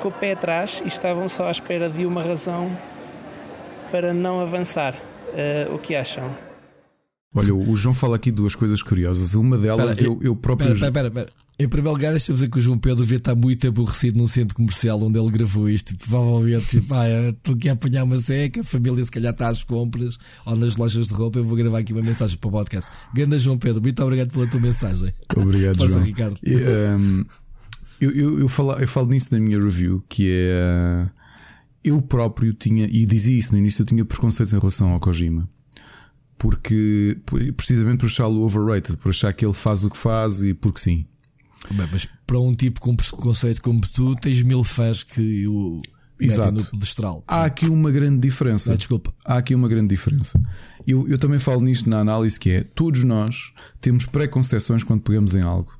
com 0.00 0.08
o 0.08 0.12
pé 0.12 0.32
atrás 0.32 0.82
e 0.84 0.88
estavam 0.88 1.28
só 1.28 1.46
à 1.46 1.50
espera 1.50 1.88
de 1.88 2.06
uma 2.06 2.22
razão 2.22 2.70
para 3.90 4.12
não 4.14 4.40
avançar 4.40 4.94
uh, 4.94 5.74
o 5.74 5.78
que 5.78 5.94
acham? 5.94 6.34
Olha, 7.32 7.54
o 7.54 7.76
João 7.76 7.94
fala 7.94 8.16
aqui 8.16 8.32
duas 8.32 8.56
coisas 8.56 8.82
curiosas. 8.82 9.34
Uma 9.34 9.56
delas, 9.56 9.98
pera, 9.98 10.08
eu, 10.08 10.18
eu 10.20 10.34
próprio. 10.34 10.72
Espera, 10.72 10.88
espera, 10.88 11.08
espera. 11.08 11.28
Em 11.60 11.68
primeiro 11.68 11.96
lugar, 11.96 12.10
deixa-me 12.10 12.34
dizer 12.34 12.50
que 12.50 12.58
o 12.58 12.60
João 12.60 12.76
Pedro 12.76 13.02
devia 13.02 13.18
estar 13.18 13.36
muito 13.36 13.68
aborrecido 13.68 14.18
num 14.18 14.26
centro 14.26 14.56
comercial 14.56 15.00
onde 15.00 15.16
ele 15.16 15.30
gravou 15.30 15.68
isto. 15.68 15.96
Provavelmente, 15.96 16.66
tipo, 16.80 16.92
ah, 16.92 17.06
estou 17.28 17.54
aqui 17.54 17.68
a 17.68 17.74
apanhar 17.74 18.02
uma 18.02 18.20
seca, 18.20 18.62
a 18.62 18.64
família 18.64 19.04
se 19.04 19.10
calhar 19.12 19.32
está 19.32 19.46
às 19.46 19.62
compras 19.62 20.18
ou 20.44 20.56
nas 20.56 20.76
lojas 20.76 21.06
de 21.06 21.14
roupa. 21.14 21.38
Eu 21.38 21.44
vou 21.44 21.56
gravar 21.56 21.78
aqui 21.78 21.92
uma 21.92 22.02
mensagem 22.02 22.36
para 22.36 22.48
o 22.48 22.50
podcast. 22.50 22.90
Ganda 23.14 23.38
João 23.38 23.56
Pedro, 23.56 23.80
muito 23.80 24.02
obrigado 24.02 24.32
pela 24.32 24.48
tua 24.48 24.60
mensagem. 24.60 25.12
Obrigado, 25.36 25.76
Força, 25.76 25.92
João. 25.92 26.04
Ricardo. 26.04 26.36
E, 26.42 26.56
um, 26.56 27.24
eu, 28.00 28.10
eu, 28.10 28.40
eu, 28.40 28.48
falo, 28.48 28.72
eu 28.72 28.88
falo 28.88 29.08
nisso 29.08 29.32
na 29.32 29.40
minha 29.40 29.62
review, 29.62 30.02
que 30.08 30.28
é. 30.30 31.10
Eu 31.82 32.02
próprio 32.02 32.52
tinha, 32.52 32.86
e 32.86 33.06
dizia 33.06 33.38
isso 33.38 33.52
no 33.52 33.58
início, 33.58 33.82
eu 33.82 33.86
tinha 33.86 34.04
preconceitos 34.04 34.52
em 34.52 34.58
relação 34.58 34.90
ao 34.90 35.00
Kojima 35.00 35.48
porque 36.40 37.18
precisamente 37.54 37.98
por 37.98 38.06
achá-lo 38.06 38.40
overrated, 38.40 38.96
por 38.96 39.10
achar 39.10 39.30
que 39.34 39.44
ele 39.44 39.52
faz 39.52 39.84
o 39.84 39.90
que 39.90 39.98
faz 39.98 40.42
e 40.42 40.54
porque 40.54 40.80
sim. 40.80 41.06
Bem, 41.70 41.86
mas 41.92 42.08
para 42.26 42.40
um 42.40 42.54
tipo 42.54 42.80
com 42.80 42.96
conceito 42.96 43.60
como 43.60 43.78
tu, 43.82 44.16
tens 44.16 44.42
mil 44.42 44.64
fãs 44.64 45.02
que 45.02 45.46
o 45.46 45.78
Exato. 46.18 46.52
no 46.52 46.64
pedestral. 46.64 47.22
Há 47.28 47.44
aqui 47.44 47.68
uma 47.68 47.90
grande 47.90 48.20
diferença. 48.20 48.72
Ah, 48.72 48.76
desculpa. 48.76 49.12
Há 49.22 49.36
aqui 49.36 49.54
uma 49.54 49.68
grande 49.68 49.88
diferença. 49.88 50.40
Eu, 50.86 51.06
eu 51.06 51.18
também 51.18 51.38
falo 51.38 51.60
nisto 51.60 51.88
na 51.90 51.98
análise 51.98 52.40
que 52.40 52.50
é 52.50 52.64
todos 52.64 53.04
nós 53.04 53.52
temos 53.78 54.06
preconceições 54.06 54.82
quando 54.82 55.02
pegamos 55.02 55.34
em 55.34 55.42
algo. 55.42 55.70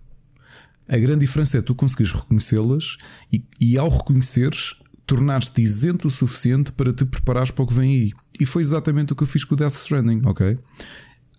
A 0.90 0.98
grande 0.98 1.20
diferença 1.20 1.56
é 1.56 1.62
tu 1.62 1.72
conseguires 1.72 2.12
reconhecê-las 2.12 2.96
e, 3.32 3.44
e 3.60 3.78
ao 3.78 3.88
reconheceres 3.88 4.74
tornar-te 5.06 5.62
isento 5.62 6.08
o 6.08 6.10
suficiente 6.10 6.72
para 6.72 6.92
te 6.92 7.04
preparares 7.04 7.52
para 7.52 7.62
o 7.62 7.66
que 7.68 7.74
vem 7.74 7.92
aí. 7.92 8.12
E 8.40 8.44
foi 8.44 8.60
exatamente 8.60 9.12
o 9.12 9.16
que 9.16 9.22
eu 9.22 9.26
fiz 9.26 9.44
com 9.44 9.54
o 9.54 9.56
Death 9.56 9.74
Stranding, 9.74 10.22
ok? 10.24 10.58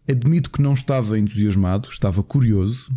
Admito 0.09 0.49
que 0.49 0.61
não 0.61 0.73
estava 0.73 1.19
entusiasmado, 1.19 1.89
estava 1.89 2.23
curioso, 2.23 2.89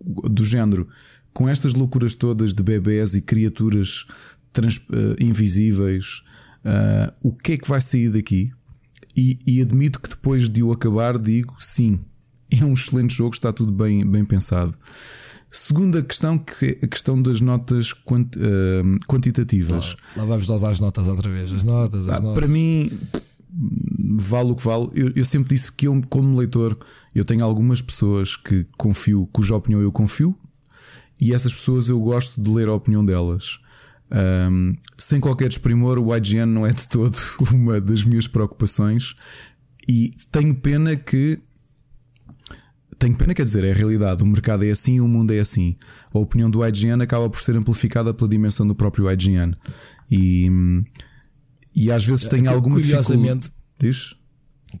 do 0.00 0.44
género, 0.44 0.88
com 1.34 1.48
estas 1.48 1.74
loucuras 1.74 2.14
todas 2.14 2.54
de 2.54 2.62
bebés 2.62 3.14
e 3.14 3.22
criaturas 3.22 4.06
trans, 4.52 4.76
uh, 4.76 5.16
invisíveis, 5.18 6.22
uh, 6.64 7.12
o 7.20 7.32
que 7.32 7.52
é 7.52 7.56
que 7.56 7.68
vai 7.68 7.80
sair 7.80 8.10
daqui? 8.10 8.52
E, 9.16 9.40
e, 9.44 9.60
admito 9.60 10.00
que 10.00 10.08
depois 10.08 10.48
de 10.48 10.62
o 10.62 10.70
acabar, 10.70 11.20
digo 11.20 11.56
sim, 11.58 11.98
é 12.48 12.64
um 12.64 12.74
excelente 12.74 13.14
jogo, 13.14 13.34
está 13.34 13.52
tudo 13.52 13.72
bem, 13.72 14.08
bem 14.08 14.24
pensado. 14.24 14.76
Segunda 15.50 16.02
questão, 16.02 16.38
que 16.38 16.78
é 16.82 16.84
a 16.84 16.88
questão 16.88 17.20
das 17.20 17.40
notas 17.40 17.92
uh, 17.92 18.98
quantitativas. 19.06 19.96
lá 20.16 20.24
vamos 20.24 20.46
nós 20.46 20.64
às 20.64 20.80
notas 20.80 21.08
outra 21.08 21.30
vez. 21.30 21.52
As 21.52 21.64
notas, 21.64 22.08
as 22.08 22.18
ah, 22.18 22.20
notas. 22.20 22.34
Para 22.34 22.46
mim, 22.46 22.90
vale 24.18 24.50
o 24.50 24.54
que 24.54 24.64
vale. 24.64 24.90
Eu, 24.94 25.12
eu, 25.16 25.24
sempre 25.24 25.54
disse 25.54 25.72
que 25.72 25.86
eu, 25.86 26.02
como 26.10 26.36
leitor, 26.36 26.76
eu 27.14 27.24
tenho 27.24 27.44
algumas 27.44 27.80
pessoas 27.80 28.36
que 28.36 28.66
confio, 28.76 29.28
cuja 29.32 29.56
opinião 29.56 29.80
eu 29.80 29.90
confio, 29.90 30.36
e 31.20 31.32
essas 31.32 31.54
pessoas 31.54 31.88
eu 31.88 31.98
gosto 32.00 32.40
de 32.40 32.50
ler 32.50 32.68
a 32.68 32.74
opinião 32.74 33.04
delas. 33.04 33.58
Um, 34.50 34.72
sem 34.96 35.18
qualquer 35.18 35.48
desprimor, 35.48 35.98
o 35.98 36.14
IGN 36.14 36.46
não 36.46 36.66
é 36.66 36.70
de 36.70 36.86
todo 36.86 37.16
uma 37.52 37.80
das 37.80 38.04
minhas 38.04 38.28
preocupações, 38.28 39.14
e 39.88 40.12
tenho 40.30 40.54
pena 40.54 40.96
que. 40.96 41.38
Tenho 42.98 43.16
pena, 43.16 43.34
quer 43.34 43.44
dizer, 43.44 43.62
é 43.64 43.72
a 43.72 43.74
realidade. 43.74 44.22
O 44.22 44.26
mercado 44.26 44.64
é 44.64 44.70
assim, 44.70 45.00
o 45.00 45.08
mundo 45.08 45.32
é 45.32 45.38
assim. 45.38 45.76
A 46.12 46.18
opinião 46.18 46.50
do 46.50 46.66
IGN 46.66 47.02
acaba 47.02 47.28
por 47.28 47.40
ser 47.40 47.54
amplificada 47.56 48.14
pela 48.14 48.28
dimensão 48.28 48.66
do 48.66 48.74
próprio 48.74 49.10
IGN. 49.10 49.54
E 50.10 50.50
e 51.74 51.92
às 51.92 52.06
vezes 52.06 52.26
tem 52.26 52.46
alguma 52.46 52.76
curiosamente, 52.76 53.52
Diz? 53.78 54.14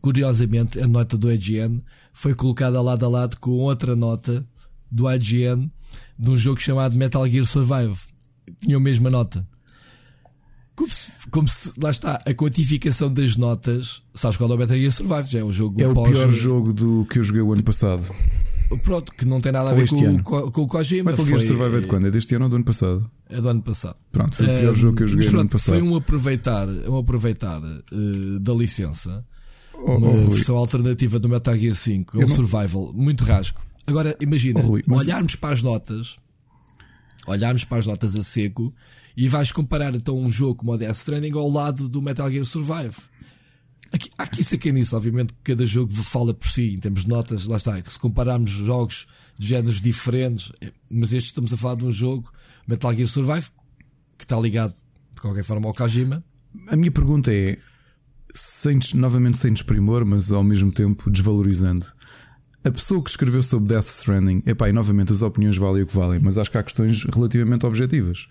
Curiosamente, 0.00 0.80
a 0.80 0.88
nota 0.88 1.18
do 1.18 1.30
IGN 1.30 1.82
foi 2.14 2.34
colocada 2.34 2.80
lado 2.80 3.04
a 3.04 3.08
lado 3.08 3.38
com 3.38 3.50
outra 3.50 3.94
nota 3.94 4.46
do 4.90 5.10
IGN 5.10 5.70
de 6.18 6.30
um 6.30 6.38
jogo 6.38 6.58
chamado 6.58 6.96
Metal 6.96 7.28
Gear 7.28 7.44
Survive. 7.44 7.98
Tinha 8.60 8.78
a 8.78 8.80
mesma 8.80 9.10
nota. 9.10 9.46
Como 10.76 10.90
se, 10.90 11.10
como 11.30 11.48
se, 11.48 11.72
lá 11.82 11.90
está, 11.90 12.20
a 12.26 12.34
quantificação 12.34 13.10
das 13.10 13.36
notas. 13.36 14.02
Sabes 14.14 14.36
qual 14.36 14.50
é 14.50 14.54
o 14.54 14.58
Metal 14.58 14.76
Gear 14.76 14.92
Survive? 14.92 15.26
Já 15.26 15.38
é 15.38 15.44
um 15.44 15.50
jogo 15.50 15.82
É 15.82 15.88
o 15.88 15.94
pior 15.94 16.30
jogo 16.30 16.72
do 16.72 17.06
que 17.10 17.18
eu 17.18 17.24
joguei 17.24 17.40
o 17.40 17.50
ano 17.50 17.62
passado. 17.62 18.14
Pronto, 18.82 19.12
que 19.12 19.24
não 19.24 19.40
tem 19.40 19.52
nada 19.52 19.70
a 19.70 19.74
ver 19.74 19.88
com, 19.88 20.22
com, 20.22 20.50
com, 20.50 20.62
o 20.62 20.66
Kojima. 20.66 21.12
Metal 21.12 21.24
Gear 21.24 21.40
Survive 21.40 21.76
é 21.76 21.80
de 21.80 21.86
quando? 21.86 22.06
É 22.06 22.10
deste 22.10 22.34
ano 22.34 22.44
ou 22.44 22.50
do 22.50 22.56
ano 22.56 22.64
passado? 22.64 23.10
É 23.28 23.40
do 23.40 23.48
ano 23.48 23.62
passado. 23.62 23.96
Pronto, 24.12 24.36
foi 24.36 24.44
o 24.44 24.60
pior 24.60 24.72
uh, 24.72 24.74
jogo 24.74 24.96
que 24.96 25.02
eu 25.04 25.08
joguei 25.08 25.26
pronto, 25.28 25.34
no 25.34 25.40
ano 25.40 25.50
passado. 25.50 25.78
Foi 25.78 25.82
um 25.82 25.96
aproveitar, 25.96 26.68
um 26.68 26.98
aproveitar 26.98 27.60
uh, 27.62 28.40
da 28.40 28.52
licença. 28.52 29.24
Oh, 29.72 29.96
uma 29.96 30.08
oh, 30.08 30.30
versão 30.30 30.56
alternativa 30.56 31.18
do 31.18 31.28
Metal 31.28 31.56
Gear 31.56 31.74
5, 31.74 32.18
um 32.18 32.20
não... 32.20 32.28
survival 32.28 32.92
muito 32.92 33.24
rasgo. 33.24 33.60
Agora 33.86 34.14
imagina, 34.20 34.60
oh, 34.62 34.66
Rui, 34.66 34.82
mas... 34.86 35.00
olharmos 35.00 35.36
para 35.36 35.54
as 35.54 35.62
notas, 35.62 36.16
olharmos 37.26 37.64
para 37.64 37.78
as 37.78 37.86
notas 37.86 38.14
a 38.14 38.22
seco 38.22 38.74
e 39.16 39.28
vais 39.28 39.50
comparar 39.50 39.94
então 39.94 40.18
um 40.18 40.30
jogo 40.30 40.56
como 40.56 40.72
o 40.72 40.76
Death 40.76 40.96
Stranding 40.96 41.32
ao 41.32 41.48
lado 41.48 41.88
do 41.88 42.02
Metal 42.02 42.30
Gear 42.30 42.44
Survive. 42.44 42.96
Aqui, 43.92 44.10
há 44.18 44.24
aqui 44.24 44.44
sacanice, 44.44 44.94
obviamente, 44.94 45.32
que 45.32 45.52
cada 45.54 45.64
jogo 45.64 45.92
fala 45.92 46.34
por 46.34 46.48
si, 46.48 46.74
em 46.74 46.80
termos 46.80 47.02
de 47.02 47.08
notas, 47.08 47.46
lá 47.46 47.56
está. 47.56 47.80
Se 47.82 47.98
compararmos 47.98 48.50
jogos 48.50 49.06
de 49.38 49.46
géneros 49.46 49.80
diferentes, 49.80 50.52
é, 50.60 50.72
mas 50.90 51.12
este 51.12 51.26
estamos 51.28 51.52
a 51.54 51.56
falar 51.56 51.76
de 51.76 51.86
um 51.86 51.92
jogo, 51.92 52.30
Metal 52.66 52.94
Gear 52.94 53.08
Survive, 53.08 53.46
que 54.18 54.24
está 54.24 54.38
ligado 54.38 54.74
de 54.74 55.20
qualquer 55.20 55.44
forma 55.44 55.68
ao 55.68 55.74
Kojima. 55.74 56.22
A 56.68 56.76
minha 56.76 56.90
pergunta 56.90 57.32
é, 57.32 57.58
sem, 58.34 58.78
novamente 58.94 59.38
sem 59.38 59.52
desprimor, 59.52 60.04
mas 60.04 60.30
ao 60.30 60.44
mesmo 60.44 60.72
tempo 60.72 61.10
desvalorizando. 61.10 61.86
A 62.64 62.70
pessoa 62.70 63.02
que 63.02 63.10
escreveu 63.10 63.42
sobre 63.42 63.68
Death 63.68 63.86
Stranding, 63.86 64.42
epá, 64.44 64.68
e 64.68 64.72
novamente 64.72 65.12
as 65.12 65.22
opiniões 65.22 65.56
valem 65.56 65.84
o 65.84 65.86
que 65.86 65.94
valem, 65.94 66.18
mas 66.18 66.36
acho 66.36 66.50
que 66.50 66.58
há 66.58 66.62
questões 66.62 67.04
relativamente 67.04 67.64
objetivas. 67.64 68.26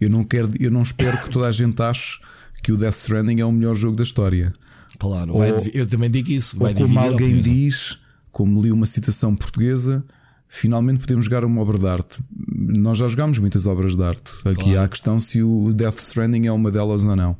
Eu 0.00 0.08
não, 0.08 0.24
quero, 0.24 0.50
eu 0.58 0.70
não 0.70 0.82
espero 0.82 1.18
que 1.18 1.30
toda 1.30 1.46
a 1.46 1.52
gente 1.52 1.80
ache 1.82 2.18
que 2.62 2.72
o 2.72 2.76
Death 2.76 2.94
Stranding 2.94 3.40
é 3.40 3.44
o 3.44 3.52
melhor 3.52 3.74
jogo 3.74 3.96
da 3.96 4.02
história. 4.02 4.52
Claro, 4.98 5.34
ou, 5.34 5.44
eu 5.72 5.86
também 5.86 6.10
digo 6.10 6.30
isso. 6.30 6.56
Ou 6.58 6.74
como 6.74 6.98
alguém 6.98 7.40
diz, 7.40 7.98
como 8.30 8.62
li 8.62 8.72
uma 8.72 8.86
citação 8.86 9.34
portuguesa, 9.34 10.04
finalmente 10.48 11.00
podemos 11.00 11.24
jogar 11.24 11.44
uma 11.44 11.60
obra 11.60 11.78
de 11.78 11.86
arte. 11.86 12.18
Nós 12.48 12.98
já 12.98 13.08
jogámos 13.08 13.38
muitas 13.38 13.66
obras 13.66 13.96
de 13.96 14.02
arte. 14.02 14.30
Aqui 14.44 14.54
claro. 14.54 14.80
há 14.80 14.84
a 14.84 14.88
questão 14.88 15.20
se 15.20 15.42
o 15.42 15.72
Death 15.72 15.98
Stranding 15.98 16.46
é 16.46 16.52
uma 16.52 16.70
delas 16.70 17.04
ou 17.04 17.16
não. 17.16 17.36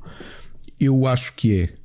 Eu 0.79 1.07
acho 1.07 1.35
que 1.35 1.61
é. 1.61 1.81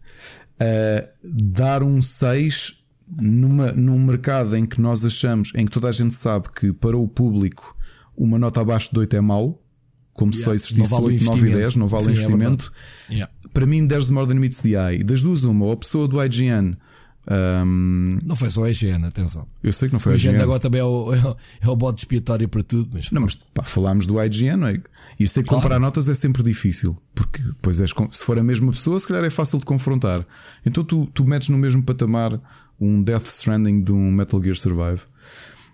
Uh, 0.58 1.10
dar 1.22 1.84
um 1.84 2.02
6 2.02 2.86
numa, 3.20 3.72
num 3.74 4.00
mercado 4.00 4.56
em 4.56 4.66
que 4.66 4.80
nós 4.80 5.04
achamos, 5.04 5.52
em 5.54 5.66
que 5.66 5.72
toda 5.72 5.90
a 5.90 5.92
gente 5.92 6.14
sabe 6.14 6.48
que 6.50 6.72
para 6.72 6.98
o 6.98 7.08
público 7.08 7.76
uma 8.16 8.40
nota 8.40 8.62
abaixo 8.62 8.92
de 8.94 9.00
8 9.00 9.18
é 9.18 9.22
mau, 9.22 9.62
como 10.16 10.32
yeah. 10.32 10.46
só 10.46 10.54
existisse 10.54 10.90
vale 10.90 11.06
8, 11.08 11.26
9 11.26 11.48
e 11.48 11.54
10, 11.54 11.76
não 11.76 11.88
vale 11.88 12.06
Sim, 12.06 12.10
é 12.10 12.14
investimento. 12.14 12.74
É 13.10 13.14
yeah. 13.14 13.34
Para 13.54 13.66
mim, 13.66 13.88
there's 13.88 14.10
more 14.10 14.28
than 14.28 14.36
meets 14.36 14.62
the 14.62 14.70
eye. 14.70 15.04
Das 15.04 15.22
duas, 15.22 15.44
uma, 15.44 15.66
ou 15.66 15.72
a 15.74 15.78
pessoa 15.78 16.08
do 16.08 16.24
IGN. 16.24 16.76
Um... 17.28 18.20
Não 18.24 18.36
foi 18.36 18.50
só 18.50 18.64
a 18.64 18.70
IGN, 18.70 19.06
atenção. 19.06 19.46
Eu 19.62 19.74
sei 19.74 19.90
que 19.90 19.94
não 19.94 20.00
foi 20.00 20.14
o 20.14 20.16
a 20.16 20.18
IGN. 20.18 20.42
agora 20.42 20.60
também 20.60 20.80
é 20.80 20.84
o, 20.86 21.14
é 21.62 21.68
o 21.68 21.76
bode 21.76 22.00
expiatório 22.00 22.48
para 22.48 22.64
tudo. 22.64 22.90
Mas... 22.94 23.12
Não, 23.12 23.22
mas 23.22 23.36
pá, 23.36 23.64
falámos 23.64 24.08
do 24.08 24.22
IGN, 24.24 24.58
não 24.58 24.68
é? 24.68 24.74
E 25.20 25.24
eu 25.24 25.28
sei 25.28 25.44
que 25.44 25.50
claro. 25.50 25.62
comparar 25.62 25.80
notas 25.80 26.08
é 26.08 26.14
sempre 26.14 26.42
difícil, 26.44 26.96
porque 27.14 27.42
depois 27.42 27.82
és, 27.82 27.92
se 28.12 28.26
for 28.26 28.40
a 28.40 28.44
mesma 28.44 28.72
pessoa, 28.72 29.00
se 29.00 29.08
calhar 29.08 29.24
é 29.24 29.30
fácil 29.30 29.60
de 29.60 29.66
confrontar. 29.66 30.26
Então 30.66 30.84
tu, 30.84 31.08
tu 31.08 31.26
metes 31.26 31.50
no 31.50 31.58
mesmo 31.58 31.84
patamar 31.84 32.40
um 32.80 33.02
Death 33.02 33.26
Stranding 33.26 33.82
de 33.82 33.92
um 33.92 34.12
Metal 34.12 34.42
Gear 34.42 34.56
Survive. 34.56 35.02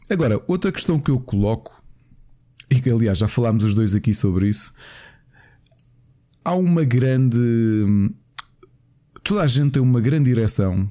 Agora, 0.09 0.41
outra 0.47 0.71
questão 0.71 0.99
que 0.99 1.11
eu 1.11 1.19
coloco 1.19 1.80
e 2.71 2.79
que 2.79 2.89
aliás 2.89 3.17
já 3.17 3.27
falámos 3.27 3.65
os 3.65 3.73
dois 3.73 3.93
aqui 3.93 4.13
sobre 4.13 4.47
isso. 4.47 4.73
Há 6.43 6.55
uma 6.55 6.85
grande. 6.85 7.37
Toda 9.21 9.41
a 9.41 9.47
gente 9.47 9.73
tem 9.73 9.81
uma 9.81 9.99
grande 9.99 10.29
direção 10.29 10.89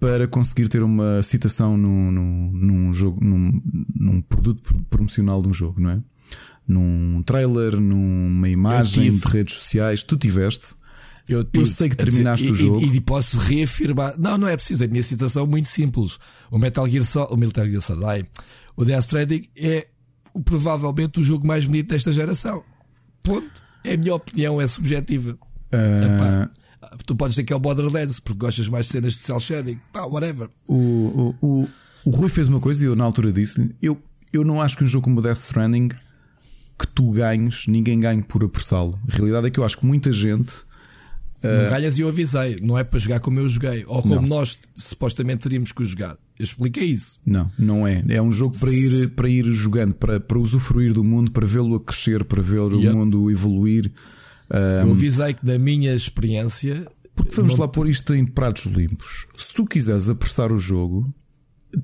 para 0.00 0.26
conseguir 0.26 0.68
ter 0.68 0.82
uma 0.82 1.22
citação 1.22 1.76
num, 1.76 2.10
num, 2.10 2.50
num 2.52 2.92
jogo, 2.92 3.24
num, 3.24 3.62
num, 3.94 4.20
produto 4.20 4.74
promocional 4.90 5.40
de 5.40 5.48
um 5.48 5.54
jogo, 5.54 5.80
não 5.80 5.90
é? 5.90 6.02
Num 6.66 7.22
trailer, 7.22 7.80
numa 7.80 8.48
imagem 8.48 9.10
de 9.10 9.26
redes 9.26 9.54
sociais, 9.54 10.02
tu 10.02 10.16
tiveste. 10.16 10.74
Eu, 11.26 11.44
tive, 11.44 11.60
eu 11.60 11.66
sei 11.66 11.88
que 11.88 11.96
terminaste 11.96 12.46
dizer, 12.46 12.64
o 12.64 12.66
jogo. 12.80 12.86
E, 12.86 12.96
e, 12.96 13.00
posso 13.00 13.38
reafirmar. 13.38 14.18
Não, 14.18 14.36
não 14.36 14.48
é 14.48 14.56
preciso. 14.56 14.84
A 14.84 14.88
minha 14.88 15.02
citação 15.02 15.44
é 15.44 15.46
muito 15.46 15.68
simples. 15.68 16.18
O 16.50 16.58
Metal 16.58 16.88
Gear 16.88 17.04
Solid, 17.04 17.32
o 17.32 17.36
Metal 17.36 17.66
Gear 17.66 17.82
Solid, 17.82 18.28
o 18.76 18.84
Death 18.84 19.04
Stranding 19.04 19.42
é 19.56 19.88
provavelmente 20.44 21.20
o 21.20 21.22
jogo 21.22 21.46
mais 21.46 21.64
bonito 21.64 21.88
desta 21.88 22.12
geração. 22.12 22.62
Ponto. 23.22 23.62
É 23.84 23.94
a 23.94 23.96
minha 23.96 24.14
opinião, 24.14 24.60
é 24.60 24.66
subjetiva. 24.66 25.38
Uh, 25.72 26.50
tu 27.06 27.14
podes 27.14 27.34
dizer 27.34 27.44
que 27.44 27.52
é 27.52 27.56
o 27.56 27.60
Borderlands 27.60 28.20
porque 28.20 28.38
gostas 28.38 28.68
mais 28.68 28.86
de 28.86 28.92
cenas 28.92 29.12
de 29.14 29.20
cel 29.20 29.40
shading, 29.40 29.80
pá, 29.92 30.04
whatever. 30.04 30.48
O, 30.68 30.74
o, 30.74 31.34
o, 31.40 31.68
o 32.04 32.10
Rui 32.10 32.28
fez 32.28 32.48
uma 32.48 32.60
coisa 32.60 32.84
e 32.84 32.86
eu 32.86 32.96
na 32.96 33.04
altura 33.04 33.32
disse-lhe: 33.32 33.74
eu, 33.80 34.00
eu 34.32 34.44
não 34.44 34.60
acho 34.60 34.76
que 34.76 34.84
um 34.84 34.86
jogo 34.86 35.04
como 35.04 35.22
Death 35.22 35.38
Stranding 35.38 35.88
que 36.78 36.86
tu 36.94 37.10
ganhes, 37.10 37.66
ninguém 37.66 37.98
ganhe 37.98 38.22
por 38.22 38.44
apressá-lo. 38.44 38.98
A 39.08 39.16
realidade 39.16 39.48
é 39.48 39.50
que 39.50 39.58
eu 39.58 39.64
acho 39.64 39.78
que 39.78 39.86
muita 39.86 40.12
gente. 40.12 40.67
Não 41.42 41.66
uh... 41.66 41.70
ganhas 41.70 41.98
e 41.98 42.02
eu 42.02 42.08
avisei, 42.08 42.58
não 42.60 42.78
é 42.78 42.84
para 42.84 42.98
jogar 42.98 43.20
como 43.20 43.38
eu 43.38 43.48
joguei, 43.48 43.84
ou 43.86 44.02
como 44.02 44.16
não. 44.16 44.22
nós 44.22 44.58
supostamente 44.74 45.42
teríamos 45.42 45.72
que 45.72 45.84
jogar. 45.84 46.16
Eu 46.38 46.44
expliquei 46.44 46.84
isso. 46.84 47.18
Não, 47.26 47.50
não 47.58 47.86
é. 47.86 48.04
É 48.08 48.22
um 48.22 48.30
jogo 48.30 48.56
para 48.58 48.70
ir, 48.70 49.10
para 49.10 49.28
ir 49.28 49.44
jogando, 49.52 49.94
para, 49.94 50.20
para 50.20 50.38
usufruir 50.38 50.92
do 50.92 51.02
mundo, 51.02 51.32
para 51.32 51.46
vê-lo 51.46 51.74
a 51.74 51.80
crescer, 51.80 52.24
para 52.24 52.40
ver 52.40 52.60
yep. 52.72 52.94
o 52.94 52.96
mundo 52.96 53.30
evoluir. 53.30 53.90
Um... 54.50 54.86
Eu 54.86 54.90
avisei 54.92 55.34
que, 55.34 55.44
na 55.44 55.58
minha 55.58 55.92
experiência. 55.92 56.86
Porque 57.16 57.34
vamos 57.34 57.54
não... 57.54 57.62
lá 57.62 57.68
pôr 57.68 57.88
isto 57.88 58.14
em 58.14 58.24
pratos 58.24 58.66
limpos. 58.66 59.26
Se 59.36 59.52
tu 59.52 59.66
quiseres 59.66 60.08
apressar 60.08 60.52
o 60.52 60.58
jogo, 60.58 61.12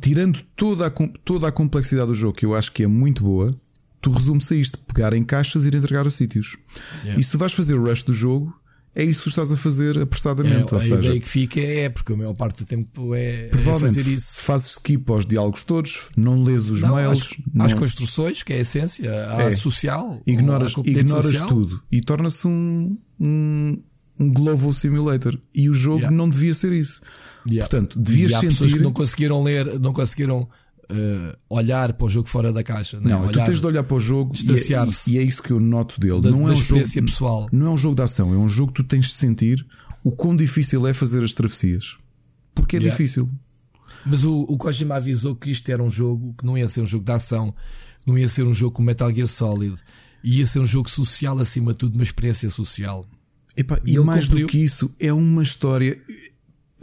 tirando 0.01 0.41
toda 0.55 0.87
a, 0.87 0.91
toda 1.25 1.49
a 1.49 1.53
complexidade 1.53 2.09
do 2.09 2.15
jogo, 2.15 2.39
que 2.39 2.47
eu 2.47 2.55
acho 2.55 2.71
que 2.71 2.85
é 2.85 2.87
muito 2.87 3.25
boa, 3.25 3.53
tu 4.01 4.13
resumes 4.13 4.51
a 4.53 4.55
isto: 4.55 4.79
pegar 4.79 5.13
em 5.15 5.25
caixas 5.25 5.65
e 5.65 5.69
ir 5.69 5.75
entregar 5.75 6.07
a 6.07 6.11
sítios. 6.11 6.57
Yeah. 7.03 7.21
E 7.21 7.25
se 7.25 7.37
vais 7.37 7.53
fazer 7.53 7.75
o 7.75 7.85
resto 7.85 8.13
do 8.13 8.15
jogo, 8.15 8.55
é 8.95 9.03
isso 9.03 9.25
que 9.25 9.29
estás 9.31 9.51
a 9.51 9.57
fazer 9.57 9.99
apressadamente. 9.99 10.73
É, 10.73 10.77
a 10.77 10.81
seja, 10.81 10.95
ideia 10.97 11.21
que 11.21 11.27
fica 11.27 11.61
é, 11.61 11.89
porque 11.89 12.13
a 12.13 12.17
maior 12.17 12.35
parte 12.35 12.59
do 12.59 12.67
tempo 12.67 13.15
é, 13.15 13.49
é 13.49 13.59
fazer 13.59 14.07
isso. 14.07 14.37
Fazes 14.37 14.73
skip 14.73 15.11
aos 15.11 15.27
diálogos 15.27 15.65
todos, 15.65 16.11
não 16.17 16.43
lês 16.45 16.71
os 16.71 16.83
não, 16.83 16.95
mails. 16.95 17.23
Às, 17.23 17.31
não... 17.53 17.65
às 17.67 17.75
construções, 17.75 18.43
que 18.43 18.53
é 18.53 18.59
a 18.59 18.61
essência, 18.61 19.11
a 19.31 19.43
é. 19.43 19.57
social. 19.57 20.21
Ignoras, 20.25 20.73
ignoras 20.85 21.25
social. 21.25 21.49
tudo 21.49 21.83
e 21.91 22.01
torna-se 22.01 22.47
um, 22.47 22.97
um, 23.21 23.83
um 24.19 24.33
Global 24.33 24.73
Simulator. 24.73 25.37
E 25.53 25.69
o 25.69 25.75
jogo 25.75 25.99
yeah. 25.99 26.17
não 26.17 26.29
devia 26.29 26.55
ser 26.55 26.73
isso. 26.73 27.03
Yeah. 27.51 27.69
Portanto, 27.69 27.99
devias 27.99 28.31
e 28.31 28.35
há 28.35 28.39
sentir. 28.39 28.53
pessoas 28.53 28.75
que 28.75 28.81
não 28.81 28.93
conseguiram 28.93 29.43
ler, 29.43 29.81
não 29.81 29.93
conseguiram 29.93 30.49
uh, 30.91 31.37
olhar 31.49 31.93
para 31.93 32.07
o 32.07 32.09
jogo 32.09 32.29
fora 32.29 32.53
da 32.53 32.63
caixa. 32.63 33.01
Não, 33.01 33.27
não 33.27 33.33
tu 33.33 33.45
tens 33.45 33.61
de 33.61 33.67
olhar 33.67 33.83
para 33.83 33.97
o 33.97 34.01
jogo 34.01 34.35
e 34.37 34.73
é, 34.75 34.89
e 35.07 35.19
é, 35.19 35.23
isso 35.23 35.43
que 35.43 35.51
eu 35.51 35.61
noto 35.61 36.01
dele. 36.01 36.21
Da, 36.21 36.31
não 36.31 36.45
da 36.45 36.49
é 36.49 36.51
um 36.51 36.53
experiência 36.53 37.01
jogo, 37.01 37.11
pessoal. 37.11 37.49
Não 37.53 37.67
é 37.67 37.71
um 37.71 37.77
jogo 37.77 37.97
de 37.97 38.03
ação, 38.03 38.33
é 38.33 38.37
um 38.37 38.49
jogo 38.49 38.73
que 38.73 38.83
tu 38.83 38.89
tens 38.89 39.07
de 39.07 39.15
sentir 39.15 39.67
o 40.03 40.13
quão 40.13 40.37
difícil 40.37 40.87
é 40.87 40.93
fazer 40.93 41.23
as 41.23 41.35
travessias. 41.35 41.97
Porque 42.55 42.77
é 42.77 42.79
yeah. 42.79 42.91
difícil. 42.91 43.29
Mas 44.05 44.25
o, 44.25 44.43
o 44.43 44.59
Kojima 44.59 44.97
avisou 44.97 45.35
que 45.35 45.51
isto 45.51 45.69
era 45.71 45.83
um 45.83 45.89
jogo 45.89 46.35
que 46.39 46.45
não 46.45 46.59
ia 46.59 46.69
ser 46.69 46.83
um 46.83 46.87
jogo 46.87 47.05
de 47.05 47.13
ação, 47.13 47.55
não 48.07 48.19
ia 48.19 48.29
ser 48.29 48.45
um 48.45 48.53
jogo 48.53 48.77
como 48.77 48.87
Metal 48.87 49.13
Gear 49.13 49.27
Solid, 49.27 49.77
ia 50.23 50.47
ser 50.47 50.59
um 50.59 50.67
jogo 50.67 50.91
social 50.91 51.39
acima 51.39 51.73
de 51.73 51.79
tudo, 51.79 51.95
uma 51.95 52.03
experiência 52.03 52.51
social. 52.51 53.07
E, 53.57 53.65
e 53.93 53.99
mais 53.99 54.27
cumpriu... 54.27 54.47
do 54.47 54.51
que 54.51 54.59
isso, 54.59 54.95
é 55.01 55.13
uma 55.13 55.43
história. 55.43 55.99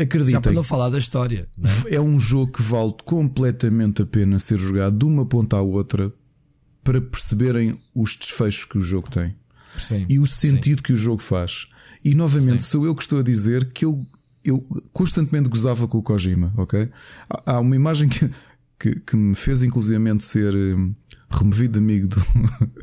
Acreditem. 0.02 0.34
Já 0.34 0.42
para 0.42 0.54
não 0.54 0.64
falar 0.64 0.90
da 0.90 0.98
história. 0.98 1.48
É? 1.90 1.96
é? 1.96 2.02
um 2.02 2.20
jogo 2.20 2.52
que 2.52 2.62
vale 2.62 2.94
completamente 3.06 4.02
a 4.02 4.06
pena 4.06 4.40
ser 4.40 4.58
jogado 4.58 4.98
de 4.98 5.06
uma 5.06 5.26
ponta 5.26 5.58
à 5.58 5.62
outra 5.62 6.12
para 6.84 7.00
perceberem 7.00 7.80
os 7.94 8.16
desfechos 8.16 8.66
que 8.66 8.78
o 8.78 8.82
jogo 8.82 9.10
tem 9.10 9.36
sim, 9.78 10.06
e 10.10 10.20
o 10.20 10.26
sentido 10.26 10.80
sim. 10.80 10.84
que 10.84 10.94
o 10.94 10.98
jogo 10.98 11.22
faz. 11.22 11.68
E 12.04 12.16
novamente, 12.16 12.64
sim. 12.64 12.70
sou 12.70 12.86
eu 12.86 12.96
que 12.96 13.04
estou 13.04 13.20
a 13.20 13.24
dizer 13.24 13.72
que 13.72 13.86
eu, 13.86 14.06
eu 14.44 14.66
constantemente 14.92 15.50
gozava 15.50 15.88
com 15.88 16.00
o 16.00 16.04
Kojima, 16.04 16.54
ok? 16.58 16.90
Há 17.46 17.60
uma 17.60 17.76
imagem 17.76 18.10
que, 18.10 18.30
que, 18.80 19.00
que 19.00 19.16
me 19.16 19.36
fez 19.36 19.62
inclusivamente 19.62 20.24
ser 20.24 20.56
hum, 20.56 20.96
removido 21.38 21.74
de 21.74 21.80
amigo 21.80 22.08
do, 22.08 22.22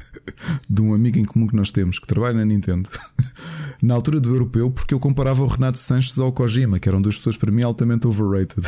de 0.68 0.82
um 0.82 0.94
amigo 0.94 1.18
em 1.18 1.24
comum 1.24 1.46
que 1.46 1.57
nós 1.57 1.72
temos 1.72 1.99
que 1.99 2.07
trabalha 2.07 2.36
na 2.36 2.44
Nintendo 2.44 2.88
na 3.82 3.94
altura 3.94 4.20
do 4.20 4.28
europeu, 4.28 4.70
porque 4.70 4.92
eu 4.92 5.01
comparava 5.01 5.42
o 5.42 5.46
Renato 5.46 5.78
Sanches 5.78 6.18
ao 6.18 6.32
Kojima, 6.32 6.78
que 6.78 6.88
eram 6.88 7.01
duas 7.01 7.16
pessoas 7.16 7.36
para 7.36 7.51
mim 7.53 7.62
altamente 7.62 8.07
overrated. 8.07 8.66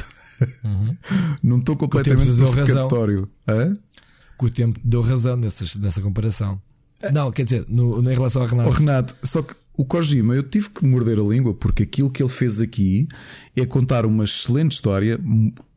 Uhum. 0.65 0.97
Não 1.43 1.59
estou 1.59 1.77
completamente 1.77 2.33
provocatório. 2.33 3.29
Que 4.39 4.47
o 4.47 4.51
tempo 4.51 4.79
deu 4.83 5.03
razão 5.03 5.37
nessa, 5.37 5.79
nessa 5.79 6.01
comparação. 6.01 6.61
Não, 7.13 7.31
quer 7.31 7.45
dizer, 7.45 7.65
no, 7.69 8.01
em 8.01 8.15
relação 8.15 8.43
ao 8.43 8.49
Renato. 8.49 8.69
O 8.69 8.73
Renato, 8.73 9.17
só 9.23 9.43
que 9.43 9.55
o 9.77 9.85
Kojima, 9.85 10.35
eu 10.35 10.43
tive 10.43 10.69
que 10.69 10.85
morder 10.85 11.19
a 11.19 11.23
língua 11.23 11.55
porque 11.55 11.85
aquilo 11.85 12.11
que 12.11 12.23
ele 12.23 12.29
fez 12.29 12.61
aqui 12.61 13.09
é 13.57 13.65
contar 13.65 14.05
uma 14.05 14.25
excelente 14.25 14.73
história 14.73 15.19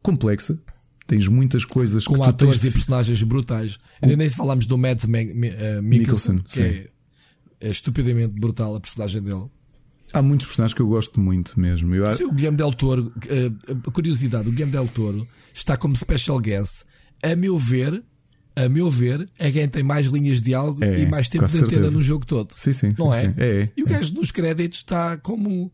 complexa, 0.01 0.60
Tens 1.06 1.28
muitas 1.28 1.66
coisas 1.66 2.06
com 2.06 2.16
que 2.16 2.22
atores 2.22 2.62
tens... 2.62 2.72
e 2.72 2.74
personagens 2.74 3.24
brutais. 3.24 3.78
Com... 3.78 3.84
Ainda 4.04 4.16
nem 4.16 4.30
falámos 4.30 4.66
do 4.66 4.78
Mads 4.78 5.06
eh, 5.06 5.82
Mikkelsen, 5.82 6.38
que 6.39 6.62
é, 6.62 6.89
é, 7.60 7.70
estupidamente 7.70 8.39
brutal 8.39 8.76
a 8.76 8.80
personagem 8.80 9.22
dele. 9.22 9.45
Há 10.14 10.22
muitos 10.22 10.45
personagens 10.45 10.74
que 10.74 10.82
eu 10.82 10.88
gosto 10.88 11.20
muito 11.20 11.60
mesmo. 11.60 11.93
Eu... 11.93 12.10
Sim, 12.12 12.26
o 12.26 12.32
Guilherme 12.32 12.58
Del 12.58 12.72
Toro, 12.74 13.12
eh, 13.28 13.51
a 13.86 13.91
curiosidade, 13.91 14.47
o 14.47 14.51
Guilherme 14.51 14.72
Del 14.72 14.88
Toro 14.88 15.28
está 15.54 15.76
como 15.76 15.95
special 15.95 16.39
guest. 16.39 16.84
A 17.22 17.36
meu 17.36 17.58
ver, 17.58 18.01
a 18.56 18.70
meu 18.70 18.89
ver, 18.89 19.26
é 19.38 19.51
quem 19.51 19.68
tem 19.68 19.84
mais 19.84 20.08
linhas 20.08 20.38
de 20.38 20.45
diálogo 20.45 20.84
é, 20.84 21.01
e 21.01 21.06
mais 21.06 21.28
tempo 21.28 21.47
de 21.47 21.58
antena 21.58 21.89
no 21.89 22.01
jogo 22.01 22.26
todo. 22.26 22.54
Sim, 22.56 22.72
sim. 22.72 22.95
Não 22.97 23.14
sim, 23.14 23.20
é? 23.20 23.22
Sim. 23.22 23.34
é? 23.38 23.70
E 23.76 23.84
o 23.84 23.88
gajo 23.88 24.14
nos 24.14 24.32
créditos 24.32 24.78
está 24.78 25.18
como 25.18 25.72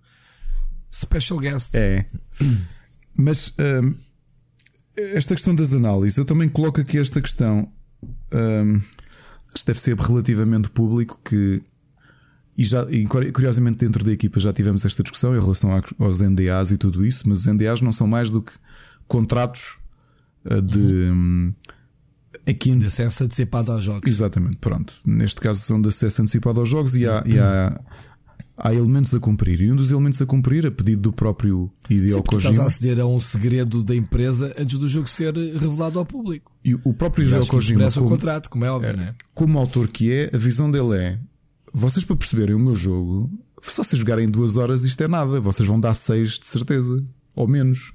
special 0.91 1.39
guest. 1.39 1.75
É. 1.75 2.03
Mas. 3.15 3.53
Um 3.59 4.08
esta 5.15 5.35
questão 5.35 5.55
das 5.55 5.73
análises, 5.73 6.17
eu 6.17 6.25
também 6.25 6.49
coloco 6.49 6.79
aqui 6.79 6.97
esta 6.97 7.21
questão. 7.21 7.71
Um, 8.33 8.81
isto 9.53 9.65
deve 9.65 9.79
ser 9.79 9.95
relativamente 9.95 10.69
público 10.69 11.19
que. 11.23 11.61
E, 12.57 12.63
já, 12.65 12.85
e 12.91 13.05
curiosamente, 13.05 13.77
dentro 13.77 14.03
da 14.03 14.11
equipa 14.11 14.39
já 14.39 14.51
tivemos 14.51 14.83
esta 14.83 15.01
discussão 15.01 15.33
em 15.35 15.39
relação 15.39 15.71
aos 15.97 16.19
NDAs 16.19 16.71
e 16.71 16.77
tudo 16.77 17.05
isso, 17.05 17.27
mas 17.29 17.39
os 17.39 17.47
NDAs 17.47 17.79
não 17.79 17.91
são 17.91 18.05
mais 18.05 18.29
do 18.29 18.41
que 18.41 18.51
contratos 19.07 19.77
uh, 20.45 20.61
de. 20.61 20.77
Uhum. 20.77 21.53
Aqui, 22.47 22.75
de 22.75 22.85
acesso 22.85 23.23
antecipado 23.23 23.71
aos 23.71 23.83
jogos. 23.83 24.09
Exatamente, 24.09 24.57
pronto. 24.57 24.93
Neste 25.05 25.39
caso 25.39 25.59
são 25.61 25.79
de 25.79 25.89
acesso 25.89 26.21
antecipado 26.21 26.59
aos 26.59 26.69
jogos 26.69 26.95
e 26.95 27.05
há, 27.05 27.23
e 27.25 27.37
há 27.37 27.79
há 28.59 28.73
elementos 28.73 29.13
a 29.13 29.19
cumprir. 29.19 29.61
E 29.61 29.71
um 29.71 29.75
dos 29.75 29.91
elementos 29.91 30.21
a 30.21 30.25
cumprir, 30.25 30.65
a 30.65 30.71
pedido 30.71 31.01
do 31.01 31.13
próprio 31.13 31.71
Hideo 31.89 32.21
Kojima. 32.23 32.51
Estás 32.51 32.59
a 32.59 32.65
aceder 32.65 32.99
a 32.99 33.05
um 33.05 33.19
segredo 33.19 33.83
da 33.83 33.95
empresa 33.95 34.53
antes 34.57 34.77
do 34.77 34.87
jogo 34.87 35.07
ser 35.07 35.33
revelado 35.35 35.97
ao 35.99 36.05
público. 36.05 36.51
E 36.63 36.75
o 36.75 36.93
próprio 36.93 37.27
Hideo 37.27 37.47
Kojima. 37.47 37.89
Como, 37.91 38.05
um 38.05 38.09
contrato, 38.09 38.49
como 38.49 38.65
é 38.65 38.71
óbvio, 38.71 38.91
é, 38.91 38.97
né? 38.97 39.15
Como 39.33 39.57
autor 39.57 39.87
que 39.87 40.11
é, 40.11 40.29
a 40.33 40.37
visão 40.37 40.69
dele 40.69 40.95
é: 40.97 41.19
vocês 41.73 42.03
para 42.05 42.15
perceberem 42.15 42.55
o 42.55 42.59
meu 42.59 42.75
jogo, 42.75 43.29
só 43.61 43.83
se 43.83 43.95
jogarem 43.95 44.29
duas 44.29 44.57
horas, 44.57 44.83
isto 44.83 45.01
é 45.03 45.07
nada. 45.07 45.39
Vocês 45.39 45.67
vão 45.67 45.79
dar 45.79 45.93
seis 45.93 46.37
de 46.37 46.47
certeza, 46.47 47.03
ou 47.35 47.47
menos. 47.47 47.93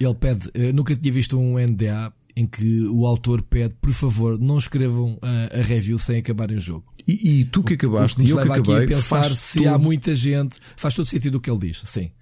Ele 0.00 0.14
pede, 0.14 0.50
nunca 0.72 0.94
tinha 0.94 1.12
visto 1.12 1.38
um 1.38 1.58
NDA 1.58 2.12
em 2.38 2.46
que 2.46 2.86
o 2.86 3.04
autor 3.04 3.42
pede, 3.42 3.74
por 3.80 3.92
favor, 3.92 4.38
não 4.38 4.58
escrevam 4.58 5.18
a, 5.20 5.58
a 5.58 5.62
review 5.62 5.98
sem 5.98 6.18
acabarem 6.18 6.56
o 6.56 6.60
jogo. 6.60 6.86
E, 7.06 7.40
e 7.40 7.44
tu 7.44 7.64
que 7.64 7.74
acabaste, 7.74 8.24
e 8.24 8.30
eu 8.30 8.36
que 8.36 8.42
acabei, 8.44 8.76
aqui 8.76 8.84
a 8.84 8.96
pensar 8.96 9.28
se 9.28 9.66
há 9.66 9.76
muita 9.76 10.14
gente, 10.14 10.56
faz 10.76 10.94
todo 10.94 11.06
sentido 11.06 11.34
o 11.34 11.40
que 11.40 11.50
ele 11.50 11.58
diz, 11.58 11.82
sim. 11.84 12.12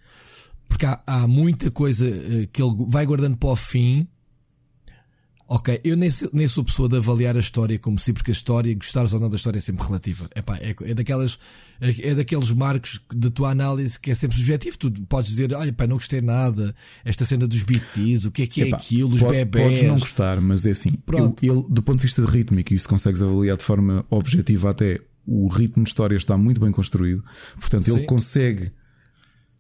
Porque 0.71 0.87
há, 0.87 1.03
há 1.07 1.29
muita 1.29 1.71
coisa 1.71 2.09
eh, 2.09 2.49
que 2.51 2.63
ele 2.63 2.75
vai 2.89 3.05
guardando 3.05 3.37
para 3.37 3.51
o 3.51 3.57
fim 3.57 4.09
Ok, 5.49 5.81
eu 5.85 5.97
nem, 5.97 6.11
nem 6.33 6.49
sou 6.49 6.65
pessoa 6.65 6.89
de 6.89 6.97
avaliar 6.97 7.37
a 7.37 7.39
história 7.39 7.79
como 7.79 8.01
se, 8.01 8.13
porque 8.13 8.33
a 8.33 8.33
história, 8.33 8.75
gostares 8.75 9.13
ou 9.13 9.21
não 9.21 9.31
da 9.31 9.37
história 9.37 9.59
é 9.59 9.61
sempre 9.61 9.87
relativa. 9.87 10.29
Epá, 10.35 10.57
é, 10.57 10.75
é, 10.83 10.95
daquelas, 10.95 11.39
é, 11.81 12.09
é 12.09 12.15
daqueles 12.17 12.51
marcos 12.51 13.01
da 13.15 13.31
tua 13.31 13.51
análise 13.51 13.99
que 13.99 14.11
é 14.11 14.15
sempre 14.15 14.37
subjetivo. 14.37 14.77
Tu 14.77 14.91
podes 15.09 15.31
dizer, 15.31 15.55
olha, 15.55 15.73
pá, 15.73 15.87
não 15.87 15.97
gostei 15.97 16.21
nada, 16.21 16.75
esta 17.05 17.25
cena 17.25 17.47
dos 17.47 17.63
BTs, 17.63 18.27
o 18.27 18.33
que 18.33 18.43
é 18.43 18.47
que 18.49 18.63
é 18.63 18.73
aquilo, 18.75 19.15
os 19.15 19.21
pode, 19.21 19.37
bebés. 19.37 19.65
Podes 19.67 19.83
não 19.85 19.99
gostar, 19.99 20.41
mas 20.41 20.67
é 20.67 20.71
assim, 20.71 20.91
Pronto. 21.07 21.41
Ele, 21.45 21.53
ele, 21.53 21.65
do 21.69 21.83
ponto 21.83 21.99
de 21.99 22.03
vista 22.03 22.23
de 22.23 22.29
rítmico, 22.29 22.73
e 22.73 22.77
isso 22.77 22.89
consegues 22.89 23.23
avaliar 23.23 23.57
de 23.57 23.63
forma 23.63 24.05
objetiva 24.11 24.71
até, 24.71 25.01
o 25.25 25.47
ritmo 25.47 25.85
de 25.85 25.91
história 25.91 26.17
está 26.17 26.37
muito 26.37 26.61
bem 26.61 26.73
construído. 26.73 27.23
Portanto, 27.61 27.85
Sim. 27.85 27.99
ele 27.99 28.07
consegue 28.07 28.73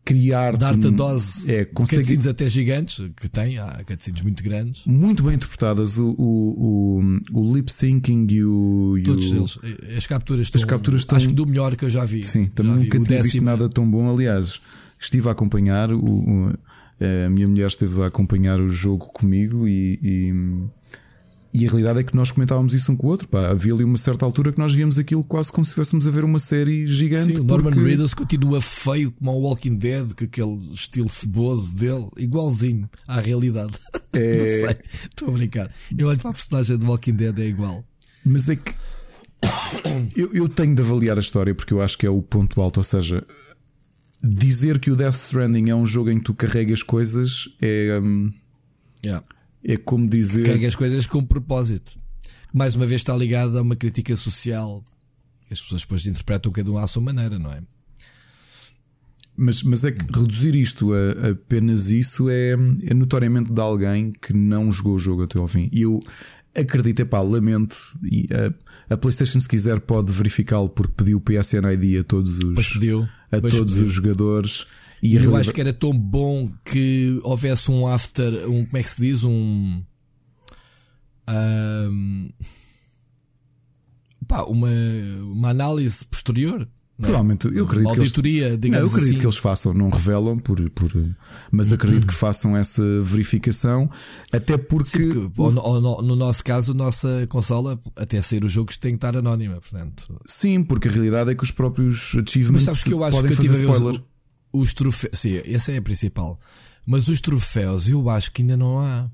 criar 0.06 0.56
dar-te 0.56 0.86
a 0.86 0.90
dose 0.90 1.50
é, 1.50 1.64
consegue... 1.64 2.02
cutscenes 2.02 2.26
até 2.28 2.46
gigantes 2.46 3.10
que 3.16 3.28
tem, 3.28 3.58
há 3.58 3.82
cutscenes 3.84 4.22
muito 4.22 4.42
grandes, 4.42 4.86
muito 4.86 5.24
bem 5.24 5.34
interpretadas. 5.34 5.98
O, 5.98 6.14
o, 6.16 7.02
o, 7.34 7.40
o 7.40 7.54
lip 7.54 7.70
syncing 7.70 8.26
e 8.30 8.44
o. 8.44 8.94
Todos 9.04 9.32
o... 9.32 9.36
eles, 9.36 9.58
as 9.96 10.06
capturas, 10.06 10.46
estão, 10.46 10.60
as 10.60 10.64
capturas 10.64 11.00
estão, 11.00 11.16
acho 11.16 11.28
que 11.28 11.34
do 11.34 11.44
melhor 11.44 11.74
que 11.74 11.84
eu 11.84 11.90
já 11.90 12.04
vi. 12.04 12.22
Sim, 12.22 12.46
também 12.46 12.76
nunca 12.76 13.00
tinha 13.00 13.22
visto 13.22 13.42
nada 13.42 13.68
tão 13.68 13.90
bom. 13.90 14.08
Aliás, 14.08 14.60
estive 14.98 15.28
a 15.28 15.32
acompanhar, 15.32 15.92
o, 15.92 16.52
a 17.26 17.28
minha 17.28 17.48
mulher 17.48 17.66
esteve 17.66 18.00
a 18.02 18.06
acompanhar 18.06 18.60
o 18.60 18.68
jogo 18.68 19.06
comigo 19.06 19.66
e, 19.66 19.98
e 20.00 20.32
e 21.56 21.66
a 21.66 21.70
realidade 21.70 22.00
é 22.00 22.02
que 22.02 22.14
nós 22.14 22.30
comentávamos 22.30 22.74
isso 22.74 22.92
um 22.92 22.96
com 22.96 23.06
o 23.06 23.10
outro. 23.10 23.26
Pá. 23.28 23.48
Havia 23.48 23.72
ali 23.72 23.82
uma 23.82 23.96
certa 23.96 24.26
altura 24.26 24.52
que 24.52 24.58
nós 24.58 24.74
víamos 24.74 24.98
aquilo 24.98 25.24
quase 25.24 25.50
como 25.50 25.64
se 25.64 25.70
estivéssemos 25.70 26.06
a 26.06 26.10
ver 26.10 26.22
uma 26.22 26.38
série 26.38 26.86
gigante. 26.86 27.34
Sim, 27.34 27.40
o 27.40 27.44
Norman 27.44 27.70
porque... 27.70 27.86
Reedus 27.86 28.12
continua 28.12 28.60
feio 28.60 29.10
como 29.12 29.30
o 29.32 29.40
Walking 29.40 29.76
Dead, 29.76 30.12
com 30.14 30.24
aquele 30.24 30.74
estilo 30.74 31.08
ceboso 31.08 31.74
dele, 31.74 32.10
igualzinho 32.18 32.88
à 33.08 33.20
realidade. 33.20 33.72
É... 34.18 34.82
Estou 35.10 35.28
a 35.28 35.32
brincar. 35.32 35.70
Eu 35.94 36.08
olho 36.08 36.18
para 36.18 36.30
a 36.30 36.32
personagem 36.32 36.78
do 36.78 36.86
Walking 36.86 37.12
Dead, 37.12 37.38
é 37.38 37.46
igual. 37.46 37.84
Mas 38.24 38.48
é 38.48 38.56
que 38.56 38.72
Eu, 40.16 40.32
eu 40.32 40.48
tenho 40.48 40.74
de 40.74 40.80
avaliar 40.80 41.18
a 41.18 41.20
história 41.20 41.54
porque 41.54 41.74
eu 41.74 41.82
acho 41.82 41.98
que 41.98 42.06
é 42.06 42.08
o 42.08 42.22
ponto 42.22 42.58
alto. 42.62 42.78
Ou 42.78 42.84
seja, 42.84 43.22
dizer 44.22 44.78
que 44.78 44.90
o 44.90 44.96
Death 44.96 45.16
Stranding 45.16 45.68
é 45.68 45.74
um 45.74 45.84
jogo 45.84 46.10
em 46.10 46.18
que 46.18 46.24
tu 46.24 46.34
carregas 46.34 46.82
coisas 46.82 47.48
é. 47.60 48.00
Um, 48.02 48.32
yeah. 49.04 49.22
É 49.64 49.76
como 49.76 50.08
dizer. 50.08 50.46
Carregas 50.46 50.76
coisas 50.76 51.06
com 51.06 51.24
propósito. 51.24 51.98
Mais 52.52 52.74
uma 52.74 52.86
vez 52.86 53.00
está 53.00 53.16
ligado 53.16 53.58
a 53.58 53.62
uma 53.62 53.76
crítica 53.76 54.16
social 54.16 54.82
que 55.46 55.52
as 55.52 55.62
pessoas 55.62 55.82
depois 55.82 56.06
interpretam 56.06 56.50
cada 56.50 56.70
um 56.70 56.78
à 56.78 56.86
sua 56.86 57.02
maneira, 57.02 57.38
não 57.38 57.52
é? 57.52 57.62
Mas, 59.36 59.62
mas 59.62 59.84
é 59.84 59.92
que 59.92 60.04
reduzir 60.18 60.56
isto 60.56 60.92
a, 60.92 61.28
a 61.28 61.30
apenas 61.32 61.90
isso 61.90 62.30
é, 62.30 62.52
é 62.84 62.94
notoriamente 62.94 63.52
de 63.52 63.60
alguém 63.60 64.10
que 64.10 64.32
não 64.32 64.72
jogou 64.72 64.94
o 64.94 64.98
jogo 64.98 65.24
até 65.24 65.38
ao 65.38 65.46
fim. 65.46 65.68
E 65.70 65.82
eu 65.82 66.00
acredito, 66.56 67.04
pá, 67.06 67.20
lamento. 67.20 67.76
E 68.02 68.26
a, 68.32 68.94
a, 68.94 68.96
PlayStation, 68.96 69.38
se 69.38 69.48
quiser, 69.48 69.80
pode 69.80 70.10
verificá-lo 70.10 70.70
porque 70.70 70.94
pediu 70.96 71.18
o 71.18 71.20
PSN 71.20 71.70
ID 71.74 72.00
a 72.00 72.04
todos 72.04 72.38
os, 72.38 72.58
a 73.30 73.40
todos 73.40 73.74
pediu. 73.74 73.84
os 73.84 73.92
jogadores. 73.92 74.66
E, 75.02 75.16
e 75.16 75.16
eu 75.16 75.36
acho 75.36 75.52
que 75.52 75.60
era 75.60 75.72
tão 75.72 75.92
bom 75.92 76.52
que 76.64 77.20
houvesse 77.22 77.70
um 77.70 77.86
after, 77.86 78.48
um 78.48 78.64
como 78.64 78.78
é 78.78 78.82
que 78.82 78.90
se 78.90 79.00
diz? 79.00 79.24
Um. 79.24 79.82
um 81.28 82.30
pá, 84.26 84.42
uma, 84.42 84.70
uma 85.22 85.50
análise 85.50 86.04
posterior 86.04 86.68
é? 86.98 87.02
Provavelmente, 87.02 87.46
eu 87.54 87.66
acredito 87.66 87.92
que 87.92 88.00
eles, 88.00 88.12
não, 88.14 88.78
eu 88.78 88.86
acredito 88.86 88.96
assim. 88.96 89.18
que 89.18 89.26
eles 89.26 89.36
façam, 89.36 89.74
não 89.74 89.90
revelam, 89.90 90.38
por, 90.38 90.58
por, 90.70 90.90
mas 91.50 91.70
acredito 91.70 92.06
que 92.06 92.14
façam 92.14 92.56
essa 92.56 92.82
verificação, 93.02 93.90
até 94.32 94.56
porque. 94.56 95.12
Sim, 95.12 95.30
porque 95.34 95.54
no, 95.54 96.00
no, 96.00 96.16
nosso 96.16 96.42
caso, 96.42 96.72
a 96.72 96.74
nossa 96.74 97.26
consola, 97.28 97.78
até 97.96 98.20
sair 98.22 98.42
os 98.44 98.52
jogos, 98.52 98.78
tem 98.78 98.92
que 98.92 98.96
estar 98.96 99.14
anónima. 99.14 99.60
Portanto. 99.60 100.18
Sim, 100.24 100.64
porque 100.64 100.88
a 100.88 100.90
realidade 100.90 101.30
é 101.30 101.34
que 101.34 101.44
os 101.44 101.50
próprios 101.50 102.16
achievements 102.16 102.50
mas 102.50 102.62
sabes 102.62 102.84
que 102.84 102.94
eu 102.94 103.04
acho 103.04 103.18
podem 103.18 103.36
que 103.36 103.46
fazer 103.46 103.64
spoiler. 103.64 104.02
Os, 104.56 104.72
troféus, 104.74 105.18
sim, 105.18 105.40
essa 105.44 105.72
é 105.72 105.78
a 105.78 105.82
principal. 105.82 106.38
Mas 106.86 107.08
os 107.08 107.20
troféus, 107.20 107.88
eu 107.88 108.08
acho 108.08 108.30
que 108.32 108.42
ainda 108.42 108.56
não 108.56 108.78
há. 108.78 109.10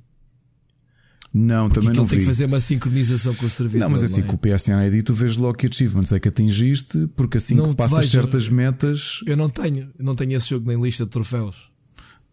Não, 1.35 1.69
Porque 1.69 1.81
também 1.81 1.97
não 1.97 2.05
tem 2.07 2.19
vi. 2.19 2.25
que 2.25 2.31
fazer 2.31 2.45
uma 2.45 2.61
sincronização 2.61 3.35
com 3.35 3.47
o 3.47 3.49
servidor. 3.49 3.81
Não, 3.87 3.91
mas 3.91 4.05
assim, 4.05 4.21
não 4.21 4.27
é? 4.29 4.31
com 4.31 4.37
o 4.37 4.39
PSN 4.39 4.87
ID 4.87 5.03
tu 5.03 5.15
vês 5.15 5.37
logo 5.37 5.57
que 5.57 5.67
achievements 5.67 6.13
é 6.13 6.21
que 6.21 6.29
atingiste, 6.29 7.09
porque 7.17 7.39
assim 7.39 7.55
Não 7.55 7.71
que 7.71 7.77
passas 7.77 8.01
vejo. 8.01 8.11
certas 8.11 8.49
metas. 8.51 9.21
Eu 9.27 9.35
não 9.37 9.49
tenho, 9.49 9.91
eu 9.99 10.05
não 10.05 10.15
tenho 10.15 10.37
esse 10.37 10.51
jogo 10.51 10.69
nem 10.69 10.79
lista 10.81 11.05
de 11.05 11.11
troféus. 11.11 11.71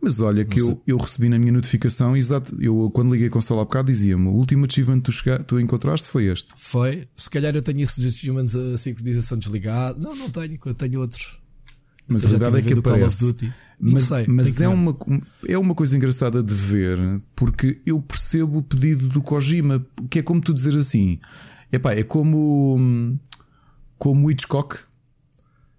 Mas 0.01 0.20
olha, 0.20 0.43
que 0.45 0.60
eu, 0.60 0.82
eu 0.88 0.97
recebi 0.97 1.30
na 1.30 1.38
minha 1.39 1.51
notificação, 1.53 2.16
exato. 2.16 2.57
Eu 2.62 2.89
quando 2.93 3.12
liguei 3.12 3.28
a 3.28 3.32
consola 3.32 3.62
há 3.62 3.66
bocado 3.66 3.89
dizia-me: 3.89 4.28
o 4.28 4.32
último 4.32 4.66
achievement 4.66 4.99
que 5.01 5.12
tu, 5.12 5.43
tu 5.45 5.60
encontraste 5.62 6.10
foi 6.10 6.26
este. 6.26 6.51
Foi. 6.57 7.07
Se 7.16 7.30
calhar 7.30 7.55
eu 7.55 7.62
tenho 7.62 7.80
esses 7.82 8.05
achievements 8.05 8.53
a 8.55 8.78
sincronização 8.78 9.38
desligada. 9.38 9.97
Não, 9.97 10.14
não 10.16 10.30
tenho, 10.30 10.57
eu 10.66 10.74
tenho 10.74 10.99
outros. 10.99 11.39
Mas 12.10 12.26
a 12.26 12.30
verdade 12.30 12.57
é 12.57 12.62
que 12.62 12.74
aparece. 12.74 13.36
Mas, 13.80 14.05
sei, 14.05 14.26
mas 14.28 14.60
é, 14.60 14.68
ver. 14.68 14.74
uma, 14.74 14.97
é 15.47 15.57
uma 15.57 15.74
coisa 15.74 15.95
engraçada 15.95 16.43
de 16.43 16.53
ver, 16.53 16.97
porque 17.34 17.80
eu 17.86 18.01
percebo 18.01 18.57
o 18.57 18.64
pedido 18.64 19.07
do 19.07 19.22
Kojima, 19.22 19.86
que 20.10 20.20
é 20.20 20.22
como 20.22 20.41
tu 20.41 20.53
dizer 20.53 20.78
assim: 20.78 21.18
epá, 21.72 21.93
é 21.93 22.03
como, 22.03 22.76
hum, 22.78 23.18
como 23.97 24.30
Hitchcock. 24.30 24.76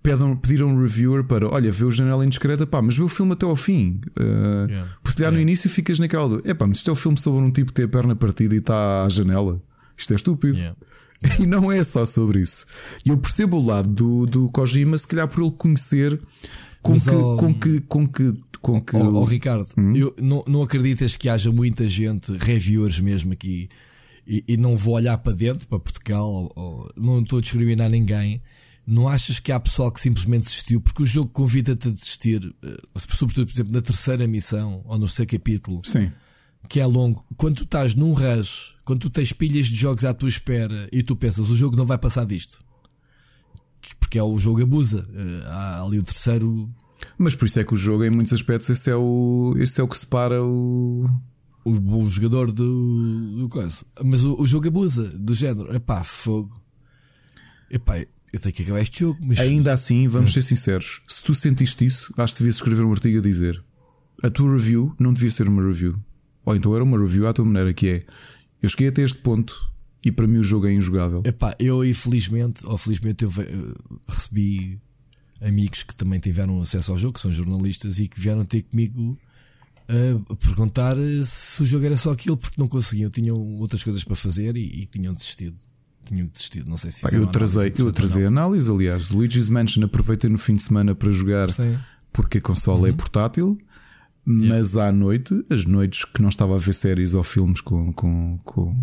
Pedam, 0.02 0.34
pediram 0.34 0.68
um 0.70 0.80
reviewer 0.80 1.22
para 1.24 1.46
olha, 1.46 1.70
vê 1.70 1.84
o 1.84 1.90
janela 1.90 2.24
indiscreta, 2.24 2.66
pá, 2.66 2.80
mas 2.80 2.96
vê 2.96 3.02
o 3.02 3.08
filme 3.08 3.32
até 3.32 3.44
ao 3.44 3.54
fim. 3.54 4.00
Uh, 4.18 4.66
Yeah. 4.66 4.90
Porque 5.02 5.10
se 5.10 5.16
calhar 5.18 5.30
no 5.32 5.36
Yeah. 5.36 5.42
início 5.42 5.68
ficas 5.68 5.98
naquela 5.98 6.26
do, 6.26 6.48
epá, 6.48 6.66
mas 6.66 6.78
isto 6.78 6.88
é 6.88 6.92
o 6.94 6.96
filme 6.96 7.20
sobre 7.20 7.42
um 7.42 7.50
tipo 7.50 7.66
que 7.66 7.74
tem 7.74 7.84
a 7.84 7.88
perna 7.88 8.16
partida 8.16 8.54
e 8.54 8.58
está 8.58 9.04
à 9.04 9.08
janela. 9.10 9.60
Isto 9.98 10.14
é 10.14 10.16
estúpido. 10.16 10.56
Yeah. 10.56 10.74
E 11.38 11.46
não 11.46 11.70
é 11.70 11.82
só 11.84 12.04
sobre 12.06 12.40
isso. 12.40 12.66
E 13.04 13.10
eu 13.10 13.18
percebo 13.18 13.56
o 13.58 13.64
lado 13.64 13.88
do, 13.88 14.26
do 14.26 14.48
Kojima, 14.50 14.96
se 14.96 15.06
calhar 15.06 15.28
por 15.28 15.42
ele 15.42 15.52
conhecer 15.52 16.18
com 16.82 16.92
Mas, 16.92 17.04
que, 17.04 17.10
ó, 17.10 17.36
com 17.36 17.54
que 17.54 17.80
com 17.82 18.06
que 18.06 18.34
com 18.62 18.80
que 18.80 18.96
Ó 18.96 19.00
ó, 19.20 19.24
Ricardo, 19.24 19.66
Hum? 19.76 19.94
eu, 19.96 20.14
não, 20.20 20.44
não 20.46 20.62
acreditas 20.62 21.16
que 21.16 21.28
haja 21.28 21.50
muita 21.50 21.88
gente, 21.88 22.32
reviewers 22.36 23.00
mesmo 23.00 23.32
aqui, 23.32 23.68
e, 24.26 24.44
e 24.48 24.56
não 24.56 24.76
vou 24.76 24.94
olhar 24.94 25.16
para 25.18 25.32
dentro, 25.34 25.66
para 25.66 25.78
Portugal, 25.78 26.28
ou- 26.30 26.52
ou- 26.54 26.90
não 26.96 27.20
estou 27.20 27.38
a 27.38 27.42
discriminar 27.42 27.88
ninguém. 27.90 28.42
Não 28.86 29.08
achas 29.08 29.38
que 29.38 29.52
há 29.52 29.60
pessoal 29.60 29.90
que 29.92 30.00
simplesmente 30.00 30.44
desistiu 30.44 30.80
porque 30.80 31.02
o 31.02 31.06
jogo 31.06 31.28
convida-te 31.30 31.88
a 31.88 31.90
desistir, 31.90 32.54
eh, 32.62 32.76
sobretudo, 32.96 33.46
por 33.46 33.52
exemplo, 33.52 33.72
na 33.72 33.80
terceira 33.82 34.26
missão 34.26 34.82
ou 34.84 34.98
no 34.98 35.06
seu 35.08 35.26
capítulo, 35.26 35.80
Sim. 35.84 36.10
Que 36.68 36.80
é 36.80 36.86
longo, 36.86 37.24
quando 37.36 37.56
tu 37.56 37.64
estás 37.64 37.94
num 37.94 38.12
rush, 38.12 38.76
quando 38.84 39.00
tu 39.00 39.11
tens 39.11 39.32
pilhas 39.32 39.66
de 39.66 39.74
jogos 39.74 40.04
à 40.04 40.14
tua 40.14 40.28
espera 40.28 40.88
e 40.92 41.02
tu 41.02 41.16
pensas 41.16 41.50
o 41.50 41.54
jogo 41.54 41.76
não 41.76 41.86
vai 41.86 41.98
passar 41.98 42.24
disto, 42.24 42.62
porque 43.98 44.18
é 44.18 44.22
o 44.22 44.38
jogo 44.38 44.62
abusa. 44.62 45.06
Eh, 45.12 45.42
Há 45.46 45.82
ali 45.82 45.98
o 45.98 46.02
terceiro 46.02 46.68
Mas 47.18 47.34
por 47.34 47.46
isso 47.46 47.61
é 47.61 47.64
que 47.64 47.74
o 47.74 47.76
jogo, 47.76 48.04
em 48.04 48.11
muitos 48.11 48.32
aspectos, 48.32 48.70
esse 48.70 48.90
é 48.90 48.96
o, 48.96 49.54
esse 49.58 49.80
é 49.80 49.84
o 49.84 49.88
que 49.88 49.96
separa 49.96 50.42
o. 50.42 51.08
o, 51.64 51.70
o 51.70 52.11
jogador 52.11 52.52
do, 52.52 53.38
do 53.38 53.48
coisa. 53.48 53.84
Mas 54.04 54.24
o, 54.24 54.40
o 54.40 54.46
jogo 54.46 54.68
abusa 54.68 55.08
do 55.18 55.34
género. 55.34 55.74
Epá, 55.74 56.04
fogo. 56.04 56.61
Epá, 57.70 57.98
eu 57.98 58.40
tenho 58.40 58.54
que 58.54 58.62
acabar 58.62 58.80
este 58.80 59.00
jogo. 59.00 59.18
Mas 59.22 59.38
Ainda 59.40 59.72
assim, 59.72 60.06
vamos 60.06 60.32
ser 60.32 60.42
sinceros, 60.42 61.02
se 61.08 61.22
tu 61.22 61.34
sentiste 61.34 61.84
isso, 61.84 62.12
acho 62.16 62.34
que 62.34 62.40
devias 62.40 62.56
escrever 62.56 62.84
um 62.84 62.92
artigo 62.92 63.18
a 63.18 63.22
dizer 63.22 63.62
a 64.22 64.30
tua 64.30 64.52
review 64.52 64.94
não 64.98 65.12
devia 65.12 65.30
ser 65.30 65.48
uma 65.48 65.62
review. 65.62 65.98
Ou 66.45 66.57
então 66.57 66.74
era 66.74 66.84
uma 66.84 66.99
review 66.99 67.26
à 67.26 67.32
tua 67.32 67.45
maneira, 67.45 67.72
que 67.72 67.88
é 67.88 68.05
eu 68.62 68.68
cheguei 68.68 68.88
até 68.88 69.03
este 69.03 69.18
ponto 69.18 69.70
e 70.05 70.11
para 70.11 70.26
mim 70.26 70.38
o 70.38 70.45
jogo 70.45 70.66
é 70.66 70.72
injogável. 70.72 71.22
Epá, 71.24 71.55
eu 71.59 71.84
infelizmente, 71.84 72.64
ou 72.66 72.76
felizmente, 72.76 73.24
eu 73.24 73.32
eh, 73.38 73.74
recebi 74.09 74.80
amigos 75.41 75.82
que 75.82 75.95
também 75.95 76.18
tiveram 76.18 76.61
acesso 76.61 76.93
ao 76.93 76.99
jogo, 76.99 77.14
que 77.14 77.20
são 77.20 77.32
jornalistas 77.32 77.99
e 77.99 78.09
que 78.09 78.20
vieram 78.20 78.45
ter 78.45 78.62
comigo 78.62 79.16
a 80.28 80.36
perguntar 80.36 80.97
eh, 80.99 81.24
se 81.24 81.62
o 81.62 81.66
jogo 81.66 81.84
era 81.84 81.97
só 81.97 82.12
aquilo, 82.12 82.36
porque 82.36 82.61
não 82.61 82.68
conseguiam, 82.68 83.11
tinham 83.11 83.36
outras 83.36 83.82
coisas 83.82 84.05
para 84.05 84.14
fazer 84.14 84.57
e, 84.57 84.82
e 84.82 84.86
tinham 84.86 85.12
desistido. 85.12 85.57
Tinham 86.05 86.26
desistido, 86.26 86.68
não 86.68 86.76
sei 86.76 86.91
se 86.91 87.03
Pá, 87.03 87.09
fizeram 87.09 87.26
eu 87.26 87.30
trazei, 87.30 87.62
análise 87.62 87.82
eu 87.82 87.93
trazei 87.93 88.24
análise, 88.24 88.70
aliás. 88.70 89.11
Luigi's 89.11 89.49
Mansion 89.49 89.84
aproveitei 89.84 90.30
no 90.30 90.38
fim 90.38 90.55
de 90.55 90.62
semana 90.62 90.95
para 90.95 91.11
jogar. 91.11 91.51
Sim. 91.51 91.76
porque 92.12 92.38
a 92.38 92.41
consola 92.41 92.88
é 92.88 92.93
portátil, 92.93 93.59
mas 94.30 94.76
à 94.76 94.92
noite, 94.92 95.44
as 95.50 95.64
noites 95.64 96.04
que 96.04 96.22
não 96.22 96.28
estava 96.28 96.54
a 96.54 96.58
ver 96.58 96.72
séries 96.72 97.14
ou 97.14 97.22
filmes 97.22 97.60
com, 97.60 97.92
com, 97.92 98.38
com, 98.44 98.74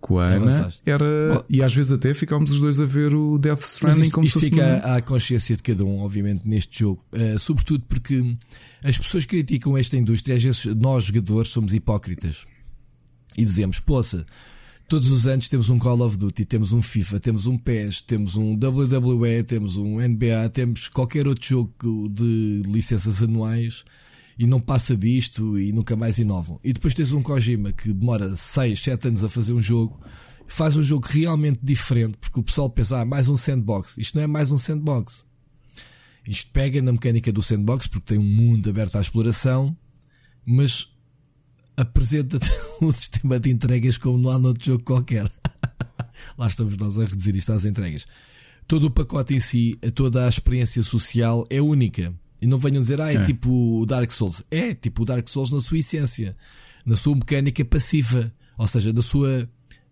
com 0.00 0.18
a 0.18 0.26
Ana, 0.26 0.68
era. 0.84 1.04
Oh. 1.38 1.44
E 1.48 1.62
às 1.62 1.74
vezes 1.74 1.92
até 1.92 2.12
ficámos 2.12 2.50
os 2.50 2.60
dois 2.60 2.80
a 2.80 2.84
ver 2.84 3.14
o 3.14 3.38
Death 3.38 3.60
Stranding 3.60 4.02
isto, 4.02 4.14
como 4.14 4.26
isto 4.26 4.38
se 4.38 4.50
fosse. 4.50 4.60
fica 4.60 4.94
à 4.94 5.00
consciência 5.00 5.56
de 5.56 5.62
cada 5.62 5.84
um, 5.84 6.00
obviamente, 6.00 6.46
neste 6.46 6.80
jogo. 6.80 7.02
Uh, 7.12 7.38
sobretudo 7.38 7.84
porque 7.88 8.36
as 8.82 8.98
pessoas 8.98 9.24
criticam 9.24 9.76
esta 9.76 9.96
indústria, 9.96 10.36
às 10.36 10.42
vezes 10.42 10.66
nós, 10.76 11.04
jogadores, 11.04 11.48
somos 11.48 11.72
hipócritas 11.72 12.46
e 13.36 13.44
dizemos: 13.44 13.80
poça, 13.80 14.26
todos 14.88 15.10
os 15.10 15.26
anos 15.26 15.48
temos 15.48 15.70
um 15.70 15.78
Call 15.78 16.00
of 16.02 16.18
Duty, 16.18 16.44
temos 16.44 16.72
um 16.72 16.82
FIFA, 16.82 17.20
temos 17.20 17.46
um 17.46 17.56
PES, 17.56 18.02
temos 18.02 18.36
um 18.36 18.52
WWE, 18.54 19.42
temos 19.42 19.76
um 19.76 19.98
NBA, 19.98 20.50
temos 20.52 20.88
qualquer 20.88 21.26
outro 21.26 21.46
jogo 21.46 22.08
de 22.10 22.62
licenças 22.66 23.22
anuais. 23.22 23.84
E 24.38 24.46
não 24.46 24.60
passa 24.60 24.96
disto 24.96 25.58
e 25.58 25.72
nunca 25.72 25.94
mais 25.94 26.18
inovam. 26.18 26.58
E 26.64 26.72
depois 26.72 26.94
tens 26.94 27.12
um 27.12 27.22
Kojima 27.22 27.72
que 27.72 27.92
demora 27.92 28.34
6, 28.34 28.78
7 28.80 29.08
anos 29.08 29.24
a 29.24 29.28
fazer 29.28 29.52
um 29.52 29.60
jogo 29.60 29.98
faz 30.46 30.76
um 30.76 30.82
jogo 30.82 31.06
realmente 31.08 31.58
diferente, 31.62 32.16
porque 32.18 32.40
o 32.40 32.42
pessoal 32.42 32.68
pensa, 32.70 33.00
ah, 33.00 33.04
mais 33.04 33.28
um 33.28 33.36
sandbox. 33.36 33.98
Isto 33.98 34.16
não 34.16 34.24
é 34.24 34.26
mais 34.26 34.52
um 34.52 34.58
sandbox. 34.58 35.24
Isto 36.28 36.50
pega 36.52 36.80
na 36.80 36.92
mecânica 36.92 37.32
do 37.32 37.42
sandbox, 37.42 37.86
porque 37.86 38.14
tem 38.14 38.18
um 38.18 38.22
mundo 38.22 38.70
aberto 38.70 38.96
à 38.96 39.00
exploração, 39.00 39.76
mas 40.46 40.88
apresenta-te 41.76 42.50
um 42.80 42.90
sistema 42.90 43.38
de 43.38 43.50
entregas 43.50 43.98
como 43.98 44.18
não 44.18 44.30
há 44.30 44.38
noutro 44.38 44.64
jogo 44.64 44.84
qualquer. 44.84 45.30
Lá 46.38 46.46
estamos 46.46 46.76
nós 46.76 46.98
a 46.98 47.04
reduzir 47.04 47.36
isto 47.36 47.52
às 47.52 47.64
entregas. 47.64 48.06
Todo 48.66 48.86
o 48.86 48.90
pacote 48.90 49.34
em 49.34 49.40
si, 49.40 49.74
toda 49.94 50.24
a 50.24 50.28
experiência 50.28 50.82
social 50.82 51.44
é 51.50 51.60
única. 51.60 52.14
E 52.44 52.46
não 52.46 52.58
venham 52.58 52.82
dizer, 52.82 53.00
ah, 53.00 53.10
é, 53.10 53.16
É. 53.16 53.24
tipo 53.24 53.80
o 53.80 53.86
Dark 53.86 54.10
Souls. 54.10 54.42
É 54.50 54.74
tipo 54.74 55.02
o 55.02 55.04
Dark 55.06 55.26
Souls 55.26 55.50
na 55.50 55.62
sua 55.62 55.78
essência, 55.78 56.36
na 56.84 56.94
sua 56.94 57.14
mecânica 57.14 57.64
passiva, 57.64 58.30
ou 58.58 58.66
seja, 58.66 58.92
da 58.92 59.00
sua 59.00 59.48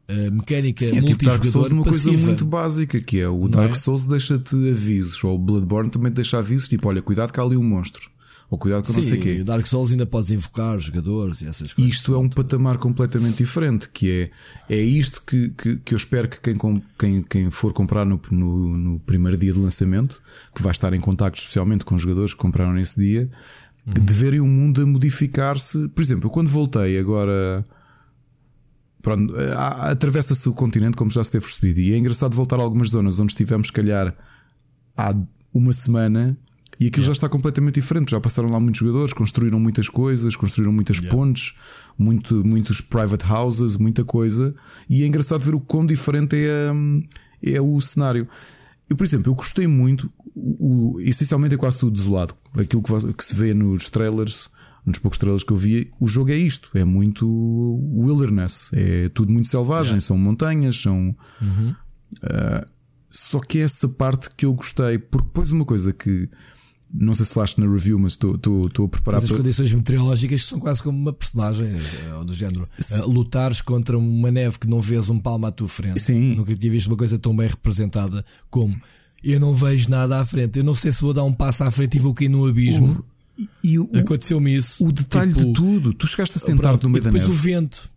eh, 0.06 0.30
mecânica 0.30 0.84
Sim, 0.84 0.98
é 0.98 1.02
tipo 1.02 1.24
Dark 1.24 1.42
Souls 1.46 1.68
uma 1.70 1.82
coisa 1.82 2.04
passiva. 2.10 2.26
muito 2.26 2.44
básica 2.44 3.00
que 3.00 3.18
é 3.18 3.26
o 3.28 3.48
Dark 3.48 3.70
é? 3.70 3.74
Souls 3.74 4.06
deixa-te 4.06 4.54
avisos, 4.70 5.24
ou 5.24 5.36
o 5.36 5.38
Bloodborne 5.38 5.88
também 5.90 6.12
deixa 6.12 6.38
avisos, 6.38 6.68
tipo, 6.68 6.86
olha, 6.88 7.00
cuidado 7.00 7.32
que 7.32 7.40
há 7.40 7.42
ali 7.42 7.56
um 7.56 7.62
monstro, 7.64 8.10
ou 8.52 8.58
cuidado 8.58 8.84
que 8.86 8.92
não 8.92 9.02
sei 9.02 9.12
o 9.14 9.16
Sim, 9.16 9.22
quê. 9.22 9.42
Dark 9.42 9.64
Souls 9.66 9.92
ainda 9.92 10.04
podes 10.04 10.30
invocar 10.30 10.78
jogadores 10.78 11.40
e 11.40 11.46
essas 11.46 11.72
coisas. 11.72 11.94
isto 11.94 12.14
é 12.14 12.18
um 12.18 12.28
patamar 12.28 12.76
completamente 12.76 13.38
diferente, 13.38 13.88
que 13.88 14.30
é, 14.68 14.74
é 14.76 14.78
isto 14.78 15.22
que, 15.26 15.48
que, 15.56 15.76
que 15.76 15.94
eu 15.94 15.96
espero 15.96 16.28
que 16.28 16.38
quem, 16.38 16.54
com- 16.54 16.82
quem, 16.98 17.22
quem 17.22 17.50
for 17.50 17.72
comprar 17.72 18.04
no, 18.04 18.20
no, 18.30 18.76
no 18.76 19.00
primeiro 19.00 19.38
dia 19.38 19.54
de 19.54 19.58
lançamento, 19.58 20.20
que 20.54 20.62
vai 20.62 20.70
estar 20.70 20.92
em 20.92 21.00
contacto 21.00 21.38
especialmente 21.38 21.82
com 21.82 21.94
os 21.94 22.02
jogadores 22.02 22.34
que 22.34 22.40
compraram 22.40 22.74
nesse 22.74 23.00
dia, 23.00 23.30
de 23.86 24.12
verem 24.12 24.40
o 24.40 24.46
mundo 24.46 24.82
a 24.82 24.86
modificar-se. 24.86 25.88
Por 25.88 26.02
exemplo, 26.02 26.26
eu 26.26 26.30
quando 26.30 26.48
voltei 26.48 26.98
agora, 26.98 27.64
pronto, 29.00 29.34
atravessa-se 29.56 30.46
o 30.46 30.52
continente, 30.52 30.94
como 30.94 31.10
já 31.10 31.24
se 31.24 31.32
teve 31.32 31.46
percebido. 31.46 31.80
E 31.80 31.94
é 31.94 31.96
engraçado 31.96 32.34
voltar 32.36 32.60
a 32.60 32.62
algumas 32.62 32.90
zonas 32.90 33.18
onde 33.18 33.32
estivemos, 33.32 33.68
se 33.68 33.72
calhar, 33.72 34.14
há 34.94 35.16
uma 35.54 35.72
semana. 35.72 36.36
E 36.80 36.86
aquilo 36.86 37.02
yeah. 37.02 37.06
já 37.06 37.12
está 37.12 37.28
completamente 37.28 37.74
diferente. 37.74 38.10
Já 38.10 38.20
passaram 38.20 38.50
lá 38.50 38.58
muitos 38.58 38.80
jogadores, 38.80 39.12
construíram 39.12 39.60
muitas 39.60 39.88
coisas, 39.88 40.34
construíram 40.36 40.72
muitas 40.72 40.96
yeah. 40.98 41.16
pontes, 41.16 41.54
muito, 41.98 42.42
muitos 42.46 42.80
private 42.80 43.24
houses, 43.30 43.76
muita 43.76 44.04
coisa. 44.04 44.54
E 44.88 45.02
é 45.02 45.06
engraçado 45.06 45.40
ver 45.40 45.54
o 45.54 45.60
quão 45.60 45.86
diferente 45.86 46.36
é, 46.36 46.72
é 47.54 47.60
o 47.60 47.80
cenário. 47.80 48.26
Eu, 48.88 48.96
por 48.96 49.04
exemplo, 49.04 49.30
eu 49.30 49.34
gostei 49.34 49.66
muito. 49.66 50.10
O, 50.34 50.94
o, 50.94 51.00
essencialmente 51.00 51.54
é 51.54 51.58
quase 51.58 51.78
tudo 51.78 51.92
desolado. 51.92 52.34
Aquilo 52.54 52.82
que, 52.82 53.12
que 53.12 53.24
se 53.24 53.34
vê 53.34 53.54
nos 53.54 53.88
trailers 53.90 54.50
nos 54.84 54.98
poucos 54.98 55.18
trailers 55.18 55.44
que 55.44 55.52
eu 55.52 55.56
vi, 55.56 55.92
o 56.00 56.08
jogo 56.08 56.30
é 56.30 56.36
isto: 56.36 56.70
é 56.74 56.84
muito 56.84 57.26
wilderness, 57.94 58.70
é 58.72 59.08
tudo 59.10 59.32
muito 59.32 59.48
selvagem, 59.48 60.00
são 60.00 60.18
montanhas, 60.18 60.80
são. 60.80 61.14
Uhum. 61.40 61.74
Uh, 62.22 62.66
só 63.08 63.40
que 63.40 63.58
é 63.58 63.62
essa 63.62 63.88
parte 63.88 64.30
que 64.36 64.46
eu 64.46 64.54
gostei, 64.54 64.98
porque 64.98 65.26
depois 65.26 65.52
uma 65.52 65.64
coisa 65.64 65.92
que 65.92 66.28
não 66.94 67.14
sei 67.14 67.24
se 67.24 67.32
falaste 67.32 67.58
na 67.58 67.70
review, 67.70 67.98
mas 67.98 68.12
estou, 68.12 68.34
a 68.34 68.88
preparar. 68.88 69.20
Mas 69.20 69.24
as 69.24 69.30
para... 69.30 69.38
condições 69.38 69.72
meteorológicas 69.72 70.44
são 70.44 70.60
quase 70.60 70.82
como 70.82 70.98
uma 70.98 71.12
personagem 71.12 71.68
é, 71.68 72.24
do 72.24 72.34
género. 72.34 72.68
Uh, 72.78 73.10
lutares 73.10 73.60
contra 73.60 73.96
uma 73.96 74.30
neve 74.30 74.58
que 74.58 74.68
não 74.68 74.80
vês 74.80 75.08
um 75.08 75.18
palmo 75.18 75.46
à 75.46 75.50
tua 75.50 75.68
frente. 75.68 76.00
Sim. 76.00 76.34
Nunca 76.34 76.54
tinha 76.54 76.70
visto 76.70 76.88
uma 76.88 76.96
coisa 76.96 77.18
tão 77.18 77.34
bem 77.34 77.48
representada 77.48 78.24
como 78.50 78.78
eu 79.24 79.40
não 79.40 79.54
vejo 79.54 79.88
nada 79.88 80.20
à 80.20 80.24
frente. 80.24 80.58
Eu 80.58 80.64
não 80.64 80.74
sei 80.74 80.92
se 80.92 81.00
vou 81.00 81.14
dar 81.14 81.24
um 81.24 81.32
passo 81.32 81.64
à 81.64 81.70
frente 81.70 81.96
e 81.96 82.00
vou 82.00 82.12
cair 82.12 82.28
no 82.28 82.46
abismo. 82.46 83.04
E 83.64 83.76
Aconteceu-me 83.98 84.54
isso. 84.54 84.84
O 84.84 84.92
detalhe 84.92 85.32
tipo, 85.32 85.46
de 85.46 85.52
tudo, 85.52 85.94
tu 85.94 86.06
chegaste 86.06 86.36
a 86.36 86.40
sentar-te 86.40 86.84
no 86.84 86.90
meio 86.90 87.02
da 87.02 87.10
neve. 87.10 87.24
Depois 87.24 87.38
o 87.38 87.42
vento. 87.42 87.91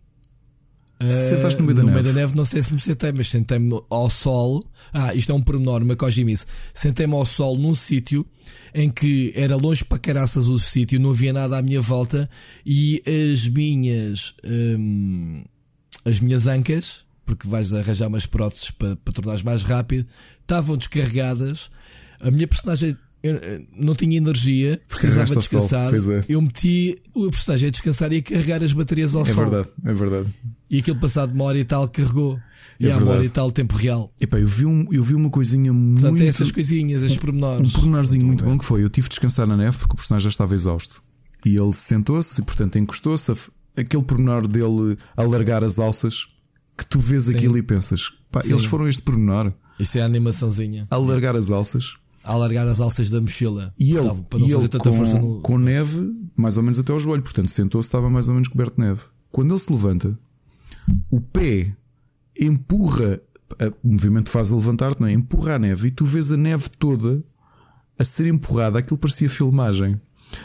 Sentaste 1.10 1.60
no 1.60 1.66
meio 1.66 1.76
da 1.76 1.82
no 1.82 1.90
neve. 1.90 2.02
meio 2.02 2.14
da 2.14 2.20
neve, 2.20 2.34
não 2.34 2.44
sei 2.44 2.62
se 2.62 2.72
me 2.72 2.80
sentei, 2.80 3.12
mas 3.12 3.28
sentei-me 3.28 3.80
ao 3.90 4.08
sol. 4.08 4.64
Ah, 4.92 5.14
isto 5.14 5.30
é 5.30 5.34
um 5.34 5.42
pormenor, 5.42 5.82
uma 5.82 5.94
cojimice. 5.94 6.46
Sentei-me 6.72 7.14
ao 7.14 7.26
sol 7.26 7.56
num 7.56 7.74
sítio 7.74 8.26
em 8.74 8.88
que 8.88 9.32
era 9.34 9.56
longe 9.56 9.84
para 9.84 9.98
caraças 9.98 10.48
o 10.48 10.58
sítio, 10.58 10.98
não 10.98 11.10
havia 11.10 11.32
nada 11.32 11.58
à 11.58 11.62
minha 11.62 11.80
volta 11.80 12.28
e 12.64 13.02
as 13.32 13.46
minhas 13.48 14.34
hum, 14.46 15.44
as 16.04 16.20
minhas 16.20 16.46
ancas, 16.46 17.04
porque 17.24 17.46
vais 17.46 17.74
arranjar 17.74 18.08
umas 18.08 18.24
próteses 18.24 18.70
para, 18.70 18.96
para 18.96 19.12
tornares 19.12 19.42
mais 19.42 19.64
rápido, 19.64 20.06
estavam 20.40 20.76
descarregadas. 20.76 21.70
A 22.20 22.30
minha 22.30 22.46
personagem 22.46 22.96
eu 23.22 23.36
eh, 23.36 23.62
não 23.72 23.94
tinha 23.94 24.16
energia, 24.16 24.80
precisava 24.88 25.34
descansar. 25.34 25.92
É. 25.92 26.24
Eu 26.28 26.40
meti 26.40 26.96
o 27.12 27.28
personagem 27.30 27.68
a 27.68 27.70
descansar 27.70 28.12
e 28.12 28.18
a 28.18 28.22
carregar 28.22 28.62
as 28.62 28.72
baterias 28.72 29.14
ao 29.14 29.22
é 29.22 29.24
sol. 29.24 29.44
É 29.44 29.50
verdade, 29.50 29.68
é 29.84 29.92
verdade. 29.92 30.34
E 30.70 30.78
aquilo 30.78 30.98
passado 30.98 31.32
uma 31.32 31.44
hora 31.44 31.58
e 31.58 31.64
tal 31.64 31.88
carregou. 31.88 32.38
É 32.80 32.86
e 32.86 32.90
há 32.90 32.96
uma 32.96 33.12
hora 33.12 33.24
e 33.24 33.28
tal 33.28 33.50
tempo 33.50 33.76
real. 33.76 34.10
Epá, 34.20 34.38
eu, 34.38 34.46
vi 34.46 34.66
um, 34.66 34.86
eu 34.92 35.02
vi 35.02 35.14
uma 35.14 35.30
coisinha 35.30 35.72
muito. 35.72 36.00
Portanto, 36.00 36.22
essas 36.22 36.50
coisinhas, 36.50 37.02
esses 37.02 37.16
pormenores. 37.16 37.68
Um 37.68 37.72
pormenorzinho 37.72 38.26
muito, 38.26 38.44
muito 38.44 38.52
bom 38.52 38.58
que 38.58 38.64
foi: 38.64 38.82
eu 38.82 38.90
tive 38.90 39.08
de 39.08 39.10
descansar 39.10 39.46
na 39.46 39.56
neve 39.56 39.78
porque 39.78 39.94
o 39.94 39.96
personagem 39.96 40.24
já 40.24 40.30
estava 40.30 40.54
exausto. 40.54 41.02
E 41.44 41.54
ele 41.54 41.72
sentou-se, 41.72 42.42
portanto 42.42 42.78
encostou-se. 42.78 43.32
Aquele 43.76 44.02
pormenor 44.02 44.48
dele 44.48 44.96
alargar 45.16 45.62
as 45.62 45.78
alças, 45.78 46.28
que 46.76 46.86
tu 46.86 46.98
vês 46.98 47.24
Sim. 47.24 47.36
aquilo 47.36 47.56
e 47.56 47.62
pensas: 47.62 48.10
pá, 48.30 48.40
eles 48.44 48.64
foram 48.64 48.88
este 48.88 49.02
pormenor. 49.02 49.52
Isso 49.78 49.98
é 49.98 50.02
a 50.02 50.06
animaçãozinha. 50.06 50.86
Alargar 50.90 51.36
as 51.36 51.50
alças 51.50 51.96
a 52.26 52.32
alargar 52.32 52.66
as 52.66 52.80
alças 52.80 53.08
da 53.08 53.20
mochila. 53.20 53.72
E 53.78 53.96
ele, 53.96 54.10
para 54.28 54.40
não 54.40 54.48
fazer 54.48 54.68
tanta 54.68 54.90
com, 54.90 54.96
força 54.96 55.18
no... 55.18 55.40
com 55.40 55.56
neve, 55.56 56.12
mais 56.36 56.56
ou 56.56 56.62
menos 56.64 56.76
até 56.76 56.92
ao 56.92 56.98
joelho, 56.98 57.22
portanto 57.22 57.48
sentou-se, 57.48 57.86
estava 57.86 58.10
mais 58.10 58.26
ou 58.26 58.34
menos 58.34 58.48
coberto 58.48 58.74
de 58.74 58.80
neve. 58.84 59.02
Quando 59.30 59.52
ele 59.52 59.60
se 59.60 59.72
levanta, 59.72 60.18
o 61.10 61.20
pé 61.20 61.74
empurra, 62.38 63.20
o 63.82 63.92
movimento 63.92 64.30
faz 64.30 64.52
a 64.52 64.56
levantar-te, 64.56 65.00
não 65.00 65.08
é? 65.08 65.12
Empurra 65.12 65.54
a 65.54 65.58
neve 65.58 65.88
e 65.88 65.90
tu 65.90 66.04
vês 66.04 66.32
a 66.32 66.36
neve 66.36 66.68
toda 66.78 67.22
a 67.98 68.04
ser 68.04 68.28
empurrada, 68.28 68.78
aquilo 68.78 68.98
parecia 68.98 69.30
filmagem. 69.30 70.00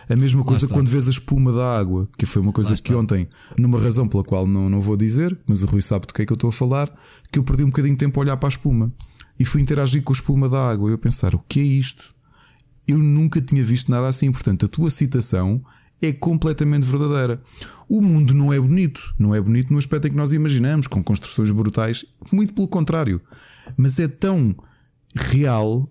A 0.08 0.16
mesma 0.16 0.44
coisa 0.44 0.68
quando 0.68 0.90
vês 0.90 1.08
a 1.08 1.12
espuma 1.12 1.52
da 1.52 1.78
água, 1.78 2.08
que 2.18 2.26
foi 2.26 2.42
uma 2.42 2.54
coisa 2.54 2.76
que 2.76 2.94
ontem, 2.94 3.28
numa 3.58 3.80
razão 3.80 4.08
pela 4.08 4.24
qual 4.24 4.46
não, 4.48 4.70
não 4.70 4.80
vou 4.80 4.96
dizer, 4.96 5.38
mas 5.48 5.64
o 5.64 5.66
Rui 5.66 5.82
sabe 5.82 6.06
do 6.06 6.14
que 6.14 6.22
é 6.22 6.26
que 6.26 6.32
eu 6.32 6.36
estou 6.36 6.50
a 6.50 6.54
falar, 6.54 6.90
que 7.32 7.40
eu 7.40 7.44
perdi 7.44 7.64
um 7.64 7.68
bocadinho 7.68 7.96
de 7.96 8.00
tempo 8.00 8.20
a 8.20 8.24
olhar 8.24 8.38
para 8.38 8.48
a 8.48 8.52
espuma 8.52 8.92
e 9.40 9.44
fui 9.44 9.60
interagir 9.60 10.04
com 10.04 10.14
a 10.14 10.16
espuma 10.16 10.48
da 10.48 10.70
água. 10.70 10.90
E 10.90 10.94
eu 10.94 10.98
pensar, 10.98 11.34
o 11.34 11.40
que 11.40 11.60
é 11.60 11.64
isto? 11.64 12.16
Eu 12.88 13.00
nunca 13.00 13.42
tinha 13.42 13.64
visto 13.64 13.90
nada 13.90 14.08
assim. 14.08 14.32
Portanto, 14.32 14.68
a 14.68 14.70
tua 14.70 14.92
citação 14.92 15.64
é 16.02 16.12
completamente 16.12 16.84
verdadeira. 16.84 17.42
O 17.88 18.02
mundo 18.02 18.34
não 18.34 18.52
é 18.52 18.60
bonito, 18.60 19.14
não 19.20 19.36
é 19.36 19.42
bonito 19.42 19.72
no 19.72 19.78
aspecto 19.78 20.08
em 20.08 20.12
que 20.12 20.18
nós 20.18 20.34
imaginamos, 20.34 20.88
com 20.88 21.04
construções 21.04 21.52
brutais, 21.52 22.06
muito 22.32 22.54
pelo 22.54 22.68
contrário. 22.68 23.22
Mas 23.78 24.00
é 24.00 24.08
tão 24.08 24.56
real. 25.16 25.90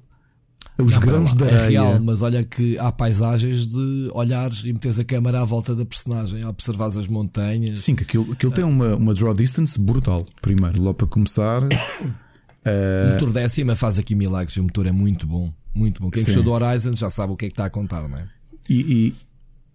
Os 0.79 0.95
não, 0.95 1.01
grãos 1.01 1.35
da 1.35 1.45
areia. 1.45 1.61
É 1.61 1.69
real, 1.69 2.01
mas 2.01 2.23
olha 2.23 2.43
que 2.43 2.79
há 2.79 2.91
paisagens 2.91 3.69
de 3.69 4.11
olhares 4.13 4.65
e 4.65 4.73
metes 4.73 4.99
a 4.99 5.05
câmera 5.05 5.43
à 5.43 5.45
volta 5.45 5.77
da 5.77 5.85
personagem, 5.85 6.45
observares 6.45 6.97
as 6.97 7.07
montanhas. 7.07 7.81
Sim, 7.81 7.95
que 7.95 8.03
aquilo, 8.03 8.33
aquilo 8.33 8.51
tem 8.51 8.65
uma, 8.65 8.97
uma 8.97 9.15
draw 9.15 9.35
distance 9.35 9.79
brutal. 9.79 10.27
Primeiro, 10.41 10.83
logo 10.83 10.95
para 10.95 11.07
começar. 11.07 11.63
Uh... 11.63 11.69
O 12.63 13.13
motor 13.15 13.33
décima 13.33 13.75
faz 13.75 13.99
aqui 13.99 14.15
milagres. 14.15 14.57
O 14.59 14.63
motor 14.63 14.87
é 14.87 14.93
muito 14.93 15.27
bom. 15.27 15.51
Muito 15.75 16.03
bom. 16.03 16.11
Quem 16.11 16.23
gostou 16.23 16.43
do 16.43 16.51
Horizon 16.51 16.95
já 16.95 17.09
sabe 17.09 17.33
o 17.33 17.37
que 17.37 17.47
é 17.47 17.49
que 17.49 17.55
está 17.55 17.65
a 17.65 17.71
contar, 17.71 18.07
não 18.07 18.19
é? 18.19 18.29
E, 18.69 18.81
e... 18.81 19.15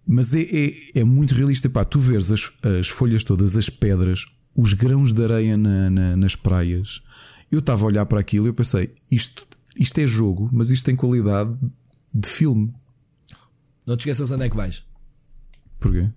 mas 0.06 0.34
é, 0.34 0.42
é, 0.42 1.00
é, 1.00 1.04
muito 1.04 1.34
realista. 1.34 1.68
Pá, 1.68 1.84
tu 1.84 1.98
vês 1.98 2.30
as, 2.30 2.52
as 2.78 2.88
folhas 2.88 3.24
todas, 3.24 3.56
as 3.56 3.68
pedras, 3.68 4.24
os 4.54 4.72
grãos 4.72 5.12
de 5.12 5.24
areia 5.24 5.56
na, 5.56 5.90
na, 5.90 6.16
nas 6.16 6.36
praias. 6.36 7.02
Eu 7.50 7.58
estava 7.58 7.82
a 7.82 7.86
olhar 7.86 8.06
para 8.06 8.20
aquilo 8.20 8.46
e 8.46 8.50
eu 8.50 8.54
pensei: 8.54 8.94
isto, 9.10 9.46
isto 9.76 9.98
é 9.98 10.06
jogo, 10.06 10.48
mas 10.52 10.70
isto 10.70 10.84
tem 10.84 10.94
qualidade 10.94 11.58
de 12.14 12.28
filme. 12.28 12.72
Não 13.84 13.96
te 13.96 14.00
esqueças 14.00 14.30
onde 14.30 14.44
é 14.44 14.48
que 14.48 14.56
vais. 14.56 14.84
Porquê? 15.80 16.08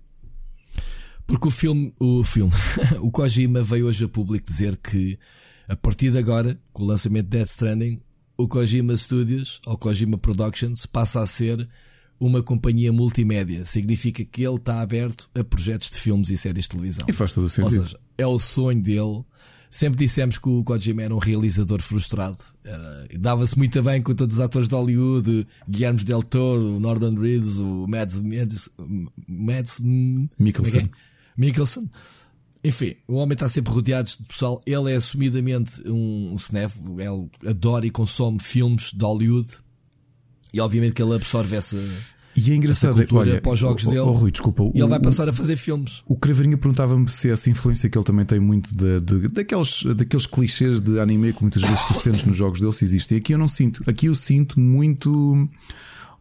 Porque 1.26 1.48
o 1.48 1.50
filme, 1.50 1.94
o 2.00 2.24
filme, 2.24 2.52
o 3.00 3.10
Kojima 3.10 3.62
veio 3.62 3.86
hoje 3.86 4.04
a 4.04 4.08
público 4.08 4.46
dizer 4.46 4.76
que 4.76 5.18
a 5.68 5.76
partir 5.76 6.10
de 6.10 6.18
agora, 6.18 6.60
com 6.72 6.82
o 6.82 6.86
lançamento 6.86 7.26
de 7.26 7.38
Death 7.38 7.50
Stranding, 7.50 8.02
o 8.36 8.48
Kojima 8.48 8.96
Studios 8.96 9.60
ou 9.66 9.78
Kojima 9.78 10.18
Productions 10.18 10.86
passa 10.86 11.20
a 11.20 11.26
ser 11.26 11.68
uma 12.20 12.42
companhia 12.42 12.92
multimédia. 12.92 13.64
Significa 13.64 14.24
que 14.24 14.44
ele 14.44 14.56
está 14.56 14.82
aberto 14.82 15.28
a 15.34 15.42
projetos 15.42 15.90
de 15.90 15.96
filmes 15.96 16.30
e 16.30 16.36
séries 16.36 16.64
de 16.64 16.70
televisão. 16.70 17.06
E 17.08 17.12
faz 17.12 17.32
todo 17.32 17.44
o 17.44 17.48
sentido. 17.48 17.80
Ou 17.80 17.86
seja, 17.86 17.98
é 18.18 18.26
o 18.26 18.38
sonho 18.38 18.80
dele. 18.82 19.24
Sempre 19.70 20.04
dissemos 20.04 20.36
que 20.36 20.48
o 20.48 20.64
Kojima 20.64 21.02
era 21.02 21.14
um 21.14 21.18
realizador 21.18 21.80
frustrado. 21.80 22.38
Dava-se 23.18 23.56
muito 23.56 23.80
bem 23.82 24.02
com 24.02 24.12
todos 24.12 24.36
os 24.36 24.40
atores 24.40 24.68
de 24.68 24.74
Hollywood, 24.74 25.46
Guilherme 25.68 26.02
Del 26.02 26.22
Toro, 26.24 26.76
o 26.76 26.80
Northern 26.80 27.18
Reedus, 27.18 27.58
o 27.58 27.86
Mads, 27.86 28.18
Mads, 28.20 28.68
Mads 29.28 29.80
Mikkelsen. 30.36 30.80
É? 30.80 30.90
Mikkelsen. 31.36 31.88
Enfim, 32.64 32.96
o 33.06 33.14
homem 33.14 33.34
está 33.34 33.48
sempre 33.48 33.72
rodeado 33.72 34.10
de 34.10 34.26
pessoal. 34.26 34.60
Ele 34.66 34.92
é 34.92 34.96
assumidamente 34.96 35.88
um, 35.88 36.34
um 36.34 36.98
Ele 36.98 37.30
adora 37.48 37.86
e 37.86 37.90
consome 37.90 38.40
filmes 38.40 38.92
de 38.92 39.04
Hollywood. 39.04 39.48
E 40.52 40.60
obviamente 40.60 40.94
que 40.94 41.02
ele 41.02 41.14
absorve 41.14 41.56
essa. 41.56 41.76
E 42.36 42.52
é 42.52 42.54
engraçado, 42.54 43.02
essa 43.02 43.14
olha, 43.14 43.40
para 43.40 43.52
os 43.52 43.58
jogos 43.58 43.84
dele. 43.84 43.98
Oh, 44.00 44.12
Rui, 44.12 44.30
desculpa. 44.30 44.62
E 44.74 44.78
ele 44.78 44.88
vai 44.88 45.00
passar 45.00 45.28
a 45.28 45.32
fazer 45.32 45.56
filmes. 45.56 46.02
O 46.06 46.16
Craveirinha 46.16 46.56
perguntava-me 46.56 47.08
se 47.08 47.30
essa 47.30 47.50
influência 47.50 47.90
que 47.90 47.98
ele 47.98 48.04
também 48.04 48.24
tem 48.24 48.38
muito 48.38 48.74
de, 48.74 49.00
de, 49.00 49.28
daqueles, 49.28 49.82
daqueles 49.96 50.26
clichês 50.26 50.80
de 50.80 51.00
anime 51.00 51.32
que 51.32 51.42
muitas 51.42 51.62
vezes 51.62 51.84
tu 51.86 51.94
sentes 51.94 52.24
nos 52.24 52.36
jogos 52.36 52.60
dele, 52.60 52.72
se 52.72 52.84
existe. 52.84 53.14
E 53.14 53.18
aqui 53.18 53.34
eu 53.34 53.38
não 53.38 53.48
sinto. 53.48 53.82
Aqui 53.86 54.06
eu 54.06 54.14
sinto 54.14 54.60
muito, 54.60 55.48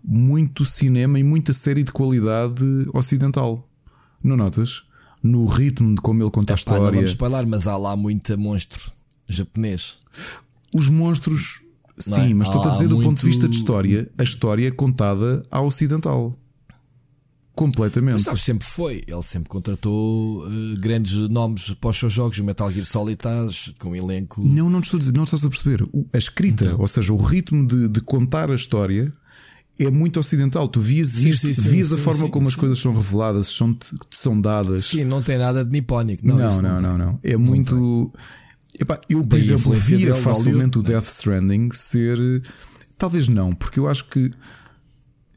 muito 0.03 0.65
cinema 0.65 1.19
e 1.19 1.23
muita 1.23 1.53
série 1.53 1.83
de 1.83 1.91
qualidade 1.91 2.63
ocidental. 2.93 3.67
Não 4.23 4.35
notas? 4.35 4.83
no 5.21 5.45
ritmo 5.45 5.95
de 5.95 6.01
como 6.01 6.23
ele 6.23 6.31
conta 6.31 6.53
a 6.53 6.55
história. 6.55 6.85
Não 6.85 6.91
vamos 6.91 7.09
spoiler, 7.11 7.47
mas 7.47 7.67
há 7.67 7.77
lá 7.77 7.95
muita 7.95 8.37
monstro 8.37 8.91
japonês. 9.29 9.97
Os 10.73 10.89
monstros, 10.89 11.61
sim, 11.99 12.31
é? 12.31 12.33
mas 12.33 12.47
estou 12.47 12.63
a 12.63 12.69
dizer 12.71 12.87
do 12.87 12.95
muito... 12.95 13.09
ponto 13.09 13.19
de 13.19 13.25
vista 13.25 13.47
de 13.47 13.55
história, 13.55 14.09
a 14.17 14.23
história 14.23 14.67
é 14.67 14.71
contada 14.71 15.45
à 15.51 15.61
ocidental. 15.61 16.33
Completamente. 17.59 18.13
Mas 18.13 18.21
sabes, 18.23 18.41
sempre 18.41 18.65
foi. 18.65 19.03
Ele 19.05 19.21
sempre 19.21 19.49
contratou 19.49 20.45
uh, 20.45 20.79
grandes 20.79 21.27
nomes 21.27 21.71
para 21.71 21.89
os 21.89 21.97
seus 21.97 22.13
jogos. 22.13 22.39
O 22.39 22.43
Metal 22.45 22.71
Gear 22.71 22.85
Solid 22.85 23.15
estás 23.15 23.73
com 23.79 23.89
um 23.89 23.95
elenco. 23.95 24.41
Não, 24.41 24.69
não 24.69 24.79
estou 24.79 24.97
a 24.97 24.99
dizer, 25.01 25.13
não 25.13 25.25
estás 25.25 25.43
a 25.43 25.49
perceber. 25.49 25.85
A 26.13 26.17
escrita, 26.17 26.63
então. 26.63 26.79
ou 26.79 26.87
seja, 26.87 27.11
o 27.11 27.17
ritmo 27.17 27.67
de, 27.67 27.89
de 27.89 27.99
contar 27.99 28.49
a 28.49 28.55
história 28.55 29.11
é 29.77 29.91
muito 29.91 30.21
ocidental. 30.21 30.69
Tu 30.69 30.79
vias 30.79 31.09
sim, 31.09 31.29
isto, 31.29 31.47
sim, 31.47 31.53
sim, 31.53 31.69
vias 31.69 31.91
a 31.91 31.97
forma 31.97 32.29
como 32.29 32.47
as 32.47 32.55
coisas 32.55 32.79
são 32.79 32.93
reveladas, 32.93 33.47
são, 33.47 33.77
são 34.09 34.39
dadas. 34.39 34.85
Sim, 34.85 35.03
não 35.03 35.21
tem 35.21 35.37
nada 35.37 35.65
de 35.65 35.71
nipónico. 35.71 36.25
Não, 36.25 36.37
não, 36.37 36.61
não, 36.61 36.79
não, 36.79 36.97
não, 36.97 37.19
É 37.21 37.35
muito. 37.35 38.13
Epá, 38.79 39.01
eu, 39.09 39.25
por 39.25 39.37
exemplo, 39.37 39.73
via 39.73 40.15
facilmente 40.15 40.77
o 40.77 40.81
Death 40.81 41.03
Stranding 41.03 41.69
ser. 41.71 42.17
Talvez 42.97 43.27
não, 43.27 43.53
porque 43.53 43.79
eu 43.79 43.87
acho 43.87 44.05
que. 44.05 44.31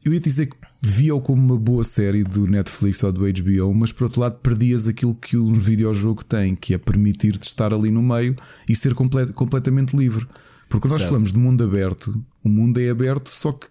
Eu 0.03 0.13
ia 0.13 0.19
dizer 0.19 0.47
que 0.47 0.57
via-o 0.81 1.21
como 1.21 1.41
uma 1.41 1.57
boa 1.57 1.83
série 1.83 2.23
do 2.23 2.45
Netflix 2.45 3.03
ou 3.03 3.11
do 3.11 3.21
HBO, 3.21 3.73
mas 3.73 3.91
por 3.91 4.05
outro 4.05 4.19
lado 4.19 4.35
perdias 4.39 4.87
aquilo 4.87 5.15
que 5.15 5.37
um 5.37 5.53
videojogo 5.53 6.23
tem, 6.25 6.55
que 6.55 6.73
é 6.73 6.77
permitir-te 6.77 7.47
estar 7.47 7.73
ali 7.73 7.89
no 7.89 8.01
meio 8.01 8.35
e 8.67 8.75
ser 8.75 8.93
complet, 8.93 9.31
completamente 9.31 9.95
livre. 9.95 10.27
Porque 10.67 10.87
nós 10.87 10.97
certo. 10.97 11.09
falamos 11.09 11.31
de 11.31 11.37
mundo 11.37 11.63
aberto, 11.63 12.21
o 12.43 12.49
mundo 12.49 12.79
é 12.79 12.89
aberto, 12.89 13.29
só 13.29 13.53
que, 13.53 13.67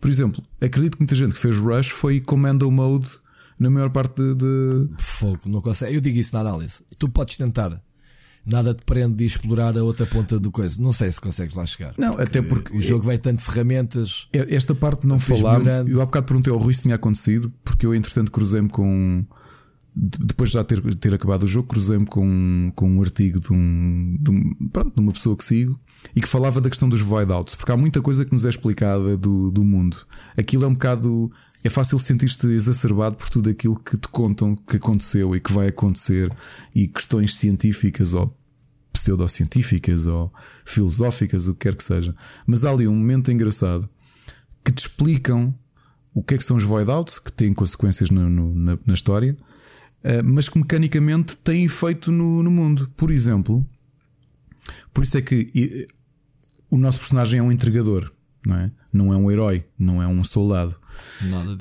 por 0.00 0.10
exemplo, 0.10 0.42
acredito 0.60 0.96
que 0.96 1.02
muita 1.02 1.14
gente 1.14 1.34
que 1.34 1.38
fez 1.38 1.56
Rush 1.56 1.88
foi 1.88 2.20
Commando 2.20 2.68
Mode 2.70 3.10
na 3.58 3.70
maior 3.70 3.90
parte 3.90 4.14
de. 4.16 4.34
de... 4.34 4.88
Fogo, 4.98 5.42
não 5.46 5.60
consegue. 5.60 5.94
Eu 5.94 6.00
digo 6.00 6.18
isso 6.18 6.34
na 6.34 6.40
análise. 6.40 6.82
Tu 6.98 7.08
podes 7.08 7.36
tentar 7.36 7.80
nada 8.46 8.72
te 8.72 8.84
prende 8.84 9.16
de 9.16 9.24
explorar 9.24 9.76
a 9.76 9.82
outra 9.82 10.06
ponta 10.06 10.38
do 10.38 10.50
coisa. 10.50 10.80
Não 10.80 10.92
sei 10.92 11.10
se 11.10 11.20
consegues 11.20 11.54
lá 11.54 11.66
chegar. 11.66 11.92
Não, 11.98 12.10
porque 12.10 12.22
até 12.22 12.42
porque 12.42 12.76
o 12.76 12.80
jogo 12.80 13.04
vai 13.04 13.18
tanto 13.18 13.42
ferramentas. 13.42 14.28
Esta 14.32 14.74
parte 14.74 15.06
não 15.06 15.18
falar. 15.18 15.60
Eu 15.86 16.00
há 16.00 16.06
bocado 16.06 16.26
perguntei 16.26 16.52
ao 16.52 16.58
Rui 16.58 16.72
se 16.72 16.82
tinha 16.82 16.94
acontecido, 16.94 17.52
porque 17.64 17.84
eu 17.84 17.94
entretanto 17.94 18.30
cruzei-me 18.30 18.68
com. 18.68 19.24
Depois 19.98 20.50
de 20.50 20.54
já 20.54 20.62
ter, 20.62 20.82
ter 20.96 21.14
acabado 21.14 21.44
o 21.44 21.46
jogo, 21.46 21.68
cruzei-me 21.68 22.04
com, 22.04 22.70
com 22.76 22.90
um 22.90 23.00
artigo 23.00 23.40
de, 23.40 23.50
um, 23.50 24.18
de, 24.20 24.30
um, 24.30 24.54
pronto, 24.70 24.92
de 24.92 25.00
uma 25.00 25.10
pessoa 25.10 25.34
que 25.34 25.42
sigo 25.42 25.80
e 26.14 26.20
que 26.20 26.28
falava 26.28 26.60
da 26.60 26.68
questão 26.68 26.86
dos 26.86 27.00
void 27.00 27.32
outs, 27.32 27.54
porque 27.54 27.72
há 27.72 27.78
muita 27.78 28.02
coisa 28.02 28.22
que 28.22 28.30
nos 28.30 28.44
é 28.44 28.50
explicada 28.50 29.16
do, 29.16 29.50
do 29.50 29.64
mundo. 29.64 29.96
Aquilo 30.36 30.64
é 30.64 30.66
um 30.68 30.74
bocado. 30.74 31.32
É 31.66 31.68
fácil 31.68 31.98
sentir-te 31.98 32.46
exacerbado 32.46 33.16
por 33.16 33.28
tudo 33.28 33.50
aquilo 33.50 33.76
que 33.76 33.96
te 33.96 34.06
contam 34.06 34.54
que 34.54 34.76
aconteceu 34.76 35.34
e 35.34 35.40
que 35.40 35.52
vai 35.52 35.66
acontecer 35.66 36.32
e 36.72 36.86
questões 36.86 37.34
científicas 37.34 38.14
ou 38.14 38.32
pseudocientíficas 38.92 40.06
ou 40.06 40.32
filosóficas, 40.64 41.48
o 41.48 41.54
que 41.54 41.62
quer 41.62 41.74
que 41.74 41.82
seja. 41.82 42.14
Mas 42.46 42.64
há 42.64 42.70
ali 42.70 42.86
um 42.86 42.94
momento 42.94 43.32
engraçado 43.32 43.90
que 44.64 44.70
te 44.70 44.78
explicam 44.78 45.52
o 46.14 46.22
que 46.22 46.34
é 46.34 46.38
que 46.38 46.44
são 46.44 46.56
os 46.56 46.62
void 46.62 46.88
outs, 46.88 47.18
que 47.18 47.32
têm 47.32 47.52
consequências 47.52 48.10
no, 48.10 48.30
no, 48.30 48.54
na, 48.54 48.78
na, 48.86 48.94
história, 48.94 49.36
uh, 50.04 50.22
mas 50.24 50.48
que 50.48 50.60
mecanicamente 50.60 51.36
têm 51.36 51.64
efeito 51.64 52.12
no, 52.12 52.44
no, 52.44 52.50
mundo. 52.50 52.88
Por 52.96 53.10
exemplo, 53.10 53.66
por 54.94 55.02
isso 55.02 55.18
é 55.18 55.20
que 55.20 55.50
e, 55.52 55.84
o 56.70 56.78
nosso 56.78 57.00
personagem 57.00 57.40
é 57.40 57.42
um 57.42 57.50
entregador, 57.50 58.12
não 58.46 58.56
é? 58.56 58.70
Não 58.92 59.12
é 59.12 59.16
um 59.16 59.30
herói, 59.30 59.64
não 59.76 60.00
é 60.00 60.06
um 60.06 60.22
soldado. 60.22 60.76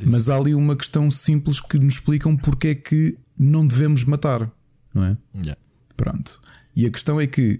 Mas 0.05 0.29
há 0.29 0.37
ali 0.37 0.53
uma 0.53 0.75
questão 0.75 1.09
simples 1.09 1.59
que 1.59 1.79
nos 1.79 1.95
explicam 1.95 2.37
porque 2.37 2.67
é 2.67 2.75
que 2.75 3.17
não 3.37 3.65
devemos 3.65 4.03
matar, 4.03 4.49
não 4.93 5.03
é? 5.03 5.17
Yeah. 5.33 5.59
Pronto. 5.97 6.39
E 6.75 6.85
a 6.85 6.91
questão 6.91 7.19
é 7.19 7.25
que 7.25 7.59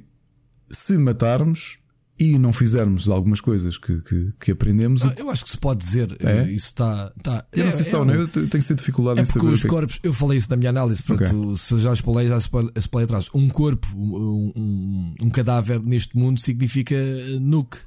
se 0.69 0.97
matarmos 0.97 1.79
e 2.17 2.37
não 2.37 2.53
fizermos 2.53 3.09
algumas 3.09 3.41
coisas 3.41 3.77
que, 3.77 3.99
que, 4.01 4.33
que 4.39 4.51
aprendemos. 4.51 5.03
Ah, 5.03 5.13
eu 5.17 5.29
acho 5.29 5.43
que 5.43 5.49
se 5.49 5.57
pode 5.57 5.79
dizer, 5.79 6.15
é? 6.19 6.43
Eh, 6.43 6.51
isso 6.51 6.67
está. 6.67 7.11
está 7.17 7.45
eu 7.51 7.65
não 7.65 7.71
sei 7.71 7.81
se 7.81 7.87
está 7.87 7.97
é, 7.97 7.99
ou 7.99 8.05
não, 8.05 8.13
eu 8.13 8.27
tenho 8.27 8.61
sido 8.61 8.77
dificuldade 8.77 9.19
é 9.19 9.23
em 9.23 9.25
saber. 9.25 9.47
Os 9.47 9.61
que... 9.61 9.67
É 9.67 9.69
corpos, 9.69 9.99
eu 10.03 10.13
falei 10.13 10.37
isso 10.37 10.49
na 10.49 10.55
minha 10.55 10.69
análise, 10.69 11.01
portanto, 11.01 11.41
okay. 11.41 11.57
se 11.57 11.77
já 11.79 11.91
espalhei, 11.91 12.29
já 12.29 12.37
espalhei 12.37 13.05
atrás. 13.05 13.27
Um 13.33 13.49
corpo, 13.49 13.87
um, 13.97 14.53
um, 14.55 15.15
um 15.23 15.29
cadáver 15.29 15.81
neste 15.83 16.15
mundo 16.15 16.39
significa 16.39 16.95
nuke 17.41 17.79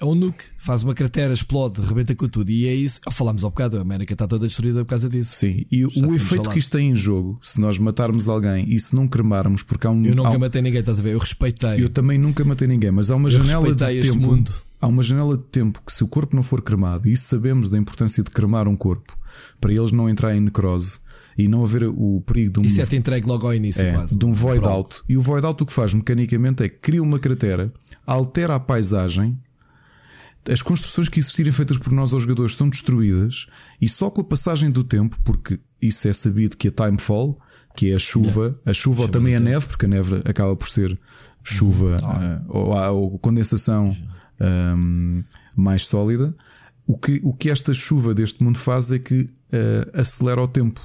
é 0.00 0.04
um 0.04 0.14
nuke, 0.14 0.44
faz 0.58 0.82
uma 0.82 0.94
cratera, 0.94 1.32
explode, 1.32 1.80
rebenta 1.80 2.14
com 2.14 2.28
tudo. 2.28 2.50
E 2.50 2.66
é 2.66 2.74
isso. 2.74 3.00
Ah, 3.06 3.10
falámos 3.10 3.44
ao 3.44 3.50
bocado, 3.50 3.78
a 3.78 3.80
América 3.80 4.12
está 4.12 4.26
toda 4.26 4.46
destruída 4.46 4.84
por 4.84 4.90
causa 4.90 5.08
disso. 5.08 5.34
Sim, 5.34 5.64
e 5.70 5.84
o 5.84 6.14
efeito 6.14 6.50
que 6.50 6.58
isto 6.58 6.76
tem 6.76 6.90
em 6.90 6.94
jogo, 6.94 7.38
se 7.42 7.60
nós 7.60 7.78
matarmos 7.78 8.28
alguém 8.28 8.66
e 8.68 8.78
se 8.78 8.94
não 8.94 9.06
cremarmos, 9.06 9.62
porque 9.62 9.86
há 9.86 9.90
um. 9.90 10.04
Eu 10.04 10.14
nunca 10.14 10.30
há... 10.30 10.38
matei 10.38 10.62
ninguém, 10.62 10.80
estás 10.80 10.98
a 10.98 11.02
ver? 11.02 11.14
Eu 11.14 11.18
respeitei. 11.18 11.82
Eu 11.82 11.88
também 11.88 12.18
nunca 12.18 12.44
matei 12.44 12.68
ninguém, 12.68 12.90
mas 12.90 13.10
há 13.10 13.16
uma 13.16 13.28
eu 13.28 13.32
janela 13.32 13.74
de 13.74 14.02
tempo. 14.02 14.18
Mundo. 14.18 14.52
Há 14.80 14.86
uma 14.86 15.02
janela 15.02 15.36
de 15.36 15.44
tempo 15.44 15.80
que, 15.84 15.92
se 15.92 16.04
o 16.04 16.08
corpo 16.08 16.36
não 16.36 16.42
for 16.42 16.60
cremado, 16.60 17.08
e 17.08 17.16
sabemos 17.16 17.70
da 17.70 17.78
importância 17.78 18.22
de 18.22 18.30
cremar 18.30 18.68
um 18.68 18.76
corpo, 18.76 19.16
para 19.60 19.72
eles 19.72 19.92
não 19.92 20.08
entrarem 20.10 20.38
em 20.38 20.44
necrose 20.44 20.98
e 21.38 21.48
não 21.48 21.64
haver 21.64 21.84
o 21.84 22.22
perigo 22.26 22.54
de 22.54 22.60
um. 22.60 22.62
Isso 22.64 22.80
é 22.80 22.86
te 22.86 22.96
entregue 22.96 23.26
logo 23.26 23.46
ao 23.46 23.54
início, 23.54 23.82
é, 23.82 23.92
quase. 23.92 24.16
De 24.16 24.24
um 24.24 24.32
void 24.32 24.64
out. 24.66 25.02
E 25.08 25.16
o 25.16 25.20
void 25.20 25.46
out 25.46 25.62
o 25.62 25.66
que 25.66 25.72
faz 25.72 25.94
mecanicamente 25.94 26.62
é 26.62 26.68
que 26.68 26.76
cria 26.76 27.02
uma 27.02 27.18
cratera, 27.18 27.72
altera 28.06 28.56
a 28.56 28.60
paisagem 28.60 29.38
as 30.50 30.62
construções 30.62 31.08
que 31.08 31.18
existirem 31.18 31.52
feitas 31.52 31.78
por 31.78 31.92
nós 31.92 32.12
aos 32.12 32.22
jogadores 32.22 32.54
são 32.54 32.68
destruídas 32.68 33.46
e 33.80 33.88
só 33.88 34.10
com 34.10 34.20
a 34.20 34.24
passagem 34.24 34.70
do 34.70 34.84
tempo, 34.84 35.18
porque 35.24 35.58
isso 35.80 36.06
é 36.08 36.12
sabido 36.12 36.56
que 36.56 36.68
a 36.68 36.70
timefall, 36.70 37.38
que 37.76 37.90
é 37.90 37.94
a 37.94 37.98
chuva, 37.98 38.58
a 38.64 38.72
chuva 38.72 39.02
ou 39.02 39.08
também 39.08 39.34
a 39.34 39.40
neve, 39.40 39.66
porque 39.66 39.86
a 39.86 39.88
neve 39.88 40.22
acaba 40.24 40.54
por 40.54 40.68
ser 40.68 40.98
chuva 41.42 41.96
uh, 41.96 42.44
ou, 42.48 42.72
ou, 42.94 43.18
condensação 43.18 43.94
um, 44.40 45.22
mais 45.56 45.86
sólida. 45.86 46.34
O 46.86 46.98
que, 46.98 47.20
o 47.24 47.32
que 47.32 47.50
esta 47.50 47.72
chuva 47.72 48.14
deste 48.14 48.42
mundo 48.42 48.58
faz 48.58 48.92
é 48.92 48.98
que 48.98 49.22
uh, 49.22 50.00
acelera 50.00 50.40
o 50.40 50.48
tempo. 50.48 50.80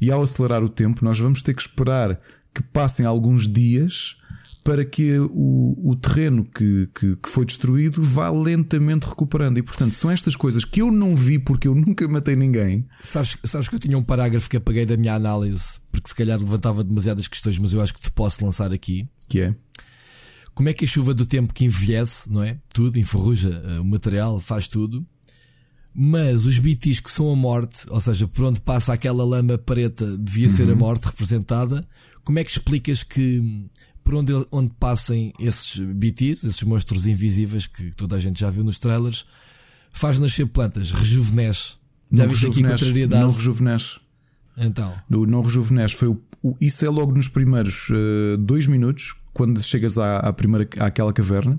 E 0.00 0.10
ao 0.10 0.22
acelerar 0.22 0.64
o 0.64 0.68
tempo, 0.68 1.04
nós 1.04 1.18
vamos 1.18 1.42
ter 1.42 1.54
que 1.54 1.62
esperar 1.62 2.20
que 2.54 2.62
passem 2.62 3.06
alguns 3.06 3.46
dias 3.46 4.16
para 4.62 4.84
que 4.84 5.18
o, 5.18 5.90
o 5.90 5.96
terreno 5.96 6.44
que, 6.44 6.88
que, 6.94 7.16
que, 7.16 7.28
foi 7.28 7.44
destruído 7.44 8.02
vá 8.02 8.30
lentamente 8.30 9.06
recuperando. 9.06 9.58
E 9.58 9.62
portanto, 9.62 9.94
são 9.94 10.10
estas 10.10 10.36
coisas 10.36 10.64
que 10.64 10.82
eu 10.82 10.90
não 10.90 11.16
vi 11.16 11.38
porque 11.38 11.66
eu 11.66 11.74
nunca 11.74 12.06
matei 12.06 12.36
ninguém. 12.36 12.86
Sabes, 13.02 13.36
sabes 13.44 13.68
que 13.68 13.74
eu 13.74 13.80
tinha 13.80 13.96
um 13.96 14.04
parágrafo 14.04 14.50
que 14.50 14.56
apaguei 14.56 14.84
da 14.84 14.96
minha 14.96 15.14
análise 15.14 15.80
porque 15.90 16.08
se 16.08 16.14
calhar 16.14 16.38
levantava 16.38 16.84
demasiadas 16.84 17.28
questões, 17.28 17.58
mas 17.58 17.72
eu 17.72 17.80
acho 17.80 17.94
que 17.94 18.00
te 18.00 18.10
posso 18.10 18.44
lançar 18.44 18.72
aqui. 18.72 19.08
Que 19.28 19.42
é? 19.42 19.54
Como 20.54 20.68
é 20.68 20.74
que 20.74 20.84
a 20.84 20.88
chuva 20.88 21.14
do 21.14 21.24
tempo 21.24 21.54
que 21.54 21.64
envelhece, 21.64 22.30
não 22.30 22.42
é? 22.42 22.58
Tudo, 22.72 22.98
enferruja 22.98 23.62
eh, 23.64 23.80
o 23.80 23.84
material, 23.84 24.38
faz 24.38 24.66
tudo. 24.66 25.06
Mas 25.94 26.46
os 26.46 26.58
BTs 26.58 27.00
que 27.02 27.10
são 27.10 27.30
a 27.32 27.36
morte, 27.36 27.84
ou 27.88 28.00
seja, 28.00 28.28
por 28.28 28.44
onde 28.44 28.60
passa 28.60 28.92
aquela 28.92 29.24
lama 29.24 29.58
preta, 29.58 30.16
devia 30.18 30.48
uhum. 30.48 30.54
ser 30.54 30.68
a 30.68 30.72
uhum. 30.72 30.76
morte 30.76 31.04
representada. 31.04 31.86
Como 32.24 32.38
é 32.38 32.44
que 32.44 32.50
explicas 32.50 33.02
que 33.02 33.68
por 34.04 34.14
onde, 34.14 34.32
onde 34.50 34.72
passem 34.78 35.32
esses 35.38 35.78
BTs, 35.78 36.46
esses 36.46 36.62
monstros 36.62 37.06
invisíveis 37.06 37.66
que 37.66 37.94
toda 37.96 38.16
a 38.16 38.18
gente 38.18 38.40
já 38.40 38.50
viu 38.50 38.64
nos 38.64 38.78
trailers, 38.78 39.26
faz 39.92 40.18
nascer 40.18 40.46
plantas, 40.46 40.92
rejuvenesce. 40.92 41.74
Já 42.12 42.26
viste 42.26 42.46
aqui 42.46 42.62
contrariedade? 42.62 43.22
Não 43.22 43.32
rejuvenesce. 43.32 44.00
Então. 44.56 44.92
No, 45.08 45.26
não 45.26 45.42
rejuvenesce. 45.42 45.94
Foi 45.94 46.08
o, 46.08 46.20
o, 46.42 46.56
isso 46.60 46.84
é 46.84 46.90
logo 46.90 47.12
nos 47.12 47.28
primeiros 47.28 47.88
uh, 47.90 48.36
dois 48.38 48.66
minutos, 48.66 49.14
quando 49.32 49.62
chegas 49.62 49.96
à, 49.96 50.18
à 50.18 50.32
primeira, 50.32 50.68
àquela 50.80 51.12
caverna, 51.12 51.58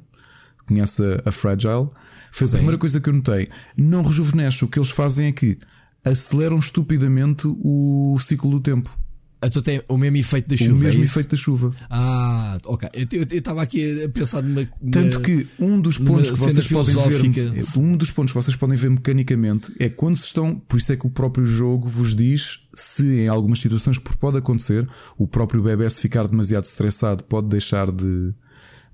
conhece 0.67 1.01
a, 1.03 1.29
a 1.29 1.31
Fragile. 1.31 1.87
Foi 2.31 2.47
Sim. 2.47 2.53
a 2.53 2.57
primeira 2.57 2.77
coisa 2.77 2.99
que 2.99 3.09
eu 3.09 3.13
notei. 3.13 3.47
Não 3.77 4.01
rejuvenesce. 4.01 4.65
O 4.65 4.67
que 4.67 4.79
eles 4.79 4.89
fazem 4.89 5.27
é 5.27 5.31
que 5.31 5.57
aceleram 6.03 6.57
estupidamente 6.57 7.47
o 7.47 8.17
ciclo 8.19 8.51
do 8.51 8.59
tempo. 8.59 8.97
Então 9.43 9.61
tem 9.61 9.81
o 9.89 9.97
mesmo 9.97 10.17
efeito 10.17 10.49
da 10.49 10.55
chuva. 10.55 10.73
O 10.73 10.77
mesmo 10.77 11.01
é 11.01 11.05
efeito 11.05 11.31
da 11.31 11.37
chuva. 11.37 11.75
Ah, 11.89 12.57
ok. 12.65 12.89
Eu 13.11 13.23
estava 13.23 13.63
aqui 13.63 14.03
a 14.03 14.09
pensar 14.09 14.43
numa. 14.43 14.67
Tanto 14.91 15.19
que 15.21 15.47
um 15.59 15.79
dos 15.81 15.97
pontos 15.97 16.29
que 16.29 16.37
vocês 16.37 16.67
podem 16.67 17.31
ver. 17.31 17.63
Um 17.77 17.97
dos 17.97 18.11
pontos 18.11 18.33
que 18.33 18.37
vocês 18.37 18.55
podem 18.55 18.77
ver 18.77 18.91
mecanicamente 18.91 19.71
é 19.79 19.89
quando 19.89 20.15
se 20.15 20.25
estão. 20.25 20.55
Por 20.55 20.77
isso 20.77 20.93
é 20.93 20.95
que 20.95 21.07
o 21.07 21.09
próprio 21.09 21.43
jogo 21.43 21.87
vos 21.87 22.13
diz 22.13 22.59
se 22.75 23.03
em 23.03 23.27
algumas 23.27 23.59
situações 23.59 23.97
que 23.97 24.17
pode 24.17 24.37
acontecer, 24.37 24.87
o 25.17 25.27
próprio 25.27 25.61
bebê 25.61 25.89
se 25.89 26.01
ficar 26.01 26.27
demasiado 26.27 26.63
estressado 26.63 27.23
pode 27.23 27.47
deixar 27.47 27.91
de 27.91 28.33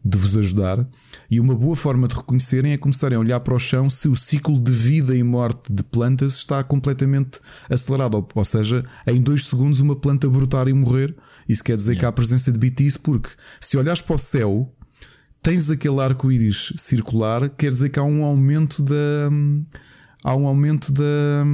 de 0.03 0.17
vos 0.17 0.37
ajudar. 0.37 0.87
E 1.29 1.39
uma 1.39 1.55
boa 1.55 1.75
forma 1.75 2.07
de 2.07 2.15
reconhecerem 2.15 2.73
é 2.73 2.77
começarem 2.77 3.17
a 3.17 3.19
olhar 3.19 3.39
para 3.39 3.53
o 3.53 3.59
chão 3.59 3.89
se 3.89 4.07
o 4.07 4.15
ciclo 4.15 4.59
de 4.59 4.71
vida 4.71 5.15
e 5.15 5.23
morte 5.23 5.71
de 5.71 5.83
plantas 5.83 6.35
está 6.35 6.63
completamente 6.63 7.39
acelerado. 7.69 8.25
Ou, 8.33 8.45
seja, 8.45 8.83
em 9.05 9.21
dois 9.21 9.45
segundos 9.45 9.79
uma 9.79 9.95
planta 9.95 10.29
brotar 10.29 10.67
e 10.67 10.73
morrer. 10.73 11.15
Isso 11.47 11.63
quer 11.63 11.75
dizer 11.75 11.93
yeah. 11.93 11.99
que 12.01 12.05
há 12.05 12.11
presença 12.11 12.51
de 12.51 12.57
BTs, 12.57 12.97
porque 12.99 13.29
se 13.59 13.77
olhares 13.77 14.01
para 14.01 14.15
o 14.15 14.19
céu, 14.19 14.73
tens 15.41 15.69
aquele 15.69 15.99
arco-íris 15.99 16.73
circular, 16.75 17.49
quer 17.49 17.69
dizer 17.69 17.89
que 17.89 17.99
há 17.99 18.03
um 18.03 18.23
aumento 18.23 18.81
da. 18.81 19.29
Há 20.23 20.35
um 20.35 20.47
aumento 20.47 20.91
da 20.91 21.45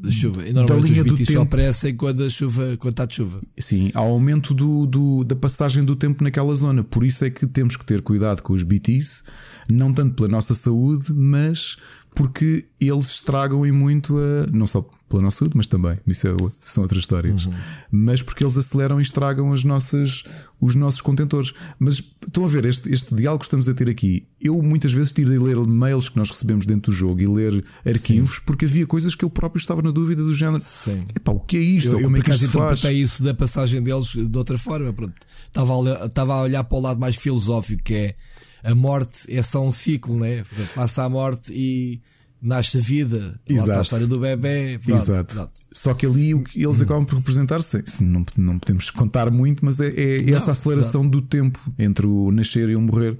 da 0.00 0.10
chuva. 0.10 0.46
E 0.46 0.52
normalmente 0.52 0.86
da 0.86 1.02
linha 1.02 1.04
os 1.04 1.20
BTs 1.20 1.32
só 1.32 1.42
aparecem 1.42 1.96
quando 1.96 2.22
a 2.22 2.28
chuva, 2.28 2.76
quando 2.78 2.92
está 2.92 3.06
de 3.06 3.14
chuva. 3.14 3.40
Sim, 3.58 3.90
há 3.94 4.00
aumento 4.00 4.54
do, 4.54 4.86
do, 4.86 5.24
da 5.24 5.34
passagem 5.34 5.84
do 5.84 5.96
tempo 5.96 6.22
naquela 6.22 6.54
zona. 6.54 6.84
Por 6.84 7.04
isso 7.04 7.24
é 7.24 7.30
que 7.30 7.46
temos 7.46 7.76
que 7.76 7.84
ter 7.84 8.00
cuidado 8.02 8.42
com 8.42 8.52
os 8.52 8.62
BTs, 8.62 9.24
não 9.68 9.92
tanto 9.92 10.14
pela 10.14 10.28
nossa 10.28 10.54
saúde, 10.54 11.12
mas 11.12 11.76
porque 12.14 12.66
eles 12.80 13.10
estragam 13.10 13.64
e 13.66 13.72
muito 13.72 14.16
a. 14.18 14.46
Não 14.52 14.66
só 14.66 14.88
pela 15.08 15.22
nossa 15.22 15.38
saúde, 15.38 15.56
mas 15.56 15.66
também. 15.66 15.98
Isso 16.06 16.28
é, 16.28 16.36
são 16.50 16.82
outras 16.82 17.02
histórias. 17.02 17.46
Uhum. 17.46 17.54
Mas 17.90 18.22
porque 18.22 18.44
eles 18.44 18.56
aceleram 18.56 18.98
e 18.98 19.02
estragam 19.02 19.52
as 19.52 19.64
nossas, 19.64 20.24
os 20.60 20.74
nossos 20.74 21.00
contentores. 21.00 21.52
Mas 21.78 22.02
estão 22.26 22.44
a 22.44 22.48
ver, 22.48 22.64
este, 22.64 22.92
este 22.92 23.14
diálogo 23.14 23.40
que 23.40 23.46
estamos 23.46 23.68
a 23.68 23.74
ter 23.74 23.88
aqui. 23.88 24.26
Eu 24.40 24.62
muitas 24.62 24.92
vezes 24.92 25.12
tirei 25.12 25.36
a 25.36 25.40
ler 25.40 25.56
mails 25.66 26.08
que 26.08 26.16
nós 26.16 26.30
recebemos 26.30 26.64
dentro 26.64 26.92
do 26.92 26.96
jogo 26.96 27.20
e 27.20 27.26
ler 27.26 27.64
arquivos 27.84 28.36
Sim. 28.36 28.42
porque 28.46 28.66
havia 28.66 28.86
coisas 28.86 29.14
que 29.14 29.24
eu 29.24 29.30
próprio 29.30 29.58
estava 29.58 29.82
na 29.82 29.90
dúvida 29.90 30.22
do 30.22 30.32
género. 30.32 30.62
Sim. 30.64 31.04
Epá, 31.14 31.32
o 31.32 31.40
que 31.40 31.56
é 31.56 31.60
isto? 31.60 31.90
Eu, 31.90 32.02
Como 32.02 32.16
eu, 32.16 32.20
é 32.20 32.24
que 32.24 32.30
isto 32.30 32.48
faz? 32.48 32.84
isso 32.84 33.24
da 33.24 33.34
passagem 33.34 33.82
deles 33.82 34.12
de 34.14 34.38
outra 34.38 34.56
forma. 34.56 34.92
Pronto. 34.92 35.14
Estava, 35.46 35.74
a, 35.74 36.06
estava 36.06 36.34
a 36.34 36.42
olhar 36.42 36.64
para 36.64 36.78
o 36.78 36.80
lado 36.80 37.00
mais 37.00 37.16
filosófico 37.16 37.82
que 37.82 37.94
é 37.94 38.14
a 38.62 38.74
morte 38.74 39.24
é 39.34 39.42
só 39.42 39.64
um 39.64 39.72
ciclo, 39.72 40.18
né? 40.18 40.44
Passa 40.74 41.04
a 41.04 41.08
morte 41.08 41.52
e 41.52 42.00
nasce 42.40 42.78
a 42.78 42.80
vida, 42.80 43.38
Exato. 43.48 43.72
a 43.72 43.82
história 43.82 44.06
do 44.06 44.20
bebê. 44.20 44.78
Pronto, 44.84 45.02
exato. 45.02 45.34
exato. 45.34 45.60
Só 45.72 45.94
que 45.94 46.06
ali 46.06 46.34
o 46.34 46.42
que 46.42 46.62
eles 46.62 46.80
hum. 46.80 46.84
acabam 46.84 47.04
por 47.04 47.16
representar, 47.16 47.62
se, 47.62 48.02
não, 48.02 48.24
não 48.36 48.58
podemos 48.58 48.90
contar 48.90 49.30
muito, 49.30 49.64
mas 49.64 49.80
é, 49.80 49.88
é 49.88 50.22
não, 50.22 50.36
essa 50.36 50.52
aceleração 50.52 51.02
não. 51.02 51.10
do 51.10 51.22
tempo 51.22 51.58
entre 51.78 52.06
o 52.06 52.30
nascer 52.30 52.68
e 52.68 52.76
o 52.76 52.80
morrer. 52.80 53.16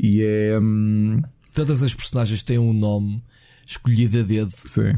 E 0.00 0.22
é. 0.22 0.58
Hum... 0.58 1.20
Todas 1.52 1.82
as 1.82 1.94
personagens 1.94 2.42
têm 2.42 2.58
um 2.58 2.72
nome 2.72 3.22
escolhido 3.66 4.20
a 4.20 4.22
dedo. 4.22 4.52
Sim. 4.64 4.94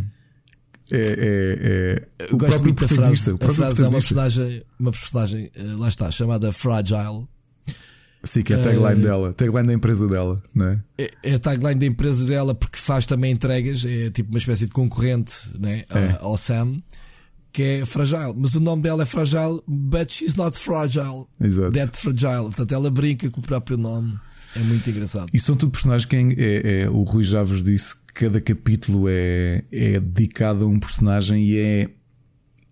É, 0.91 0.99
é, 0.99 2.07
é. 2.19 2.35
O 2.35 2.37
gosto 2.37 2.63
próprio 2.63 2.75
da 2.75 2.89
frase. 2.89 3.35
A 3.41 3.49
frase 3.49 3.83
é 3.83 3.89
uma 3.89 3.99
personagem, 3.99 4.63
uma 4.79 4.91
personagem, 4.91 5.51
eh, 5.55 5.63
lá 5.79 5.89
está, 5.89 6.11
chamada 6.11 6.53
Fragile 6.53 7.27
Sim, 8.25 8.43
que 8.43 8.53
é 8.53 8.61
a 8.61 8.63
tagline 8.63 9.01
uh, 9.01 9.03
dela, 9.03 9.33
tagline 9.33 9.67
da 9.67 9.75
empresa 9.75 10.07
dela, 10.07 10.41
não 10.55 10.67
é? 10.67 10.83
é? 10.97 11.11
É 11.25 11.35
a 11.35 11.39
tagline 11.41 11.75
da 11.81 11.87
empresa 11.87 12.25
dela 12.25 12.55
porque 12.55 12.79
faz 12.79 13.05
também 13.05 13.33
entregas, 13.33 13.85
é 13.85 14.11
tipo 14.11 14.31
uma 14.31 14.39
espécie 14.39 14.67
de 14.67 14.73
concorrente 14.73 15.35
né, 15.59 15.85
é. 15.91 16.19
ao 16.21 16.37
Sam, 16.37 16.77
que 17.53 17.63
é 17.63 17.85
fragile. 17.85 18.33
Mas 18.37 18.55
o 18.55 18.61
nome 18.61 18.83
dela 18.83 19.03
é 19.03 19.07
fragile, 19.07 19.61
but 19.67 20.13
she's 20.13 20.37
not 20.37 20.57
fragile. 20.57 21.27
Exato. 21.41 21.73
That 21.73 21.97
fragile. 21.97 22.45
Portanto, 22.45 22.73
ela 22.73 22.91
brinca 22.91 23.29
com 23.29 23.41
o 23.41 23.43
próprio 23.43 23.77
nome. 23.77 24.17
É 24.55 24.61
muito 24.61 24.89
engraçado. 24.89 25.27
E 25.33 25.39
são 25.39 25.57
tudo 25.57 25.73
personagens 25.73 26.05
que 26.05 26.17
é, 26.17 26.83
é, 26.83 26.91
o 26.91 27.03
Rui 27.03 27.25
já 27.25 27.43
vos 27.43 27.63
disse 27.63 27.97
que 28.07 28.13
cada 28.13 28.41
capítulo 28.41 29.07
é, 29.09 29.65
é 29.71 30.01
dedicado 30.01 30.65
a 30.65 30.69
um 30.69 30.79
personagem 30.79 31.43
e 31.45 31.59
é 31.59 31.91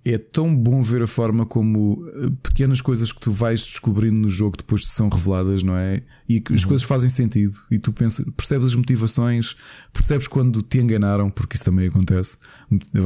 é 0.04 0.16
tão 0.16 0.54
bom 0.54 0.80
ver 0.80 1.02
a 1.02 1.06
forma 1.06 1.44
como 1.44 2.08
eh, 2.14 2.30
pequenas 2.42 2.80
coisas 2.80 3.12
que 3.12 3.20
tu 3.20 3.30
vais 3.30 3.60
descobrindo 3.60 4.18
no 4.18 4.30
jogo 4.30 4.56
depois 4.56 4.86
são 4.86 5.10
reveladas, 5.10 5.62
não 5.62 5.76
é? 5.76 6.02
E 6.26 6.40
que 6.40 6.54
as 6.54 6.62
uhum. 6.62 6.68
coisas 6.68 6.86
fazem 6.86 7.10
sentido 7.10 7.52
e 7.70 7.78
tu 7.78 7.92
pensas, 7.92 8.26
percebes 8.34 8.68
as 8.68 8.74
motivações, 8.74 9.56
percebes 9.92 10.26
quando 10.26 10.62
te 10.62 10.78
enganaram, 10.78 11.30
porque 11.30 11.56
isso 11.56 11.64
também 11.64 11.88
acontece. 11.88 12.38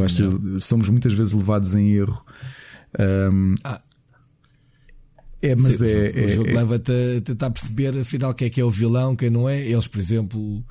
Ser, 0.08 0.60
somos 0.60 0.88
muitas 0.88 1.12
vezes 1.12 1.32
levados 1.32 1.74
em 1.74 1.90
erro. 1.90 2.24
Um, 2.98 3.56
ah. 3.64 3.80
É, 5.44 5.54
mas 5.56 5.74
Sim, 5.74 5.86
é, 5.86 5.88
o 5.88 6.18
é, 6.18 6.28
jogo 6.30 6.48
é, 6.48 6.54
leva-te 6.54 6.90
a 6.90 7.20
tentar 7.20 7.50
perceber 7.50 7.98
afinal 7.98 8.32
quem 8.32 8.46
é 8.46 8.50
que 8.50 8.60
é 8.62 8.64
o 8.64 8.70
vilão, 8.70 9.14
quem 9.14 9.28
não 9.28 9.46
é. 9.46 9.60
Eles, 9.60 9.86
por 9.86 9.98
exemplo, 9.98 10.64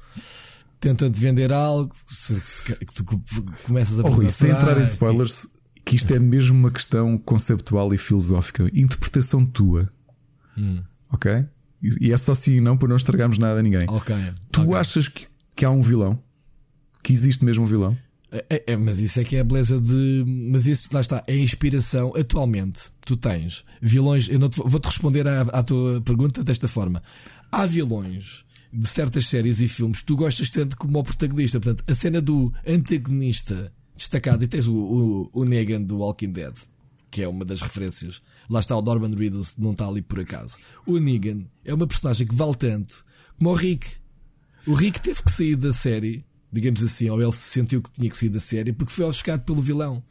tentam-te 0.79 1.19
vender 1.19 1.53
algo, 1.53 1.95
se, 2.07 2.35
se, 2.39 2.63
se, 2.63 3.03
começas 3.65 3.99
a 3.99 4.03
oh, 4.03 4.09
Rui, 4.09 4.29
sem 4.29 4.49
entrar 4.49 4.79
em 4.79 4.83
spoilers, 4.83 5.49
que 5.85 5.95
isto 5.95 6.11
é 6.11 6.17
mesmo 6.17 6.57
uma 6.57 6.71
questão 6.71 7.19
conceptual 7.19 7.93
e 7.93 7.99
filosófica, 7.99 8.63
interpretação 8.73 9.45
tua. 9.45 9.87
Hum. 10.57 10.81
Ok? 11.11 11.45
E 12.01 12.11
é 12.11 12.17
só 12.17 12.33
sim 12.33 12.53
e 12.53 12.61
não 12.61 12.75
para 12.75 12.87
não 12.87 12.95
estragarmos 12.95 13.37
nada 13.37 13.59
a 13.59 13.63
ninguém. 13.63 13.85
Okay. 13.87 14.33
Tu 14.51 14.61
okay. 14.61 14.75
achas 14.75 15.07
que, 15.07 15.27
que 15.55 15.63
há 15.63 15.69
um 15.69 15.83
vilão? 15.83 16.19
Que 17.03 17.13
existe 17.13 17.45
mesmo 17.45 17.65
um 17.65 17.67
vilão? 17.67 17.95
É, 18.33 18.45
é, 18.49 18.63
é, 18.73 18.77
mas 18.77 18.99
isso 18.99 19.19
é 19.19 19.23
que 19.23 19.35
é 19.35 19.41
a 19.41 19.43
beleza 19.43 19.79
de. 19.79 20.23
Mas 20.51 20.65
isso 20.65 20.89
lá 20.91 21.01
está, 21.01 21.23
é 21.27 21.37
inspiração. 21.37 22.11
Atualmente, 22.15 22.89
tu 23.05 23.15
tens 23.15 23.63
vilões. 23.79 24.27
Eu 24.27 24.49
te, 24.49 24.59
vou-te 24.59 24.85
responder 24.85 25.27
à, 25.27 25.41
à, 25.41 25.61
tua 25.61 26.01
pergunta 26.01 26.43
desta 26.43 26.67
forma. 26.67 27.03
Há 27.51 27.67
vilões 27.67 28.43
de 28.73 28.87
certas 28.87 29.25
séries 29.25 29.61
e 29.61 29.67
filmes 29.67 29.99
que 29.99 30.07
tu 30.07 30.15
gostas 30.15 30.49
tanto 30.49 30.75
como 30.75 30.97
o 30.97 31.03
protagonista. 31.03 31.59
Portanto, 31.59 31.83
a 31.87 31.93
cena 31.93 32.19
do 32.19 32.51
antagonista 32.67 33.71
destacado. 33.95 34.43
E 34.43 34.47
tens 34.47 34.67
o, 34.67 34.75
o, 34.75 35.29
o 35.31 35.45
Negan 35.45 35.83
do 35.83 35.99
Walking 35.99 36.31
Dead, 36.31 36.55
que 37.11 37.21
é 37.21 37.27
uma 37.27 37.45
das 37.45 37.61
referências. 37.61 38.19
Lá 38.49 38.59
está 38.59 38.75
o 38.75 38.81
Norman 38.81 39.15
Reedus, 39.15 39.57
não 39.57 39.71
está 39.71 39.87
ali 39.87 40.01
por 40.01 40.19
acaso. 40.19 40.57
O 40.87 40.97
Negan 40.97 41.45
é 41.63 41.73
uma 41.73 41.85
personagem 41.85 42.25
que 42.25 42.35
vale 42.35 42.55
tanto 42.55 43.05
como 43.37 43.51
o 43.51 43.53
Rick. 43.55 43.87
O 44.65 44.73
Rick 44.73 44.99
teve 45.01 45.21
que 45.21 45.31
sair 45.31 45.55
da 45.55 45.71
série, 45.71 46.25
digamos 46.53 46.83
assim, 46.83 47.09
ou 47.09 47.21
ele 47.21 47.31
se 47.31 47.49
sentiu 47.49 47.81
que 47.81 47.91
tinha 47.91 48.07
que 48.07 48.15
sair 48.15 48.29
da 48.29 48.39
série 48.39 48.71
porque 48.71 48.91
foi 48.91 49.05
ofuscado 49.05 49.43
pelo 49.43 49.61
vilão. 49.61 50.03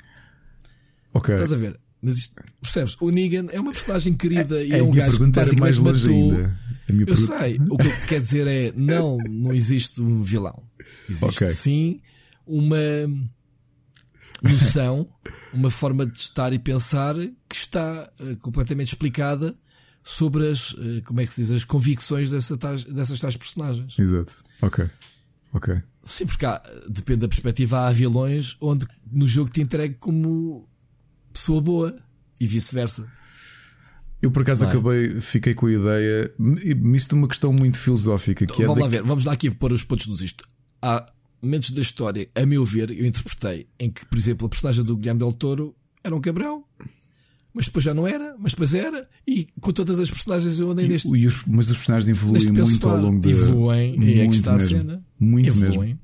Ok. 1.15 1.35
Estás 1.35 1.53
a 1.53 1.57
ver? 1.57 1.79
Mas 2.03 2.19
isto, 2.19 2.43
percebes? 2.61 2.97
O 3.01 3.11
Negan 3.11 3.47
é 3.53 3.61
uma 3.61 3.71
personagem 3.71 4.13
querida 4.13 4.61
é, 4.61 4.67
e 4.67 4.73
é 4.73 4.83
um 4.83 4.91
gajo 4.91 5.19
que 5.19 5.27
basicamente 5.27 5.61
mais 5.61 5.79
longe 5.79 6.07
matou. 6.09 6.33
Ainda. 6.33 6.61
eu 6.89 7.07
pergunta... 7.07 7.17
sei. 7.17 7.61
O 7.71 7.79
que 7.79 7.87
eu 7.87 8.01
te 8.01 8.07
quero 8.09 8.21
dizer 8.21 8.47
é: 8.49 8.73
não, 8.75 9.19
não 9.31 9.55
existe 9.55 10.03
um 10.03 10.21
vilão. 10.21 10.65
Existe 11.09 11.45
okay. 11.45 11.49
sim 11.49 12.01
uma 12.45 12.77
noção, 14.43 15.09
uma 15.53 15.71
forma 15.71 16.05
de 16.05 16.19
estar 16.19 16.53
e 16.53 16.59
pensar 16.59 17.15
que 17.49 17.55
está 17.55 18.11
uh, 18.19 18.37
completamente 18.39 18.89
explicada 18.89 19.55
sobre 20.03 20.51
as, 20.51 20.73
uh, 20.73 21.03
como 21.07 21.21
é 21.21 21.27
que 21.27 21.33
se 21.33 21.43
diz, 21.43 21.53
as 21.53 21.65
convicções 21.65 22.31
dessa 22.31 22.59
tais, 22.59 22.83
dessas 22.83 23.21
tais 23.21 23.37
personagens. 23.37 23.97
Exato. 23.97 24.35
Ok. 24.61 24.91
Ok. 25.53 25.81
Sim, 26.05 26.27
porque 26.27 26.45
há, 26.45 26.61
depende 26.89 27.21
da 27.21 27.29
perspectiva, 27.29 27.87
há 27.87 27.93
vilões 27.93 28.57
onde 28.61 28.87
no 29.11 29.29
jogo 29.29 29.51
te 29.51 29.63
entregue 29.63 29.95
como 29.99 30.69
pessoa 31.33 31.61
boa 31.61 31.97
e 32.41 32.47
vice-versa. 32.47 33.07
Eu 34.21 34.31
por 34.31 34.43
acaso 34.43 34.65
é? 34.65 34.69
acabei, 34.69 35.21
fiquei 35.21 35.55
com 35.55 35.67
a 35.67 35.73
ideia, 35.73 36.35
isto 36.95 37.15
é 37.15 37.19
uma 37.19 37.29
questão 37.29 37.53
muito 37.53 37.79
filosófica. 37.79 38.47
Que 38.47 38.63
é 38.63 38.67
vamos 38.67 38.81
é 38.81 38.85
lá 38.85 38.89
ver, 38.89 39.03
vamos 39.03 39.25
lá 39.25 39.33
aqui 39.33 39.51
pôr 39.51 39.73
os 39.73 39.85
pontos 39.85 40.07
dos 40.07 40.23
isto. 40.23 40.47
Há 40.81 41.13
momentos 41.43 41.73
da 41.73 41.81
história, 41.81 42.29
a 42.35 42.47
meu 42.47 42.65
ver, 42.65 42.91
eu 42.91 43.05
interpretei 43.05 43.67
em 43.79 43.91
que, 43.91 44.07
por 44.07 44.17
exemplo, 44.17 44.47
a 44.47 44.49
personagem 44.49 44.85
do 44.85 44.97
Guilherme 44.97 45.19
Del 45.19 45.33
Toro 45.33 45.75
era 46.05 46.15
um 46.15 46.21
cabrão, 46.21 46.65
mas 47.55 47.67
depois 47.67 47.85
já 47.85 47.93
não 47.93 48.07
era, 48.07 48.35
mas 48.39 48.53
depois 48.53 48.75
era, 48.75 49.07
e 49.27 49.47
com 49.61 49.73
todas 49.73 50.01
as 50.01 50.11
personagens 50.11 50.59
eu 50.59 50.71
andei 50.71 50.89
neste. 50.89 51.09
E 51.09 51.27
os, 51.27 51.45
mas 51.47 51.69
os 51.69 51.77
personagens 51.77 52.09
evoluem 52.09 52.51
muito 52.51 52.89
ao 52.89 53.01
longo 53.01 53.21
da. 53.21 53.29
Evoluem, 53.29 54.03
e 54.03 54.21
é 54.21 54.27
que 54.27 54.35
está 54.35 54.53
mesmo, 54.53 54.77
a 54.77 54.81
cena. 54.81 55.05
Muito 55.19 55.49
evoluem. 55.49 55.79
mesmo. 55.81 56.03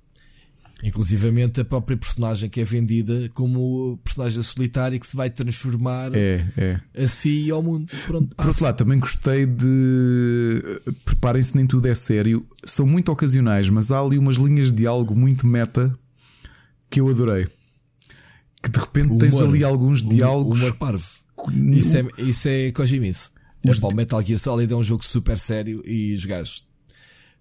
Inclusivamente 0.84 1.60
a 1.60 1.64
própria 1.64 1.96
personagem 1.96 2.48
que 2.48 2.60
é 2.60 2.64
vendida 2.64 3.28
como 3.34 3.98
personagem 4.04 4.40
solitária 4.44 4.96
que 4.96 5.06
se 5.06 5.16
vai 5.16 5.28
transformar 5.28 6.14
é, 6.14 6.46
é. 6.56 7.02
a 7.02 7.08
si 7.08 7.46
e 7.46 7.50
ao 7.50 7.60
mundo. 7.60 7.90
Pronto, 8.06 8.36
Por 8.36 8.46
outro 8.46 8.64
lado, 8.64 8.76
também 8.76 8.98
gostei 8.98 9.44
de. 9.44 10.80
Preparem-se, 11.04 11.56
nem 11.56 11.66
tudo 11.66 11.88
é 11.88 11.94
sério. 11.96 12.46
São 12.64 12.86
muito 12.86 13.10
ocasionais, 13.10 13.68
mas 13.68 13.90
há 13.90 13.98
ali 13.98 14.18
umas 14.18 14.36
linhas 14.36 14.70
de 14.70 14.86
algo 14.86 15.16
muito 15.16 15.48
meta 15.48 15.98
que 16.88 17.00
eu 17.00 17.08
adorei. 17.08 17.48
Que 18.62 18.70
de 18.70 18.78
repente 18.78 19.08
humor, 19.08 19.18
tens 19.18 19.40
ali 19.40 19.64
alguns 19.64 20.02
diálogos. 20.02 20.60
Humor 20.60 20.76
parvo. 20.76 21.17
Isso 21.72 21.96
é, 21.96 22.06
isso 22.18 22.48
é 22.48 22.70
Kojimice. 22.72 23.30
Os... 23.66 23.82
É, 23.82 23.94
Metal 23.94 24.22
Gear 24.22 24.38
Solid 24.38 24.72
é 24.72 24.76
um 24.76 24.82
jogo 24.82 25.04
super 25.04 25.38
sério 25.38 25.82
e 25.84 26.14
os 26.14 26.24
gajos 26.24 26.68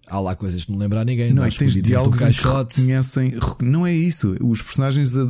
há 0.08 0.20
lá 0.20 0.34
coisas 0.34 0.64
que 0.64 0.72
não 0.72 0.78
lembrar 0.78 1.04
ninguém. 1.04 1.28
Não, 1.28 1.42
não 1.42 1.44
é? 1.44 1.50
tens 1.50 1.74
diálogos 1.80 2.18
que 2.18 2.24
reconhecem. 2.24 3.34
Não 3.60 3.86
é 3.86 3.94
isso. 3.94 4.36
Os 4.40 4.62
personagens 4.62 5.16
a, 5.16 5.28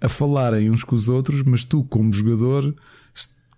a 0.00 0.08
falarem 0.08 0.70
uns 0.70 0.84
com 0.84 0.94
os 0.94 1.08
outros, 1.08 1.42
mas 1.42 1.64
tu, 1.64 1.84
como 1.84 2.12
jogador, 2.12 2.74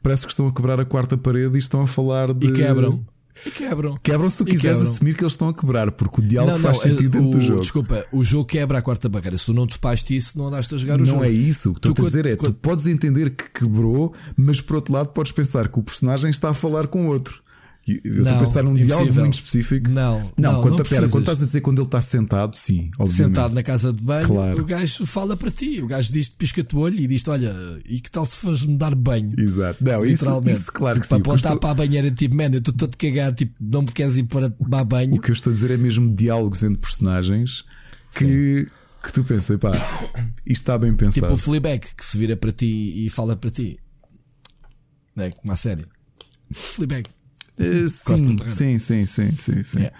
parece 0.02 0.26
que 0.26 0.32
estão 0.32 0.46
a 0.46 0.52
quebrar 0.52 0.78
a 0.78 0.84
quarta 0.84 1.16
parede 1.16 1.56
e 1.56 1.58
estão 1.58 1.82
a 1.82 1.86
falar 1.86 2.32
de. 2.32 2.48
E 2.48 2.52
quebram. 2.52 3.04
E 3.46 3.50
quebram. 3.50 3.96
Quebram 4.02 4.28
se 4.28 4.38
tu 4.38 4.48
e 4.48 4.52
quiseres 4.52 4.78
quebram. 4.78 4.92
assumir 4.92 5.14
que 5.14 5.22
eles 5.22 5.32
estão 5.32 5.48
a 5.48 5.54
quebrar, 5.54 5.90
porque 5.92 6.20
o 6.20 6.24
diálogo 6.24 6.58
não, 6.58 6.62
faz 6.62 6.78
não, 6.78 6.82
sentido 6.82 7.10
dentro 7.10 7.28
o, 7.28 7.30
do 7.30 7.40
jogo. 7.40 7.60
Desculpa, 7.60 8.06
o 8.12 8.22
jogo 8.22 8.44
quebra 8.44 8.78
a 8.78 8.82
quarta 8.82 9.08
barreira. 9.08 9.36
Se 9.36 9.46
tu 9.46 9.54
não 9.54 9.66
topaste 9.66 10.14
isso, 10.16 10.36
não 10.38 10.48
andaste 10.48 10.74
a 10.74 10.78
jogar 10.78 10.96
não 10.96 11.04
o 11.04 11.06
jogo. 11.06 11.18
Não 11.18 11.24
é 11.24 11.30
isso. 11.30 11.70
O 11.70 11.74
que 11.74 11.88
estou 11.88 12.04
a 12.04 12.06
dizer 12.06 12.26
é: 12.26 12.36
quando... 12.36 12.52
tu 12.52 12.58
podes 12.58 12.86
entender 12.86 13.30
que 13.30 13.48
quebrou, 13.50 14.12
mas 14.36 14.60
por 14.60 14.76
outro 14.76 14.92
lado 14.94 15.10
podes 15.10 15.32
pensar 15.32 15.68
que 15.68 15.78
o 15.78 15.82
personagem 15.82 16.30
está 16.30 16.50
a 16.50 16.54
falar 16.54 16.86
com 16.86 17.06
outro. 17.06 17.40
Eu 17.86 18.22
estou 18.22 18.36
a 18.36 18.38
pensar 18.38 18.62
num 18.62 18.70
impossível. 18.72 18.96
diálogo 18.96 19.20
muito 19.20 19.34
específico. 19.34 19.90
Não, 19.90 20.20
não, 20.36 20.52
não 20.52 20.62
quando, 20.62 20.78
não 20.78 20.84
pera, 20.84 21.08
quando 21.08 21.22
estás 21.22 21.42
a 21.42 21.44
dizer 21.46 21.60
quando 21.60 21.78
ele 21.78 21.86
está 21.86 22.02
sentado, 22.02 22.56
sim, 22.56 22.90
obviamente. 22.98 23.16
Sentado 23.16 23.54
na 23.54 23.62
casa 23.62 23.92
de 23.92 24.04
banho, 24.04 24.26
claro. 24.26 24.62
o 24.62 24.64
gajo 24.64 25.06
fala 25.06 25.36
para 25.36 25.50
ti. 25.50 25.80
O 25.82 25.86
gajo 25.86 26.12
diz-te, 26.12 26.36
pisca-te 26.36 26.76
o 26.76 26.80
olho 26.80 27.00
e 27.00 27.06
diz 27.06 27.26
Olha, 27.26 27.54
e 27.86 28.00
que 28.00 28.10
tal 28.10 28.26
se 28.26 28.36
fores 28.36 28.62
me 28.62 28.76
dar 28.76 28.94
banho? 28.94 29.32
Exato, 29.38 29.82
não, 29.82 30.04
isso, 30.04 30.24
isso 30.46 30.72
claro 30.72 31.00
que 31.00 31.08
para 31.08 31.16
sim. 31.16 31.22
Para 31.22 31.32
apontar 31.32 31.52
estou... 31.52 31.58
para 31.58 31.70
a 31.70 31.74
banheira, 31.74 32.10
tipo, 32.10 32.36
man, 32.36 32.50
eu 32.52 32.58
estou 32.58 32.74
todo 32.74 32.96
cagado, 32.96 33.36
tipo, 33.36 33.54
não 33.60 33.82
me 33.82 33.88
queres 33.88 34.16
ir 34.18 34.24
para 34.24 34.50
tomar 34.50 34.84
banho. 34.84 35.14
O 35.14 35.20
que 35.20 35.30
eu 35.30 35.34
estou 35.34 35.50
a 35.50 35.54
dizer 35.54 35.70
é 35.70 35.76
mesmo 35.76 36.08
diálogos 36.08 36.62
entre 36.62 36.80
personagens 36.80 37.64
que. 38.16 38.68
Que 39.02 39.14
tu 39.14 39.24
pensas, 39.24 39.58
pá, 39.58 39.72
isto 40.44 40.60
está 40.60 40.76
bem 40.76 40.94
pensado. 40.94 41.28
Tipo 41.28 41.32
o 41.32 41.36
Fleabag 41.38 41.80
que 41.96 42.04
se 42.04 42.18
vira 42.18 42.36
para 42.36 42.52
ti 42.52 43.06
e 43.06 43.08
fala 43.08 43.34
para 43.34 43.50
ti, 43.50 43.78
não 45.16 45.24
é? 45.24 45.30
Como 45.30 45.50
a 45.50 45.56
série. 45.56 45.86
Fleabag. 46.52 47.08
Uh, 47.60 47.88
sim, 47.88 48.38
sim, 48.46 48.78
sim, 48.78 49.06
sim, 49.06 49.36
sim, 49.36 49.62
sim. 49.62 49.78
Yeah. 49.78 49.96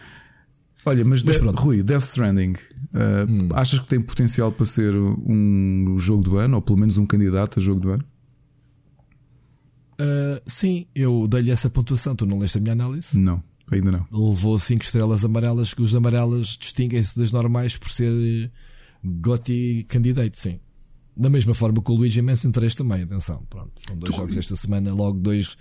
Olha, 0.85 1.05
mas, 1.05 1.23
mas 1.23 1.39
de, 1.39 1.47
Rui, 1.47 1.83
Death 1.83 2.05
Stranding, 2.05 2.53
uh, 2.53 3.29
hum. 3.29 3.49
achas 3.53 3.79
que 3.79 3.87
tem 3.87 4.01
potencial 4.01 4.51
para 4.51 4.65
ser 4.65 4.95
um 4.95 5.97
jogo 5.99 6.23
do 6.23 6.39
ano, 6.39 6.57
ou 6.57 6.63
pelo 6.63 6.79
menos 6.79 6.97
um 6.97 7.05
candidato 7.05 7.61
a 7.61 7.63
jogo 7.63 7.81
do 7.81 7.91
ano? 7.91 8.05
Uh, 10.01 10.41
sim, 10.47 10.87
eu 10.95 11.27
dei-lhe 11.29 11.51
essa 11.51 11.69
pontuação. 11.69 12.17
Tu 12.17 12.25
não 12.25 12.39
leste 12.39 12.57
a 12.57 12.61
minha 12.63 12.73
análise? 12.73 13.19
Não, 13.19 13.43
ainda 13.71 13.93
não. 13.93 14.07
Levou 14.11 14.59
5 14.59 14.83
estrelas 14.83 15.23
amarelas, 15.23 15.75
que 15.75 15.83
os 15.83 15.95
amarelas 15.95 16.57
distinguem-se 16.59 17.19
das 17.19 17.31
normais 17.31 17.77
por 17.77 17.91
ser 17.91 18.51
GOTY 19.05 19.85
candidate, 19.85 20.39
sim. 20.39 20.61
Da 21.15 21.29
mesma 21.29 21.53
forma 21.53 21.83
que 21.83 21.91
o 21.91 21.95
Luigi 21.95 22.23
Mansion 22.23 22.51
3 22.51 22.75
também, 22.75 23.03
atenção. 23.03 23.45
Pronto, 23.51 23.73
são 23.87 23.99
dois 23.99 24.15
tu... 24.15 24.17
jogos 24.17 24.37
esta 24.39 24.57
semana, 24.57 24.95
logo 24.95 25.19
dois 25.19 25.59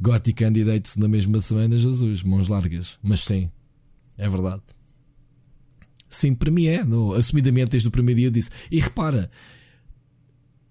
Gotti 0.00 0.32
Candidates 0.32 0.96
na 0.96 1.08
mesma 1.08 1.40
semana, 1.40 1.76
Jesus, 1.76 2.22
mãos 2.22 2.48
largas. 2.48 2.98
Mas 3.02 3.20
sim, 3.20 3.50
é 4.16 4.28
verdade. 4.28 4.62
Sim, 6.08 6.34
para 6.34 6.50
mim 6.50 6.66
é. 6.66 6.84
No, 6.84 7.12
assumidamente, 7.14 7.70
desde 7.70 7.88
o 7.88 7.90
primeiro 7.90 8.18
dia 8.18 8.28
eu 8.28 8.32
disse. 8.32 8.50
E 8.70 8.80
repara, 8.80 9.30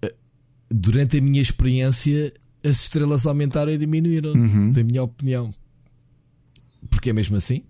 eh, 0.02 0.14
durante 0.70 1.18
a 1.18 1.20
minha 1.20 1.40
experiência, 1.40 2.32
as 2.64 2.80
estrelas 2.80 3.26
aumentaram 3.26 3.70
e 3.70 3.78
diminuíram, 3.78 4.32
uhum. 4.32 4.72
da 4.72 4.82
minha 4.82 5.02
opinião. 5.02 5.54
Porque 6.90 7.10
é 7.10 7.12
mesmo 7.12 7.36
assim. 7.36 7.62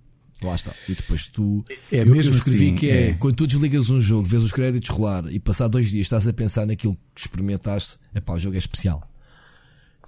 Lá 0.42 0.54
está. 0.54 0.72
E 0.88 0.94
depois 0.94 1.26
tu. 1.26 1.64
É 1.90 2.02
eu, 2.02 2.06
mesmo 2.06 2.32
eu 2.32 2.36
escrevi 2.36 2.66
assim, 2.66 2.74
que 2.76 2.88
é, 2.88 3.08
é, 3.08 3.14
quando 3.14 3.34
tu 3.34 3.46
desligas 3.46 3.90
um 3.90 4.00
jogo, 4.00 4.26
vês 4.26 4.44
os 4.44 4.52
créditos 4.52 4.88
rolar 4.88 5.24
e 5.32 5.40
passar 5.40 5.66
dois 5.66 5.90
dias 5.90 6.06
estás 6.06 6.28
a 6.28 6.32
pensar 6.32 6.64
naquilo 6.64 6.96
que 7.12 7.20
experimentaste, 7.20 7.98
é 8.14 8.20
pá, 8.20 8.34
o 8.34 8.38
jogo 8.38 8.54
é 8.54 8.58
especial. 8.58 9.02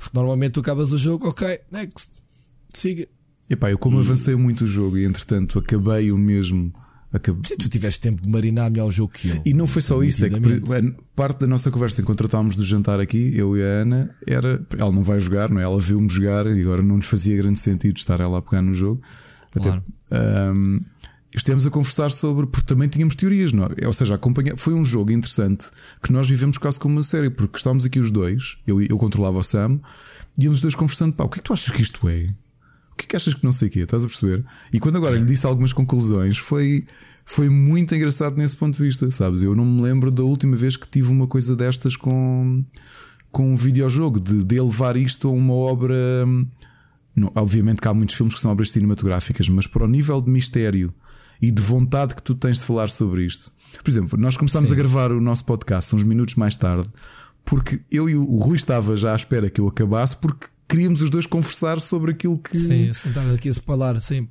Porque 0.00 0.16
normalmente 0.16 0.52
tu 0.52 0.60
acabas 0.60 0.92
o 0.92 0.98
jogo, 0.98 1.28
ok, 1.28 1.60
next, 1.70 2.22
siga. 2.72 3.06
Epá, 3.50 3.70
eu 3.70 3.78
como 3.78 3.98
e... 3.98 4.00
avancei 4.00 4.34
muito 4.34 4.64
o 4.64 4.66
jogo 4.66 4.96
e 4.96 5.04
entretanto 5.04 5.58
acabei 5.58 6.10
o 6.10 6.16
mesmo. 6.16 6.72
Acabei... 7.12 7.42
Se 7.44 7.56
tu 7.56 7.68
tiveste 7.68 8.00
tempo 8.00 8.22
de 8.22 8.28
marinar 8.28 8.70
melhor 8.70 8.86
o 8.86 8.90
jogo 8.90 9.12
que 9.12 9.28
eu. 9.28 9.42
E 9.44 9.52
não 9.52 9.66
foi 9.66 9.82
só 9.82 10.02
isso, 10.02 10.24
é 10.24 10.30
que 10.30 10.40
parte 11.14 11.40
da 11.40 11.46
nossa 11.46 11.70
conversa 11.70 12.00
enquanto 12.00 12.16
tratámos 12.16 12.56
do 12.56 12.64
jantar 12.64 12.98
aqui, 12.98 13.30
eu 13.36 13.54
e 13.58 13.62
a 13.62 13.66
Ana, 13.66 14.16
era. 14.26 14.66
Ela 14.78 14.90
não 14.90 15.02
vai 15.02 15.20
jogar, 15.20 15.50
não 15.50 15.60
é? 15.60 15.64
Ela 15.64 15.78
viu-me 15.78 16.08
jogar 16.08 16.46
e 16.46 16.62
agora 16.62 16.80
não 16.80 16.96
nos 16.96 17.06
fazia 17.06 17.36
grande 17.36 17.58
sentido 17.58 17.98
estar 17.98 18.20
ela 18.20 18.38
a 18.38 18.42
pegar 18.42 18.62
no 18.62 18.72
jogo. 18.72 19.02
Claro. 19.52 19.84
Até, 20.10 20.54
um, 20.54 20.80
estivemos 21.38 21.66
a 21.66 21.70
conversar 21.70 22.10
sobre, 22.10 22.46
porque 22.46 22.66
também 22.66 22.88
tínhamos 22.88 23.14
teorias, 23.14 23.52
não 23.52 23.64
é? 23.76 23.86
Ou 23.86 23.92
seja, 23.92 24.14
acompanhar, 24.14 24.56
foi 24.56 24.74
um 24.74 24.84
jogo 24.84 25.12
interessante 25.12 25.68
que 26.02 26.12
nós 26.12 26.28
vivemos 26.28 26.58
quase 26.58 26.78
como 26.78 26.96
uma 26.96 27.02
série, 27.02 27.30
porque 27.30 27.56
estávamos 27.56 27.84
aqui 27.84 27.98
os 28.00 28.10
dois, 28.10 28.56
eu, 28.66 28.82
eu 28.82 28.98
controlava 28.98 29.38
o 29.38 29.44
Sam, 29.44 29.80
e 30.36 30.44
íamos 30.44 30.58
os 30.58 30.62
dois 30.62 30.74
conversando, 30.74 31.14
pá, 31.14 31.24
o 31.24 31.28
que 31.28 31.38
é 31.38 31.42
que 31.42 31.44
tu 31.44 31.52
achas 31.52 31.72
que 31.72 31.82
isto 31.82 32.08
é? 32.08 32.28
O 32.92 32.96
que 32.96 33.04
é 33.04 33.08
que 33.08 33.16
achas 33.16 33.34
que 33.34 33.44
não 33.44 33.52
sei 33.52 33.68
o 33.68 33.70
quê? 33.70 33.80
Estás 33.80 34.04
a 34.04 34.06
perceber? 34.08 34.44
E 34.72 34.80
quando 34.80 34.96
agora 34.96 35.16
lhe 35.16 35.24
disse 35.24 35.46
algumas 35.46 35.72
conclusões, 35.72 36.36
foi, 36.36 36.84
foi 37.24 37.48
muito 37.48 37.94
engraçado 37.94 38.36
nesse 38.36 38.56
ponto 38.56 38.76
de 38.76 38.82
vista, 38.82 39.10
sabes? 39.10 39.42
Eu 39.42 39.54
não 39.54 39.64
me 39.64 39.80
lembro 39.82 40.10
da 40.10 40.22
última 40.22 40.56
vez 40.56 40.76
que 40.76 40.88
tive 40.88 41.10
uma 41.10 41.26
coisa 41.26 41.54
destas 41.54 41.96
com, 41.96 42.64
com 43.30 43.52
um 43.52 43.56
videojogo, 43.56 44.20
de, 44.20 44.44
de 44.44 44.56
elevar 44.56 44.96
isto 44.96 45.28
a 45.28 45.30
uma 45.30 45.54
obra. 45.54 45.96
Não, 47.14 47.30
obviamente 47.34 47.80
que 47.80 47.88
há 47.88 47.94
muitos 47.94 48.14
filmes 48.14 48.34
que 48.34 48.40
são 48.40 48.50
obras 48.50 48.70
cinematográficas, 48.70 49.48
mas 49.48 49.66
para 49.66 49.84
o 49.84 49.88
nível 49.88 50.20
de 50.20 50.30
mistério 50.30 50.92
e 51.40 51.50
de 51.50 51.62
vontade 51.62 52.14
que 52.14 52.22
tu 52.22 52.34
tens 52.34 52.58
de 52.58 52.64
falar 52.64 52.90
sobre 52.90 53.24
isto. 53.24 53.52
Por 53.82 53.90
exemplo, 53.90 54.18
nós 54.18 54.36
começámos 54.36 54.70
a 54.70 54.74
gravar 54.74 55.12
o 55.12 55.20
nosso 55.20 55.44
podcast 55.44 55.94
uns 55.94 56.02
minutos 56.02 56.34
mais 56.34 56.56
tarde, 56.56 56.88
porque 57.44 57.80
eu 57.90 58.08
e 58.08 58.16
o 58.16 58.36
Rui 58.36 58.56
estava 58.56 58.96
já 58.96 59.12
à 59.12 59.16
espera 59.16 59.48
que 59.48 59.60
eu 59.60 59.68
acabasse, 59.68 60.16
porque 60.16 60.46
queríamos 60.68 61.02
os 61.02 61.10
dois 61.10 61.26
conversar 61.26 61.80
sobre 61.80 62.12
aquilo 62.12 62.38
que. 62.38 62.56
Sim, 62.56 62.92
sentar 62.92 63.28
aqui 63.30 63.48
a 63.48 63.54
se 63.54 63.60
falar, 63.60 64.00
sim. 64.00 64.28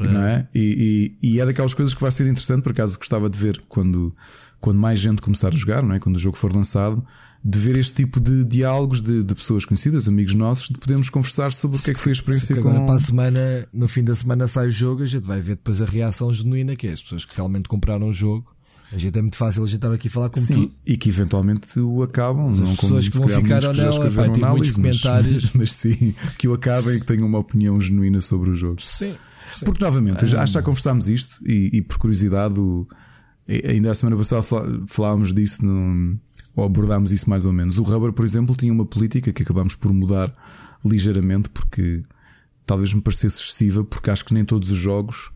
Não 0.00 0.22
é? 0.22 0.46
E, 0.54 1.16
e, 1.20 1.34
e, 1.34 1.40
é 1.40 1.46
daquelas 1.46 1.74
coisas 1.74 1.92
que 1.92 2.00
vai 2.00 2.10
ser 2.12 2.26
interessante, 2.28 2.62
por 2.62 2.70
acaso 2.70 2.96
gostava 2.96 3.28
de 3.28 3.36
ver 3.36 3.60
quando, 3.68 4.14
quando 4.62 4.78
mais 4.78 5.00
gente 5.00 5.20
começar 5.20 5.48
a 5.48 5.56
jogar, 5.56 5.82
não 5.82 5.94
é? 5.94 5.98
Quando 5.98 6.16
o 6.16 6.18
jogo 6.18 6.36
for 6.36 6.54
lançado, 6.54 7.04
de 7.44 7.58
ver 7.58 7.76
este 7.76 7.94
tipo 7.94 8.20
de 8.20 8.44
diálogos 8.44 9.02
de, 9.02 9.24
de 9.24 9.34
pessoas 9.34 9.64
conhecidas, 9.64 10.06
amigos 10.06 10.34
nossos, 10.34 10.68
de 10.68 10.78
podermos 10.78 11.10
conversar 11.10 11.50
sobre 11.50 11.76
o 11.76 11.82
que 11.82 11.90
é 11.90 11.94
que 11.94 12.00
foi 12.00 12.12
a 12.12 12.14
experiência 12.14 12.54
com. 12.54 12.68
Agora 12.68 12.86
para 12.86 12.94
a 12.94 12.98
semana, 13.00 13.68
no 13.72 13.88
fim 13.88 14.04
da 14.04 14.14
semana 14.14 14.46
sai 14.46 14.68
o 14.68 14.70
jogo, 14.70 15.02
a 15.02 15.06
gente 15.06 15.26
vai 15.26 15.40
ver 15.40 15.56
depois 15.56 15.82
a 15.82 15.84
reação 15.84 16.32
genuína, 16.32 16.76
que 16.76 16.86
é 16.86 16.92
as 16.92 17.02
pessoas 17.02 17.24
que 17.24 17.36
realmente 17.36 17.68
compraram 17.68 18.08
o 18.08 18.12
jogo. 18.12 18.54
A 18.92 18.98
gente 18.98 19.18
é 19.18 19.22
muito 19.22 19.36
fácil 19.36 19.64
a 19.64 19.66
gente 19.66 19.76
estar 19.76 19.92
aqui 19.92 20.08
a 20.08 20.10
falar 20.10 20.28
com 20.28 20.38
Sim, 20.38 20.54
tudo. 20.54 20.72
E 20.86 20.96
que 20.96 21.08
eventualmente 21.08 21.80
o 21.80 22.02
acabam, 22.02 22.48
Mas 22.50 22.60
não 22.60 22.70
as 22.70 22.76
pessoas 22.76 23.08
que 23.08 23.18
vão 23.18 23.28
ficar 23.28 23.64
ou 23.64 23.74
não, 23.74 24.06
epá, 24.06 24.28
tem 24.28 24.44
muitos 24.44 24.72
comentários. 24.72 25.44
Mas, 25.44 25.54
mas, 25.56 25.72
sim, 25.72 26.14
que 26.38 26.46
o 26.46 26.52
acabem 26.52 26.96
e 26.96 27.00
que 27.00 27.06
tenham 27.06 27.26
uma 27.26 27.38
opinião 27.38 27.80
genuína 27.80 28.20
sobre 28.20 28.50
o 28.50 28.54
jogo. 28.54 28.82
Sim. 28.82 29.14
sim. 29.56 29.64
Porque 29.64 29.82
novamente, 29.82 30.24
um... 30.24 30.28
já, 30.28 30.44
já 30.44 30.62
conversámos 30.62 31.08
isto 31.08 31.38
e, 31.44 31.70
e 31.72 31.82
por 31.82 31.96
curiosidade, 31.96 32.60
o, 32.60 32.86
ainda 33.48 33.90
a 33.90 33.94
semana 33.94 34.16
passada 34.16 34.42
falávamos 34.86 35.32
disso 35.32 35.64
no 35.64 36.18
ou 36.54 36.64
abordámos 36.64 37.12
isso 37.12 37.28
mais 37.28 37.44
ou 37.44 37.52
menos. 37.52 37.78
O 37.78 37.82
Rubber, 37.82 38.12
por 38.12 38.24
exemplo, 38.24 38.54
tinha 38.54 38.72
uma 38.72 38.84
política 38.84 39.32
que 39.32 39.42
acabámos 39.42 39.74
por 39.74 39.92
mudar 39.92 40.34
ligeiramente 40.84 41.48
porque 41.48 42.02
talvez 42.66 42.92
me 42.92 43.00
parecesse 43.00 43.40
excessiva, 43.40 43.84
porque 43.84 44.10
acho 44.10 44.24
que 44.24 44.34
nem 44.34 44.44
todos 44.44 44.70
os 44.70 44.78
jogos. 44.78 45.30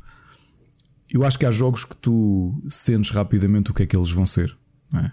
Eu 1.11 1.25
acho 1.25 1.39
que 1.39 1.47
há 1.47 1.51
jogos 1.51 1.85
que 1.85 1.97
tu 1.97 2.55
sentes 2.69 3.11
rapidamente 3.11 3.71
o 3.71 3.75
que 3.75 3.83
é 3.83 3.87
que 3.87 3.97
eles 3.97 4.11
vão 4.11 4.27
ser. 4.27 4.57
É? 4.95 5.11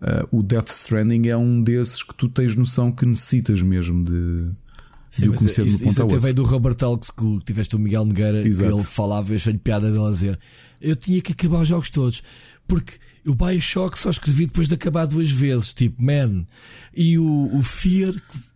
Uh, 0.00 0.38
o 0.38 0.42
Death 0.42 0.68
Stranding 0.68 1.28
é 1.28 1.36
um 1.36 1.62
desses 1.62 2.02
que 2.02 2.14
tu 2.14 2.28
tens 2.28 2.56
noção 2.56 2.90
que 2.90 3.04
necessitas 3.04 3.60
mesmo 3.60 4.02
de. 4.04 4.50
Sim, 5.10 5.30
de 5.30 5.36
conhecer 5.36 5.66
isso, 5.66 5.84
isso 5.84 6.02
até 6.02 6.18
veio 6.18 6.34
do 6.34 6.44
Robert 6.44 6.76
Talks 6.76 7.10
que 7.10 7.38
tiveste 7.44 7.74
o 7.74 7.78
Miguel 7.78 8.04
Nogueira 8.04 8.46
Exato. 8.46 8.70
que 8.70 8.76
ele 8.76 8.84
falava, 8.84 9.32
eu 9.32 9.36
achei-lhe 9.36 9.58
piada 9.58 9.90
dele 9.90 10.06
a 10.06 10.10
dizer 10.10 10.38
eu 10.80 10.96
tinha 10.96 11.20
que 11.20 11.32
acabar 11.32 11.60
os 11.60 11.68
jogos 11.68 11.90
todos 11.90 12.22
porque 12.70 12.94
o 13.26 13.34
Bioshock 13.34 13.98
só 13.98 14.10
escrevi 14.10 14.46
depois 14.46 14.68
de 14.68 14.74
acabar 14.74 15.04
duas 15.04 15.28
vezes, 15.28 15.74
tipo 15.74 16.00
Man. 16.00 16.46
E 16.96 17.18
o, 17.18 17.50
o 17.52 17.62
Fear, 17.64 18.14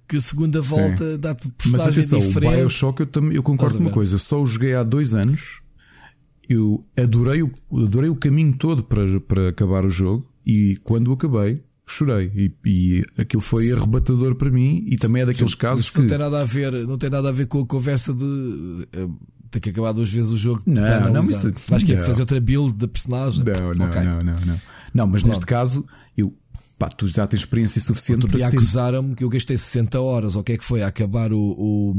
que 0.08 0.16
a 0.16 0.20
segunda 0.20 0.62
volta 0.62 1.18
dá-te 1.18 1.52
Mas 1.66 1.80
atenção, 1.80 2.20
diferente. 2.20 2.54
o 2.54 2.56
Bioshock 2.58 3.00
eu, 3.00 3.06
também, 3.06 3.34
eu 3.34 3.42
concordo 3.42 3.76
com 3.76 3.82
uma 3.82 3.90
coisa, 3.90 4.14
eu 4.14 4.20
só 4.20 4.40
o 4.40 4.46
joguei 4.46 4.72
há 4.74 4.84
dois 4.84 5.14
anos. 5.14 5.60
Eu 6.48 6.84
adorei 6.96 7.42
o, 7.42 7.50
adorei 7.72 8.08
o 8.08 8.14
caminho 8.14 8.54
todo 8.56 8.84
para, 8.84 9.20
para 9.20 9.48
acabar 9.48 9.84
o 9.84 9.90
jogo 9.90 10.30
e 10.46 10.76
quando 10.84 11.08
o 11.08 11.14
acabei, 11.14 11.63
chorei 11.86 12.32
e, 12.34 12.52
e 12.64 13.04
aquilo 13.18 13.42
foi 13.42 13.70
arrebatador 13.70 14.34
para 14.36 14.50
mim 14.50 14.84
e 14.86 14.96
também 14.96 15.22
é 15.22 15.26
daqueles 15.26 15.54
casos 15.54 15.90
que 15.90 16.00
não 16.00 16.06
tem 16.06 16.16
nada 16.16 16.40
a 16.40 16.44
ver 16.44 16.72
não 16.86 16.96
tem 16.96 17.10
nada 17.10 17.28
a 17.28 17.32
ver 17.32 17.46
com 17.46 17.60
a 17.60 17.66
conversa 17.66 18.14
de 18.14 18.86
eh, 18.92 19.08
ter 19.54 19.60
que 19.60 19.70
acabar 19.70 19.92
duas 19.92 20.12
vezes 20.12 20.30
o 20.32 20.36
jogo. 20.36 20.62
Não, 20.66 21.12
não, 21.12 21.22
mas 21.22 21.46
acho 21.72 21.86
que 21.86 21.92
é 21.92 22.02
fazer 22.02 22.22
outra 22.22 22.40
build 22.40 22.72
da 22.74 22.88
personagem. 22.88 23.44
Não, 23.44 23.74
não, 23.74 23.86
okay. 23.86 24.02
não, 24.02 24.18
não, 24.18 24.34
não. 24.46 24.60
Não, 24.92 25.06
mas 25.06 25.22
Pronto. 25.22 25.32
neste 25.32 25.46
caso, 25.46 25.86
eu 26.16 26.36
pá, 26.78 26.88
tu 26.88 27.06
já 27.06 27.26
tens 27.26 27.40
experiência 27.40 27.80
suficiente 27.80 28.22
Outro 28.22 28.38
para 28.38 28.48
ser... 28.48 28.56
acusaram-me 28.56 29.14
que 29.14 29.24
eu 29.24 29.28
gastei 29.28 29.56
60 29.56 30.00
horas, 30.00 30.34
ou 30.34 30.40
o 30.40 30.44
que 30.44 30.52
é 30.52 30.58
que 30.58 30.64
foi, 30.64 30.82
a 30.82 30.88
acabar 30.88 31.32
o, 31.32 31.38
o, 31.38 31.94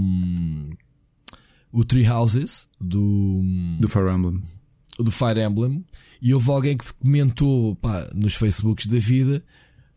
o 1.72 1.84
Tree 1.84 2.08
Houses 2.10 2.68
do, 2.80 3.42
do 3.80 3.88
Fire 3.88 4.12
Emblem. 4.12 4.42
Do 5.00 5.12
Fire 5.12 5.42
Emblem, 5.42 5.86
e 6.22 6.34
houve 6.34 6.50
alguém 6.50 6.78
que 6.78 6.94
comentou 6.94 7.76
pá, 7.76 8.10
nos 8.14 8.36
Facebooks 8.36 8.88
da 8.88 8.98
vida 8.98 9.44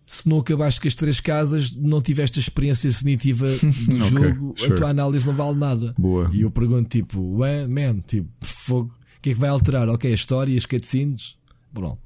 se 0.08 0.26
não 0.26 0.38
acabaste 0.38 0.80
com 0.80 0.88
as 0.88 0.94
três 0.94 1.20
casas, 1.20 1.76
não 1.76 2.00
tiveste 2.00 2.38
a 2.38 2.42
experiência 2.42 2.88
definitiva 2.88 3.46
do 3.60 4.06
okay, 4.06 4.28
jogo, 4.32 4.54
sure. 4.56 4.72
a 4.72 4.76
tua 4.76 4.88
análise 4.88 5.26
não 5.26 5.34
vale 5.34 5.58
nada. 5.58 5.94
Boa. 5.98 6.30
E 6.32 6.40
eu 6.40 6.50
pergunto, 6.50 6.88
tipo, 6.88 7.38
man, 7.38 8.00
tipo, 8.06 8.28
fogo, 8.40 8.90
o 9.18 9.20
que 9.20 9.30
é 9.30 9.34
que 9.34 9.38
vai 9.38 9.50
alterar? 9.50 9.86
Ok, 9.90 10.10
a 10.10 10.14
história, 10.14 10.56
as 10.56 10.64
cutscenes, 10.64 11.36
pronto. 11.74 11.98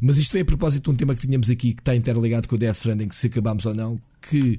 Mas 0.00 0.16
isto 0.16 0.32
foi 0.32 0.40
a 0.40 0.44
propósito 0.44 0.84
de 0.84 0.90
um 0.90 0.94
tema 0.94 1.14
que 1.14 1.26
tínhamos 1.26 1.50
aqui 1.50 1.74
que 1.74 1.82
está 1.82 1.94
interligado 1.94 2.48
com 2.48 2.56
o 2.56 2.58
Death 2.58 2.76
Stranding, 2.76 3.10
se 3.10 3.26
acabamos 3.26 3.66
ou 3.66 3.74
não, 3.74 3.96
que 4.20 4.58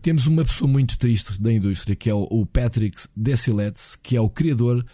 temos 0.00 0.26
uma 0.26 0.42
pessoa 0.42 0.70
muito 0.70 0.98
triste 0.98 1.40
da 1.40 1.52
indústria, 1.52 1.94
que 1.94 2.08
é 2.08 2.14
o 2.14 2.46
Patrick 2.46 2.98
Desilets, 3.14 3.96
que 4.02 4.16
é 4.16 4.20
o 4.20 4.28
criador 4.28 4.84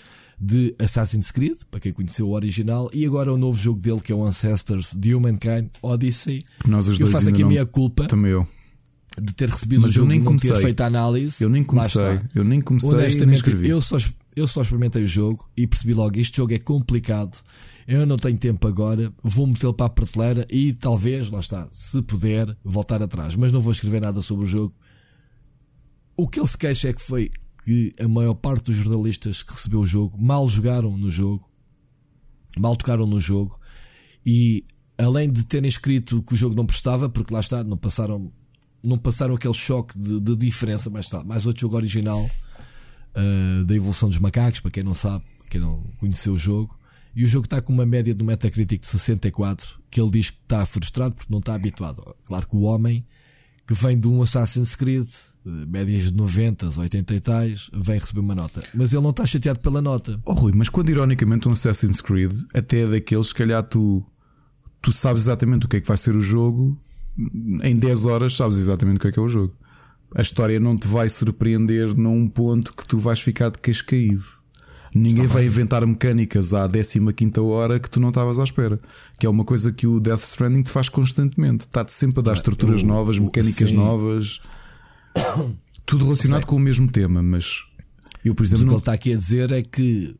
de 0.41 0.75
Assassin's 0.79 1.31
Creed, 1.31 1.59
para 1.71 1.81
quem 1.81 1.93
conheceu 1.93 2.29
o 2.29 2.33
original, 2.33 2.89
e 2.93 3.05
agora 3.05 3.33
o 3.33 3.37
novo 3.37 3.59
jogo 3.59 3.81
dele 3.81 4.01
que 4.01 4.13
é 4.13 4.15
o 4.15 4.25
Ancestors 4.25 4.95
de 4.95 5.15
Humankind 5.15 5.69
Odyssey. 5.83 6.41
Nós 6.67 6.87
os 6.87 6.99
eu 6.99 7.07
dois 7.07 7.13
faço 7.13 7.29
aqui 7.31 7.43
a 7.43 7.47
minha 7.47 7.67
culpa. 7.67 8.07
Também 8.07 8.33
eu. 8.33 8.47
De 9.21 9.35
ter 9.35 9.49
recebido 9.49 9.83
Mas 9.83 9.91
o 9.91 9.95
jogo 9.95 10.07
eu 10.07 10.11
nem 10.11 10.23
comecei. 10.23 10.53
ter 10.53 10.63
feito 10.63 10.81
a 10.81 10.87
análise. 10.87 11.43
Eu 11.43 11.49
nem 11.49 11.65
comecei. 11.65 12.21
Eu 12.35 12.45
nem 12.45 12.61
comecei. 12.61 12.91
Honestamente, 12.91 13.55
nem 13.55 13.71
eu, 13.71 13.81
só, 13.81 13.97
eu 14.37 14.47
só 14.47 14.63
experimentei 14.63 15.03
o 15.03 15.07
jogo 15.07 15.49
e 15.57 15.67
percebi 15.67 15.93
logo 15.93 16.19
este 16.19 16.37
jogo 16.37 16.55
é 16.55 16.59
complicado. 16.59 17.37
Eu 17.89 18.07
não 18.07 18.17
tenho 18.17 18.37
tempo 18.37 18.69
agora, 18.69 19.13
vou 19.23 19.47
metê-lo 19.47 19.73
para 19.73 19.87
a 19.87 19.89
prateleira 19.89 20.47
e 20.51 20.75
talvez, 20.75 21.31
lá 21.31 21.41
está, 21.41 21.67
se 21.73 22.03
puder, 22.03 22.55
voltar 22.63 23.03
atrás. 23.03 23.35
Mas 23.35 23.51
não 23.51 23.63
vou 23.63 23.73
escrever 23.73 24.03
nada 24.03 24.21
sobre 24.21 24.45
o 24.45 24.47
jogo. 24.47 24.75
O 26.15 26.29
que 26.29 26.39
ele 26.39 26.47
se 26.47 26.59
queixa 26.59 26.89
é 26.91 26.93
que 26.93 27.01
foi 27.01 27.31
que 27.69 27.93
a 28.03 28.09
maior 28.09 28.33
parte 28.33 28.65
dos 28.65 28.77
jornalistas 28.77 29.43
que 29.43 29.53
recebeu 29.53 29.81
o 29.81 29.87
jogo 29.87 30.17
mal 30.19 30.49
jogaram 30.49 30.97
no 30.97 31.11
jogo, 31.11 31.47
mal 32.59 32.75
tocaram 32.75 33.07
no 33.07 33.21
jogo 33.21 33.61
e 34.25 34.65
além 34.97 35.31
de 35.31 35.45
terem 35.45 35.69
escrito 35.69 36.23
que 36.23 36.33
o 36.33 36.37
jogo 36.37 36.55
não 36.55 36.65
prestava, 36.65 37.11
porque 37.11 37.31
lá 37.31 37.41
está, 37.41 37.63
não 37.63 37.77
passaram, 37.77 38.33
não 38.83 38.97
passaram 38.97 39.35
aquele 39.35 39.53
choque 39.53 39.99
de, 39.99 40.19
de 40.19 40.35
diferença, 40.35 40.89
mas 40.89 41.05
está, 41.05 41.23
mais 41.23 41.45
outro 41.45 41.61
jogo 41.61 41.77
original 41.77 42.25
uh, 42.25 43.67
da 43.67 43.75
evolução 43.75 44.09
dos 44.09 44.19
macacos, 44.19 44.61
para 44.61 44.71
quem 44.71 44.83
não 44.83 44.95
sabe, 44.95 45.23
quem 45.51 45.61
não 45.61 45.85
conheceu 45.99 46.33
o 46.33 46.39
jogo. 46.39 46.75
E 47.15 47.23
o 47.23 47.29
jogo 47.29 47.45
está 47.45 47.61
com 47.61 47.71
uma 47.71 47.85
média 47.85 48.15
do 48.15 48.25
Metacritic 48.25 48.81
de 48.81 48.87
64, 48.87 49.79
que 49.91 50.01
ele 50.01 50.11
diz 50.11 50.31
que 50.31 50.41
está 50.41 50.65
frustrado 50.65 51.15
porque 51.17 51.31
não 51.31 51.41
está 51.41 51.55
habituado. 51.55 52.17
Claro 52.25 52.49
que 52.49 52.57
o 52.57 52.63
homem 52.63 53.07
que 53.67 53.75
vem 53.75 54.01
de 54.01 54.09
um 54.09 54.23
Assassin's 54.23 54.75
Creed, 54.75 55.07
médias 55.67 56.11
de 56.11 56.17
90, 56.17 56.79
80 56.79 57.15
e 57.15 57.21
tais, 57.21 57.71
vem 57.73 57.99
receber 57.99 58.21
uma 58.21 58.35
nota. 58.35 58.63
Mas 58.75 58.93
ele 58.93 59.03
não 59.03 59.11
está 59.11 59.25
chateado 59.25 59.61
pela 59.61 59.81
nota. 59.81 60.21
Oh 60.25 60.33
Rui, 60.33 60.53
mas 60.55 60.69
quando 60.69 60.91
ironicamente 60.91 61.49
um 61.49 61.53
Assassin's 61.53 62.01
Creed, 62.01 62.33
até 62.55 62.81
é 62.81 62.87
daqueles, 62.87 63.29
se 63.29 63.35
calhar 63.35 63.63
tu, 63.63 64.05
tu 64.83 64.93
sabes 64.93 65.23
exatamente 65.23 65.67
o 65.67 65.69
que 65.69 65.77
é 65.77 65.81
que 65.81 65.89
vai 65.89 65.97
ser 65.97 66.15
o 66.15 66.21
jogo, 66.21 66.79
em 67.63 67.77
10 67.77 68.05
horas 68.05 68.37
sabes 68.37 68.59
exatamente 68.59 68.99
o 68.99 69.01
que 69.01 69.09
é 69.09 69.13
que 69.13 69.19
é 69.19 69.23
o 69.23 69.29
jogo. 69.29 69.55
A 70.15 70.23
história 70.23 70.59
não 70.59 70.77
te 70.77 70.87
vai 70.87 71.09
surpreender 71.09 71.95
num 71.97 72.29
ponto 72.29 72.75
que 72.75 72.87
tu 72.87 72.99
vais 72.99 73.21
ficar 73.21 73.51
de 73.51 73.59
queixo 73.59 73.85
caído. 73.85 74.39
Ninguém 74.95 75.27
vai 75.27 75.45
inventar 75.45 75.87
mecânicas 75.87 76.55
à 76.55 76.67
15 76.67 77.41
hora 77.41 77.79
que 77.79 77.91
tu 77.91 78.01
não 78.01 78.09
estavas 78.09 78.39
à 78.39 78.45
espera. 78.45 78.79
Que 79.19 79.27
é 79.27 79.29
uma 79.29 79.45
coisa 79.45 79.71
que 79.71 79.87
o 79.87 80.01
Death 80.01 80.23
Stranding 80.23 80.63
te 80.63 80.71
faz 80.71 80.89
constantemente. 80.89 81.67
Está-te 81.67 81.93
sempre 81.93 82.21
a 82.21 82.23
dar 82.23 82.33
estruturas 82.33 82.83
novas, 82.83 83.19
mecânicas 83.19 83.71
novas. 83.71 84.41
Tudo 85.87 86.05
relacionado 86.05 86.47
com 86.47 86.57
o 86.57 86.61
mesmo 86.61 86.91
tema, 86.91 87.23
mas 87.23 87.63
eu, 88.25 88.35
por 88.35 88.45
exemplo. 88.45 88.65
O 88.65 88.69
que 88.69 88.75
ele 88.75 88.81
está 88.81 88.93
aqui 88.93 89.13
a 89.13 89.17
dizer 89.17 89.51
é 89.51 89.63
que. 89.63 90.15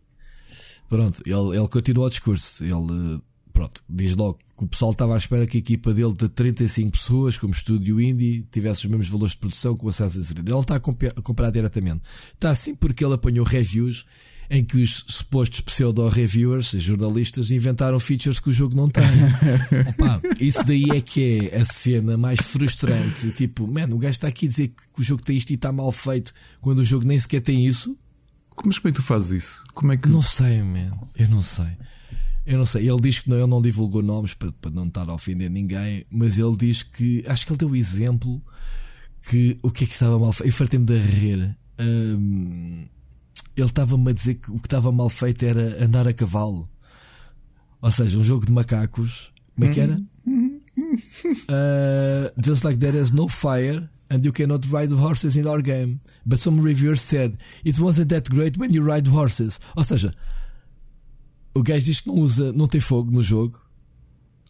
Pronto, 0.89 1.21
ele, 1.27 1.59
ele 1.59 1.69
continua 1.69 2.07
o 2.07 2.11
discurso. 2.11 2.65
Ele 2.65 3.21
pronto, 3.53 3.83
diz 3.89 4.15
logo 4.15 4.39
que 4.57 4.65
o 4.65 4.69
pessoal 4.69 4.93
estava 4.93 5.15
à 5.15 5.17
espera 5.17 5.47
que 5.47 5.57
a 5.57 5.61
equipa 5.61 5.93
dele 5.93 6.15
de 6.15 6.29
35 6.29 6.93
pessoas, 6.93 7.39
como 7.39 7.53
estúdio 7.53 8.01
indie, 8.01 8.47
tivesse 8.51 8.85
os 8.85 8.87
mesmos 8.87 9.09
valores 9.09 9.33
de 9.33 9.39
produção 9.39 9.77
que 9.77 9.85
o 9.85 9.89
Assassin's 9.89 10.31
Creed. 10.31 10.49
Ele 10.49 10.59
está 10.59 10.77
a, 10.77 10.81
comprar 10.81 11.51
diretamente. 11.51 12.01
Está 12.35 12.51
assim 12.51 12.75
porque 12.75 13.05
ele 13.05 13.15
apanhou 13.15 13.45
reviews 13.45 14.07
em 14.51 14.65
que 14.65 14.81
os 14.81 15.05
supostos 15.09 15.61
pseudo-reviewers, 15.61 16.71
jornalistas, 16.79 17.51
inventaram 17.51 18.01
features 18.01 18.41
que 18.41 18.49
o 18.49 18.53
jogo 18.53 18.75
não 18.75 18.87
tem. 18.87 19.05
Opa, 19.91 20.21
isso 20.41 20.65
daí 20.65 20.85
é 20.91 21.01
que 21.01 21.51
é 21.51 21.61
a 21.61 21.65
cena 21.65 22.17
mais 22.17 22.41
frustrante. 22.41 23.31
Tipo, 23.33 23.67
mano, 23.67 23.97
o 23.97 23.99
gajo 23.99 24.13
está 24.13 24.29
aqui 24.29 24.47
a 24.47 24.49
dizer 24.49 24.69
que 24.69 25.01
o 25.01 25.03
jogo 25.03 25.23
tem 25.23 25.37
isto 25.37 25.51
e 25.51 25.55
está 25.55 25.71
mal 25.71 25.93
feito 25.93 26.33
quando 26.61 26.79
o 26.79 26.85
jogo 26.85 27.07
nem 27.07 27.19
sequer 27.19 27.41
tem 27.41 27.67
isso. 27.67 27.97
Como, 28.55 28.75
como 28.75 28.89
é 28.89 28.91
que 28.91 28.97
tu 28.97 29.03
fazes 29.03 29.31
isso? 29.43 29.65
Como 29.75 29.93
é 29.93 29.97
que... 29.97 30.09
Não 30.09 30.23
sei, 30.23 30.63
man. 30.63 30.91
Eu 31.17 31.29
não 31.29 31.43
sei. 31.43 31.77
Eu 32.49 32.57
não 32.57 32.65
sei. 32.65 32.89
Ele 32.89 33.01
diz 33.03 33.21
que 33.21 33.29
não, 33.29 33.37
ele 33.37 33.47
não 33.47 33.61
divulgou 33.61 34.03
nomes 34.03 34.33
para, 34.33 34.51
para 34.51 34.71
não 34.71 34.87
estar 34.87 35.07
a 35.07 35.13
ofender 35.13 35.51
ninguém, 35.51 36.07
mas 36.11 36.39
ele 36.39 36.57
diz 36.57 36.83
que. 36.83 37.23
Acho 37.27 37.45
que 37.45 37.53
ele 37.53 37.59
deu 37.59 37.69
o 37.69 37.77
exemplo 37.77 38.43
que 39.29 39.59
o 39.63 39.71
que 39.71 39.85
é 39.85 39.87
que 39.87 39.93
estava 39.93 40.19
mal 40.19 40.33
feito. 40.33 40.49
Eu 40.49 40.55
fartei-me 40.55 40.87
de 40.87 40.99
rir. 40.99 41.57
Um, 41.79 42.87
ele 43.61 43.71
estava-me 43.71 44.11
a 44.11 44.15
dizer 44.15 44.37
que 44.37 44.51
o 44.51 44.59
que 44.59 44.67
estava 44.67 44.93
mal 44.93 45.09
feito 45.09 45.45
era 45.45 45.85
andar 45.85 46.07
a 46.07 46.13
cavalo. 46.13 46.69
Ou 47.81 47.91
seja, 47.91 48.19
um 48.19 48.23
jogo 48.23 48.47
de 48.47 48.53
macacos. 48.53 49.33
Como 49.55 49.71
é 49.71 49.75
que 49.75 49.81
era? 49.81 50.01
Uh, 51.51 52.31
just 52.45 52.65
like 52.65 52.79
there 52.79 52.97
is 52.97 53.11
no 53.11 53.29
fire 53.29 53.89
and 54.11 54.25
you 54.25 54.33
cannot 54.33 54.67
ride 54.71 54.93
horses 54.93 55.37
in 55.37 55.47
our 55.47 55.61
game. 55.61 55.99
But 56.25 56.39
some 56.39 56.61
reviewers 56.61 57.03
said 57.03 57.39
it 57.65 57.79
wasn't 57.79 58.09
that 58.11 58.29
great 58.31 58.57
when 58.59 58.73
you 58.73 58.83
ride 58.83 59.09
horses. 59.09 59.61
Ou 59.77 59.85
seja, 59.85 60.15
o 61.55 61.63
gajo 61.63 61.85
diz 61.85 62.01
que 62.01 62.09
não 62.09 62.17
usa, 62.17 62.53
não 62.53 62.67
tem 62.67 62.81
fogo 62.81 63.11
no 63.11 63.23
jogo. 63.23 63.61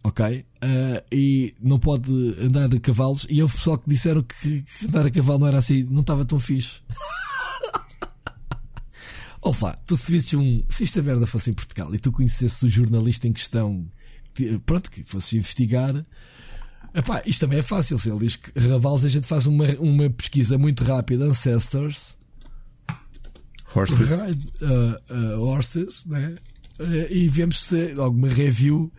Ok? 0.05 0.45
Uh, 0.63 1.05
e 1.13 1.55
não 1.61 1.79
pode 1.79 2.11
andar 2.41 2.73
a 2.73 2.81
cavalos. 2.81 3.27
E 3.29 3.43
houve 3.43 3.55
pessoal 3.55 3.79
que 3.79 3.91
disseram 3.91 4.23
que, 4.23 4.63
que 4.63 4.87
andar 4.87 5.07
a 5.07 5.11
cavalo 5.11 5.41
não 5.41 5.49
era 5.49 5.59
assim, 5.59 5.85
não 5.85 6.03
estava 6.03 6.25
tão 6.25 6.39
fixe. 6.39 6.81
Opa, 9.41 9.79
tu 9.87 9.97
se 9.97 10.11
visses 10.11 10.35
um. 10.35 10.63
Se 10.69 10.85
esta 10.85 11.03
merda 11.03 11.27
fosse 11.27 11.51
em 11.51 11.55
Portugal 11.55 11.95
e 11.95 11.99
tu 11.99 12.11
conhecesses 12.11 12.63
o 12.63 12.69
jornalista 12.69 13.29
em 13.29 13.33
questão, 13.33 13.89
pronto, 14.67 14.91
que 14.91 15.05
fosses 15.05 15.33
investigar. 15.33 15.95
Epá, 16.95 17.23
isto 17.27 17.41
também 17.41 17.59
é 17.59 17.63
fácil. 17.63 17.99
Se 17.99 18.11
ele 18.11 18.21
diz 18.21 18.37
que 18.37 18.59
Ravalos 18.59 19.05
a 19.05 19.09
gente 19.09 19.27
faz 19.27 19.47
uma, 19.47 19.67
uma 19.79 20.11
pesquisa 20.11 20.59
muito 20.59 20.83
rápida, 20.85 21.25
Ancestors, 21.25 22.19
Horses, 23.75 24.23
uh, 24.23 25.15
uh, 25.15 25.41
horses 25.43 26.07
né? 26.07 26.37
Uh, 26.81 27.13
e 27.13 27.29
vemos 27.29 27.59
se 27.59 27.93
alguma 27.99 28.29
review 28.29 28.91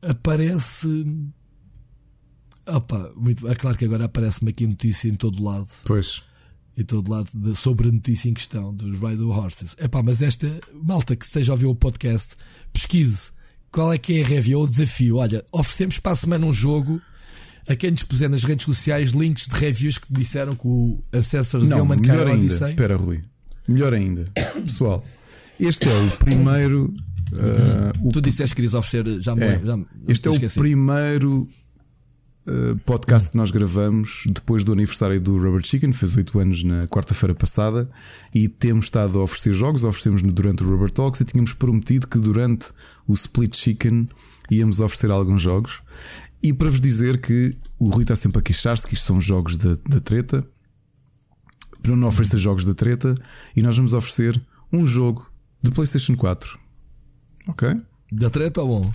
aparece. 0.00 1.04
Opa, 2.66 3.12
muito, 3.16 3.48
é 3.48 3.54
claro 3.56 3.76
que 3.76 3.84
agora 3.84 4.04
aparece-me 4.04 4.50
aqui 4.50 4.66
notícia 4.66 5.08
em 5.08 5.16
todo 5.16 5.42
lado. 5.42 5.68
Pois 5.84 6.22
em 6.76 6.84
todo 6.84 7.10
lado 7.10 7.28
de, 7.34 7.54
sobre 7.54 7.88
a 7.88 7.92
notícia 7.92 8.28
em 8.28 8.34
questão 8.34 8.74
dos 8.74 8.98
Rider 8.98 9.28
Horses. 9.28 9.76
É 9.78 9.88
pá, 9.88 10.02
mas 10.02 10.22
esta 10.22 10.48
malta 10.82 11.14
que 11.14 11.24
esteja 11.24 11.52
a 11.52 11.54
ouvir 11.54 11.66
o 11.66 11.74
podcast, 11.74 12.34
pesquise 12.72 13.30
qual 13.70 13.92
é 13.92 13.98
que 13.98 14.18
é 14.18 14.22
a 14.22 14.26
review 14.26 14.58
ou 14.58 14.64
o 14.66 14.68
desafio. 14.68 15.16
Olha, 15.16 15.44
oferecemos 15.50 15.98
para 15.98 16.12
a 16.12 16.16
semana 16.16 16.46
um 16.46 16.52
jogo 16.52 17.00
a 17.68 17.74
quem 17.74 17.90
nos 17.90 18.02
puser 18.02 18.28
nas 18.28 18.44
redes 18.44 18.64
sociais 18.64 19.10
links 19.10 19.46
de 19.46 19.54
reviews 19.54 19.98
que 19.98 20.12
disseram 20.12 20.54
que 20.54 20.66
o 20.66 21.02
Ancestors 21.12 21.68
Não, 21.68 21.78
e 21.78 21.80
o 21.80 21.86
Mankind 21.86 22.06
melhor 22.06 22.26
ainda. 22.26 22.46
Espera, 22.46 22.96
Rui. 22.96 23.22
Melhor 23.68 23.94
ainda. 23.94 24.24
Pessoal, 24.64 25.04
este 25.58 25.88
é 25.88 25.92
o 25.92 26.10
primeiro. 26.18 26.92
Uh, 27.32 28.10
tu 28.10 28.20
disseste 28.20 28.54
que 28.54 28.56
querias 28.56 28.74
oferecer. 28.74 29.22
Já 29.22 29.34
me, 29.34 29.42
é, 29.42 29.58
já, 29.64 29.78
este 30.06 30.28
é 30.28 30.30
o 30.30 30.50
primeiro 30.50 31.48
Uh, 32.44 32.76
podcast 32.84 33.30
que 33.30 33.36
nós 33.36 33.52
gravamos 33.52 34.24
depois 34.26 34.64
do 34.64 34.72
aniversário 34.72 35.20
do 35.20 35.38
Rubber 35.38 35.64
Chicken, 35.64 35.92
fez 35.92 36.16
8 36.16 36.40
anos 36.40 36.64
na 36.64 36.88
quarta-feira 36.88 37.32
passada, 37.36 37.88
e 38.34 38.48
temos 38.48 38.86
estado 38.86 39.20
a 39.20 39.22
oferecer 39.22 39.52
jogos, 39.52 39.84
oferecemos 39.84 40.22
durante 40.22 40.64
o 40.64 40.68
Rubber 40.68 40.90
Talks 40.90 41.20
e 41.20 41.24
tínhamos 41.24 41.52
prometido 41.52 42.08
que 42.08 42.18
durante 42.18 42.72
o 43.06 43.14
Split 43.14 43.56
Chicken 43.56 44.08
íamos 44.50 44.80
oferecer 44.80 45.12
alguns 45.12 45.40
jogos. 45.40 45.82
E 46.42 46.52
para 46.52 46.68
vos 46.68 46.80
dizer 46.80 47.20
que 47.20 47.56
o 47.78 47.88
Rui 47.88 48.02
está 48.02 48.16
sempre 48.16 48.40
a 48.40 48.42
queixar-se 48.42 48.88
que 48.88 48.94
isto 48.94 49.06
são 49.06 49.20
jogos 49.20 49.56
da, 49.56 49.76
da 49.88 50.00
treta, 50.00 50.44
para 51.80 51.94
não 51.94 52.08
oferecer 52.08 52.38
jogos 52.38 52.64
da 52.64 52.74
treta, 52.74 53.14
e 53.54 53.62
nós 53.62 53.76
vamos 53.76 53.94
oferecer 53.94 54.40
um 54.72 54.84
jogo 54.84 55.30
de 55.62 55.70
PlayStation 55.70 56.16
4. 56.16 56.58
Ok? 57.46 57.80
Da 58.10 58.28
treta 58.30 58.62
ou 58.62 58.82
bom? 58.82 58.92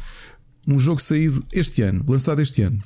Um 0.67 0.77
jogo 0.77 1.01
saído 1.01 1.45
este 1.53 1.81
ano, 1.81 2.03
lançado 2.05 2.41
este 2.41 2.61
ano. 2.61 2.81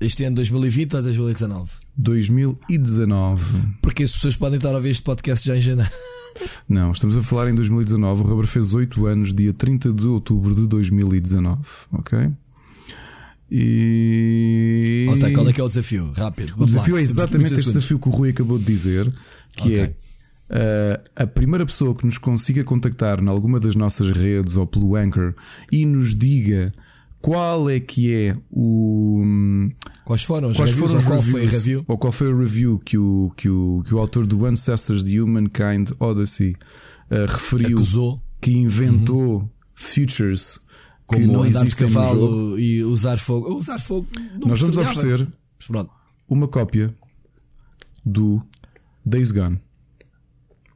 Este 0.00 0.24
ano 0.24 0.36
2020 0.36 0.96
ou 0.96 1.02
2019? 1.02 1.70
2019. 1.94 3.44
Porque 3.82 4.04
as 4.04 4.12
pessoas 4.12 4.34
podem 4.34 4.56
estar 4.56 4.74
a 4.74 4.78
ver 4.78 4.88
este 4.88 5.02
podcast 5.02 5.46
já 5.46 5.54
em 5.54 5.60
janeiro. 5.60 5.90
Não, 6.66 6.90
estamos 6.92 7.18
a 7.18 7.22
falar 7.22 7.50
em 7.50 7.54
2019. 7.54 8.22
O 8.22 8.24
Rubber 8.24 8.46
fez 8.46 8.72
8 8.72 9.06
anos, 9.06 9.34
dia 9.34 9.52
30 9.52 9.92
de 9.92 10.06
outubro 10.06 10.54
de 10.54 10.66
2019. 10.66 11.58
Ok? 11.92 12.18
E. 13.50 15.06
Ou 15.10 15.16
seja, 15.18 15.34
qual 15.34 15.48
é 15.48 15.52
que 15.52 15.60
é 15.60 15.64
o 15.64 15.68
desafio? 15.68 16.12
Rápido. 16.12 16.54
O 16.56 16.64
desafio 16.64 16.94
lá. 16.94 17.00
é 17.00 17.02
exatamente 17.02 17.52
este 17.52 17.66
desafio 17.66 17.98
que 17.98 18.08
o 18.08 18.10
Rui 18.10 18.30
acabou 18.30 18.58
de 18.58 18.64
dizer, 18.64 19.12
que 19.54 19.68
okay. 19.68 19.80
é. 19.80 19.94
Uh, 20.50 21.10
a 21.14 21.26
primeira 21.26 21.66
pessoa 21.66 21.94
que 21.94 22.06
nos 22.06 22.16
consiga 22.16 22.64
contactar 22.64 23.22
em 23.22 23.28
alguma 23.28 23.60
das 23.60 23.76
nossas 23.76 24.10
redes 24.10 24.56
ou 24.56 24.66
pelo 24.66 24.96
Anchor 24.96 25.34
e 25.70 25.84
nos 25.84 26.14
diga 26.14 26.72
qual 27.20 27.68
é 27.68 27.78
que 27.78 28.14
é 28.14 28.36
o. 28.50 29.22
Quais 30.04 30.22
foram 30.22 30.50
os 30.50 30.56
quais 30.56 30.70
reviews, 30.70 30.90
foram 30.90 31.00
os 31.00 31.06
qual 31.06 31.20
reviews, 31.20 31.32
foi 31.32 31.58
review? 31.58 31.84
Ou 31.86 31.98
qual 31.98 32.12
foi 32.12 32.32
o 32.32 32.38
review 32.38 32.78
que 32.78 32.96
o, 32.96 33.32
que 33.36 33.48
o, 33.48 33.82
que 33.86 33.94
o 33.94 33.98
autor 33.98 34.26
do 34.26 34.46
Ancestors 34.46 35.04
de 35.04 35.20
Humankind 35.20 35.90
Odyssey 36.00 36.52
uh, 37.10 37.26
referiu 37.28 37.78
Acusou. 37.78 38.22
que 38.40 38.52
inventou 38.52 39.40
uhum. 39.40 39.48
futures 39.74 40.60
que 41.08 41.26
não 41.26 41.44
existem 41.44 41.90
no 41.90 42.04
jogo 42.04 42.58
e 42.58 42.82
usar 42.84 43.18
fogo. 43.18 43.54
Usar 43.54 43.78
fogo. 43.78 44.08
Nós 44.44 44.60
vamos 44.60 44.76
oferecer 44.76 45.28
uma 46.28 46.48
cópia 46.48 46.94
do 48.04 48.42
Days 49.04 49.30
Gone 49.30 49.60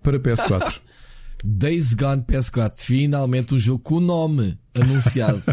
para 0.03 0.19
PS4. 0.19 0.81
Days 1.43 1.95
Gone 1.95 2.23
PS4, 2.23 2.73
finalmente 2.77 3.55
um 3.55 3.59
jogo 3.59 3.79
com 3.81 3.97
o 3.97 4.01
nome 4.01 4.59
anunciado. 4.81 5.43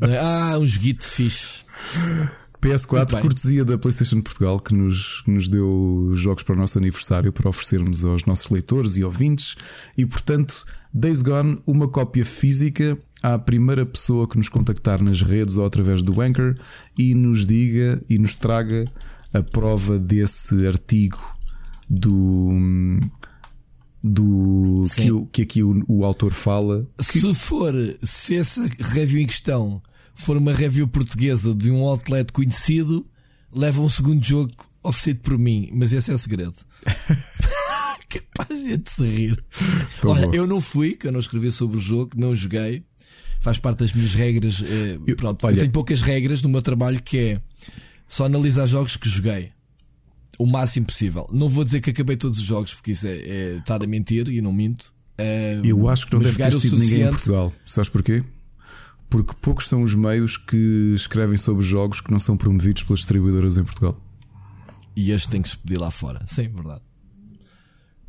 É? 0.00 0.18
ah, 0.18 0.58
um 0.58 0.66
joguito 0.66 1.04
fixe. 1.04 1.64
PS4, 2.60 3.20
cortesia 3.20 3.64
da 3.64 3.76
PlayStation 3.76 4.20
Portugal, 4.22 4.58
que 4.58 4.74
nos, 4.74 5.20
que 5.22 5.30
nos 5.30 5.48
deu 5.48 6.12
jogos 6.14 6.42
para 6.42 6.54
o 6.54 6.58
nosso 6.58 6.78
aniversário 6.78 7.32
para 7.32 7.48
oferecermos 7.48 8.04
aos 8.04 8.24
nossos 8.24 8.48
leitores 8.50 8.96
e 8.96 9.04
ouvintes. 9.04 9.54
E 9.96 10.06
portanto, 10.06 10.64
Days 10.92 11.20
Gone, 11.20 11.58
uma 11.66 11.88
cópia 11.88 12.24
física 12.24 12.96
à 13.22 13.38
primeira 13.38 13.84
pessoa 13.84 14.26
que 14.26 14.36
nos 14.38 14.48
contactar 14.48 15.02
nas 15.02 15.20
redes 15.20 15.56
ou 15.56 15.66
através 15.66 16.02
do 16.02 16.20
Anchor 16.20 16.56
e 16.98 17.14
nos 17.14 17.44
diga 17.44 18.02
e 18.08 18.18
nos 18.18 18.34
traga 18.34 18.86
a 19.32 19.42
prova 19.42 19.98
desse 19.98 20.66
artigo 20.66 21.18
do 21.88 22.50
do 24.04 24.82
que, 24.94 25.10
o, 25.10 25.26
que 25.26 25.42
aqui 25.42 25.62
o, 25.62 25.82
o, 25.88 26.04
autor 26.04 26.34
fala. 26.34 26.86
Se 27.00 27.34
for, 27.34 27.72
se 28.02 28.36
essa 28.36 28.66
review 28.92 29.22
em 29.22 29.26
questão 29.26 29.82
for 30.14 30.36
uma 30.36 30.52
review 30.52 30.86
portuguesa 30.86 31.54
de 31.54 31.70
um 31.70 31.86
outlet 31.86 32.30
conhecido, 32.30 33.06
leva 33.50 33.80
um 33.80 33.88
segundo 33.88 34.22
jogo 34.22 34.50
oferecido 34.82 35.20
por 35.20 35.38
mim, 35.38 35.70
mas 35.72 35.94
esse 35.94 36.10
é 36.10 36.14
o 36.14 36.18
segredo. 36.18 36.54
a 38.38 38.54
gente 38.54 38.90
se 38.90 39.02
rir. 39.02 39.44
Olha, 40.04 40.26
bom. 40.26 40.34
eu 40.34 40.46
não 40.46 40.60
fui, 40.60 40.94
que 40.94 41.06
eu 41.06 41.12
não 41.12 41.20
escrevi 41.20 41.50
sobre 41.50 41.78
o 41.78 41.80
jogo, 41.80 42.10
não 42.14 42.34
joguei. 42.34 42.84
Faz 43.40 43.58
parte 43.58 43.78
das 43.78 43.92
minhas 43.92 44.12
regras. 44.12 44.62
Eh, 44.62 44.98
eu, 45.06 45.16
pronto, 45.16 45.46
olha, 45.46 45.54
eu 45.54 45.60
tenho 45.60 45.72
poucas 45.72 46.02
regras 46.02 46.42
no 46.42 46.48
meu 46.50 46.60
trabalho 46.60 47.02
que 47.02 47.18
é 47.18 47.40
só 48.06 48.26
analisar 48.26 48.66
jogos 48.66 48.96
que 48.96 49.08
joguei 49.08 49.50
o 50.38 50.50
máximo 50.50 50.86
possível. 50.86 51.26
Não 51.32 51.48
vou 51.48 51.64
dizer 51.64 51.80
que 51.80 51.90
acabei 51.90 52.16
todos 52.16 52.38
os 52.38 52.44
jogos, 52.44 52.74
porque 52.74 52.92
isso 52.92 53.06
é, 53.06 53.16
é 53.16 53.56
estar 53.56 53.82
a 53.82 53.86
mentir 53.86 54.28
e 54.28 54.40
não 54.40 54.52
minto. 54.52 54.92
Eu 55.62 55.88
acho 55.88 56.06
que 56.06 56.14
não 56.14 56.22
deve 56.22 56.36
ter 56.36 56.52
sido 56.52 56.78
ninguém 56.78 57.02
em 57.02 57.10
Portugal. 57.10 57.52
Sabes 57.64 57.88
porquê? 57.88 58.22
Porque 59.08 59.32
poucos 59.40 59.68
são 59.68 59.82
os 59.82 59.94
meios 59.94 60.36
que 60.36 60.92
escrevem 60.94 61.36
sobre 61.36 61.64
jogos 61.64 62.00
que 62.00 62.10
não 62.10 62.18
são 62.18 62.36
promovidos 62.36 62.82
pelas 62.82 63.00
distribuidoras 63.00 63.56
em 63.56 63.64
Portugal. 63.64 64.00
E 64.96 65.10
este 65.10 65.30
tem 65.30 65.42
que 65.42 65.48
se 65.48 65.58
pedir 65.58 65.78
lá 65.78 65.90
fora. 65.90 66.24
Sim, 66.26 66.48
verdade. 66.48 66.82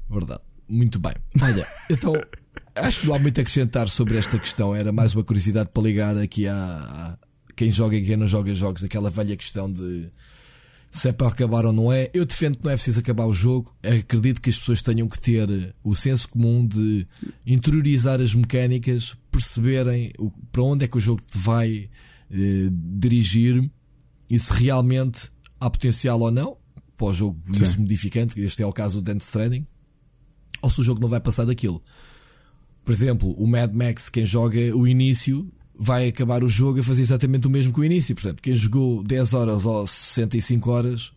Verdade. 0.09 0.41
Muito 0.67 0.99
bem. 0.99 1.13
Olha, 1.41 1.67
então 1.89 2.13
acho 2.75 3.01
que 3.01 3.07
não 3.07 3.15
há 3.15 3.19
muito 3.19 3.39
a 3.39 3.41
acrescentar 3.41 3.87
sobre 3.87 4.17
esta 4.17 4.39
questão. 4.39 4.73
Era 4.75 4.91
mais 4.91 5.13
uma 5.13 5.23
curiosidade 5.23 5.69
para 5.71 5.83
ligar 5.83 6.17
aqui 6.17 6.47
a, 6.47 6.55
a 6.55 7.17
quem 7.55 7.71
joga 7.71 7.95
e 7.95 8.05
quem 8.05 8.17
não 8.17 8.27
joga 8.27 8.53
jogos, 8.53 8.83
aquela 8.83 9.09
velha 9.09 9.35
questão 9.35 9.71
de 9.71 10.09
se 10.95 11.09
é 11.09 11.11
para 11.11 11.27
acabar 11.27 11.65
ou 11.65 11.73
não 11.73 11.91
é. 11.91 12.07
Eu 12.13 12.25
defendo 12.25 12.57
que 12.57 12.63
não 12.63 12.71
é 12.71 12.75
preciso 12.75 13.01
acabar 13.01 13.25
o 13.25 13.33
jogo. 13.33 13.75
Acredito 13.83 14.41
que 14.41 14.49
as 14.49 14.57
pessoas 14.57 14.81
tenham 14.81 15.09
que 15.09 15.19
ter 15.19 15.75
o 15.83 15.93
senso 15.93 16.29
comum 16.29 16.65
de 16.65 17.05
interiorizar 17.45 18.21
as 18.21 18.33
mecânicas, 18.33 19.13
perceberem 19.29 20.13
o, 20.17 20.31
para 20.53 20.63
onde 20.63 20.85
é 20.85 20.87
que 20.87 20.95
o 20.95 20.99
jogo 20.99 21.21
te 21.21 21.37
vai 21.37 21.89
eh, 22.31 22.69
dirigir 22.71 23.69
e 24.29 24.39
se 24.39 24.53
realmente 24.53 25.29
há 25.59 25.69
potencial 25.69 26.17
ou 26.21 26.31
não 26.31 26.57
para 26.95 27.07
o 27.07 27.13
jogo 27.13 27.41
isso 27.49 27.77
modificante. 27.77 28.39
Este 28.39 28.63
é 28.63 28.65
o 28.65 28.71
caso 28.71 29.01
do 29.01 29.13
Dance 29.13 29.25
Stranding. 29.25 29.67
Ou 30.61 30.69
se 30.69 30.79
o 30.79 30.83
jogo 30.83 31.01
não 31.01 31.09
vai 31.09 31.19
passar 31.19 31.43
daquilo. 31.43 31.83
Por 32.85 32.93
exemplo, 32.93 33.33
o 33.33 33.45
Mad 33.45 33.73
Max, 33.73 34.09
quem 34.09 34.25
joga 34.25 34.59
o 34.73 34.87
início, 34.87 35.51
vai 35.77 36.07
acabar 36.07 36.43
o 36.43 36.47
jogo 36.47 36.79
a 36.79 36.83
fazer 36.83 37.01
exatamente 37.01 37.47
o 37.47 37.49
mesmo 37.49 37.73
que 37.73 37.79
o 37.79 37.83
início. 37.83 38.15
Portanto, 38.15 38.41
quem 38.41 38.55
jogou 38.55 39.03
10 39.03 39.33
horas 39.33 39.65
ou 39.65 39.85
65 39.85 40.71
horas, 40.71 41.11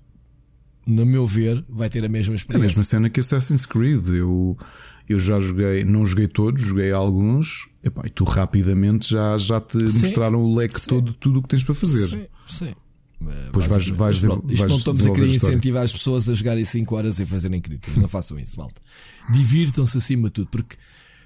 no 0.86 1.04
meu 1.06 1.26
ver, 1.26 1.64
vai 1.68 1.88
ter 1.88 2.04
a 2.04 2.08
mesma 2.08 2.34
experiência. 2.34 2.64
É 2.64 2.66
a 2.66 2.68
mesma 2.68 2.84
cena 2.84 3.10
que 3.10 3.20
Assassin's 3.20 3.66
Creed. 3.66 4.08
Eu, 4.08 4.56
eu 5.08 5.18
já 5.18 5.38
joguei, 5.38 5.84
não 5.84 6.04
joguei 6.04 6.28
todos, 6.28 6.62
joguei 6.62 6.92
alguns, 6.92 7.68
epá, 7.82 8.02
e 8.04 8.10
tu 8.10 8.24
rapidamente 8.24 9.10
já, 9.10 9.36
já 9.38 9.60
te 9.60 9.78
sim, 9.88 10.02
mostraram 10.02 10.42
o 10.42 10.54
leque 10.54 10.80
sim. 10.80 10.88
todo, 10.88 11.12
tudo 11.14 11.38
o 11.38 11.42
que 11.42 11.48
tens 11.48 11.64
para 11.64 11.74
fazer. 11.74 12.08
Sim, 12.08 12.26
sim. 12.46 12.74
Depois 13.46 13.66
vais, 13.66 13.88
vais, 13.88 14.20
pronto, 14.20 14.46
isto 14.46 14.60
vais 14.60 14.70
não 14.70 14.78
estamos 14.78 15.06
a 15.06 15.10
querer 15.10 15.28
incentivar 15.28 15.82
as 15.82 15.92
pessoas 15.92 16.28
a 16.28 16.34
jogarem 16.34 16.64
5 16.64 16.94
horas 16.94 17.18
e 17.18 17.26
fazerem 17.26 17.60
críticas. 17.60 17.96
Não 17.96 18.08
façam 18.08 18.38
isso, 18.38 18.56
malta. 18.58 18.80
Divirtam-se 19.30 19.98
acima 19.98 20.28
de 20.28 20.34
tudo, 20.34 20.48
porque 20.50 20.76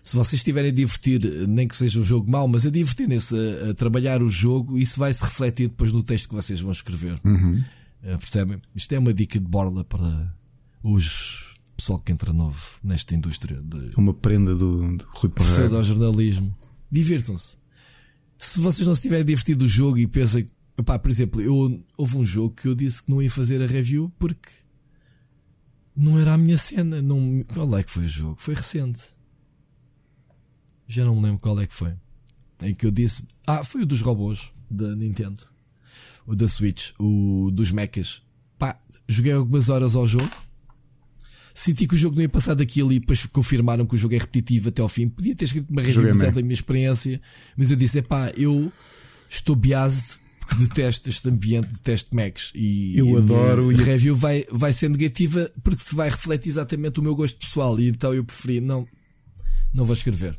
se 0.03 0.17
vocês 0.17 0.41
estiverem 0.41 0.71
a 0.71 0.75
divertir, 0.75 1.21
nem 1.49 1.69
que 1.69 1.77
seja 1.77 2.01
um 2.01 2.05
jogo 2.05 2.31
mau, 2.31 2.49
mas 2.49 2.67
a 2.67 2.71
divertirem-se 2.71 3.35
a, 3.37 3.71
a, 3.71 3.75
trabalhar 3.75 4.23
o 4.23 4.29
jogo, 4.29 4.77
isso 4.77 4.99
vai 4.99 5.13
se 5.13 5.23
refletir 5.23 5.69
depois 5.69 5.93
no 5.93 6.03
texto 6.03 6.29
que 6.29 6.35
vocês 6.35 6.61
vão 6.61 6.73
escrever. 6.73 7.21
Uhum. 7.25 7.65
Uh, 8.03 8.19
percebem? 8.19 8.61
Isto 8.75 8.95
é 8.95 8.99
uma 8.99 9.15
dica 9.15 9.39
de 9.39 9.47
borla 9.47 9.85
para 9.85 10.35
os 10.83 11.53
pessoal 11.77 11.99
que 11.99 12.13
entra 12.13 12.33
novo 12.33 12.61
nesta 12.83 13.15
indústria 13.15 13.61
de 13.61 13.97
uma 13.97 14.15
prenda 14.15 14.55
do, 14.55 14.97
do 14.97 15.05
Rui 15.11 15.31
Parreira. 15.31 15.83
jornalismo. 15.83 16.57
Divirtam-se. 16.91 17.57
Se 18.39 18.61
vocês 18.61 18.87
não 18.87 18.95
se 18.95 19.03
tiverem 19.03 19.25
divertido 19.25 19.61
do 19.61 19.69
jogo 19.69 19.99
e 19.99 20.07
pensam, 20.07 20.45
opá, 20.77 20.99
por 20.99 21.11
exemplo, 21.11 21.41
eu, 21.41 21.85
houve 21.97 22.19
um 22.19 22.25
jogo 22.25 22.55
que 22.55 22.69
eu 22.69 22.75
disse 22.75 23.03
que 23.03 23.11
não 23.11 23.23
ia 23.23 23.31
fazer 23.31 23.63
a 23.63 23.67
review 23.67 24.13
porque 24.19 24.49
não 25.97 26.19
era 26.19 26.35
a 26.35 26.39
minha 26.39 26.59
cena. 26.59 27.01
Não, 27.01 27.45
qual 27.53 27.77
é 27.77 27.83
que 27.83 27.91
foi 27.91 28.05
o 28.05 28.09
jogo? 28.09 28.37
Foi 28.39 28.55
recente. 28.55 29.12
Já 30.87 31.05
não 31.05 31.17
me 31.17 31.23
lembro 31.23 31.39
qual 31.39 31.59
é 31.61 31.67
que 31.67 31.75
foi. 31.75 31.95
Em 32.63 32.75
que 32.75 32.87
eu 32.87 32.91
disse. 32.91 33.25
Ah, 33.47 33.65
foi 33.65 33.83
o 33.83 33.87
dos 33.87 34.01
robôs 34.01 34.51
da 34.71 34.95
Nintendo. 34.95 35.45
O 36.27 36.35
da 36.35 36.49
Switch. 36.49 36.91
O 36.99 37.51
dos 37.53 37.71
mechas. 37.71 38.23
Pá, 38.59 38.79
joguei 39.09 39.33
algumas 39.33 39.69
horas 39.69 39.97
ao 39.97 40.07
jogo. 40.07 40.29
Senti 41.55 41.87
que 41.87 41.95
o 41.95 41.99
jogo 41.99 42.17
não 42.17 42.23
ia 42.23 42.29
passar 42.29 42.55
daquilo 42.55 42.93
e 42.93 42.99
depois 42.99 43.27
confirmaram 43.27 43.85
que 43.85 43.95
o 43.95 43.99
jogo 43.99 44.15
é 44.15 44.19
repetitivo 44.19 44.71
até 44.71 44.81
ao 44.81 44.89
fim. 44.89 45.09
Podia 45.09 45.35
ter 45.35 45.45
escrito 45.45 45.71
uma 45.71 45.83
review 45.83 46.33
da 46.33 46.41
minha 46.41 46.55
experiência, 46.55 47.21
mas 47.57 47.71
eu 47.71 47.77
disse: 47.77 48.01
pá, 48.01 48.33
eu 48.37 48.73
estou 49.29 49.55
biased 49.55 50.19
porque 50.39 50.57
detesto 50.57 51.09
este 51.09 51.29
ambiente, 51.29 51.69
detesto 51.69 52.15
mechs. 52.15 52.53
E 52.55 52.97
eu 52.97 53.19
adoro. 53.19 53.71
A 53.71 53.85
review 53.85 54.17
vai, 54.17 54.45
vai 54.51 54.73
ser 54.73 54.89
negativa 54.89 55.51
porque 55.63 55.83
se 55.83 55.95
vai 55.95 56.09
refletir 56.09 56.51
exatamente 56.51 57.01
o 57.01 57.03
meu 57.03 57.15
gosto 57.15 57.39
pessoal. 57.39 57.79
E 57.79 57.89
então 57.89 58.15
eu 58.15 58.25
preferi, 58.25 58.61
não, 58.61 58.87
não 59.75 59.85
vou 59.85 59.93
escrever 59.93 60.39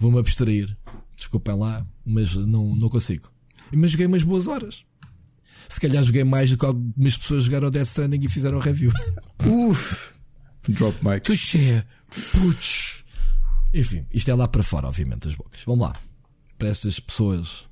vou-me 0.00 0.18
abstrair. 0.18 0.76
Desculpem 1.16 1.54
lá, 1.54 1.86
mas 2.04 2.34
não, 2.34 2.74
não 2.74 2.88
consigo. 2.88 3.30
Mas 3.72 3.92
joguei 3.92 4.06
umas 4.06 4.24
boas 4.24 4.48
horas. 4.48 4.84
Se 5.68 5.78
calhar 5.78 6.02
joguei 6.02 6.24
mais 6.24 6.50
do 6.50 6.56
que 6.58 6.64
algumas 6.64 7.16
pessoas 7.16 7.44
jogaram 7.44 7.68
o 7.68 7.70
Death 7.70 7.86
Stranding 7.86 8.24
e 8.24 8.28
fizeram 8.28 8.58
review. 8.58 8.90
Uf! 9.46 10.12
Drop 10.68 10.96
mic. 11.04 11.20
Tuxé! 11.20 11.86
Putz! 12.08 13.04
Enfim, 13.72 14.04
isto 14.12 14.30
é 14.30 14.34
lá 14.34 14.48
para 14.48 14.64
fora, 14.64 14.88
obviamente, 14.88 15.28
as 15.28 15.34
bocas. 15.34 15.62
Vamos 15.64 15.86
lá. 15.86 15.92
Para 16.58 16.68
essas 16.68 16.98
pessoas, 16.98 17.66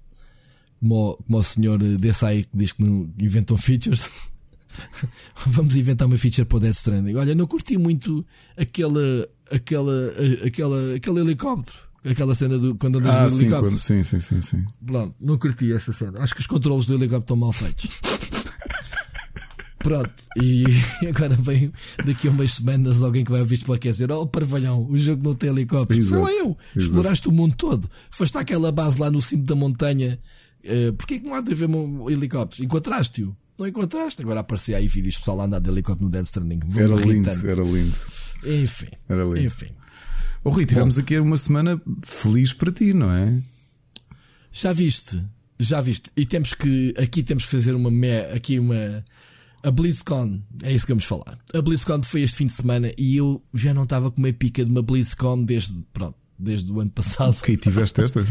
como, 0.79 1.17
como 1.17 1.39
o 1.39 1.43
senhor 1.43 1.79
desse 1.79 2.25
aí 2.25 2.45
que 2.45 2.57
diz 2.57 2.73
que 2.73 2.85
não 2.85 3.13
inventam 3.21 3.57
features. 3.57 4.31
Vamos 5.47 5.75
inventar 5.75 6.07
uma 6.07 6.17
feature 6.17 6.47
para 6.47 6.57
o 6.59 6.61
Death 6.61 6.75
Stranding. 6.75 7.17
Olha, 7.17 7.35
não 7.35 7.47
curti 7.47 7.77
muito 7.77 8.25
aquela, 8.57 9.29
aquela, 9.51 10.13
aquela, 10.45 10.95
aquele 10.95 11.21
helicóptero. 11.21 11.88
Aquela 12.05 12.35
cena 12.35 12.59
do 12.59 12.75
quando 12.77 12.99
andas 12.99 13.15
ah, 13.15 13.25
no 13.25 13.31
sim, 13.31 13.47
helicóptero. 13.47 13.79
Sim, 13.79 14.03
sim, 14.03 14.20
sim, 14.20 14.41
sim. 14.41 14.65
Pronto, 14.85 15.15
não 15.20 15.37
curti 15.37 15.73
essa 15.73 15.93
cena. 15.93 16.20
Acho 16.20 16.35
que 16.35 16.41
os 16.41 16.47
controles 16.47 16.87
do 16.87 16.95
helicóptero 16.95 17.23
estão 17.23 17.37
mal 17.37 17.53
feitos. 17.53 18.01
Pronto, 19.79 20.12
e 20.37 20.65
agora 21.09 21.35
vem 21.37 21.73
daqui 22.05 22.29
a 22.29 22.31
umas 22.31 22.53
semanas 22.53 23.03
alguém 23.03 23.25
que 23.25 23.31
vai 23.31 23.41
ouvir 23.41 23.59
para 23.65 23.77
dizer: 23.79 24.12
Oh, 24.12 24.27
parvalhão, 24.27 24.87
o 24.89 24.99
jogo 24.99 25.23
não 25.25 25.35
tem 25.35 25.51
helicóptero. 25.51 25.99
Exato, 25.99 26.23
não 26.23 26.29
é 26.29 26.33
eu, 26.33 26.47
exato. 26.47 26.79
exploraste 26.79 27.29
o 27.29 27.33
mundo 27.33 27.55
todo. 27.57 27.89
Foste 28.11 28.37
àquela 28.37 28.70
base 28.70 29.01
lá 29.01 29.11
no 29.11 29.20
cimo 29.23 29.45
da 29.45 29.55
montanha. 29.55 30.19
Uh, 30.65 30.93
Porquê 30.95 31.19
que 31.20 31.25
não 31.25 31.35
há 31.35 31.41
de 31.41 31.53
haver 31.53 31.69
um 31.69 32.11
helicóptero? 32.11 32.65
Encontraste-o? 32.65 33.35
Não 33.59 33.66
encontraste? 33.66 34.23
Agora 34.23 34.41
aparecia 34.41 34.77
aí 34.77 34.89
vídeos 34.89 35.16
pessoal 35.16 35.41
a 35.41 35.45
andar 35.45 35.61
de 35.61 35.70
helicóptero 35.70 36.05
no 36.05 36.11
Dead 36.11 36.25
Stranding. 36.25 36.61
Era 36.77 36.95
lindo, 36.95 37.31
era 37.31 37.62
lindo. 37.62 37.97
Enfim, 38.45 38.91
era 39.09 39.25
lindo. 39.25 39.41
enfim. 39.41 39.70
Oh, 40.49 40.51
Rui, 40.51 40.65
tivemos 40.65 40.95
Bom, 40.95 41.03
aqui 41.03 41.19
uma 41.19 41.37
semana 41.37 41.79
feliz 42.03 42.55
para 42.55 42.73
ti, 42.73 42.95
não 42.95 43.12
é? 43.12 43.39
Já 44.51 44.73
viste, 44.73 45.23
já 45.61 45.79
viste. 45.83 46.11
E 46.16 46.25
temos 46.25 46.55
que, 46.55 46.95
aqui 46.97 47.23
temos 47.23 47.45
que 47.45 47.51
fazer 47.51 47.75
uma, 47.75 47.91
aqui 48.35 48.59
uma, 48.59 49.05
a 49.62 49.70
BlizzCon, 49.70 50.41
é 50.62 50.73
isso 50.73 50.87
que 50.87 50.93
vamos 50.93 51.05
falar. 51.05 51.39
A 51.53 51.61
BlizzCon 51.61 52.03
foi 52.03 52.23
este 52.23 52.39
fim 52.39 52.47
de 52.47 52.55
semana 52.55 52.91
e 52.97 53.19
eu 53.19 53.45
já 53.53 53.75
não 53.75 53.83
estava 53.83 54.11
com 54.11 54.23
uma 54.23 54.33
pica 54.33 54.65
de 54.65 54.70
uma 54.70 54.81
BlizzCon 54.81 55.45
desde, 55.45 55.85
pronto, 55.93 56.16
desde 56.39 56.73
o 56.73 56.81
ano 56.81 56.93
passado. 56.93 57.37
Ok, 57.37 57.55
tiveste 57.59 58.01
esta? 58.01 58.27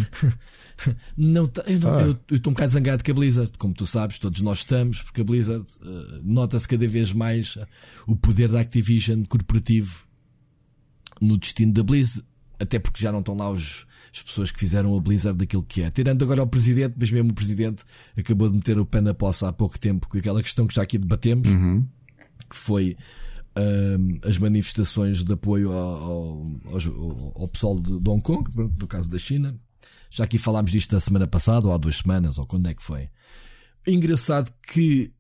não, 1.15 1.43
eu, 1.67 1.97
ah. 1.97 2.01
eu, 2.01 2.19
eu 2.31 2.37
estou 2.37 2.49
um 2.49 2.55
bocado 2.55 2.73
zangado 2.73 3.03
com 3.03 3.11
a 3.11 3.13
Blizzard, 3.13 3.51
como 3.59 3.75
tu 3.75 3.85
sabes, 3.85 4.17
todos 4.17 4.41
nós 4.41 4.57
estamos, 4.57 5.03
porque 5.03 5.21
a 5.21 5.23
Blizzard 5.23 5.69
uh, 5.83 6.21
nota-se 6.23 6.67
cada 6.67 6.87
vez 6.87 7.13
mais 7.13 7.59
o 8.07 8.15
poder 8.15 8.49
da 8.49 8.59
Activision 8.59 9.23
corporativo 9.23 10.06
no 11.21 11.37
destino 11.37 11.73
da 11.73 11.83
Blizzard, 11.83 12.27
até 12.59 12.79
porque 12.79 13.01
já 13.01 13.11
não 13.11 13.19
estão 13.19 13.35
lá 13.35 13.49
os, 13.49 13.85
as 14.13 14.21
pessoas 14.21 14.51
que 14.51 14.59
fizeram 14.59 14.95
a 14.95 15.01
Blizzard 15.01 15.37
daquilo 15.37 15.63
que 15.63 15.81
é. 15.81 15.91
Tirando 15.91 16.23
agora 16.23 16.43
o 16.43 16.47
presidente, 16.47 16.95
mas 16.99 17.11
mesmo 17.11 17.31
o 17.31 17.33
presidente 17.33 17.83
acabou 18.17 18.49
de 18.49 18.55
meter 18.55 18.79
o 18.79 18.85
pé 18.85 19.01
na 19.01 19.13
poça 19.13 19.47
há 19.47 19.53
pouco 19.53 19.79
tempo 19.79 20.07
com 20.07 20.17
aquela 20.17 20.41
questão 20.41 20.65
que 20.65 20.73
já 20.73 20.81
aqui 20.81 20.97
debatemos, 20.97 21.49
uhum. 21.49 21.85
que 22.49 22.55
foi 22.55 22.97
um, 23.57 24.19
as 24.27 24.37
manifestações 24.37 25.23
de 25.23 25.33
apoio 25.33 25.71
ao, 25.71 26.03
ao, 26.03 27.31
ao, 27.35 27.47
pessoal 27.47 27.79
de, 27.79 27.99
de 27.99 28.09
Hong 28.09 28.21
Kong, 28.21 28.49
do 28.75 28.87
caso 28.87 29.09
da 29.09 29.17
China. 29.17 29.59
Já 30.09 30.23
aqui 30.23 30.37
falámos 30.37 30.71
disto 30.71 30.95
a 30.95 30.99
semana 30.99 31.27
passada, 31.27 31.67
ou 31.67 31.73
há 31.73 31.77
duas 31.77 31.97
semanas, 31.97 32.37
ou 32.37 32.45
quando 32.45 32.67
é 32.67 32.73
que 32.73 32.83
foi. 32.83 33.09
Engraçado 33.85 34.51
que 34.67 35.11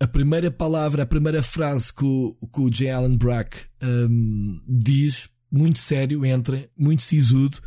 a 0.00 0.06
primeira 0.06 0.50
palavra, 0.50 1.02
a 1.02 1.06
primeira 1.06 1.42
frase 1.42 1.92
que 1.92 2.04
o, 2.04 2.36
que 2.52 2.60
o 2.60 2.70
J. 2.70 2.90
Allen 2.90 3.16
Brack 3.16 3.56
um, 3.82 4.60
diz 4.68 5.30
muito 5.54 5.78
sério, 5.78 6.26
entra, 6.26 6.68
muito 6.76 7.02
sisudo, 7.02 7.58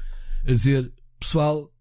a 0.46 0.52
dizer: 0.52 0.92
Pessoal, 1.18 1.72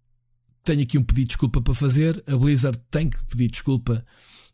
tenho 0.63 0.83
aqui 0.83 0.97
um 0.97 1.03
pedido 1.03 1.25
de 1.25 1.29
desculpa 1.29 1.61
para 1.61 1.75
fazer. 1.75 2.23
A 2.29 2.37
Blizzard 2.37 2.79
tem 2.91 3.11
que 3.11 3.19
pedir 3.27 3.51
desculpa 3.51 4.07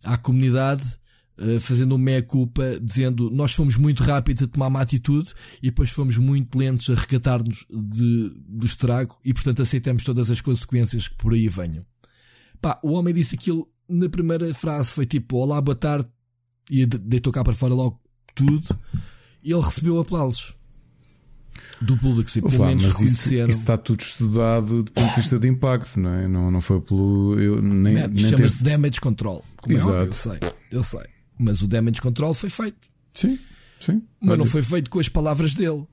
à 0.02 0.16
comunidade, 0.16 0.96
uh, 1.38 1.60
fazendo 1.60 1.92
uma 1.92 2.04
meia-culpa, 2.04 2.80
dizendo: 2.80 3.30
Nós 3.30 3.52
fomos 3.52 3.76
muito 3.76 4.02
rápidos 4.02 4.42
a 4.42 4.46
tomar 4.46 4.68
uma 4.68 4.80
atitude 4.80 5.30
e 5.62 5.66
depois 5.66 5.90
fomos 5.90 6.16
muito 6.16 6.56
lentos 6.56 6.88
a 6.88 6.94
recatar-nos 6.94 7.66
do 7.68 8.64
estrago 8.64 9.18
e, 9.22 9.34
portanto, 9.34 9.60
aceitamos 9.60 10.04
todas 10.04 10.30
as 10.30 10.40
consequências 10.40 11.06
que 11.06 11.16
por 11.16 11.34
aí 11.34 11.48
venham. 11.48 11.84
Pá, 12.62 12.80
o 12.82 12.92
homem 12.92 13.12
disse 13.12 13.34
aquilo 13.34 13.70
na 13.86 14.08
primeira 14.08 14.54
frase: 14.54 14.90
Foi 14.90 15.04
tipo: 15.04 15.36
Olá, 15.36 15.60
boa 15.60 15.76
tarde, 15.76 16.08
e 16.70 16.86
deitou 16.86 17.30
cá 17.30 17.44
para 17.44 17.52
fora 17.52 17.74
logo 17.74 18.00
tudo. 18.34 18.66
E 19.44 19.52
ele 19.52 19.60
recebeu 19.60 19.98
aplausos 19.98 20.54
do 21.80 21.96
público, 21.96 22.30
sim, 22.30 22.40
pelo 22.40 22.66
menos 22.66 22.84
mas 22.84 23.00
isso, 23.00 23.34
isso, 23.34 23.48
está 23.48 23.76
tudo 23.76 24.00
estudado 24.00 24.82
do 24.82 24.92
ponto 24.92 25.08
de 25.10 25.16
vista 25.16 25.38
de 25.38 25.48
impacto, 25.48 25.98
não 25.98 26.10
é? 26.10 26.28
Não, 26.28 26.50
não 26.50 26.60
foi 26.60 26.80
pelo. 26.80 27.38
Eu, 27.38 27.60
nem, 27.60 27.94
nem 27.94 28.18
Chama-se 28.18 28.62
ter... 28.62 28.70
damage 28.70 29.00
control. 29.00 29.44
Como 29.56 29.76
Exato. 29.76 29.96
É 29.96 30.06
eu 30.06 30.12
sei, 30.12 30.40
eu 30.70 30.82
sei. 30.82 31.06
Mas 31.38 31.62
o 31.62 31.66
damage 31.66 32.00
control 32.00 32.32
foi 32.34 32.48
feito. 32.48 32.88
Sim, 33.12 33.38
sim. 33.80 34.02
Mas 34.20 34.38
não 34.38 34.46
foi 34.46 34.62
feito 34.62 34.90
com 34.90 35.00
as 35.00 35.08
palavras 35.08 35.54
dele. 35.54 35.84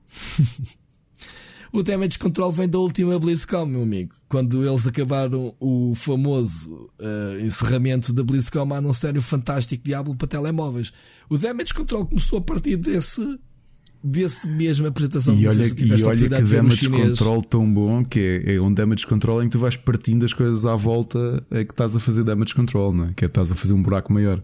o 1.72 1.82
damage 1.82 2.18
control 2.18 2.52
vem 2.52 2.68
da 2.68 2.78
última 2.78 3.18
BlizzCon, 3.18 3.66
meu 3.66 3.82
amigo. 3.82 4.14
Quando 4.28 4.66
eles 4.66 4.86
acabaram 4.86 5.54
o 5.58 5.92
famoso 5.96 6.90
uh, 7.00 7.44
encerramento 7.44 8.12
da 8.12 8.22
BlizzCon 8.22 8.72
a 8.72 8.78
anunciar 8.78 9.16
o 9.16 9.22
fantástico 9.22 9.82
Diablo 9.84 10.14
para 10.14 10.28
telemóveis. 10.28 10.92
O 11.28 11.36
damage 11.36 11.74
control 11.74 12.06
começou 12.06 12.38
a 12.38 12.42
partir 12.42 12.76
desse 12.76 13.38
desse 14.02 14.46
mesma 14.46 14.88
apresentação. 14.88 15.34
E 15.34 15.46
olha, 15.46 15.62
e 15.62 16.04
olha 16.04 16.28
que 16.28 16.42
damage 16.42 16.88
control 16.88 17.42
tão 17.42 17.72
bom 17.72 18.02
que 18.02 18.42
é, 18.44 18.54
é 18.54 18.60
um 18.60 18.72
damage 18.72 19.06
control 19.06 19.42
em 19.42 19.46
que 19.46 19.52
tu 19.52 19.58
vais 19.58 19.76
partindo 19.76 20.24
as 20.24 20.32
coisas 20.32 20.64
à 20.64 20.74
volta 20.74 21.44
é 21.50 21.64
que 21.64 21.72
estás 21.72 21.94
a 21.94 22.00
fazer 22.00 22.24
damage 22.24 22.54
control, 22.54 22.92
não 22.92 23.06
é? 23.06 23.12
Que 23.14 23.24
é 23.24 23.28
estás 23.28 23.52
a 23.52 23.54
fazer 23.54 23.74
um 23.74 23.82
buraco 23.82 24.12
maior. 24.12 24.42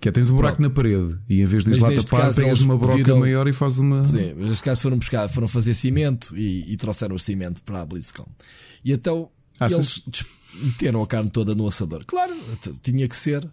Que 0.00 0.08
é 0.08 0.12
tens 0.12 0.28
um 0.30 0.34
buraco 0.34 0.56
Pronto. 0.56 0.68
na 0.68 0.74
parede 0.74 1.18
e 1.28 1.42
em 1.42 1.46
vez 1.46 1.64
de 1.64 1.70
ir 1.70 1.78
lá 1.78 1.92
tapar, 1.92 2.34
tens 2.34 2.62
uma 2.62 2.76
broca 2.76 2.96
pediram... 2.96 3.20
maior 3.20 3.46
e 3.46 3.52
faz 3.52 3.78
uma. 3.78 4.04
Sim, 4.04 4.34
mas 4.36 4.48
neste 4.48 4.64
caso 4.64 4.82
foram 4.82 4.98
buscar, 4.98 5.28
foram 5.28 5.46
fazer 5.46 5.74
cimento 5.74 6.36
e, 6.36 6.72
e 6.72 6.76
trouxeram 6.76 7.14
o 7.14 7.18
cimento 7.20 7.62
para 7.62 7.82
a 7.82 7.86
BlizzCon. 7.86 8.26
E 8.84 8.90
então 8.90 9.30
Achas? 9.60 10.02
eles 10.04 10.24
meteram 10.60 11.00
a 11.02 11.06
carne 11.06 11.30
toda 11.30 11.54
no 11.54 11.68
assador. 11.68 12.04
Claro, 12.04 12.34
tinha 12.82 13.06
que 13.06 13.14
ser. 13.14 13.48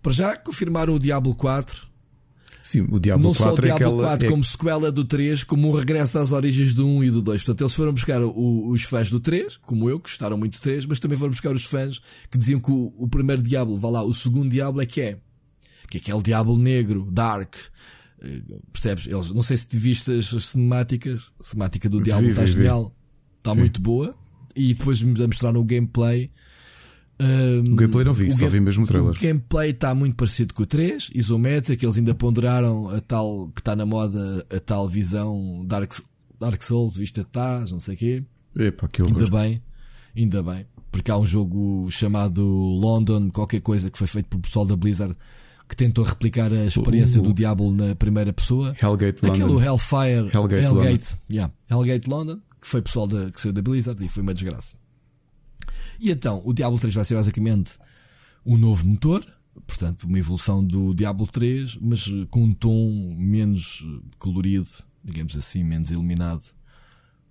Para 0.00 0.12
já 0.12 0.34
confirmaram 0.34 0.94
o 0.94 0.98
Diablo 0.98 1.34
4 1.36 1.91
Sim, 2.62 2.86
o 2.90 3.00
Diablo 3.00 3.26
não 3.26 3.34
4 3.34 3.44
só 3.44 3.52
o 3.52 3.54
Diablo 3.54 3.72
é 3.72 3.74
aquela, 3.74 4.02
4 4.04 4.26
é... 4.26 4.30
como 4.30 4.44
sequela 4.44 4.92
do 4.92 5.04
3, 5.04 5.42
como 5.42 5.68
um 5.68 5.72
regresso 5.72 6.18
às 6.18 6.30
origens 6.30 6.74
do 6.74 6.86
1 6.86 7.04
e 7.04 7.10
do 7.10 7.20
2. 7.20 7.42
Portanto, 7.42 7.60
eles 7.60 7.74
foram 7.74 7.92
buscar 7.92 8.22
o, 8.22 8.68
os 8.68 8.84
fãs 8.84 9.10
do 9.10 9.18
3, 9.18 9.56
como 9.58 9.90
eu, 9.90 9.98
que 9.98 10.08
gostaram 10.08 10.36
muito 10.36 10.58
do 10.58 10.62
3, 10.62 10.86
mas 10.86 11.00
também 11.00 11.18
foram 11.18 11.30
buscar 11.30 11.50
os 11.50 11.64
fãs 11.64 12.00
que 12.30 12.38
diziam 12.38 12.60
que 12.60 12.70
o, 12.70 12.94
o 12.96 13.08
primeiro 13.08 13.42
Diablo, 13.42 13.76
vá 13.76 13.90
lá, 13.90 14.02
o 14.04 14.14
segundo 14.14 14.48
Diablo 14.48 14.80
é 14.80 14.86
que 14.86 15.00
é. 15.00 15.18
Que 15.90 15.98
é 15.98 16.00
aquele 16.00 16.22
Diablo 16.22 16.56
negro, 16.56 17.08
dark. 17.10 17.56
Eh, 18.22 18.42
percebes? 18.72 19.06
Eles, 19.08 19.32
não 19.32 19.42
sei 19.42 19.56
se 19.56 19.66
te 19.66 19.76
viste 19.76 20.12
as 20.12 20.26
cinemáticas. 20.26 21.32
A 21.40 21.42
cinemática 21.42 21.88
do 21.88 22.00
Diablo 22.00 22.30
está 22.30 22.46
genial. 22.46 22.94
Está 23.38 23.54
muito 23.54 23.80
boa. 23.80 24.14
E 24.54 24.72
depois 24.72 25.02
me 25.02 25.18
mostraram 25.26 25.60
o 25.60 25.64
gameplay 25.64 26.30
um, 27.20 27.72
o 27.72 27.76
gameplay 27.76 28.04
não 28.04 28.12
vi, 28.12 28.32
só 28.32 28.48
vi 28.48 28.60
mesmo 28.60 28.84
o 28.84 28.86
trailer. 28.86 29.12
O 29.12 29.20
gameplay 29.20 29.70
está 29.70 29.94
muito 29.94 30.16
parecido 30.16 30.54
com 30.54 30.62
o 30.62 30.66
3, 30.66 31.10
isométrico. 31.14 31.84
Eles 31.84 31.98
ainda 31.98 32.14
ponderaram 32.14 32.88
a 32.90 33.00
tal 33.00 33.48
que 33.54 33.60
está 33.60 33.76
na 33.76 33.86
moda, 33.86 34.44
a 34.50 34.58
tal 34.58 34.88
visão 34.88 35.64
Dark, 35.66 35.92
Dark 36.40 36.60
Souls, 36.62 36.96
vista 36.96 37.20
de 37.20 37.28
trás, 37.28 37.70
não 37.70 37.80
sei 37.80 37.94
o 37.94 37.98
quê. 37.98 38.24
Epa, 38.56 38.88
que 38.88 39.02
ainda 39.02 39.30
bem, 39.30 39.62
ainda 40.16 40.42
bem, 40.42 40.66
porque 40.90 41.10
há 41.10 41.16
um 41.16 41.24
jogo 41.24 41.88
chamado 41.90 42.44
London, 42.44 43.30
qualquer 43.30 43.60
coisa 43.60 43.90
que 43.90 43.96
foi 43.96 44.06
feito 44.06 44.26
pelo 44.26 44.42
pessoal 44.42 44.66
da 44.66 44.76
Blizzard 44.76 45.16
que 45.68 45.76
tentou 45.76 46.04
replicar 46.04 46.52
a 46.52 46.66
experiência 46.66 47.18
uh, 47.18 47.24
do 47.24 47.32
Diablo 47.32 47.72
na 47.72 47.94
primeira 47.94 48.30
pessoa. 48.30 48.76
Hellgate 48.82 49.24
London. 49.24 49.44
Aquele 49.44 49.66
Hellfire, 49.66 50.30
Hellgate, 50.34 50.64
Hellgate, 50.64 50.66
London. 50.68 51.16
Yeah, 51.32 51.54
Hellgate 51.70 52.10
London, 52.10 52.40
que 52.60 52.68
foi 52.68 52.82
pessoal 52.82 53.06
da, 53.06 53.30
que 53.30 53.40
saiu 53.40 53.54
da 53.54 53.62
Blizzard 53.62 54.04
e 54.04 54.08
foi 54.08 54.22
uma 54.22 54.34
desgraça. 54.34 54.81
E 56.00 56.10
então, 56.10 56.42
o 56.44 56.52
Diablo 56.52 56.78
3 56.78 56.94
vai 56.94 57.04
ser 57.04 57.14
basicamente 57.14 57.78
um 58.44 58.56
novo 58.56 58.86
motor, 58.86 59.24
portanto, 59.66 60.04
uma 60.04 60.18
evolução 60.18 60.64
do 60.64 60.94
Diablo 60.94 61.26
3, 61.26 61.78
mas 61.80 62.10
com 62.30 62.44
um 62.44 62.54
tom 62.54 63.14
menos 63.16 63.86
colorido, 64.18 64.68
digamos 65.04 65.36
assim, 65.36 65.62
menos 65.62 65.90
iluminado, 65.90 66.44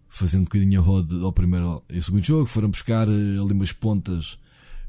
fazendo 0.07 0.41
um 0.41 0.45
bocadinho 0.45 0.79
a 0.79 0.83
roda 0.83 1.15
ao 1.21 1.31
primeiro 1.31 1.83
e 1.89 2.01
segundo 2.01 2.23
jogo. 2.23 2.45
Foram 2.45 2.69
buscar 2.69 3.07
eh, 3.07 3.11
ali 3.11 3.53
umas 3.53 3.71
pontas. 3.71 4.37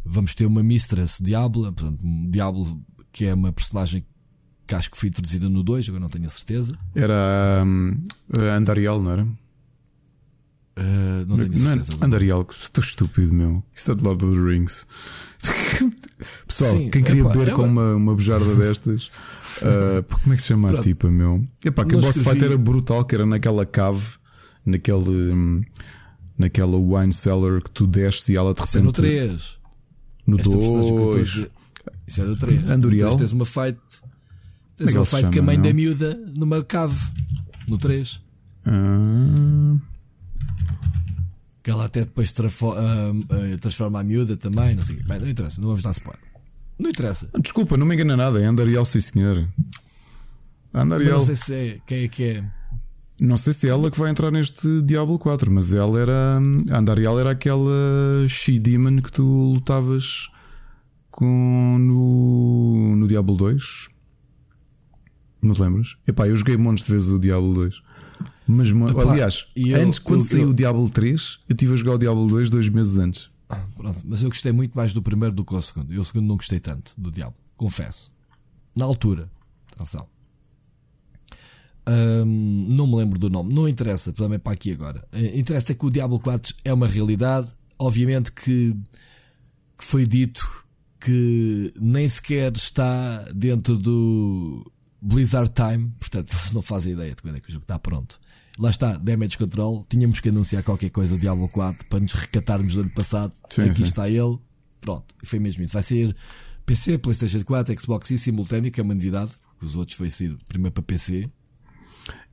Vamos 0.04 0.34
ter 0.34 0.46
uma 0.46 0.62
Mistress 0.62 1.22
Diablo, 1.22 1.72
portanto, 1.72 2.00
Diablo 2.28 2.82
que 3.12 3.26
é 3.26 3.34
uma 3.34 3.52
personagem 3.52 4.04
que 4.66 4.74
acho 4.74 4.90
que 4.90 4.96
foi 4.96 5.10
introduzida 5.10 5.48
no 5.48 5.62
2, 5.62 5.88
agora 5.88 6.00
não 6.00 6.08
tenho 6.08 6.26
a 6.26 6.30
certeza. 6.30 6.76
Era 6.94 7.62
um, 7.64 8.02
Andariel, 8.56 9.02
não 9.02 9.10
era? 9.10 9.28
Uh, 10.78 11.26
não 11.26 11.36
tenho 11.36 11.56
certeza. 11.56 11.92
Não, 11.98 12.06
Andariel, 12.06 12.46
estou 12.50 12.82
estúpido, 12.82 13.32
meu. 13.32 13.62
Isto 13.74 13.92
é 13.92 13.94
de 13.94 14.04
Lord 14.04 14.24
of 14.24 14.34
the 14.34 14.40
Rings. 14.40 14.86
Pessoal, 16.46 16.78
Sim, 16.78 16.90
quem 16.90 17.02
queria 17.02 17.24
beber 17.24 17.48
é 17.48 17.50
com 17.50 17.64
uma, 17.64 17.96
uma 17.96 18.14
bujarda 18.14 18.54
destas, 18.54 19.10
uh, 19.58 20.02
como 20.22 20.32
é 20.32 20.36
que 20.36 20.42
se 20.42 20.48
chama 20.48 20.68
Pronto. 20.68 20.80
a 20.80 20.84
tipa, 20.84 21.10
meu? 21.10 21.42
Epá, 21.64 21.84
que 21.84 21.96
a 21.96 21.98
boss 21.98 22.22
fight 22.22 22.44
era 22.44 22.56
brutal, 22.56 23.04
que 23.04 23.14
era 23.14 23.26
naquela 23.26 23.66
cave, 23.66 24.02
naquele. 24.64 25.32
Um, 25.32 25.62
naquela 26.38 26.76
wine 26.76 27.12
cellar 27.12 27.62
que 27.62 27.70
tu 27.70 27.86
desces 27.86 28.28
e 28.28 28.36
ela 28.36 28.52
de 28.54 28.60
repente. 28.60 28.68
Isso 28.68 28.78
é 28.78 28.82
no 28.82 28.92
3. 28.92 29.58
No 30.26 30.36
2. 30.36 31.48
Isso 32.06 32.20
é 32.20 32.24
do 32.24 32.36
3. 32.36 32.70
Andoriel. 32.70 33.16
Tens 33.16 33.32
uma 33.32 33.46
fight. 33.46 33.78
Tens 34.76 34.90
é 34.90 34.98
uma 34.98 35.06
fight 35.06 35.30
com 35.30 35.38
a 35.38 35.42
mãe 35.42 35.56
não? 35.56 35.64
da 35.64 35.72
miúda 35.72 36.14
numa 36.36 36.62
cave. 36.64 36.98
No 37.68 37.78
3. 37.78 38.20
Ah. 38.66 39.76
Que 41.62 41.70
ela 41.70 41.84
até 41.84 42.00
depois 42.00 42.32
transforma, 42.32 42.80
uh, 42.80 43.18
uh, 43.18 43.58
transforma 43.58 44.00
a 44.00 44.04
miúda 44.04 44.36
também. 44.36 44.74
Não 44.74 44.82
sei 44.82 44.96
Bem, 44.96 45.20
não 45.20 45.28
interessa, 45.28 45.60
não 45.60 45.68
vamos 45.68 45.82
dar 45.82 45.90
spoiler. 45.92 46.22
Não 46.78 46.90
interessa. 46.90 47.30
Desculpa, 47.40 47.76
não 47.76 47.86
me 47.86 47.94
engana 47.94 48.16
nada. 48.16 48.42
É 48.42 48.46
Andariel, 48.46 48.84
sim 48.84 49.00
senhor. 49.00 49.48
Andariel. 50.74 51.18
Não 51.18 51.26
sei 51.26 51.36
se 51.36 51.54
é. 51.54 51.78
Quem 51.86 52.04
é 52.04 52.08
que 52.08 52.24
é? 52.24 52.44
Não 53.20 53.36
sei 53.36 53.52
se 53.52 53.68
é 53.68 53.70
ela 53.70 53.90
que 53.90 53.98
vai 53.98 54.10
entrar 54.10 54.32
neste 54.32 54.82
Diablo 54.82 55.18
4, 55.18 55.50
mas 55.50 55.72
ela 55.72 56.00
era. 56.00 56.40
A 56.70 56.78
Andariel 56.78 57.20
era 57.20 57.30
aquela 57.30 58.26
She-Demon 58.26 59.00
que 59.00 59.12
tu 59.12 59.22
lutavas 59.22 60.28
com 61.08 61.78
no, 61.78 62.96
no 62.96 63.06
Diablo 63.06 63.36
2. 63.36 63.88
Não 65.42 65.54
te 65.54 65.62
lembras? 65.62 65.96
Epá, 66.06 66.26
eu 66.26 66.34
joguei 66.34 66.56
montes 66.56 66.84
de 66.84 66.92
vezes 66.92 67.08
o 67.10 67.18
Diablo 67.18 67.54
2. 67.54 67.82
Mas, 68.52 68.68
Epá, 68.68 69.10
aliás, 69.10 69.46
eu, 69.56 69.80
antes, 69.80 69.98
quando 69.98 70.20
eu, 70.20 70.26
saiu 70.26 70.42
eu, 70.42 70.50
o 70.50 70.54
Diablo 70.54 70.88
3, 70.88 71.38
eu 71.48 71.52
estive 71.54 71.74
a 71.74 71.76
jogar 71.76 71.94
o 71.94 71.98
Diablo 71.98 72.26
2 72.26 72.50
dois 72.50 72.68
meses 72.68 72.98
antes. 72.98 73.28
Ah, 73.48 73.60
pronto, 73.76 74.00
mas 74.04 74.22
eu 74.22 74.28
gostei 74.28 74.52
muito 74.52 74.74
mais 74.74 74.92
do 74.92 75.02
primeiro 75.02 75.34
do 75.34 75.44
que 75.44 75.54
do 75.54 75.62
segundo. 75.62 75.92
Eu 75.92 76.02
o 76.02 76.04
segundo 76.04 76.26
não 76.26 76.36
gostei 76.36 76.60
tanto 76.60 76.92
do 76.96 77.10
Diablo, 77.10 77.34
confesso. 77.56 78.10
Na 78.74 78.84
altura, 78.84 79.30
atenção. 79.74 80.06
Hum, 81.86 82.68
não 82.70 82.86
me 82.86 82.96
lembro 82.96 83.18
do 83.18 83.28
nome, 83.28 83.52
não 83.52 83.68
interessa, 83.68 84.12
também 84.12 84.38
para 84.38 84.52
aqui 84.52 84.70
agora. 84.70 85.06
Eh, 85.12 85.38
interessa 85.38 85.72
é 85.72 85.74
que 85.74 85.84
o 85.84 85.90
Diablo 85.90 86.18
4 86.20 86.54
é 86.64 86.72
uma 86.72 86.86
realidade. 86.86 87.48
Obviamente 87.78 88.32
que, 88.32 88.74
que 89.76 89.84
foi 89.84 90.06
dito 90.06 90.64
que 91.00 91.74
nem 91.80 92.08
sequer 92.08 92.52
está 92.54 93.24
dentro 93.34 93.76
do 93.76 94.72
Blizzard 95.00 95.50
Time, 95.50 95.92
portanto, 95.98 96.32
eles 96.32 96.52
não 96.54 96.62
fazem 96.62 96.92
ideia 96.92 97.14
de 97.14 97.20
quando 97.20 97.36
é 97.36 97.40
que 97.40 97.48
o 97.48 97.52
jogo 97.52 97.64
está 97.64 97.78
pronto. 97.78 98.20
Lá 98.58 98.70
está, 98.70 98.96
Damage 98.98 99.38
Control. 99.38 99.84
Tínhamos 99.88 100.20
que 100.20 100.28
anunciar 100.28 100.62
qualquer 100.62 100.90
coisa 100.90 101.14
do 101.14 101.20
Diablo 101.20 101.48
4 101.48 101.86
para 101.86 102.00
nos 102.00 102.12
recatarmos 102.12 102.74
do 102.74 102.82
ano 102.82 102.90
passado. 102.90 103.32
Sim, 103.48 103.62
Aqui 103.62 103.76
sim. 103.76 103.82
está 103.84 104.08
ele. 104.08 104.38
Pronto, 104.80 105.14
e 105.22 105.26
foi 105.26 105.38
mesmo 105.38 105.62
isso. 105.62 105.72
Vai 105.72 105.82
ser 105.82 106.14
PC, 106.66 106.98
PlayStation 106.98 107.44
4, 107.44 107.80
Xbox 107.80 108.10
e 108.10 108.18
simultâneo, 108.18 108.70
que 108.70 108.80
é 108.80 108.82
uma 108.82 108.94
novidade, 108.94 109.32
porque 109.50 109.66
os 109.66 109.76
outros 109.76 109.96
foi 109.96 110.10
sido 110.10 110.38
primeiro 110.48 110.72
para 110.72 110.82
PC. 110.82 111.30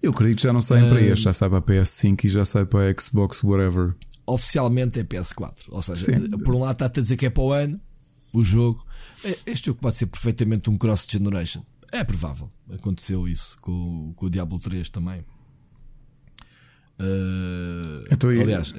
Eu 0.02 0.12
acredito 0.12 0.38
que 0.38 0.44
já 0.44 0.54
não 0.54 0.62
saem 0.62 0.86
um, 0.86 0.90
para 0.90 1.02
este, 1.02 1.24
já 1.24 1.34
sai 1.34 1.50
para 1.50 1.60
a 1.60 1.62
PS5 1.62 2.26
e 2.26 2.28
já 2.28 2.46
sai 2.46 2.66
para 2.66 2.94
Xbox, 3.00 3.44
whatever. 3.44 3.96
Oficialmente 4.26 5.00
é 5.00 5.04
PS4. 5.04 5.54
Ou 5.70 5.82
seja, 5.82 6.06
sim. 6.06 6.30
por 6.44 6.56
um 6.56 6.60
lado 6.60 6.74
está 6.74 6.86
a 6.86 7.02
dizer 7.02 7.18
que 7.18 7.26
é 7.26 7.30
para 7.30 7.44
o 7.44 7.52
ano 7.52 7.80
o 8.34 8.44
jogo. 8.44 8.86
Este 9.46 9.68
jogo 9.68 9.80
pode 9.80 9.98
ser 9.98 10.08
perfeitamente 10.08 10.70
um 10.70 10.78
cross-generation. 10.78 11.64
É 11.92 12.04
provável. 12.04 12.50
Aconteceu 12.72 13.28
isso 13.28 13.58
com, 13.62 14.14
com 14.16 14.26
o 14.26 14.30
Diablo 14.30 14.60
3 14.60 14.90
também. 14.90 15.26
Uh, 17.00 18.04
então, 18.12 18.30
aliás, 18.30 18.74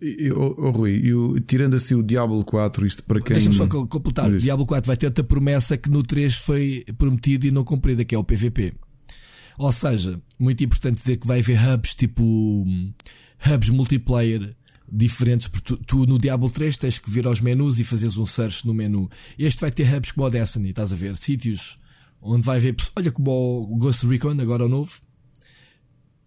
o 0.00 0.70
Rui, 0.70 1.00
eu, 1.02 1.40
tirando 1.40 1.74
assim 1.74 1.94
o 1.94 2.02
Diablo 2.02 2.44
4, 2.44 2.86
isto 2.86 3.02
para 3.02 3.20
quem. 3.20 3.34
Deixa-me 3.34 3.56
só 3.56 3.66
completar. 3.66 4.30
O 4.30 4.38
Diablo 4.38 4.66
4 4.66 4.86
vai 4.86 4.96
ter 4.96 5.06
outra 5.06 5.24
promessa 5.24 5.76
que 5.76 5.90
no 5.90 6.02
3 6.02 6.34
foi 6.36 6.84
prometido 6.96 7.46
e 7.46 7.50
não 7.50 7.64
cumprida, 7.64 8.04
que 8.04 8.14
é 8.14 8.18
o 8.18 8.22
PVP. 8.22 8.74
Ou 9.58 9.72
seja, 9.72 10.20
muito 10.38 10.62
importante 10.62 10.96
dizer 10.96 11.16
que 11.16 11.26
vai 11.26 11.40
haver 11.40 11.58
hubs 11.58 11.94
tipo 11.94 12.64
hubs 13.44 13.70
multiplayer 13.70 14.54
diferentes, 14.90 15.48
porque 15.48 15.74
tu, 15.74 15.84
tu, 15.84 16.06
no 16.06 16.16
Diablo 16.16 16.48
3 16.48 16.76
tens 16.76 16.98
que 16.98 17.10
vir 17.10 17.26
aos 17.26 17.40
menus 17.40 17.78
e 17.78 17.84
fazeres 17.84 18.18
um 18.18 18.26
search 18.26 18.66
no 18.66 18.72
menu. 18.72 19.10
Este 19.36 19.60
vai 19.60 19.70
ter 19.70 19.92
hubs 19.92 20.12
como 20.12 20.26
o 20.26 20.30
Destiny, 20.30 20.70
estás 20.70 20.92
a 20.92 20.96
ver? 20.96 21.16
Sítios 21.16 21.76
onde 22.22 22.44
vai 22.44 22.58
haver. 22.58 22.76
Olha 22.94 23.10
como 23.10 23.30
o 23.68 23.76
Ghost 23.76 24.06
Recon, 24.06 24.40
agora 24.40 24.64
o 24.64 24.68
novo. 24.68 24.92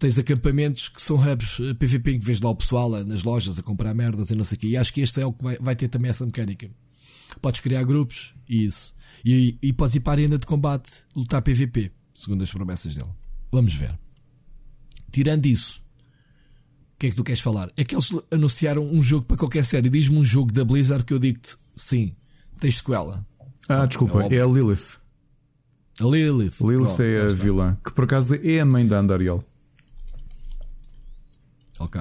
Tens 0.02 0.18
acampamentos 0.18 0.88
que 0.88 1.00
são 1.00 1.14
hubs 1.14 1.58
PVP 1.78 2.10
eh, 2.10 2.14
em 2.14 2.18
que 2.18 2.26
vês 2.26 2.40
lá 2.40 2.50
o 2.50 2.56
pessoal 2.56 2.96
eh, 2.96 3.04
nas 3.04 3.22
lojas 3.22 3.56
a 3.60 3.62
comprar 3.62 3.94
merdas 3.94 4.32
e 4.32 4.34
não 4.34 4.42
sei 4.42 4.56
o 4.56 4.58
quê. 4.58 4.66
E 4.66 4.76
acho 4.76 4.92
que 4.92 5.00
este 5.00 5.20
é 5.20 5.24
o 5.24 5.32
que 5.32 5.44
vai, 5.44 5.56
vai 5.60 5.76
ter 5.76 5.86
também 5.86 6.10
essa 6.10 6.26
mecânica. 6.26 6.68
Podes 7.40 7.60
criar 7.60 7.84
grupos 7.84 8.34
e 8.48 8.64
isso. 8.64 8.96
E, 9.24 9.56
e 9.62 9.72
podes 9.72 9.94
ir 9.94 10.00
para 10.00 10.14
a 10.14 10.14
arena 10.14 10.38
de 10.38 10.44
combate 10.44 10.90
lutar 11.14 11.40
PVP, 11.40 11.92
segundo 12.12 12.42
as 12.42 12.50
promessas 12.50 12.96
dele. 12.96 13.10
Vamos 13.52 13.74
ver. 13.74 13.96
Tirando 15.12 15.46
isso, 15.46 15.80
o 16.94 16.98
que 16.98 17.06
é 17.06 17.10
que 17.10 17.14
tu 17.14 17.22
queres 17.22 17.40
falar? 17.40 17.70
É 17.76 17.84
que 17.84 17.94
eles 17.94 18.10
anunciaram 18.32 18.84
um 18.84 19.04
jogo 19.04 19.24
para 19.24 19.36
qualquer 19.36 19.64
série. 19.64 19.88
Diz-me 19.88 20.18
um 20.18 20.24
jogo 20.24 20.50
da 20.50 20.64
Blizzard 20.64 21.04
que 21.04 21.14
eu 21.14 21.20
digo-te 21.20 21.54
sim, 21.76 22.12
tens 22.58 22.78
sequela. 22.78 23.24
Ah, 23.68 23.86
desculpa, 23.86 24.24
é, 24.24 24.34
é 24.34 24.42
a 24.42 24.46
Lilith. 24.46 24.98
A 26.00 26.04
Lilith. 26.04 26.54
Lilith 26.60 26.96
oh, 26.98 27.02
é 27.02 27.22
a 27.22 27.28
vilã, 27.28 27.78
que 27.84 27.92
por 27.92 28.02
acaso 28.02 28.34
é 28.34 28.58
a 28.58 28.66
mãe 28.66 28.84
da 28.84 28.98
Andariel. 28.98 29.40
Ok. 31.82 32.00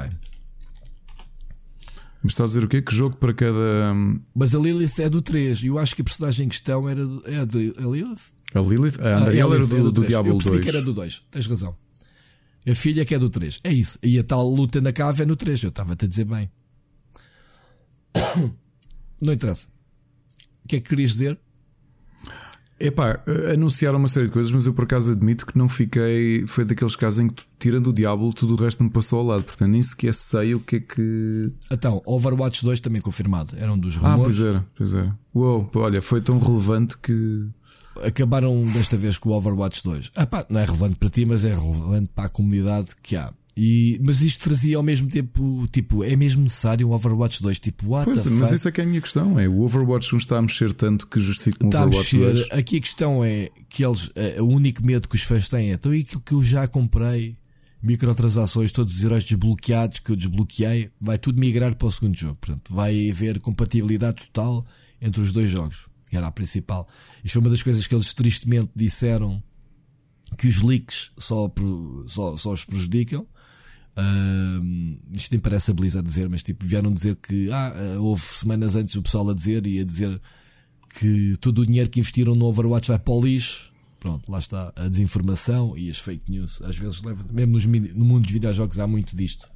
Mas 2.23 2.33
está 2.33 2.43
a 2.43 2.47
dizer 2.47 2.63
o 2.63 2.67
quê? 2.67 2.81
Que 2.83 2.93
jogo 2.93 3.17
para 3.17 3.33
cada. 3.33 3.93
Hum, 3.93 4.21
Mas 4.35 4.53
a 4.53 4.59
Lilith 4.59 4.99
é 4.99 5.09
do 5.09 5.21
3 5.21 5.63
e 5.63 5.67
eu 5.67 5.79
acho 5.79 5.95
que 5.95 6.01
a 6.01 6.05
personagem 6.05 6.45
em 6.45 6.49
questão 6.49 6.87
era 6.87 7.01
é 7.25 7.39
a, 7.39 7.45
de, 7.45 7.73
a 7.77 7.81
Lilith. 7.81 8.31
A 8.53 8.59
Lilith? 8.59 9.01
A 9.01 9.17
Andariel 9.17 9.51
ah, 9.51 9.55
é 9.55 9.57
era 9.57 9.67
do, 9.67 9.75
é 9.75 9.79
do, 9.79 9.91
do 9.91 10.05
Diablo 10.05 10.33
2. 10.33 10.45
Eu 10.45 10.51
percebi 10.51 10.63
que 10.63 10.69
era 10.69 10.85
do 10.85 10.93
2, 10.93 11.27
tens 11.31 11.47
razão. 11.47 11.75
A 12.67 12.75
filha 12.75 13.03
que 13.03 13.15
é 13.15 13.19
do 13.19 13.27
3. 13.27 13.61
É 13.63 13.73
isso. 13.73 13.97
E 14.03 14.19
a 14.19 14.23
tal 14.23 14.47
luta 14.47 14.79
na 14.79 14.93
cave 14.93 15.23
é 15.23 15.25
no 15.25 15.35
3. 15.35 15.63
Eu 15.63 15.69
estava-te 15.69 16.05
a 16.05 16.07
dizer 16.07 16.25
bem. 16.25 16.51
Não 19.19 19.33
interessa. 19.33 19.67
O 20.63 20.67
que 20.67 20.75
é 20.75 20.79
que 20.79 20.89
querias 20.89 21.13
dizer? 21.13 21.39
Epá, 22.83 23.19
anunciaram 23.53 23.99
uma 23.99 24.07
série 24.07 24.25
de 24.25 24.31
coisas, 24.31 24.51
mas 24.51 24.65
eu 24.65 24.73
por 24.73 24.85
acaso 24.85 25.11
admito 25.11 25.45
que 25.45 25.57
não 25.57 25.69
fiquei. 25.69 26.45
Foi 26.47 26.65
daqueles 26.65 26.95
casos 26.95 27.19
em 27.19 27.27
que, 27.27 27.43
tirando 27.59 27.87
o 27.87 27.93
Diablo, 27.93 28.33
tudo 28.33 28.53
o 28.53 28.57
resto 28.57 28.83
me 28.83 28.89
passou 28.89 29.19
ao 29.19 29.25
lado. 29.25 29.43
Portanto, 29.43 29.69
nem 29.69 29.81
sequer 29.81 30.13
sei 30.13 30.55
o 30.55 30.59
que 30.59 30.77
é 30.77 30.79
que. 30.79 31.51
Então, 31.69 32.01
Overwatch 32.05 32.63
2 32.63 32.79
também 32.79 33.01
confirmado. 33.01 33.55
Era 33.55 33.71
um 33.71 33.77
dos 33.77 33.97
rumores. 33.97 34.19
Ah, 34.19 34.23
pois 34.23 34.39
era, 34.39 34.65
pois 34.75 34.93
era. 34.93 35.17
Uou, 35.33 35.69
olha, 35.75 36.01
foi 36.01 36.21
tão 36.21 36.39
relevante 36.39 36.97
que. 36.97 37.47
Acabaram 38.03 38.63
desta 38.63 38.97
vez 38.97 39.17
com 39.17 39.29
o 39.29 39.33
Overwatch 39.33 39.83
2. 39.83 40.11
Ah, 40.15 40.25
pá, 40.25 40.45
não 40.49 40.59
é 40.59 40.65
relevante 40.65 40.95
para 40.95 41.09
ti, 41.09 41.25
mas 41.25 41.45
é 41.45 41.53
relevante 41.53 42.09
para 42.15 42.25
a 42.25 42.29
comunidade 42.29 42.87
que 43.03 43.15
há. 43.15 43.31
E, 43.55 43.99
mas 44.01 44.21
isto 44.21 44.45
trazia 44.45 44.77
ao 44.77 44.83
mesmo 44.83 45.09
tempo, 45.09 45.67
tipo, 45.71 46.03
é 46.03 46.15
mesmo 46.15 46.41
necessário 46.41 46.87
um 46.87 46.91
Overwatch 46.93 47.41
2? 47.41 47.59
Tipo, 47.59 47.89
what 47.89 48.05
pois, 48.05 48.25
mas 48.27 48.51
isso 48.51 48.67
é 48.67 48.71
que 48.71 48.79
é 48.79 48.83
a 48.83 48.87
minha 48.87 49.01
questão. 49.01 49.37
É 49.37 49.47
o 49.47 49.59
Overwatch 49.61 50.15
1 50.15 50.17
está 50.17 50.37
a 50.37 50.41
mexer 50.41 50.73
tanto 50.73 51.05
que 51.07 51.19
justifica 51.19 51.65
um 51.65 51.69
está 51.69 51.83
Overwatch 51.83 52.15
a 52.15 52.19
mexer. 52.19 52.33
2. 52.49 52.59
Aqui 52.59 52.77
a 52.77 52.79
questão 52.79 53.23
é 53.23 53.49
que 53.69 53.85
eles, 53.85 54.09
o 54.39 54.45
único 54.45 54.85
medo 54.85 55.09
que 55.09 55.15
os 55.15 55.23
fãs 55.23 55.49
têm 55.49 55.71
é 55.71 55.73
então 55.73 55.91
aquilo 55.91 56.21
que 56.21 56.33
eu 56.33 56.41
já 56.41 56.65
comprei, 56.65 57.37
microtransações, 57.83 58.71
todos 58.71 58.95
os 58.95 59.03
heróis 59.03 59.25
desbloqueados 59.25 59.99
que 59.99 60.11
eu 60.11 60.15
desbloqueei, 60.15 60.89
vai 60.99 61.17
tudo 61.17 61.39
migrar 61.39 61.75
para 61.75 61.87
o 61.87 61.91
segundo 61.91 62.15
jogo. 62.17 62.37
Portanto, 62.39 62.73
vai 62.73 63.09
haver 63.09 63.39
compatibilidade 63.41 64.23
total 64.27 64.65
entre 65.01 65.21
os 65.21 65.33
dois 65.33 65.49
jogos, 65.49 65.87
que 66.09 66.15
era 66.15 66.27
a 66.27 66.31
principal. 66.31 66.87
Isto 67.21 67.33
foi 67.33 67.41
uma 67.41 67.49
das 67.49 67.63
coisas 67.63 67.85
que 67.85 67.93
eles 67.93 68.13
tristemente 68.13 68.71
disseram 68.73 69.43
que 70.37 70.47
os 70.47 70.61
leaks 70.61 71.11
só, 71.17 71.53
só, 72.07 72.37
só 72.37 72.53
os 72.53 72.63
prejudicam 72.63 73.27
Uh, 73.97 74.97
isto 75.13 75.31
nem 75.31 75.39
parece 75.39 75.71
a 75.71 75.73
Blizzard 75.73 76.07
dizer, 76.07 76.29
mas 76.29 76.41
tipo, 76.43 76.65
vieram 76.65 76.91
dizer 76.91 77.15
que 77.17 77.51
ah, 77.51 77.73
ah, 77.75 77.99
houve 77.99 78.21
semanas 78.21 78.75
antes 78.75 78.95
o 78.95 79.01
pessoal 79.01 79.29
a 79.29 79.33
dizer 79.33 79.67
e 79.67 79.79
a 79.79 79.83
dizer 79.83 80.19
que 80.89 81.35
todo 81.41 81.59
o 81.59 81.65
dinheiro 81.65 81.89
que 81.89 81.99
investiram 81.99 82.33
no 82.33 82.45
Overwatch 82.45 82.87
vai 82.87 82.99
para 82.99 83.13
o 83.13 83.21
lixo. 83.21 83.69
Pronto, 83.99 84.31
lá 84.31 84.39
está 84.39 84.73
a 84.75 84.87
desinformação 84.87 85.77
e 85.77 85.89
as 85.89 85.99
fake 85.99 86.31
news. 86.31 86.61
Às 86.63 86.77
vezes 86.77 87.03
leva, 87.03 87.23
mesmo 87.31 87.53
nos, 87.53 87.65
no 87.65 88.05
mundo 88.05 88.23
dos 88.23 88.31
videojogos 88.31 88.79
há 88.79 88.87
muito 88.87 89.15
disto. 89.15 89.47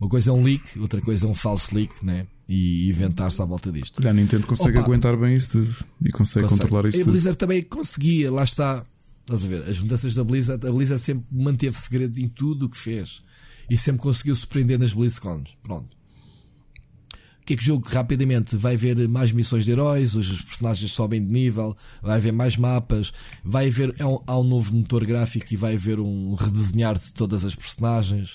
Uma 0.00 0.08
coisa 0.08 0.30
é 0.30 0.32
um 0.32 0.42
leak, 0.42 0.78
outra 0.78 1.00
coisa 1.02 1.26
é 1.26 1.28
um 1.28 1.34
falso 1.34 1.74
leak, 1.74 1.92
né? 2.02 2.26
E 2.48 2.88
inventar-se 2.88 3.42
à 3.42 3.44
volta 3.44 3.70
disto. 3.70 3.98
Olha, 4.00 4.10
a 4.10 4.12
Nintendo 4.14 4.46
consegue 4.46 4.78
Opa, 4.78 4.86
aguentar 4.86 5.16
bem 5.16 5.34
isso 5.34 5.52
tudo 5.52 5.84
e 6.02 6.10
consegue, 6.10 6.44
consegue. 6.44 6.48
controlar 6.48 6.88
isso 6.88 6.98
e 6.98 7.00
tudo. 7.00 7.10
A 7.10 7.12
Blizzard 7.12 7.38
também 7.38 7.62
conseguia, 7.62 8.32
lá 8.32 8.44
está. 8.44 8.84
Estás 9.20 9.44
a 9.44 9.48
ver? 9.48 9.68
As 9.68 9.78
mudanças 9.78 10.14
da 10.14 10.24
Blizzard, 10.24 10.66
a 10.66 10.72
Blizzard 10.72 11.02
sempre 11.02 11.26
manteve 11.30 11.76
segredo 11.76 12.18
em 12.18 12.28
tudo 12.28 12.66
o 12.66 12.68
que 12.68 12.78
fez 12.78 13.22
e 13.70 13.78
sempre 13.78 14.02
conseguiu 14.02 14.34
surpreender 14.34 14.78
nas 14.78 14.92
BlizzCons. 14.92 15.56
Pronto. 15.62 15.96
O 17.40 17.46
que 17.46 17.54
é 17.54 17.56
que 17.56 17.64
jogo 17.64 17.88
rapidamente 17.88 18.56
vai 18.56 18.74
haver 18.74 19.08
mais 19.08 19.32
missões 19.32 19.64
de 19.64 19.70
heróis, 19.70 20.14
os 20.14 20.42
personagens 20.42 20.92
sobem 20.92 21.24
de 21.24 21.32
nível, 21.32 21.76
vai 22.02 22.16
haver 22.18 22.32
mais 22.32 22.56
mapas, 22.56 23.12
vai 23.42 23.68
haver 23.68 23.94
é 23.98 24.04
um, 24.04 24.20
há 24.26 24.38
um 24.38 24.44
novo 24.44 24.76
motor 24.76 25.04
gráfico 25.06 25.46
e 25.52 25.56
vai 25.56 25.74
haver 25.74 25.98
um 26.00 26.34
redesenhar 26.34 26.98
de 26.98 27.12
todas 27.12 27.44
as 27.44 27.54
personagens. 27.54 28.34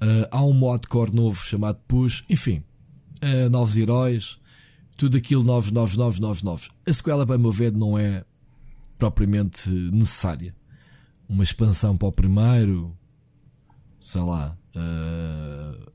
Uh, 0.00 0.28
há 0.30 0.44
um 0.44 0.52
mod 0.52 0.86
core 0.86 1.14
novo 1.14 1.44
chamado 1.44 1.80
Push, 1.88 2.24
enfim, 2.28 2.62
uh, 3.22 3.50
novos 3.50 3.76
heróis, 3.76 4.38
tudo 4.96 5.16
aquilo 5.16 5.44
novos, 5.44 5.70
novos, 5.70 5.96
novos, 5.96 6.20
novos, 6.20 6.42
novos. 6.42 6.70
A 6.86 6.92
sequela, 6.92 7.26
para 7.26 7.38
meu 7.38 7.52
ver, 7.52 7.72
não 7.72 7.98
é 7.98 8.24
propriamente 8.98 9.68
necessária. 9.70 10.54
Uma 11.28 11.42
expansão 11.42 11.96
para 11.96 12.08
o 12.08 12.12
primeiro, 12.12 12.96
sei 14.00 14.22
lá, 14.22 14.57
uh, 14.74 15.92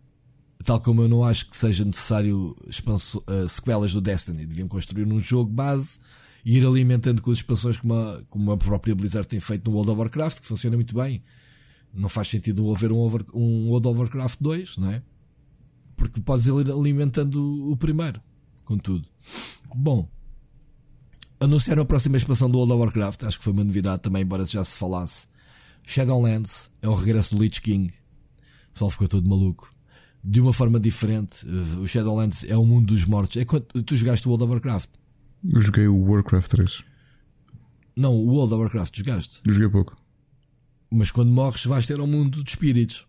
tal 0.64 0.80
como 0.82 1.02
eu 1.02 1.10
não 1.10 1.24
acho 1.24 1.50
que 1.50 1.58
seja 1.58 1.84
necessário 1.84 2.56
uh, 2.66 3.50
sequelas 3.50 3.94
do 3.94 4.02
Destiny, 4.02 4.46
deviam 4.46 4.68
construir 4.68 5.06
um 5.06 5.20
jogo 5.20 5.52
base 5.52 6.00
e 6.46 6.58
ir 6.58 6.66
alimentando 6.66 7.22
com 7.22 7.32
as 7.32 7.38
expansões 7.38 7.78
como 7.78 7.94
a, 7.94 8.22
como 8.30 8.52
a 8.52 8.58
própria 8.58 8.96
Blizzard 8.96 9.28
tem 9.28 9.40
feito 9.40 9.70
no 9.70 9.76
World 9.76 9.92
of 9.92 10.00
Warcraft, 10.00 10.42
que 10.42 10.48
funciona 10.48 10.76
muito 10.76 10.96
bem. 10.96 11.22
Não 11.94 12.10
faz 12.10 12.28
sentido 12.28 12.70
haver 12.72 12.92
um, 12.92 12.98
over, 12.98 13.24
um 13.34 13.70
World 13.70 13.88
of 13.88 14.00
Warcraft 14.00 14.40
2, 14.42 14.78
não 14.78 14.92
é? 14.92 15.02
Porque 15.96 16.20
podes 16.22 16.48
ir 16.48 16.72
alimentando 16.72 17.72
o 17.72 17.78
primeiro, 17.78 18.20
com 18.66 18.78
tudo. 18.78 19.08
Bom, 19.76 20.10
anunciaram 21.40 21.84
a 21.84 21.86
próxima 21.86 22.18
expansão 22.18 22.50
do 22.50 22.58
World 22.58 22.74
of 22.74 22.82
Warcraft, 22.82 23.24
acho 23.24 23.38
que 23.38 23.44
foi 23.44 23.54
uma 23.54 23.64
novidade 23.64 24.02
também, 24.02 24.24
embora 24.24 24.44
já 24.44 24.64
se 24.64 24.76
falasse 24.76 25.28
Shadowlands 25.86 26.72
é 26.82 26.88
o 26.88 26.96
regresso 26.96 27.36
do 27.36 27.44
Lich 27.44 27.62
King. 27.62 27.94
O 28.74 28.74
pessoal 28.74 28.90
ficou 28.90 29.08
todo 29.08 29.30
maluco. 29.30 29.72
De 30.24 30.42
uma 30.42 30.52
forma 30.52 30.80
diferente, 30.80 31.46
eh, 31.48 31.80
o 31.80 31.88
Shadowlands 31.88 32.44
é 32.46 32.58
o 32.58 32.66
mundo 32.66 32.88
dos 32.88 33.06
mortos. 33.06 33.38
É 33.38 33.46
quando 33.46 33.66
tu 33.66 33.96
jogaste 33.96 34.28
o 34.28 34.32
World 34.32 34.46
of 34.46 34.54
Warcraft? 34.54 34.90
Eu 35.54 35.62
joguei 35.62 35.88
o 35.88 35.98
Warcraft 36.00 36.50
3. 36.50 36.84
Não, 37.96 38.16
o 38.16 38.26
World 38.30 38.54
of 38.54 38.64
Warcraft 38.64 38.98
jogaste? 38.98 39.42
Eu 39.46 39.54
joguei 39.54 39.70
pouco. 39.70 39.96
Mas 40.90 41.12
quando 41.12 41.32
morres 41.32 41.66
vais 41.66 41.86
ter 41.86 42.00
um 42.00 42.08
mundo 42.08 42.44
de 42.44 42.50
espíritos. 42.50 43.06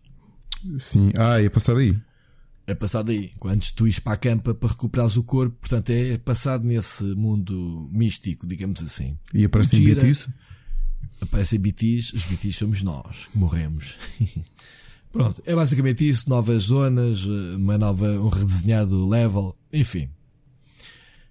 Sim. 0.77 1.11
Ah, 1.17 1.41
é 1.41 1.49
passado 1.49 1.79
aí. 1.79 1.97
É 2.67 2.75
passado 2.75 3.11
aí. 3.11 3.31
Antes 3.45 3.71
tu 3.71 3.87
ires 3.87 3.99
para 3.99 4.13
a 4.13 4.17
campa 4.17 4.53
para 4.53 4.69
recuperares 4.69 5.15
o 5.15 5.23
corpo, 5.23 5.55
portanto 5.59 5.89
é 5.89 6.17
passado 6.17 6.63
nesse 6.63 7.03
mundo 7.15 7.89
místico, 7.91 8.45
digamos 8.45 8.83
assim. 8.83 9.17
E 9.33 9.45
aparece 9.45 9.77
em 9.77 10.09
isso? 10.09 10.31
aparecem 11.21 11.59
BTs, 11.59 12.15
os 12.15 12.25
BTs 12.25 12.53
somos 12.53 12.81
nós 12.83 13.27
que 13.27 13.37
morremos. 13.37 13.95
Pronto, 15.15 15.41
é 15.45 15.55
basicamente 15.55 16.05
isso, 16.05 16.29
novas 16.29 16.63
zonas, 16.63 17.25
uma 17.55 17.77
nova, 17.77 18.05
um 18.19 18.27
redesenhado 18.27 19.07
level, 19.07 19.55
enfim. 19.71 20.09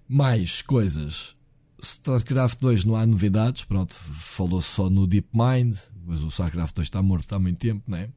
Mais 0.09 0.63
coisas. 0.63 1.35
StarCraft 1.79 2.59
2 2.61 2.83
não 2.83 2.95
há 2.95 3.05
novidades, 3.05 3.63
pronto, 3.63 3.93
falou-se 3.93 4.69
só 4.69 4.89
no 4.89 5.05
DeepMind, 5.05 5.77
mas 6.03 6.23
o 6.23 6.29
StarCraft 6.29 6.73
2 6.73 6.87
está 6.87 7.03
morto 7.03 7.31
há 7.35 7.37
muito 7.37 7.59
tempo, 7.59 7.83
né? 7.87 8.09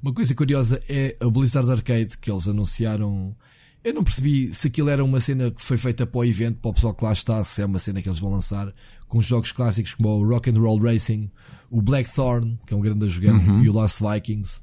Uma 0.00 0.12
coisa 0.12 0.36
curiosa 0.36 0.80
é 0.88 1.16
a 1.20 1.28
Blizzard 1.28 1.68
Arcade 1.68 2.16
que 2.16 2.30
eles 2.30 2.46
anunciaram. 2.46 3.34
Eu 3.82 3.94
não 3.94 4.04
percebi 4.04 4.54
se 4.54 4.68
aquilo 4.68 4.88
era 4.88 5.02
uma 5.02 5.20
cena 5.20 5.50
que 5.50 5.60
foi 5.60 5.78
feita 5.78 6.06
para 6.06 6.20
o 6.20 6.24
evento, 6.24 6.58
para 6.58 6.70
o 6.70 6.74
pessoal 6.74 6.94
que 6.94 7.04
lá 7.04 7.12
está, 7.12 7.42
se 7.42 7.60
é 7.60 7.66
uma 7.66 7.80
cena 7.80 8.00
que 8.00 8.08
eles 8.08 8.20
vão 8.20 8.30
lançar, 8.30 8.72
com 9.08 9.20
jogos 9.20 9.50
clássicos 9.50 9.94
como 9.94 10.10
o 10.10 10.28
Rock 10.28 10.48
and 10.48 10.60
Roll 10.60 10.78
Racing, 10.78 11.28
o 11.68 11.82
Blackthorn, 11.82 12.56
que 12.64 12.72
é 12.72 12.76
um 12.76 12.80
grande 12.80 13.08
jogão, 13.08 13.36
uhum. 13.36 13.64
e 13.64 13.68
o 13.68 13.72
Lost 13.72 13.98
Vikings. 14.00 14.60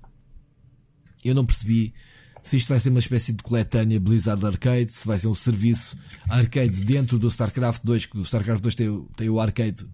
Eu 1.23 1.35
não 1.35 1.45
percebi 1.45 1.93
se 2.41 2.57
isto 2.57 2.69
vai 2.69 2.79
ser 2.79 2.89
uma 2.89 2.99
espécie 2.99 3.33
de 3.33 3.43
coletânea 3.43 3.99
Blizzard 3.99 4.43
Arcade, 4.45 4.91
se 4.91 5.05
vai 5.05 5.19
ser 5.19 5.27
um 5.27 5.35
serviço 5.35 5.97
arcade 6.29 6.83
dentro 6.83 7.19
do 7.19 7.27
StarCraft 7.27 7.83
2, 7.83 8.05
que 8.05 8.17
o 8.17 8.21
StarCraft 8.21 8.63
2 8.63 8.75
tem, 8.75 9.07
tem 9.17 9.29
o 9.29 9.39
arcade, 9.39 9.85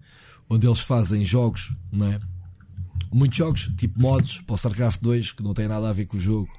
onde 0.48 0.66
eles 0.66 0.80
fazem 0.80 1.24
jogos, 1.24 1.74
não 1.90 2.06
é? 2.06 2.20
Muitos 3.12 3.38
jogos, 3.38 3.70
tipo 3.76 4.00
mods 4.00 4.40
para 4.42 4.54
o 4.54 4.56
StarCraft 4.56 5.00
2, 5.02 5.32
que 5.32 5.42
não 5.42 5.54
têm 5.54 5.68
nada 5.68 5.88
a 5.88 5.92
ver 5.92 6.06
com 6.06 6.16
o 6.16 6.20
jogo 6.20 6.50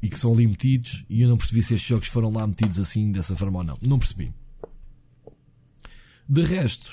e 0.00 0.08
que 0.08 0.18
são 0.18 0.32
ali 0.32 0.46
metidos, 0.46 1.04
e 1.08 1.22
eu 1.22 1.28
não 1.28 1.36
percebi 1.36 1.62
se 1.62 1.74
estes 1.74 1.88
jogos 1.88 2.08
foram 2.08 2.30
lá 2.30 2.46
metidos 2.46 2.78
assim, 2.78 3.10
dessa 3.10 3.34
forma 3.34 3.58
ou 3.58 3.64
não. 3.64 3.78
Não 3.82 3.98
percebi. 3.98 4.32
De 6.28 6.42
resto, 6.42 6.92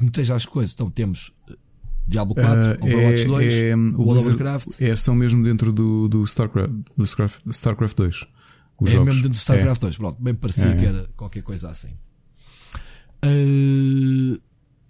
esteja 0.00 0.34
as 0.34 0.44
coisas. 0.44 0.74
Então 0.74 0.90
temos 0.90 1.32
eh, 1.48 1.56
Diablo 2.06 2.34
4, 2.34 2.52
uh, 2.52 2.84
Overwatch 2.84 3.22
é, 3.22 3.26
2, 3.26 3.54
é, 3.54 3.74
World 3.74 4.18
of 4.18 4.28
Warcraft. 4.28 4.80
É, 4.80 4.94
são 4.96 5.14
mesmo 5.14 5.42
dentro 5.42 5.72
do, 5.72 6.08
do, 6.08 6.22
StarCraft, 6.24 6.72
do 6.96 7.04
StarCraft, 7.04 7.46
StarCraft 7.50 7.96
2. 7.96 8.26
Os 8.80 8.90
é 8.90 8.92
jogos. 8.92 9.06
mesmo 9.06 9.22
dentro 9.22 9.30
do 9.30 9.36
StarCraft 9.36 9.82
é. 9.82 9.86
2. 9.86 9.96
Pronto, 9.96 10.22
bem 10.22 10.34
parecia 10.34 10.66
é. 10.66 10.76
que 10.76 10.84
era 10.84 11.08
qualquer 11.16 11.42
coisa 11.42 11.70
assim. 11.70 11.94
Uh, 13.24 14.40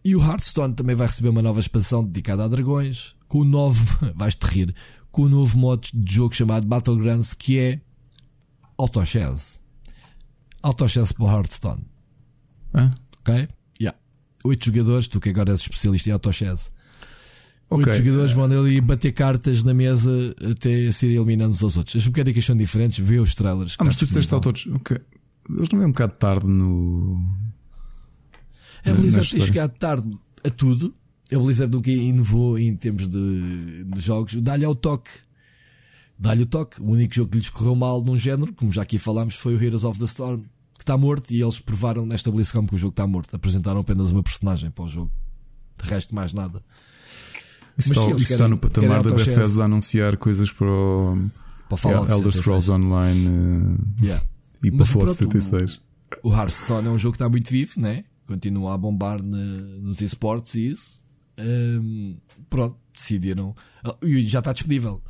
e 0.04 0.16
o 0.16 0.20
Hearthstone 0.20 0.74
também 0.74 0.96
vai 0.96 1.06
receber 1.06 1.28
uma 1.28 1.42
nova 1.42 1.60
expansão 1.60 2.02
dedicada 2.02 2.44
a 2.44 2.48
dragões. 2.48 3.14
Com 3.28 3.40
o 3.40 3.44
novo, 3.44 3.84
vais-te 4.14 4.44
rir, 4.44 4.74
com 5.10 5.22
o 5.22 5.28
novo 5.28 5.58
modo 5.58 5.86
de 5.94 6.14
jogo 6.14 6.34
chamado 6.34 6.66
Battlegrounds 6.66 7.34
que 7.34 7.58
é 7.58 7.80
Autochess. 8.76 9.60
Autochess 10.62 11.12
para 11.12 11.24
o 11.24 11.28
Hearthstone. 11.30 11.84
Ah? 12.72 12.90
Ok? 13.20 13.48
oito 14.44 14.66
jogadores, 14.66 15.08
tu 15.08 15.18
que 15.18 15.30
agora 15.30 15.52
és 15.52 15.60
especialista 15.60 16.10
em 16.10 16.12
autochess. 16.12 16.70
Okay. 17.74 17.92
Oito 17.92 18.04
jogadores 18.04 18.32
vão 18.32 18.44
ali 18.44 18.80
bater 18.80 19.12
cartas 19.12 19.64
na 19.64 19.74
mesa 19.74 20.34
até 20.50 20.92
serem 20.92 21.16
eliminando 21.16 21.52
os 21.52 21.76
outros. 21.76 21.96
As 21.96 22.06
mecânicas 22.06 22.44
são 22.44 22.56
diferentes, 22.56 23.04
vê 23.04 23.18
os 23.18 23.34
trailers. 23.34 23.76
Ah, 23.78 23.84
mas 23.84 23.96
tu 23.96 24.06
disseste 24.06 24.32
autos. 24.32 24.66
Okay. 24.66 24.98
Eles 25.50 25.68
não 25.70 25.82
é 25.82 25.86
um 25.86 25.90
bocado 25.90 26.14
tarde 26.14 26.46
no. 26.46 27.20
A 28.84 28.92
Blizzard 28.92 29.28
tem 29.28 29.40
chegado 29.40 29.72
tarde 29.78 30.08
a 30.44 30.50
tudo. 30.50 30.94
A 31.32 31.38
Blizzard 31.38 31.70
do 31.70 31.80
que 31.80 31.90
inovou 31.90 32.58
em 32.58 32.76
termos 32.76 33.08
de, 33.08 33.84
de 33.84 34.00
jogos, 34.00 34.34
dá-lhe 34.36 34.64
ao 34.64 34.74
toque. 34.74 35.10
Dá-lhe 36.16 36.42
o 36.42 36.46
toque. 36.46 36.80
O 36.80 36.92
único 36.92 37.12
jogo 37.12 37.30
que 37.30 37.38
lhes 37.38 37.50
correu 37.50 37.74
mal 37.74 38.02
num 38.04 38.16
género, 38.16 38.52
como 38.52 38.70
já 38.70 38.82
aqui 38.82 38.98
falámos, 38.98 39.34
foi 39.34 39.56
o 39.56 39.62
Heroes 39.62 39.84
of 39.84 39.98
the 39.98 40.04
Storm 40.04 40.44
que 40.74 40.82
está 40.82 40.96
morto 40.96 41.32
e 41.32 41.40
eles 41.40 41.60
provaram 41.60 42.04
nesta 42.04 42.30
BlizzCon 42.30 42.66
que 42.66 42.74
o 42.74 42.78
jogo 42.78 42.92
está 42.92 43.06
morto. 43.06 43.34
Apresentaram 43.34 43.80
apenas 43.80 44.10
uma 44.10 44.22
personagem 44.22 44.70
para 44.70 44.84
o 44.84 44.88
jogo. 44.88 45.10
De 45.82 45.88
resto, 45.88 46.14
mais 46.14 46.32
nada. 46.32 46.60
Isso, 47.76 47.92
está, 47.92 48.10
isso 48.10 48.32
está, 48.32 48.48
no 48.48 48.58
patamar 48.58 49.02
da 49.02 49.10
Bethesda 49.10 49.62
a 49.62 49.64
anunciar 49.64 50.16
coisas 50.16 50.50
para 50.52 50.66
o, 50.66 51.18
para 51.68 51.78
Fallout 51.78 52.10
Elder 52.10 52.32
Scrolls 52.32 52.70
Online 52.70 53.28
uh, 53.28 54.04
yeah. 54.04 54.24
e 54.62 54.70
para 54.70 54.84
Fallout 54.84 55.12
76. 55.14 55.80
O, 56.22 56.28
o 56.30 56.34
Hearthstone 56.34 56.88
é 56.88 56.90
um 56.90 56.98
jogo 56.98 57.12
que 57.12 57.16
está 57.16 57.28
muito 57.28 57.50
vivo, 57.50 57.80
né? 57.80 58.04
continua 58.26 58.74
a 58.74 58.78
bombar 58.78 59.22
nos 59.22 60.00
esportes 60.00 60.54
e 60.54 60.68
isso. 60.68 61.02
Um, 61.38 62.16
pronto, 62.48 62.76
decidiram. 62.92 63.54
E 64.02 64.26
já 64.26 64.38
está 64.38 64.52
disponível. 64.52 65.02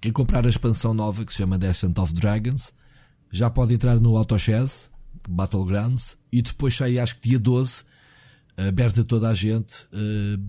Quem 0.00 0.12
comprar 0.12 0.46
a 0.46 0.48
expansão 0.48 0.94
nova 0.94 1.24
que 1.24 1.32
se 1.32 1.38
chama 1.38 1.58
Descent 1.58 1.96
of 1.98 2.12
Dragons 2.12 2.72
já 3.30 3.50
pode 3.50 3.74
entrar 3.74 3.98
no 4.00 4.16
AutoChess 4.16 4.90
Battlegrounds 5.28 6.18
e 6.30 6.40
depois 6.40 6.74
sai 6.74 6.98
acho 6.98 7.20
que 7.20 7.30
dia 7.30 7.38
12 7.38 7.84
aberta 8.56 9.00
a 9.00 9.04
toda 9.04 9.28
a 9.28 9.34
gente. 9.34 9.84
Uh, 9.92 10.42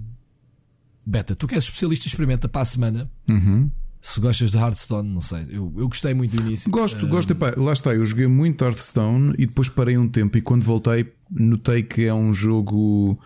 beta, 1.08 1.36
tu 1.36 1.48
que 1.48 1.56
és 1.56 1.64
especialista, 1.64 2.08
experimenta 2.08 2.48
para 2.48 2.62
a 2.62 2.66
semana. 2.66 3.10
Uhum. 3.30 3.70
Se 4.02 4.22
gostas 4.22 4.52
de 4.52 4.58
Hearthstone, 4.58 5.10
não 5.10 5.22
sei. 5.22 5.48
Eu, 5.50 5.74
eu 5.76 5.88
gostei 5.88 6.14
muito 6.14 6.36
do 6.36 6.42
início. 6.42 6.70
Gosto, 6.70 7.06
uh, 7.06 7.10
gosto. 7.10 7.32
Epá, 7.32 7.54
lá 7.58 7.74
está, 7.74 7.94
eu 7.94 8.06
joguei 8.06 8.28
muito 8.28 8.64
Hearthstone 8.64 9.34
e 9.38 9.46
depois 9.46 9.68
parei 9.70 9.98
um 9.98 10.08
tempo. 10.08 10.38
E 10.38 10.42
quando 10.42 10.64
voltei, 10.64 11.12
notei 11.30 11.84
que 11.84 12.06
é 12.06 12.14
um 12.14 12.34
jogo 12.34 13.20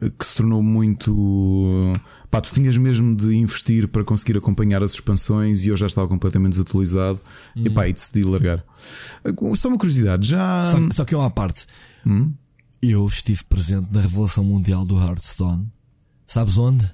eh, 0.00 0.10
que 0.16 0.24
se 0.24 0.36
tornou 0.36 0.62
muito. 0.62 1.92
Pá, 2.30 2.40
tu 2.40 2.52
tinhas 2.52 2.76
mesmo 2.76 3.14
de 3.14 3.34
investir 3.34 3.88
para 3.88 4.04
conseguir 4.04 4.36
acompanhar 4.36 4.84
as 4.84 4.92
expansões 4.92 5.64
e 5.64 5.68
eu 5.68 5.76
já 5.76 5.86
estava 5.86 6.06
completamente 6.06 6.52
desatualizado. 6.52 7.18
Hum. 7.56 7.64
E 7.64 7.70
pá, 7.70 7.88
e 7.88 7.92
decidi 7.92 8.22
largar. 8.22 8.62
Só 9.56 9.68
uma 9.68 9.78
curiosidade, 9.78 10.28
já. 10.28 10.64
Só, 10.66 10.78
só 10.92 11.04
que 11.04 11.14
é 11.14 11.18
uma 11.18 11.30
parte. 11.30 11.66
Hum? 12.06 12.32
Eu 12.80 13.04
estive 13.04 13.42
presente 13.44 13.88
na 13.90 14.00
Revolução 14.00 14.44
Mundial 14.44 14.84
do 14.84 14.96
Hearthstone. 14.96 15.66
Sabes 16.26 16.56
onde? 16.56 16.88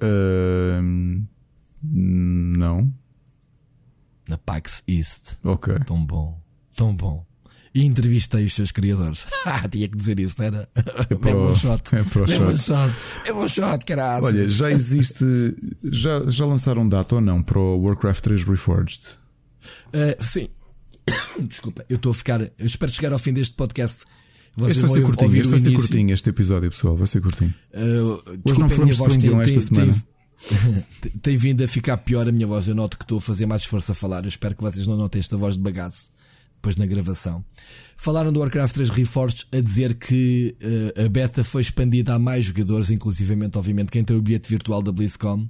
Uh, 0.00 1.24
não. 1.82 2.92
Na 4.28 4.38
PAX 4.38 4.82
East. 4.88 5.36
Ok. 5.44 5.74
Tão 5.86 6.04
bom. 6.04 6.40
Tão 6.76 6.94
bom. 6.94 7.24
E 7.74 7.84
entrevistei 7.84 8.44
os 8.44 8.54
seus 8.54 8.70
criadores. 8.70 9.26
Ah, 9.46 9.68
tinha 9.68 9.86
que 9.86 9.96
dizer 9.96 10.18
isso, 10.18 10.36
não 10.38 10.46
era? 10.46 10.68
É, 10.74 11.14
para 11.14 11.36
o, 11.36 11.54
shot. 11.54 11.82
É 11.94 12.02
para 12.02 12.22
o 12.22 12.26
shot. 12.26 12.56
shot. 12.56 12.92
É 13.26 13.32
para 13.32 13.36
o 13.36 13.48
shot, 13.48 13.84
caralho. 13.84 14.24
Olha, 14.24 14.48
já 14.48 14.70
existe. 14.70 15.24
Já, 15.82 16.22
já 16.28 16.46
lançaram 16.46 16.88
data 16.88 17.16
ou 17.16 17.20
não 17.20 17.42
para 17.42 17.58
o 17.58 17.82
Warcraft 17.82 18.22
3 18.22 18.44
Reforged? 18.44 19.18
Uh, 19.88 20.24
sim. 20.24 20.48
Desculpa, 21.46 21.84
eu 21.90 21.96
estou 21.96 22.12
a 22.12 22.14
ficar. 22.14 22.40
Eu 22.40 22.52
espero 22.58 22.90
chegar 22.90 23.12
ao 23.12 23.18
fim 23.18 23.34
deste 23.34 23.54
podcast 23.54 24.04
este 24.68 24.80
vai 24.80 24.90
ser 24.90 25.02
curtinho, 25.02 25.36
este 25.36 25.50
vai 25.50 25.58
ser 25.58 25.72
curtinho, 25.72 26.14
este 26.14 26.30
episódio, 26.30 26.70
pessoal, 26.70 26.96
vai 26.96 27.06
ser 27.06 27.20
curtinho. 27.20 27.54
Uh, 27.72 28.22
Hoje 28.48 28.60
não 28.60 28.68
falamos 28.68 28.96
de 28.96 29.04
Celine 29.04 29.42
esta 29.42 29.60
semana. 29.60 29.94
Tem, 31.00 31.10
tem, 31.22 31.36
vindo 31.38 31.64
a 31.64 31.68
ficar 31.68 31.96
pior 31.98 32.28
a 32.28 32.32
minha 32.32 32.46
voz. 32.46 32.68
Eu 32.68 32.74
noto 32.74 32.98
que 32.98 33.04
estou 33.04 33.16
a 33.16 33.20
fazer 33.20 33.46
mais 33.46 33.62
esforço 33.62 33.92
a 33.92 33.94
falar. 33.94 34.24
Eu 34.24 34.28
espero 34.28 34.54
que 34.54 34.62
vocês 34.62 34.86
não 34.86 34.94
notem 34.94 35.18
esta 35.18 35.38
voz 35.38 35.54
de 35.54 35.62
bagaço 35.62 36.10
depois 36.64 36.76
na 36.76 36.86
gravação. 36.86 37.44
Falaram 37.96 38.32
do 38.32 38.40
Warcraft 38.40 38.74
3 38.74 38.90
Reforged 38.90 39.46
a 39.52 39.60
dizer 39.60 39.94
que 39.94 40.56
uh, 40.62 41.04
a 41.04 41.08
beta 41.08 41.44
foi 41.44 41.60
expandida 41.62 42.14
a 42.14 42.18
mais 42.18 42.46
jogadores, 42.46 42.90
inclusivamente, 42.90 43.58
obviamente, 43.58 43.90
quem 43.90 44.02
tem 44.02 44.16
o 44.16 44.22
bilhete 44.22 44.48
virtual 44.48 44.82
da 44.82 44.90
BlizzCon. 44.90 45.46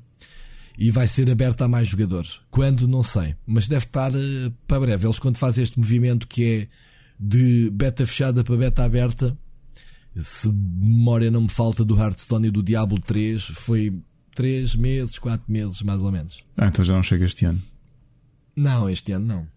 E 0.77 0.91
vai 0.91 1.07
ser 1.07 1.31
aberta 1.31 1.65
a 1.65 1.69
mais 1.69 1.87
jogadores. 1.87 2.41
Quando? 2.51 2.89
Não 2.89 3.03
sei. 3.03 3.37
Mas 3.47 3.69
deve 3.69 3.87
estar 3.87 4.13
uh, 4.13 4.53
para 4.67 4.81
breve. 4.81 5.07
Eles, 5.07 5.21
quando 5.21 5.37
fazem 5.37 5.63
este 5.63 5.79
movimento 5.79 6.27
que 6.27 6.45
é 6.45 6.69
de 7.19 7.71
beta 7.71 8.07
fechada 8.07 8.43
para 8.43 8.57
beta 8.57 8.85
aberta, 8.85 9.37
se 10.17 10.49
memória 10.49 11.31
não 11.31 11.43
me 11.43 11.49
falta 11.49 11.85
do 11.85 11.99
Hearthstone 11.99 12.49
e 12.49 12.51
do 12.51 12.63
Diablo 12.63 13.01
3, 13.01 13.43
foi 13.43 14.01
3 14.35 14.77
meses, 14.77 15.19
4 15.19 15.45
meses 15.51 15.83
mais 15.83 16.03
ou 16.03 16.13
menos. 16.13 16.45
Ah, 16.59 16.67
então 16.67 16.85
já 16.85 16.95
não 16.95 17.03
chega 17.03 17.25
este 17.25 17.45
ano? 17.45 17.61
Não, 18.57 18.89
este 18.89 19.13
ano 19.13 19.27
não. 19.27 19.49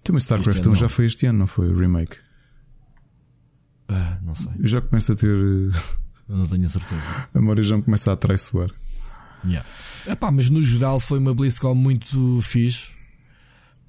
Então, 0.00 0.14
mas 0.14 0.24
StarCraft 0.24 0.66
1 0.66 0.74
já 0.74 0.88
foi 0.88 1.06
este 1.06 1.26
ano, 1.26 1.40
não 1.40 1.46
foi? 1.46 1.68
O 1.68 1.78
remake? 1.78 2.16
Ah, 3.88 4.18
não 4.22 4.34
sei. 4.34 4.52
Eu 4.58 4.66
já 4.66 4.80
começo 4.80 5.12
a 5.12 5.16
ter. 5.16 5.28
Eu 5.28 6.36
não 6.36 6.46
tenho 6.46 6.68
certeza. 6.68 7.02
A 7.34 7.40
memória 7.40 7.62
já 7.62 7.76
me 7.76 7.82
começa 7.82 8.12
a 8.12 8.16
traiçoar. 8.16 8.70
Yeah. 9.44 9.66
Epá, 10.08 10.30
mas 10.30 10.50
no 10.50 10.62
geral 10.62 10.98
foi 10.98 11.18
uma 11.18 11.32
BlizzCon 11.32 11.74
muito 11.74 12.40
fixe 12.42 12.92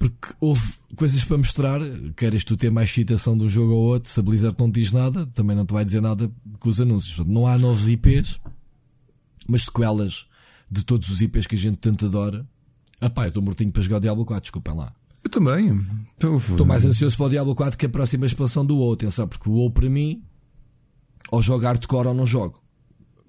porque 0.00 0.34
houve 0.40 0.72
coisas 0.96 1.22
para 1.22 1.36
mostrar. 1.36 1.78
Queres 2.16 2.42
tu 2.42 2.56
ter 2.56 2.70
mais 2.70 2.88
excitação 2.88 3.36
de 3.36 3.44
um 3.44 3.48
jogo 3.50 3.74
ou 3.74 3.84
outro? 3.84 4.10
Se 4.10 4.18
a 4.18 4.22
Blizzard 4.22 4.56
não 4.58 4.70
diz 4.70 4.92
nada, 4.92 5.26
também 5.26 5.54
não 5.54 5.66
te 5.66 5.74
vai 5.74 5.84
dizer 5.84 6.00
nada 6.00 6.32
com 6.58 6.68
os 6.70 6.80
anúncios. 6.80 7.14
Portanto, 7.14 7.32
não 7.32 7.46
há 7.46 7.58
novos 7.58 7.86
IPs, 7.86 8.40
mas 9.46 9.64
sequelas 9.64 10.26
de 10.70 10.82
todos 10.84 11.10
os 11.10 11.20
IPs 11.20 11.46
que 11.46 11.54
a 11.54 11.58
gente 11.58 11.76
tanto 11.76 12.06
adora. 12.06 12.48
Ah 12.98 13.10
pá, 13.10 13.24
eu 13.24 13.28
estou 13.28 13.42
mortinho 13.42 13.70
para 13.70 13.82
jogar 13.82 13.98
o 13.98 14.00
Diablo 14.00 14.24
4, 14.24 14.40
desculpem 14.40 14.74
lá. 14.74 14.90
Eu 15.22 15.28
também. 15.28 15.86
Estou 16.52 16.66
mais 16.66 16.82
ansioso 16.86 17.14
para 17.18 17.26
o 17.26 17.28
Diablo 17.28 17.54
4 17.54 17.78
que 17.78 17.84
a 17.84 17.88
próxima 17.90 18.24
expansão 18.24 18.64
do 18.64 18.78
WoW. 18.78 18.94
Atenção, 18.94 19.28
porque 19.28 19.50
o 19.50 19.52
WoW 19.52 19.70
para 19.70 19.90
mim, 19.90 20.22
ou 21.30 21.42
jogo 21.42 21.64
hardcore 21.64 22.08
ou 22.08 22.14
não 22.14 22.24
jogo. 22.24 22.58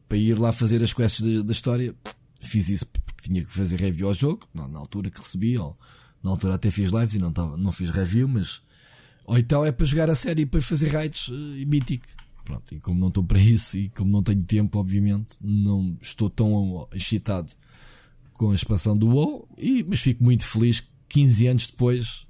Para 0.07 0.18
ir 0.18 0.39
lá 0.39 0.53
fazer 0.53 0.81
as 0.81 0.93
quests 0.93 1.22
da, 1.22 1.43
da 1.43 1.52
história, 1.52 1.93
fiz 2.39 2.69
isso 2.69 2.88
porque 2.88 3.27
tinha 3.27 3.43
que 3.43 3.53
fazer 3.53 3.76
review 3.76 4.07
ao 4.07 4.14
jogo, 4.14 4.48
na, 4.53 4.69
na 4.69 4.80
altura 4.80 5.10
que 5.10 5.19
recebi, 5.19 5.57
ou 5.57 5.77
na 6.23 6.31
altura 6.31 6.56
até 6.56 6.69
fiz 6.69 6.91
lives 6.91 7.15
e 7.15 7.19
não, 7.19 7.31
tava, 7.31 7.57
não 7.57 7.72
fiz 7.72 7.89
review, 7.89 8.27
mas. 8.27 8.61
Ou 9.26 9.38
então 9.38 9.65
é 9.65 9.72
para 9.72 9.85
jogar 9.85 10.10
a 10.10 10.15
série 10.15 10.43
e 10.43 10.45
para 10.45 10.61
fazer 10.61 10.89
raids 10.89 11.27
uh, 11.30 11.57
e 11.57 11.65
Mythic. 11.65 12.07
Pronto, 12.43 12.73
e 12.73 12.80
como 12.80 12.99
não 12.99 13.10
estou 13.10 13.23
para 13.23 13.39
isso 13.41 13.77
e 13.77 13.89
como 13.89 14.11
não 14.11 14.23
tenho 14.23 14.43
tempo, 14.43 14.80
obviamente, 14.80 15.35
não 15.41 15.98
estou 16.02 16.30
tão 16.30 16.88
excitado 16.93 17.53
com 18.34 18.52
a 18.52 18.56
expansão 18.56 18.98
do 18.98 19.07
WoW, 19.07 19.48
e, 19.57 19.84
mas 19.84 19.99
fico 19.99 20.23
muito 20.23 20.43
feliz 20.43 20.80
que 20.80 20.88
15 21.10 21.48
anos 21.48 21.68
depois 21.68 22.26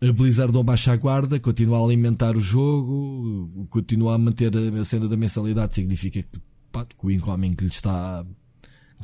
a 0.00 0.12
Blizzard 0.12 0.52
não 0.52 0.62
baixa 0.62 0.92
a 0.92 0.96
guarda, 0.96 1.40
continua 1.40 1.80
a 1.80 1.84
alimentar 1.84 2.36
o 2.36 2.40
jogo, 2.40 3.66
continua 3.70 4.14
a 4.14 4.18
manter 4.18 4.52
a 4.56 4.84
cena 4.84 5.08
da 5.08 5.16
mensalidade, 5.16 5.74
significa 5.74 6.22
que, 6.22 6.40
pá, 6.70 6.84
que 6.84 6.94
o 7.04 7.10
incoming 7.10 7.54
que 7.54 7.64
lhe 7.64 7.70
está 7.70 8.24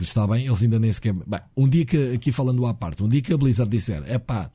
está 0.01 0.27
bem, 0.27 0.47
eles 0.47 0.63
ainda 0.63 0.79
nem 0.79 0.93
sequer. 0.93 1.13
Bem, 1.13 1.41
um 1.57 1.69
dia 1.69 1.85
que, 1.85 2.13
aqui 2.15 2.33
falando 2.33 2.65
à 2.67 2.75
parte, 2.75 3.03
um 3.03 3.09
dia 3.09 3.21
que 3.21 3.33
a 3.33 3.37
Blizzard 3.37 3.71
disser, 3.71 4.03
é 4.07 4.19
pá, 4.19 4.51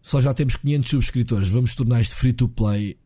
só 0.00 0.20
já 0.20 0.34
temos 0.34 0.56
500 0.56 0.90
subscritores, 0.90 1.48
vamos 1.48 1.74
tornar 1.74 2.00
isto 2.00 2.16
free 2.16 2.32
to 2.32 2.48
play. 2.48 2.96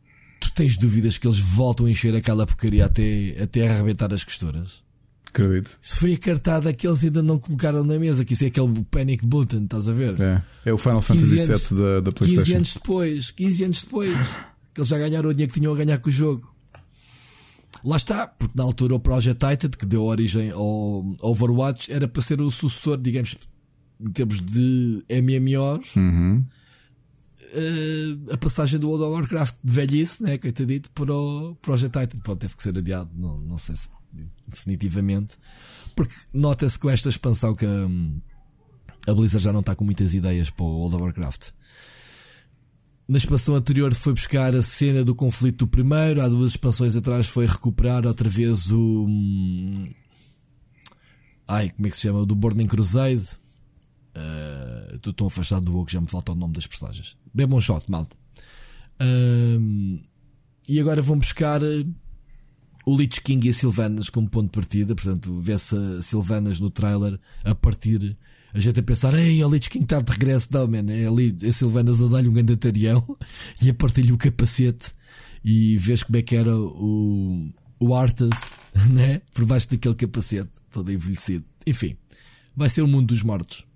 Tu 0.41 0.53
tens 0.53 0.77
dúvidas 0.79 1.19
que 1.19 1.27
eles 1.27 1.39
voltam 1.39 1.87
a 1.87 1.91
encher 1.91 2.15
aquela 2.15 2.47
porcaria 2.47 2.87
até, 2.87 3.37
até 3.43 3.69
arrebentar 3.69 4.13
as 4.13 4.25
costuras? 4.25 4.83
Acredito. 5.29 5.79
Isso 5.83 5.99
foi 5.99 6.15
a 6.15 6.19
cartada 6.19 6.73
que 6.73 6.87
eles 6.87 7.05
ainda 7.05 7.23
não 7.23 7.39
colocaram 7.39 7.85
na 7.85 7.99
mesa, 7.99 8.25
que 8.25 8.33
isso 8.33 8.45
é 8.45 8.47
aquele 8.47 8.73
panic 8.91 9.27
button, 9.27 9.65
estás 9.65 9.87
a 9.89 9.93
ver? 9.93 10.19
É, 10.19 10.43
é 10.65 10.73
o 10.73 10.79
Final 10.79 11.03
Fantasy 11.03 11.37
VII 11.37 11.79
da, 11.79 12.01
da 12.01 12.13
PlayStation. 12.13 12.45
15 12.45 12.55
anos 12.55 12.73
depois, 12.73 13.31
15 13.33 13.65
anos 13.65 13.83
depois, 13.83 14.15
que 14.73 14.81
eles 14.81 14.89
já 14.89 14.99
ganharam 14.99 15.29
o 15.29 15.33
dinheiro 15.35 15.53
que 15.53 15.61
tinham 15.61 15.75
a 15.75 15.77
ganhar 15.77 15.99
com 15.99 16.09
o 16.09 16.13
jogo. 16.13 16.56
Lá 17.85 17.97
está, 17.97 18.27
porque 18.27 18.57
na 18.57 18.65
altura 18.65 18.95
o 18.95 19.01
Project 19.01 19.47
Titan, 19.47 19.71
que 19.71 19.87
deu 19.87 20.05
origem 20.05 20.51
ao 20.51 21.05
Overwatch, 21.21 21.93
era 21.93 22.09
para 22.09 22.23
ser 22.23 22.41
o 22.41 22.51
sucessor, 22.51 22.97
digamos, 22.99 23.37
em 24.01 24.11
termos 24.11 24.41
de 24.41 25.05
MMOs. 25.11 25.97
Uhum. 25.97 26.41
Uh, 27.47 28.33
a 28.33 28.37
passagem 28.37 28.79
do 28.79 28.89
World 28.89 29.05
of 29.05 29.13
Warcraft 29.15 29.57
de 29.63 29.73
velhice, 29.73 30.23
né, 30.23 30.37
dito 30.39 30.91
para 30.91 31.15
o 31.15 31.55
Project 31.63 31.99
Titan. 31.99 32.19
Pode 32.21 32.41
teve 32.41 32.57
que 32.57 32.63
ser 32.63 32.77
adiado, 32.77 33.11
não, 33.15 33.39
não 33.39 33.59
sei 33.59 33.75
se 33.75 33.89
definitivamente. 34.49 35.37
Porque 35.95 36.15
nota-se 36.33 36.79
com 36.79 36.91
esta 36.91 37.09
expansão 37.09 37.55
que 37.55 37.67
hum, 37.67 38.21
a 39.07 39.15
Blizzard 39.15 39.45
já 39.45 39.53
não 39.53 39.61
está 39.61 39.75
com 39.75 39.85
muitas 39.85 40.15
ideias 40.15 40.51
para 40.51 40.65
o 40.65 40.79
World 40.79 40.97
of 40.97 41.05
Warcraft 41.05 41.51
na 43.09 43.19
expansão 43.19 43.55
anterior 43.55 43.95
foi 43.95 44.13
buscar 44.13 44.55
a 44.55 44.63
cena 44.63 45.05
do 45.05 45.15
conflito 45.15 45.59
do 45.59 45.69
primeiro, 45.69 46.21
há 46.21 46.29
duas 46.29 46.53
expansões 46.53 46.97
atrás 46.97 47.29
foi 47.29 47.47
recuperar 47.47 48.05
outra 48.05 48.29
vez 48.29 48.73
o. 48.73 49.07
Hum, 49.09 49.89
ai, 51.47 51.71
como 51.71 51.87
é 51.87 51.91
que 51.91 51.97
se 51.97 52.03
chama? 52.03 52.21
O 52.21 52.27
do 52.27 52.35
Burning 52.35 52.67
Crusade. 52.67 53.29
Uh, 54.17 54.97
estou 54.97 55.13
tão 55.13 55.27
afastado 55.27 55.71
do 55.71 55.85
que 55.85 55.93
já 55.93 56.01
me 56.01 56.09
falta 56.09 56.33
o 56.33 56.35
nome 56.35 56.55
das 56.55 56.67
personagens. 56.67 57.17
Bem 57.35 57.47
bom 57.47 57.61
shot, 57.61 57.89
malta. 57.91 58.17
Uh, 59.01 60.01
e 60.67 60.81
agora 60.81 61.03
vão 61.03 61.19
buscar 61.19 61.63
uh, 61.63 61.95
o 62.87 62.97
Lich 62.97 63.21
King 63.21 63.47
e 63.47 63.51
a 63.51 63.53
Sylvanas 63.53 64.09
como 64.09 64.29
ponto 64.29 64.47
de 64.47 64.53
partida. 64.53 64.95
Portanto, 64.95 65.41
vê-se 65.43 65.77
a 65.77 66.03
Sylvanas 66.03 66.59
no 66.59 66.71
trailer 66.71 67.21
a 67.45 67.55
partir 67.55 68.17
a 68.57 68.59
gente 68.59 68.81
a 68.81 68.83
pensar, 68.83 69.13
ei, 69.13 69.43
a 69.43 69.47
Lich 69.47 69.69
King 69.69 69.85
está 69.85 70.01
de 70.01 70.11
regresso, 70.11 70.49
não, 70.51 70.67
man. 70.67 70.91
É 70.91 71.07
ali 71.07 71.37
a 71.47 71.53
Silvanas 71.53 72.01
a 72.01 72.07
dar-lhe 72.07 72.31
um 72.31 72.33
gandatarião 72.33 73.05
e 73.61 73.69
a 73.69 73.75
partir-lhe 73.75 74.13
o 74.13 74.17
capacete 74.17 74.95
e 75.45 75.77
vês 75.77 76.03
como 76.03 76.17
é 76.17 76.23
que 76.23 76.35
era 76.35 76.57
o, 76.57 77.51
o 77.79 77.89
né? 78.95 79.21
Por 79.35 79.45
baixo 79.45 79.71
daquele 79.71 79.95
capacete, 79.95 80.51
todo 80.71 80.91
envelhecido. 80.91 81.45
Enfim, 81.67 81.99
vai 82.57 82.71
ser 82.71 82.81
o 82.81 82.89
mundo 82.89 83.09
dos 83.09 83.23
mortos. 83.23 83.67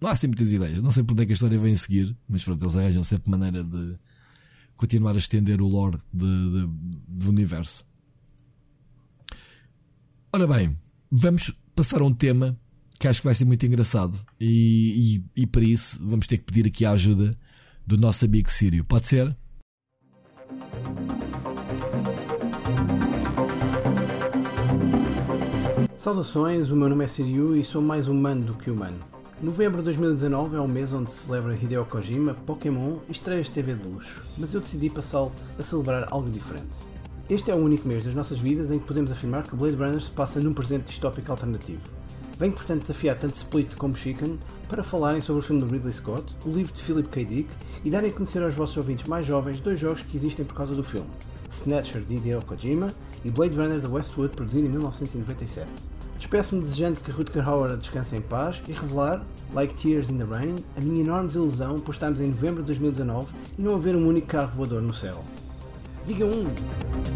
Não 0.00 0.08
há 0.08 0.12
assim 0.12 0.26
muitas 0.26 0.50
ideias. 0.50 0.82
Não 0.82 0.90
sei 0.90 1.04
por 1.04 1.12
onde 1.12 1.22
é 1.22 1.26
que 1.26 1.32
a 1.32 1.34
história 1.34 1.58
vem 1.60 1.76
seguir, 1.76 2.16
mas 2.28 2.42
pronto, 2.42 2.64
eles 2.64 2.74
arranjam 2.74 3.04
sempre 3.04 3.30
maneira 3.30 3.62
de 3.62 3.96
continuar 4.76 5.14
a 5.14 5.18
estender 5.18 5.62
o 5.62 5.68
lore 5.68 5.98
de, 6.12 6.50
de, 6.50 6.66
do 7.06 7.28
universo. 7.28 7.86
Ora 10.32 10.48
bem, 10.48 10.76
vamos 11.12 11.52
passar 11.76 12.00
a 12.00 12.04
um 12.04 12.12
tema 12.12 12.58
que 12.98 13.08
acho 13.08 13.20
que 13.20 13.26
vai 13.26 13.34
ser 13.34 13.44
muito 13.44 13.64
engraçado. 13.66 14.18
E, 14.40 15.22
e, 15.36 15.42
e 15.42 15.46
para 15.46 15.64
isso 15.64 15.98
vamos 16.00 16.26
ter 16.26 16.38
que 16.38 16.44
pedir 16.44 16.66
aqui 16.66 16.84
a 16.84 16.92
ajuda 16.92 17.36
do 17.86 17.96
nosso 17.96 18.24
amigo 18.24 18.50
Sírio. 18.50 18.84
Pode 18.84 19.06
ser? 19.06 19.36
Saudações, 25.98 26.70
o 26.70 26.76
meu 26.76 26.88
nome 26.88 27.04
é 27.04 27.08
Siriu 27.08 27.56
e 27.56 27.64
sou 27.64 27.82
mais 27.82 28.06
humano 28.06 28.44
do 28.44 28.54
que 28.54 28.70
humano. 28.70 28.98
Novembro 29.42 29.78
de 29.78 29.84
2019 29.86 30.56
é 30.56 30.60
o 30.60 30.68
mês 30.68 30.92
onde 30.92 31.10
se 31.10 31.26
celebra 31.26 31.56
Hideo 31.56 31.84
Kojima, 31.84 32.32
Pokémon 32.32 32.98
e 33.08 33.12
estreias 33.12 33.46
de 33.46 33.52
TV 33.52 33.74
de 33.74 33.82
luxo, 33.82 34.22
mas 34.38 34.54
eu 34.54 34.60
decidi 34.60 34.88
passá-lo 34.88 35.32
a 35.58 35.62
celebrar 35.62 36.06
algo 36.10 36.30
diferente. 36.30 36.78
Este 37.28 37.50
é 37.50 37.54
o 37.54 37.58
único 37.58 37.88
mês 37.88 38.04
das 38.04 38.14
nossas 38.14 38.38
vidas 38.38 38.70
em 38.70 38.78
que 38.78 38.86
podemos 38.86 39.10
afirmar 39.10 39.42
que 39.42 39.56
Blade 39.56 39.74
Runner 39.74 40.00
se 40.00 40.10
passa 40.10 40.40
num 40.40 40.54
presente 40.54 40.86
distópico 40.86 41.32
alternativo. 41.32 41.95
Venho 42.38 42.52
portanto 42.52 42.82
desafiar 42.82 43.18
tanto 43.18 43.34
Split 43.34 43.76
como 43.76 43.96
Chicken 43.96 44.38
para 44.68 44.84
falarem 44.84 45.22
sobre 45.22 45.40
o 45.40 45.42
filme 45.42 45.62
de 45.62 45.72
Ridley 45.72 45.94
Scott, 45.94 46.36
o 46.44 46.50
livro 46.50 46.72
de 46.72 46.82
Philip 46.82 47.08
K. 47.08 47.24
Dick 47.24 47.48
e 47.82 47.90
darem 47.90 48.10
a 48.10 48.12
conhecer 48.12 48.42
aos 48.42 48.54
vossos 48.54 48.76
ouvintes 48.76 49.06
mais 49.06 49.26
jovens 49.26 49.58
dois 49.60 49.80
jogos 49.80 50.02
que 50.02 50.16
existem 50.16 50.44
por 50.44 50.54
causa 50.54 50.74
do 50.74 50.84
filme: 50.84 51.08
Snatcher 51.50 52.02
de 52.02 52.16
Hideo 52.16 52.42
Kojima 52.42 52.92
e 53.24 53.30
Blade 53.30 53.56
Runner 53.56 53.80
de 53.80 53.86
Westwood, 53.86 54.36
produzido 54.36 54.66
em 54.66 54.70
1997. 54.70 55.66
Despeço-me 56.18 56.62
desejando 56.62 57.00
que 57.00 57.10
Rutger 57.10 57.48
Hauer 57.48 57.74
descanse 57.76 58.16
em 58.16 58.20
paz 58.20 58.62
e 58.68 58.72
revelar, 58.72 59.24
like 59.52 59.74
Tears 59.74 60.10
in 60.10 60.18
the 60.18 60.24
Rain, 60.24 60.56
a 60.76 60.80
minha 60.80 61.02
enorme 61.02 61.28
desilusão 61.28 61.76
por 61.76 61.92
estarmos 61.92 62.20
em 62.20 62.26
novembro 62.26 62.60
de 62.62 62.66
2019 62.66 63.28
e 63.58 63.62
não 63.62 63.76
haver 63.76 63.96
um 63.96 64.06
único 64.06 64.26
carro 64.26 64.56
voador 64.56 64.82
no 64.82 64.92
céu. 64.92 65.24
Diga 66.06 66.26
um! 66.26 66.46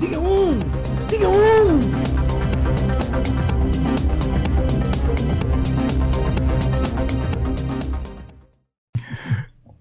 Diga 0.00 0.18
um! 0.18 0.58
Diga 1.08 1.28
um! 1.28 1.78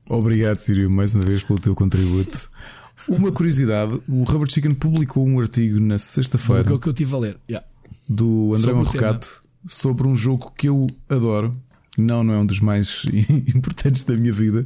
Obrigado, 0.10 0.58
Sírio, 0.58 0.90
mais 0.90 1.14
uma 1.14 1.24
vez 1.24 1.44
pelo 1.44 1.60
teu 1.60 1.76
contributo. 1.76 2.50
Uma 3.08 3.32
curiosidade: 3.32 4.02
o 4.08 4.24
Robert 4.24 4.50
Chicken 4.50 4.74
publicou 4.74 5.26
um 5.26 5.40
artigo 5.40 5.80
na 5.80 6.00
sexta-feira. 6.00 6.78
que 6.80 6.88
eu 6.88 6.94
tive 6.94 7.14
a 7.14 7.20
ler. 7.20 7.38
Yeah. 7.48 7.66
Do 8.08 8.56
André 8.56 8.74
Marrocate 8.74 9.28
sobre 9.68 10.08
um 10.08 10.16
jogo 10.16 10.52
que 10.58 10.68
eu 10.68 10.88
adoro. 11.08 11.56
Não, 11.96 12.24
não 12.24 12.34
é 12.34 12.38
um 12.40 12.46
dos 12.46 12.60
mais 12.60 13.06
importantes 13.56 14.04
da 14.04 14.16
minha 14.16 14.34
vida. 14.34 14.66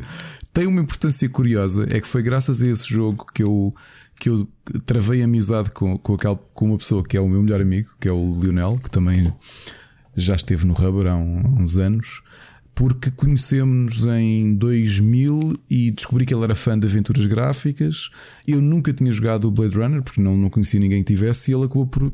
Tem 0.54 0.66
uma 0.66 0.82
importância 0.82 1.28
curiosa: 1.28 1.86
é 1.92 2.00
que 2.00 2.08
foi 2.08 2.24
graças 2.24 2.62
a 2.62 2.68
esse 2.68 2.88
jogo 2.88 3.28
que 3.34 3.44
eu 3.44 3.74
que 4.20 4.30
eu 4.30 4.48
travei 4.86 5.22
amizade 5.22 5.72
com, 5.72 5.98
com, 5.98 6.14
aquela, 6.14 6.38
com 6.54 6.68
uma 6.68 6.78
pessoa 6.78 7.04
que 7.04 7.18
é 7.18 7.20
o 7.20 7.28
meu 7.28 7.44
melhor 7.44 7.60
amigo, 7.60 7.90
que 8.00 8.08
é 8.08 8.12
o 8.12 8.40
Lionel, 8.40 8.80
que 8.82 8.90
também 8.90 9.34
já 10.16 10.36
esteve 10.36 10.66
no 10.66 10.74
Rubber 10.74 11.12
há, 11.12 11.16
um, 11.16 11.42
há 11.42 11.62
uns 11.62 11.76
anos, 11.76 12.22
porque 12.76 13.12
conhecemos-nos 13.12 14.06
em 14.06 14.56
2000 14.56 15.54
e 15.70 15.92
descobri 15.92 16.26
que 16.26 16.34
ele 16.34 16.44
era 16.44 16.56
fã 16.56 16.78
de 16.78 16.88
aventuras 16.88 17.26
gráficas. 17.26 18.10
Eu 18.48 18.62
nunca 18.62 18.92
tinha 18.92 19.12
jogado 19.12 19.46
o 19.46 19.52
Blade 19.52 19.78
Runner, 19.78 20.02
porque 20.02 20.22
não, 20.22 20.36
não 20.36 20.50
conhecia 20.50 20.80
ninguém 20.80 21.04
que 21.04 21.14
tivesse, 21.14 21.52
e 21.52 21.54
ele 21.54 21.66
acabou 21.66 21.86
por. 21.86 22.12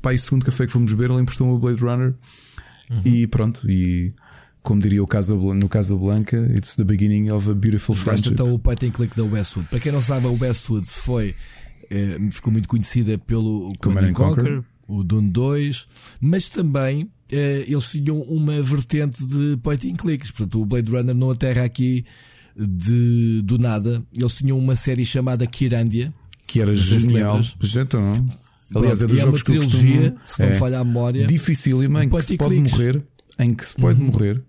Pai, 0.00 0.16
segundo 0.16 0.44
café 0.44 0.66
que 0.66 0.72
fomos 0.72 0.92
beber, 0.92 1.10
ele 1.10 1.22
emprestou-me 1.22 1.52
o 1.52 1.58
Blade 1.58 1.82
Runner. 1.82 2.14
Uhum. 2.90 3.02
E 3.04 3.26
pronto, 3.26 3.70
e 3.70 4.12
como 4.62 4.80
diria 4.80 5.02
o 5.02 5.06
Casablanca, 5.06 5.60
no 5.60 5.68
Casablanca, 5.68 6.36
it's 6.56 6.74
the 6.76 6.84
beginning 6.84 7.30
of 7.30 7.50
a 7.50 7.54
beautiful 7.54 7.94
friendship. 7.94 8.32
então 8.32 8.52
o 8.52 8.58
point 8.58 8.84
and 8.86 8.90
click 8.90 9.14
da 9.16 9.24
Westwood. 9.24 9.68
Para 9.68 9.80
quem 9.80 9.92
não 9.92 10.00
sabe, 10.00 10.26
a 10.26 10.30
Westwood 10.30 10.86
foi 10.86 11.34
eh, 11.90 12.18
ficou 12.30 12.52
muito 12.52 12.68
conhecida 12.68 13.18
pelo 13.18 13.72
Command 13.80 14.12
Conquer, 14.12 14.44
Conquer, 14.44 14.64
o 14.86 15.02
Dune 15.02 15.30
2, 15.30 15.86
mas 16.20 16.48
também 16.48 17.10
eles 17.30 17.90
tinham 17.90 18.20
uma 18.22 18.62
vertente 18.62 19.26
de 19.26 19.56
point 19.62 19.90
and 19.90 19.96
clicks. 19.96 20.30
Portanto, 20.30 20.62
o 20.62 20.66
Blade 20.66 20.90
Runner 20.90 21.14
não 21.14 21.30
aterra 21.30 21.64
aqui 21.64 22.04
de, 22.56 23.42
do 23.42 23.58
nada. 23.58 24.02
Eles 24.16 24.34
tinham 24.34 24.58
uma 24.58 24.76
série 24.76 25.04
chamada 25.04 25.46
Kirandia, 25.46 26.12
que 26.46 26.60
era 26.60 26.74
genial. 26.74 27.40
Então, 27.76 28.26
Aliás, 28.74 29.00
é 29.02 29.06
dos 29.06 29.18
é 29.18 29.22
jogos 29.22 29.42
que 29.42 29.52
eu 29.52 29.62
costumo, 29.62 30.18
se 30.26 30.42
não 30.42 30.48
é, 30.48 30.54
falhar 30.56 30.80
a 30.80 30.84
memória, 30.84 31.26
dificílima 31.26 32.04
em 32.04 32.08
que 32.08 32.22
se 32.22 32.36
pode 32.36 32.58
morrer 32.58 33.02
em 33.38 33.54
que 33.54 33.64
se 33.64 33.74
pode 33.74 34.00
uhum. 34.00 34.08
morrer. 34.08 34.42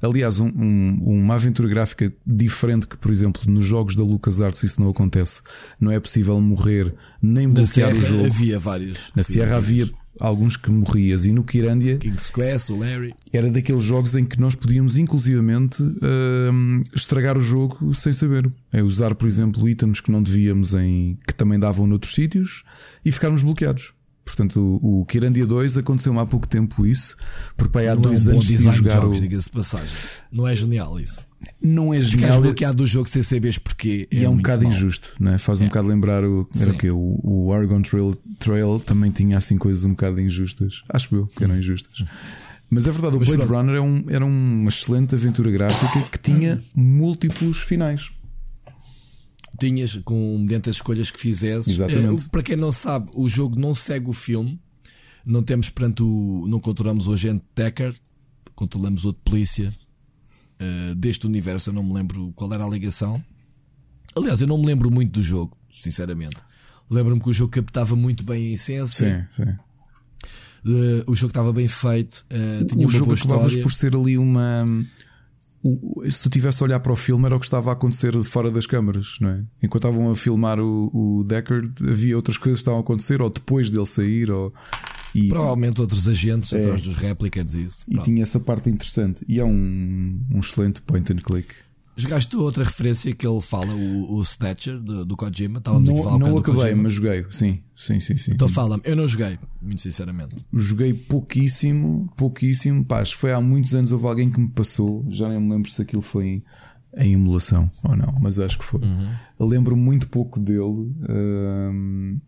Aliás, 0.00 0.38
um, 0.38 0.46
um, 0.46 0.98
uma 1.02 1.34
aventura 1.34 1.68
gráfica 1.68 2.12
diferente 2.24 2.86
que, 2.86 2.96
por 2.96 3.10
exemplo, 3.10 3.42
nos 3.46 3.64
jogos 3.64 3.96
da 3.96 4.04
LucasArts 4.04 4.62
isso 4.62 4.80
não 4.80 4.88
acontece. 4.88 5.42
Não 5.80 5.90
é 5.90 5.98
possível 5.98 6.40
morrer 6.40 6.94
nem 7.20 7.48
bloquear 7.48 7.92
o 7.92 8.00
jogo. 8.00 8.26
Havia 8.26 8.58
vários. 8.58 9.10
Na 9.16 9.24
Sierra 9.24 9.56
havia 9.56 9.90
alguns 10.20 10.56
que 10.56 10.70
morrias 10.70 11.24
e 11.24 11.32
no 11.32 11.44
Kirandia 11.44 11.98
King's 11.98 12.30
Quest, 12.30 12.70
o 12.70 12.78
Larry. 12.78 13.14
era 13.32 13.50
daqueles 13.50 13.84
jogos 13.84 14.14
em 14.14 14.24
que 14.24 14.40
nós 14.40 14.54
podíamos 14.54 14.98
inclusivamente 14.98 15.82
uh, 15.82 16.84
estragar 16.94 17.36
o 17.36 17.40
jogo 17.40 17.92
sem 17.94 18.12
saber 18.12 18.50
é 18.72 18.82
usar 18.82 19.14
por 19.14 19.26
exemplo 19.28 19.68
itens 19.68 20.00
que 20.00 20.10
não 20.10 20.22
devíamos 20.22 20.74
em 20.74 21.18
que 21.26 21.34
também 21.34 21.58
davam 21.58 21.86
noutros 21.86 22.14
sítios 22.14 22.64
e 23.04 23.12
ficarmos 23.12 23.42
bloqueados. 23.42 23.92
Portanto, 24.26 24.80
o, 24.82 25.02
o 25.02 25.06
Kirandia 25.06 25.46
2 25.46 25.78
aconteceu 25.78 26.18
há 26.18 26.26
pouco 26.26 26.48
tempo 26.48 26.84
isso, 26.84 27.16
porque 27.56 27.72
pai, 27.72 27.86
há 27.86 27.94
não 27.94 28.02
dois 28.02 28.26
é 28.26 28.30
um 28.30 28.34
anos 28.34 28.46
tinha 28.46 28.72
jogar 28.72 29.00
jogos, 29.00 29.18
o... 29.18 29.20
Não 30.32 30.48
é 30.48 30.54
genial 30.54 30.98
isso. 30.98 31.24
Não 31.60 31.92
é 31.92 32.00
genial. 32.00 32.28
Ficares 32.28 32.42
bloqueado 32.42 32.76
do 32.76 32.86
jogo 32.86 33.08
sem 33.08 33.22
saberes 33.22 33.58
porquê. 33.58 34.06
E 34.10 34.18
é, 34.18 34.24
é 34.24 34.28
um 34.28 34.36
bocado 34.36 34.64
mal. 34.64 34.72
injusto, 34.72 35.14
né? 35.20 35.38
faz 35.38 35.60
um 35.60 35.64
é. 35.64 35.68
bocado 35.68 35.88
lembrar 35.88 36.24
o, 36.24 36.48
era 36.60 36.70
o, 36.70 36.78
quê? 36.78 36.90
o, 36.90 37.20
o 37.22 37.48
Oregon 37.48 37.82
Trail, 37.82 38.16
Trail 38.38 38.80
também 38.80 39.10
tinha 39.10 39.38
assim 39.38 39.58
coisas 39.58 39.84
um 39.84 39.90
bocado 39.90 40.20
injustas. 40.20 40.82
Acho 40.88 41.14
eu 41.16 41.26
que 41.26 41.44
eram 41.44 41.56
injustas. 41.56 42.06
Mas 42.68 42.86
é 42.86 42.90
verdade, 42.90 43.16
o 43.16 43.20
Blade 43.20 43.46
Runner 43.46 43.76
é 43.76 43.80
um, 43.80 44.04
era 44.08 44.24
uma 44.24 44.68
excelente 44.68 45.14
aventura 45.14 45.50
gráfica 45.50 46.00
que 46.10 46.18
tinha 46.18 46.60
múltiplos 46.74 47.58
finais 47.60 48.10
tinhas 49.58 49.96
com 50.04 50.38
mediante 50.38 50.68
as 50.68 50.76
escolhas 50.76 51.10
que 51.10 51.18
fizesses. 51.18 51.74
Exatamente. 51.74 52.26
É, 52.26 52.28
para 52.28 52.42
quem 52.42 52.56
não 52.56 52.70
sabe, 52.70 53.10
o 53.14 53.26
jogo 53.26 53.58
não 53.58 53.74
segue 53.74 54.10
o 54.10 54.12
filme. 54.12 54.60
Não 55.26 55.42
temos 55.42 55.70
perante 55.70 56.02
o. 56.02 56.44
Não 56.46 56.60
controlamos 56.60 57.08
o 57.08 57.12
agente 57.12 57.42
Decker, 57.54 57.94
controlamos 58.54 59.04
outro 59.04 59.22
polícia 59.24 59.74
uh, 60.60 60.94
deste 60.94 61.26
universo. 61.26 61.70
Eu 61.70 61.74
não 61.74 61.82
me 61.82 61.92
lembro 61.92 62.32
qual 62.34 62.52
era 62.52 62.64
a 62.64 62.68
ligação. 62.68 63.22
Aliás, 64.16 64.40
eu 64.40 64.46
não 64.46 64.58
me 64.58 64.66
lembro 64.66 64.90
muito 64.90 65.12
do 65.12 65.22
jogo, 65.22 65.56
sinceramente. 65.70 66.36
Lembro-me 66.90 67.20
que 67.20 67.28
o 67.28 67.32
jogo 67.32 67.50
captava 67.52 67.96
muito 67.96 68.24
bem 68.24 68.50
a 68.50 68.52
essência. 68.54 69.28
Sim, 69.30 69.44
sim. 69.44 69.50
Uh, 70.64 71.04
o 71.06 71.14
jogo 71.14 71.30
estava 71.30 71.52
bem 71.52 71.68
feito. 71.68 72.24
Uh, 72.32 72.64
tinha 72.64 72.86
o 72.86 72.90
jogo 72.90 73.14
acabavas 73.14 73.52
história. 73.52 73.62
por 73.62 73.72
ser 73.72 73.94
ali 73.94 74.18
uma 74.18 74.64
o, 75.66 76.02
se 76.08 76.22
tu 76.22 76.30
tivesse 76.30 76.62
a 76.62 76.66
olhar 76.66 76.80
para 76.80 76.92
o 76.92 76.96
filme, 76.96 77.26
era 77.26 77.34
o 77.34 77.40
que 77.40 77.46
estava 77.46 77.70
a 77.70 77.72
acontecer 77.72 78.12
fora 78.22 78.50
das 78.50 78.66
câmaras, 78.66 79.16
não 79.20 79.30
é? 79.30 79.44
Enquanto 79.62 79.86
estavam 79.86 80.10
a 80.10 80.14
filmar 80.14 80.60
o, 80.60 80.90
o 80.94 81.24
Deckard, 81.24 81.72
havia 81.88 82.14
outras 82.14 82.38
coisas 82.38 82.58
que 82.58 82.62
estavam 82.62 82.78
a 82.78 82.82
acontecer, 82.82 83.20
ou 83.20 83.28
depois 83.28 83.70
dele 83.70 83.86
sair, 83.86 84.30
ou. 84.30 84.54
E, 85.14 85.28
Provavelmente 85.28 85.80
outros 85.80 86.08
agentes 86.08 86.52
é, 86.52 86.60
atrás 86.60 86.82
dos 86.82 86.96
replicants 86.96 87.54
e 87.54 87.64
isso. 87.64 87.84
E 87.88 87.98
tinha 88.02 88.22
essa 88.22 88.40
parte 88.40 88.68
interessante. 88.70 89.24
E 89.28 89.38
é 89.38 89.44
um, 89.44 90.20
um 90.30 90.38
excelente 90.38 90.82
point 90.82 91.12
and 91.12 91.16
click. 91.16 91.54
Jogaste 91.98 92.36
outra 92.36 92.62
referência 92.62 93.14
que 93.14 93.26
ele 93.26 93.40
fala, 93.40 93.72
o, 93.72 94.16
o 94.16 94.20
Snatcher 94.20 94.78
do, 94.78 95.06
do 95.06 95.16
Kojima? 95.16 95.60
Estava 95.60 95.80
não 95.80 96.18
não 96.18 96.36
acabei, 96.36 96.74
mas 96.74 96.92
joguei. 96.92 97.24
Sim, 97.30 97.62
sim, 97.74 97.98
sim. 98.00 98.18
sim. 98.18 98.32
Então 98.34 98.46
fala-me, 98.48 98.82
eu 98.84 98.94
não 98.94 99.08
joguei, 99.08 99.38
muito 99.62 99.80
sinceramente. 99.80 100.36
Joguei 100.52 100.92
pouquíssimo, 100.92 102.12
pouquíssimo. 102.14 102.84
Pá, 102.84 103.02
foi 103.06 103.32
há 103.32 103.40
muitos 103.40 103.74
anos. 103.74 103.92
Houve 103.92 104.06
alguém 104.06 104.30
que 104.30 104.38
me 104.38 104.48
passou, 104.48 105.06
já 105.08 105.26
nem 105.26 105.40
me 105.40 105.50
lembro 105.50 105.70
se 105.70 105.80
aquilo 105.80 106.02
foi 106.02 106.42
em 106.98 107.12
emulação 107.12 107.70
ou 107.82 107.96
não, 107.96 108.14
mas 108.20 108.38
acho 108.38 108.58
que 108.58 108.64
foi. 108.64 108.80
Uhum. 108.80 109.08
Lembro 109.40 109.74
muito 109.74 110.06
pouco 110.08 110.38
dele. 110.38 110.94
Hum, 111.08 112.20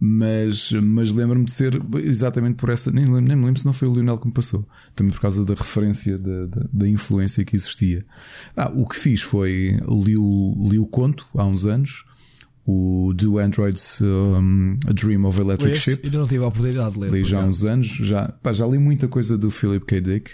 mas, 0.00 0.72
mas 0.72 1.12
lembro-me 1.12 1.44
de 1.44 1.52
ser 1.52 1.78
exatamente 2.02 2.56
por 2.56 2.70
essa. 2.70 2.90
Nem, 2.90 3.04
nem 3.04 3.36
me 3.36 3.44
lembro 3.44 3.58
se 3.58 3.66
não 3.66 3.72
foi 3.72 3.88
o 3.88 3.94
Lionel 3.94 4.18
que 4.18 4.26
me 4.26 4.32
passou, 4.32 4.66
também 4.94 5.12
por 5.12 5.20
causa 5.20 5.44
da 5.44 5.54
referência 5.54 6.18
da, 6.18 6.46
da, 6.46 6.66
da 6.72 6.88
influência 6.88 7.44
que 7.44 7.54
existia. 7.54 8.04
Ah, 8.56 8.72
o 8.74 8.86
que 8.86 8.96
fiz 8.96 9.22
foi 9.22 9.76
li 9.88 10.16
o, 10.16 10.68
li 10.70 10.78
o 10.78 10.86
conto 10.86 11.26
há 11.34 11.44
uns 11.44 11.64
anos, 11.64 12.04
o 12.66 13.12
Do 13.14 13.38
Androids 13.38 14.00
um, 14.00 14.76
A 14.86 14.92
Dream 14.92 15.24
of 15.24 15.40
Electric 15.40 15.72
este, 15.72 15.90
Ship. 15.92 16.00
Ainda 16.04 16.18
não 16.18 16.26
tive 16.26 16.44
a 16.44 16.48
oportunidade 16.48 16.94
de 16.94 17.00
ler. 17.00 17.12
Li 17.12 17.24
já 17.24 17.42
há 17.42 17.44
uns 17.44 17.64
anos, 17.64 17.86
já, 17.86 18.28
pá, 18.42 18.52
já 18.52 18.66
li 18.66 18.78
muita 18.78 19.08
coisa 19.08 19.36
do 19.36 19.50
Philip 19.50 19.84
K. 19.84 20.00
Dick. 20.00 20.30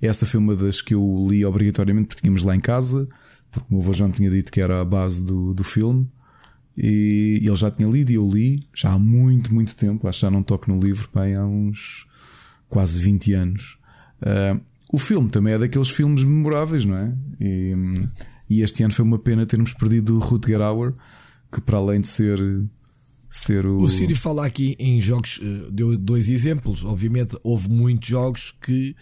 Essa 0.00 0.26
foi 0.26 0.40
uma 0.40 0.56
das 0.56 0.80
que 0.80 0.94
eu 0.94 1.26
li 1.28 1.44
obrigatoriamente 1.44 2.08
porque 2.08 2.22
tínhamos 2.22 2.42
lá 2.42 2.56
em 2.56 2.60
casa, 2.60 3.06
porque 3.50 3.66
o 3.70 3.74
meu 3.74 3.82
avô 3.82 3.92
já 3.92 4.06
me 4.06 4.12
tinha 4.12 4.30
dito 4.30 4.50
que 4.50 4.60
era 4.60 4.80
a 4.80 4.84
base 4.84 5.24
do, 5.24 5.54
do 5.54 5.62
filme. 5.62 6.08
E 6.76 7.40
ele 7.42 7.56
já 7.56 7.70
tinha 7.70 7.88
lido 7.88 8.10
e 8.10 8.14
eu 8.14 8.28
li 8.28 8.60
já 8.74 8.92
há 8.92 8.98
muito, 8.98 9.54
muito 9.54 9.76
tempo. 9.76 10.08
Acho 10.08 10.20
que 10.20 10.26
já 10.26 10.30
não 10.30 10.42
toco 10.42 10.72
no 10.72 10.80
livro 10.80 11.08
bem, 11.14 11.34
há 11.34 11.44
uns 11.44 12.06
quase 12.68 13.00
20 13.00 13.32
anos. 13.34 13.78
Uh, 14.22 14.60
o 14.92 14.98
filme 14.98 15.28
também 15.28 15.54
é 15.54 15.58
daqueles 15.58 15.90
filmes 15.90 16.24
memoráveis, 16.24 16.84
não 16.84 16.96
é? 16.96 17.12
E, 17.40 17.74
e 18.48 18.62
este 18.62 18.82
ano 18.82 18.92
foi 18.92 19.04
uma 19.04 19.18
pena 19.18 19.46
termos 19.46 19.72
perdido 19.72 20.16
o 20.16 20.18
Rutger 20.18 20.60
Hauer, 20.60 20.94
que 21.50 21.60
para 21.60 21.78
além 21.78 22.00
de 22.00 22.08
ser 22.08 22.38
ser 23.32 23.64
o. 23.66 23.80
O 23.80 23.88
Siri 23.88 24.14
fala 24.14 24.46
aqui 24.46 24.76
em 24.78 25.00
jogos, 25.00 25.40
eh, 25.42 25.68
deu 25.72 25.96
dois 25.96 26.28
exemplos. 26.28 26.84
Obviamente, 26.84 27.36
houve 27.42 27.70
muitos 27.70 28.06
jogos 28.06 28.54
que 28.60 28.94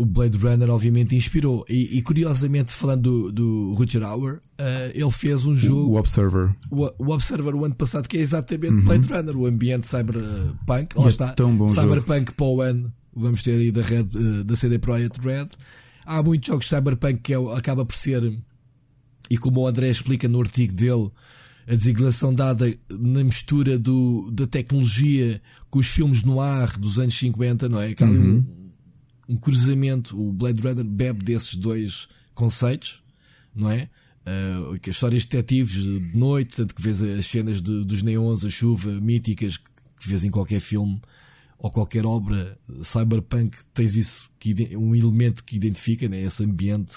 o 0.00 0.04
Blade 0.06 0.38
Runner, 0.38 0.70
obviamente, 0.70 1.14
inspirou. 1.14 1.62
E, 1.68 1.98
e 1.98 2.02
curiosamente, 2.02 2.72
falando 2.72 3.02
do, 3.02 3.32
do 3.32 3.74
Roger 3.74 4.02
Hour, 4.02 4.40
uh, 4.58 4.90
ele 4.94 5.10
fez 5.10 5.44
um 5.44 5.54
jogo. 5.54 5.92
O 5.92 5.98
Observer. 5.98 6.56
O, 6.70 6.90
o, 6.98 7.10
Observer, 7.12 7.54
o 7.54 7.66
ano 7.66 7.74
passado, 7.74 8.08
que 8.08 8.16
é 8.16 8.20
exatamente 8.20 8.72
uhum. 8.72 8.84
Blade 8.84 9.06
Runner, 9.12 9.36
o 9.36 9.46
ambiente 9.46 9.86
cyberpunk. 9.86 10.98
Lá 10.98 11.04
é 11.04 11.08
está. 11.08 11.28
Tão 11.32 11.54
bom 11.54 11.68
cyberpunk 11.68 12.20
jogo. 12.20 12.32
para 12.34 12.46
o 12.46 12.60
ano. 12.62 12.92
Vamos 13.14 13.42
ter 13.42 13.52
aí 13.52 13.70
da, 13.70 13.82
Red, 13.82 14.06
uh, 14.14 14.44
da 14.44 14.56
CD 14.56 14.78
Projekt 14.78 15.20
Red. 15.20 15.48
Há 16.06 16.22
muitos 16.22 16.48
jogos 16.48 16.66
cyberpunk 16.66 17.20
que 17.20 17.34
é, 17.34 17.36
acaba 17.54 17.84
por 17.84 17.94
ser. 17.94 18.22
E 19.28 19.36
como 19.36 19.60
o 19.60 19.66
André 19.66 19.90
explica 19.90 20.26
no 20.28 20.40
artigo 20.40 20.72
dele 20.72 21.10
a 21.68 21.74
designação 21.74 22.34
dada 22.34 22.74
na 22.88 23.22
mistura 23.22 23.78
do, 23.78 24.30
da 24.32 24.46
tecnologia 24.46 25.40
com 25.68 25.78
os 25.78 25.88
filmes 25.88 26.22
no 26.24 26.40
ar 26.40 26.76
dos 26.78 26.98
anos 26.98 27.16
50, 27.16 27.68
não 27.68 27.80
é? 27.80 27.94
Uhum. 28.00 28.44
Um, 29.30 29.36
cruzamento. 29.36 30.20
O 30.20 30.32
Blade 30.32 30.62
Runner 30.62 30.84
bebe 30.84 31.24
desses 31.24 31.54
dois 31.56 32.08
conceitos, 32.34 33.02
não 33.54 33.70
é? 33.70 33.88
Uh, 34.20 34.78
que 34.80 34.90
histórias 34.90 35.22
de 35.22 35.28
detetives 35.28 35.82
de 35.82 36.16
noite, 36.16 36.56
tanto 36.56 36.74
que 36.74 36.82
vês 36.82 37.02
as 37.02 37.26
cenas 37.26 37.62
de, 37.62 37.84
dos 37.84 38.02
neons, 38.02 38.44
a 38.44 38.50
chuva, 38.50 39.00
míticas, 39.00 39.56
que 39.56 40.08
vês 40.08 40.24
em 40.24 40.30
qualquer 40.30 40.60
filme 40.60 41.00
ou 41.58 41.70
qualquer 41.70 42.06
obra 42.06 42.58
cyberpunk, 42.82 43.56
tens 43.74 43.94
isso, 43.94 44.30
que, 44.38 44.76
um 44.76 44.94
elemento 44.94 45.44
que 45.44 45.56
identifica 45.56 46.08
né, 46.08 46.22
esse 46.22 46.42
ambiente. 46.42 46.96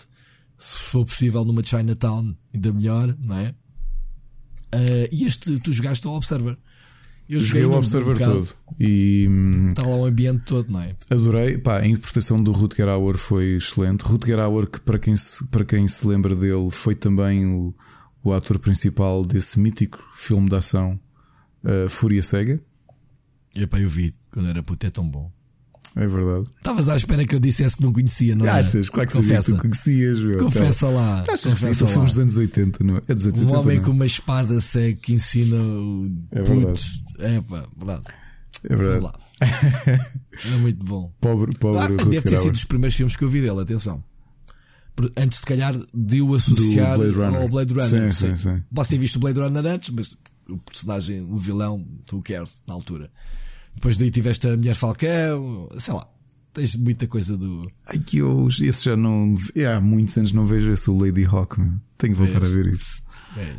Se 0.57 0.77
for 0.77 1.03
possível 1.03 1.43
numa 1.43 1.61
Chinatown, 1.61 2.33
ainda 2.53 2.71
melhor, 2.71 3.17
não 3.19 3.37
é? 3.37 3.49
Uh, 4.73 5.07
e 5.11 5.25
este, 5.25 5.59
tu 5.59 5.73
jogaste 5.73 6.07
ao 6.07 6.15
Observer. 6.15 6.57
Eu 7.29 7.39
joguei, 7.39 7.65
o 7.65 7.73
Observer 7.73 8.17
todo. 8.17 8.47
E. 8.79 9.27
Está 9.69 9.83
lá 9.83 9.95
o 9.95 10.05
ambiente 10.05 10.43
todo, 10.45 10.71
não 10.71 10.81
é? 10.81 10.95
Adorei. 11.09 11.57
Pá, 11.57 11.79
a 11.79 11.87
interpretação 11.87 12.41
do 12.41 12.51
Rutger 12.51 12.87
Hauer 12.87 13.17
foi 13.17 13.55
excelente. 13.55 14.01
Rutger 14.01 14.39
Hauer, 14.39 14.67
que 14.67 14.79
para 14.81 14.99
quem 14.99 15.15
se, 15.15 15.47
para 15.47 15.63
quem 15.63 15.87
se 15.87 16.05
lembra 16.05 16.35
dele, 16.35 16.69
foi 16.69 16.95
também 16.95 17.45
o, 17.45 17.73
o 18.23 18.33
ator 18.33 18.59
principal 18.59 19.25
desse 19.25 19.59
mítico 19.59 20.03
filme 20.15 20.49
de 20.49 20.55
ação 20.55 20.99
uh, 21.63 21.89
Fúria 21.89 22.21
Cega. 22.21 22.61
Epá, 23.55 23.79
eu 23.79 23.89
vi 23.89 24.13
quando 24.31 24.49
era 24.49 24.61
puto, 24.61 24.85
é 24.85 24.89
tão 24.89 25.07
bom. 25.07 25.31
É 25.95 26.07
verdade. 26.07 26.47
Estavas 26.57 26.89
à 26.89 26.95
espera 26.95 27.25
que 27.25 27.35
eu 27.35 27.39
dissesse 27.39 27.77
que 27.77 27.83
não 27.83 27.93
conhecia, 27.93 28.35
não 28.35 28.45
é? 28.45 28.49
Achas? 28.49 28.89
Claro 28.89 29.07
que 29.07 29.15
Confessa. 29.15 29.41
sabia 29.41 29.43
que 29.43 29.57
tu 29.57 29.61
conhecias, 29.61 30.19
meu. 30.19 30.39
Confessa 30.39 30.89
lá. 30.89 31.21
Achas 31.21 31.43
Confessa 31.43 31.69
que 31.69 31.75
sim, 31.75 31.87
filmes 31.87 32.11
dos 32.11 32.19
anos 32.19 32.37
80, 32.37 32.83
não 32.83 32.97
é? 32.97 33.01
É 33.07 33.13
dos 33.15 33.27
anos 33.27 33.39
um 33.39 33.43
80. 33.43 33.57
Um 33.57 33.61
homem 33.61 33.77
não? 33.77 33.83
com 33.85 33.91
uma 33.91 34.05
espada 34.05 34.59
cega 34.61 34.97
que 34.97 35.13
ensina 35.13 35.55
o. 35.55 36.11
É 36.31 36.41
Putz. 36.41 37.03
É 37.19 37.41
pá, 37.41 37.63
verdade. 37.77 38.03
É 38.69 38.75
verdade. 38.75 39.13
é 39.41 40.57
muito 40.59 40.83
bom. 40.83 41.13
Pobre, 41.19 41.51
pobre. 41.57 41.81
Ah, 41.81 42.05
deve 42.05 42.21
ter 42.21 42.37
sido 42.37 42.53
dos 42.53 42.65
primeiros 42.65 42.95
filmes 42.95 43.15
que 43.15 43.23
eu 43.23 43.29
vi 43.29 43.41
dele, 43.41 43.61
atenção. 43.61 44.03
Antes, 45.17 45.39
se 45.39 45.45
calhar, 45.45 45.75
de 45.93 46.21
o 46.21 46.35
associar 46.35 46.97
Blade 46.97 47.35
ao 47.35 47.49
Blade 47.49 47.73
Runner. 47.73 48.13
Sim, 48.13 48.35
sim, 48.35 48.37
sim. 48.37 48.63
Ter 48.87 48.97
visto 48.97 49.15
o 49.17 49.19
Blade 49.19 49.39
Runner 49.39 49.65
antes, 49.65 49.89
mas 49.89 50.17
o 50.47 50.57
personagem, 50.57 51.21
o 51.21 51.37
vilão, 51.37 51.85
who 52.11 52.21
cares, 52.21 52.61
na 52.67 52.73
altura. 52.73 53.09
Depois 53.75 53.97
daí 53.97 54.09
tiveste 54.09 54.47
a 54.47 54.55
Mulher 54.55 54.75
Falcão, 54.75 55.67
sei 55.77 55.93
lá. 55.93 56.07
Tens 56.53 56.75
muita 56.75 57.07
coisa 57.07 57.35
do. 57.35 57.67
Ai 57.87 57.97
que 57.97 58.19
eu, 58.19 58.47
esse 58.47 58.85
já 58.85 58.95
não. 58.95 59.33
É, 59.55 59.65
há 59.65 59.81
muitos 59.81 60.15
anos 60.17 60.31
não 60.31 60.45
vejo 60.45 60.71
esse 60.71 60.89
Lady 60.91 61.25
Hawk, 61.25 61.59
meu. 61.59 61.73
Tenho 61.97 62.13
que 62.13 62.19
voltar 62.19 62.43
a 62.43 62.47
ver 62.47 62.67
isso. 62.67 63.03
É. 63.35 63.57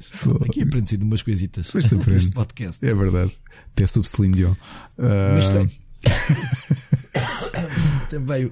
Aqui 0.48 0.62
aprendi 0.62 0.96
umas 0.96 1.22
coisitas. 1.22 1.70
Pois 1.70 1.90
podcast. 2.32 2.84
É 2.84 2.94
verdade. 2.94 3.36
Até 3.72 3.86
sobre 3.86 4.30
Dion. 4.30 4.52
Uh... 4.52 5.34
Mas 5.34 5.48
tem. 5.48 5.70
também. 8.08 8.50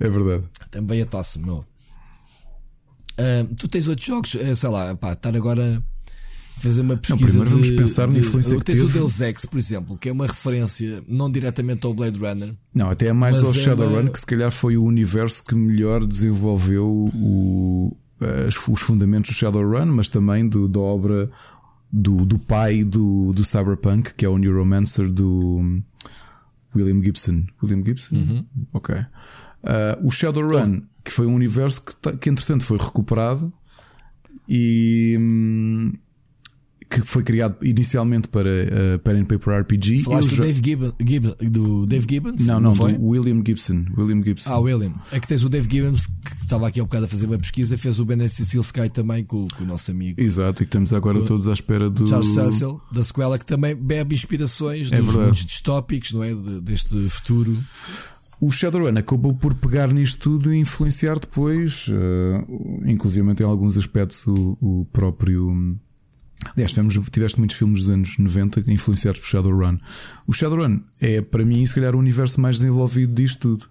É 0.00 0.08
verdade. 0.08 0.44
Também 0.70 1.02
a 1.02 1.06
tosse, 1.06 1.38
meu. 1.38 1.64
Uh, 3.18 3.54
tu 3.56 3.68
tens 3.68 3.88
outros 3.88 4.06
jogos, 4.06 4.30
sei 4.30 4.68
lá, 4.68 4.94
pá, 4.94 5.12
estar 5.12 5.34
agora 5.34 5.82
fazer 6.60 6.80
uma 6.80 6.96
pesquisa. 6.96 7.38
Não, 7.38 7.44
primeiro 7.44 7.50
vamos 7.50 7.66
de, 7.68 7.76
pensar 7.76 8.06
de, 8.06 8.12
na 8.14 8.18
influência 8.18 8.52
de, 8.52 8.58
que 8.58 8.64
tens 8.64 8.78
teve. 8.78 8.90
o 8.90 8.92
Deus 8.92 9.20
Ex, 9.20 9.44
por 9.46 9.58
exemplo, 9.58 9.98
que 9.98 10.08
é 10.08 10.12
uma 10.12 10.26
referência 10.26 11.02
não 11.08 11.30
diretamente 11.30 11.86
ao 11.86 11.94
Blade 11.94 12.18
Runner. 12.18 12.54
Não, 12.74 12.90
até 12.90 13.06
é 13.08 13.12
mais 13.12 13.42
ao 13.42 13.50
é 13.50 13.54
Shadowrun, 13.54 14.00
uma- 14.02 14.10
que 14.10 14.18
se 14.20 14.26
calhar 14.26 14.50
foi 14.50 14.76
o 14.76 14.84
universo 14.84 15.44
que 15.44 15.54
melhor 15.54 16.04
desenvolveu 16.04 16.86
o- 17.14 17.96
as- 18.46 18.56
os 18.68 18.80
fundamentos 18.80 19.30
do 19.30 19.36
Shadowrun, 19.36 19.86
mas 19.94 20.08
também 20.08 20.48
do, 20.48 20.66
da 20.68 20.80
obra 20.80 21.30
do, 21.92 22.24
do 22.24 22.38
pai 22.38 22.82
do, 22.84 23.32
do 23.32 23.44
Cyberpunk, 23.44 24.14
que 24.14 24.24
é 24.24 24.28
o 24.28 24.36
Neuromancer 24.38 25.10
do 25.10 25.58
hum, 25.58 25.82
William 26.74 27.02
Gibson. 27.02 27.44
William 27.62 27.84
Gibson? 27.84 28.16
Uhum. 28.16 28.44
Ok. 28.72 28.94
Ah, 29.62 29.98
o 30.02 30.10
Shadowrun, 30.10 30.82
que 31.04 31.12
foi 31.12 31.26
um 31.26 31.34
universo 31.34 31.82
que, 31.84 32.16
que 32.16 32.30
entretanto 32.30 32.64
foi 32.64 32.78
recuperado 32.78 33.52
e. 34.48 35.16
hum, 35.20 35.92
que 36.88 37.00
foi 37.00 37.22
criado 37.24 37.56
inicialmente 37.66 38.28
para 38.28 38.48
uh, 38.48 38.98
Pen 39.00 39.16
and 39.20 39.24
Paper 39.24 39.60
RPG. 39.62 40.02
Falaste 40.04 40.36
do 40.36 40.42
Dave, 40.42 40.60
Gibbon, 40.64 40.92
Gibbon- 41.04 41.36
do 41.50 41.86
Dave 41.86 42.06
Gibbons? 42.08 42.46
Não, 42.46 42.60
não, 42.60 42.74
foi? 42.74 42.92
do 42.92 43.04
William 43.04 43.42
Gibson. 43.44 43.84
William 43.98 44.22
Gibson. 44.22 44.52
Ah, 44.52 44.58
William. 44.60 44.92
É 45.10 45.18
que 45.18 45.26
tens 45.26 45.42
o 45.44 45.48
Dave 45.48 45.68
Gibbons, 45.68 46.06
que 46.06 46.42
estava 46.42 46.68
aqui 46.68 46.78
há 46.78 46.84
um 46.84 46.86
bocado 46.86 47.06
a 47.06 47.08
fazer 47.08 47.26
uma 47.26 47.38
pesquisa, 47.38 47.76
fez 47.76 47.98
o 47.98 48.04
Ben 48.04 48.26
Cecil 48.28 48.60
Sky 48.60 48.88
também 48.88 49.24
com, 49.24 49.48
com 49.48 49.64
o 49.64 49.66
nosso 49.66 49.90
amigo 49.90 50.20
Exato, 50.20 50.62
e 50.62 50.66
que 50.66 50.68
estamos 50.68 50.92
agora 50.92 51.20
todos 51.22 51.48
à 51.48 51.52
espera 51.52 51.90
do. 51.90 52.06
Charles 52.06 52.28
Cecil, 52.28 52.80
da 52.92 53.02
sequela, 53.02 53.36
que 53.38 53.46
também 53.46 53.74
bebe 53.74 54.14
inspirações 54.14 54.92
É 54.92 54.96
dos 54.98 55.06
verdade. 55.06 55.26
mundos 55.26 55.44
distópicos, 55.44 56.12
não 56.12 56.22
é? 56.22 56.32
De- 56.34 56.60
deste 56.60 56.96
futuro. 57.10 57.56
O 58.40 58.50
Shadowrun 58.50 58.98
acabou 58.98 59.34
por 59.34 59.54
pegar 59.54 59.90
nisto 59.92 60.20
tudo 60.20 60.52
e 60.52 60.58
influenciar 60.58 61.18
depois, 61.18 61.86
eh, 61.90 62.44
inclusive 62.92 63.26
em 63.28 63.44
alguns 63.44 63.78
aspectos, 63.78 64.26
o, 64.26 64.58
o 64.60 64.84
próprio. 64.92 65.76
Aliás, 66.54 66.70
tivemos, 66.70 66.98
tiveste 67.10 67.38
muitos 67.38 67.56
filmes 67.56 67.80
dos 67.80 67.90
anos 67.90 68.18
90 68.18 68.64
influenciados 68.68 69.20
por 69.20 69.26
Shadowrun. 69.26 69.78
O 70.26 70.32
Shadowrun 70.32 70.80
é, 71.00 71.20
para 71.20 71.44
mim, 71.44 71.64
se 71.66 71.74
calhar, 71.74 71.94
o 71.94 71.98
universo 71.98 72.40
mais 72.40 72.56
desenvolvido 72.56 73.14
disto 73.14 73.56
tudo. 73.56 73.66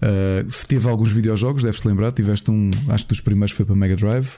Eh, 0.00 0.46
teve 0.68 0.88
alguns 0.88 1.10
videojogos, 1.10 1.62
deves-te 1.62 1.88
lembrar. 1.88 2.12
Tiveste 2.12 2.50
um, 2.50 2.70
acho 2.88 3.04
que 3.04 3.10
dos 3.10 3.20
primeiros 3.20 3.54
foi 3.54 3.64
para 3.64 3.74
Mega 3.74 3.96
Drive. 3.96 4.28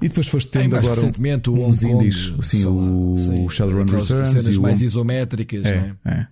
E 0.00 0.08
depois 0.08 0.28
foste 0.28 0.50
tendo 0.50 0.76
agora 0.76 0.94
recentemente 0.94 1.48
o 1.48 1.66
uns 1.66 1.82
indies, 1.82 2.34
sim, 2.42 2.66
o, 2.66 3.16
sim, 3.16 3.48
Shadowrun 3.48 3.84
Returns 3.84 4.08
cenas 4.08 4.48
e 4.48 4.58
o 4.58 4.62
mais 4.62 4.82
isométricas, 4.82 5.64
é, 5.64 5.94
é? 6.04 6.10
é. 6.10 6.26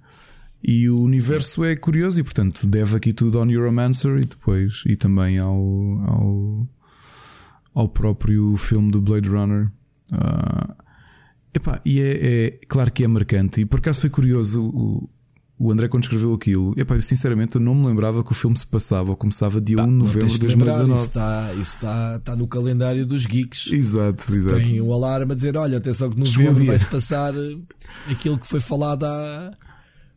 E 0.63 0.89
o 0.89 1.01
universo 1.01 1.65
é 1.65 1.77
curioso 1.77 2.21
e, 2.21 2.23
portanto, 2.23 2.67
deve 2.67 2.97
aqui 2.97 3.13
tudo 3.13 3.39
ao 3.39 3.45
Neuromancer 3.45 4.17
e 4.17 4.23
depois 4.23 4.83
e 4.87 4.97
também 4.97 5.39
ao, 5.39 5.55
ao, 5.55 6.69
ao 7.75 7.89
próprio 7.89 8.57
filme 8.57 8.91
do 8.91 9.01
Blade 9.01 9.29
Runner. 9.29 9.69
Ah, 10.13 10.75
epá, 11.53 11.81
e 11.85 12.01
é, 12.01 12.47
é 12.47 12.51
claro 12.69 12.91
que 12.93 13.05
é 13.05 13.09
marcante. 13.09 13.61
E 13.61 13.65
por 13.65 13.79
acaso 13.81 14.01
foi 14.03 14.11
curioso 14.11 14.63
o, 14.63 15.09
o 15.59 15.71
André 15.73 15.89
quando 15.89 16.03
escreveu 16.03 16.35
aquilo. 16.35 16.75
Epá, 16.77 16.95
eu, 16.97 17.03
sinceramente, 17.03 17.55
eu 17.57 17.61
não 17.61 17.75
me 17.75 17.87
lembrava 17.87 18.23
que 18.25 18.33
o 18.33 18.35
filme 18.35 18.57
se 18.57 18.67
passava 18.67 19.11
ou 19.11 19.17
começava 19.17 19.61
dia 19.61 19.81
1 19.81 19.85
de 19.85 19.91
novembro 19.91 20.29
de 20.29 20.39
de 20.39 20.47
lembrar, 20.49 20.77
2019. 20.79 20.95
Isso 21.01 21.09
está, 21.09 21.53
isso 21.53 21.61
está, 21.77 22.17
está 22.17 22.37
no 22.37 22.47
calendário 22.47 23.07
dos 23.07 23.25
geeks. 23.27 23.73
Exato, 23.73 24.33
exato. 24.35 24.57
Tem 24.57 24.81
o 24.81 24.93
alarme 24.93 25.33
a 25.33 25.35
dizer: 25.35 25.57
olha, 25.57 25.79
atenção 25.79 26.11
que 26.11 26.19
novembro 26.19 26.65
vai-se 26.65 26.87
passar 26.87 27.35
eh, 27.35 27.57
aquilo 28.11 28.39
que 28.39 28.47
foi 28.47 28.61
falado 28.61 29.05
há. 29.05 29.51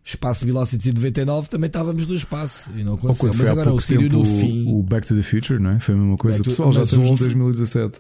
Espaço 0.04 0.46
1999 0.46 1.50
também 1.50 1.68
estávamos 1.68 2.08
no 2.08 2.16
espaço 2.16 2.70
e 2.78 2.82
não 2.82 2.94
aconteceu. 2.94 3.30
Mas 3.38 3.50
agora 3.50 3.74
o 3.74 3.82
Sírio 3.82 4.10
no 4.10 4.24
fim. 4.24 4.64
o, 4.66 4.82
Back 4.82 5.06
to 5.06 5.14
the 5.14 5.22
Future, 5.22 5.60
não 5.60 5.72
é? 5.72 5.80
Foi 5.82 5.96
a 5.96 5.98
mesma 5.98 6.16
coisa. 6.16 6.38
To- 6.42 6.50
Pessoal, 6.50 6.72
já 6.72 6.84
estamos 6.84 7.10
houve- 7.10 7.26
em 7.26 7.28
2017. 7.28 8.00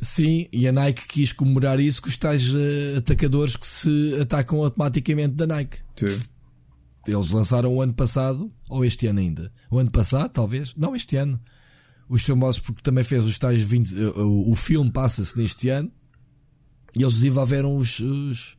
Sim, 0.00 0.46
e 0.52 0.68
a 0.68 0.72
Nike 0.72 1.06
quis 1.08 1.32
comemorar 1.32 1.80
isso 1.80 2.02
com 2.02 2.08
os 2.08 2.16
tais 2.16 2.52
eh, 2.54 2.96
atacadores 2.98 3.56
que 3.56 3.66
se 3.66 4.16
atacam 4.20 4.62
automaticamente 4.62 5.34
da 5.34 5.46
Nike. 5.46 5.78
Sim. 5.96 6.18
Eles 7.06 7.30
lançaram 7.30 7.74
o 7.74 7.80
ano 7.80 7.94
passado, 7.94 8.52
ou 8.68 8.84
este 8.84 9.06
ano 9.06 9.20
ainda? 9.20 9.52
O 9.70 9.78
ano 9.78 9.90
passado, 9.90 10.30
talvez? 10.30 10.74
Não, 10.76 10.94
este 10.94 11.16
ano. 11.16 11.40
Os 12.08 12.22
famosos, 12.22 12.60
porque 12.60 12.82
também 12.82 13.02
fez 13.04 13.24
os 13.24 13.38
tais 13.38 13.62
20. 13.62 13.96
eh, 13.96 14.08
O, 14.20 14.50
o 14.50 14.54
filme 14.54 14.92
passa-se 14.92 15.36
neste 15.36 15.68
ano 15.70 15.90
e 16.96 17.02
eles 17.02 17.14
desenvolveram 17.14 17.76
os. 17.76 17.98
os 18.00 18.56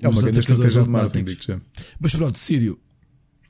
É 0.00 0.08
uma 0.08 0.18
os 0.18 0.24
grande 0.24 0.40
estratégia 0.40 0.82
de 0.82 0.88
marketing. 0.88 1.60
Mas 2.00 2.14
pronto, 2.14 2.38
Sírio, 2.38 2.78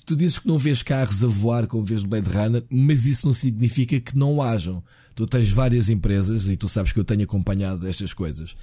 tu 0.04 0.16
dizes 0.16 0.38
que 0.38 0.48
não 0.48 0.58
vês 0.58 0.82
carros 0.82 1.22
a 1.22 1.26
voar 1.26 1.66
como 1.66 1.84
vês 1.84 2.02
no 2.02 2.08
Blade 2.08 2.28
Runner, 2.28 2.64
mas 2.70 3.06
isso 3.06 3.26
não 3.26 3.32
significa 3.32 4.00
que 4.00 4.16
não 4.16 4.42
hajam. 4.42 4.82
Tu 5.14 5.26
tens 5.26 5.50
várias 5.50 5.88
empresas 5.88 6.48
e 6.48 6.56
tu 6.56 6.68
sabes 6.68 6.92
que 6.92 6.98
eu 6.98 7.04
tenho 7.04 7.22
acompanhado 7.22 7.86
estas 7.86 8.12
coisas. 8.14 8.56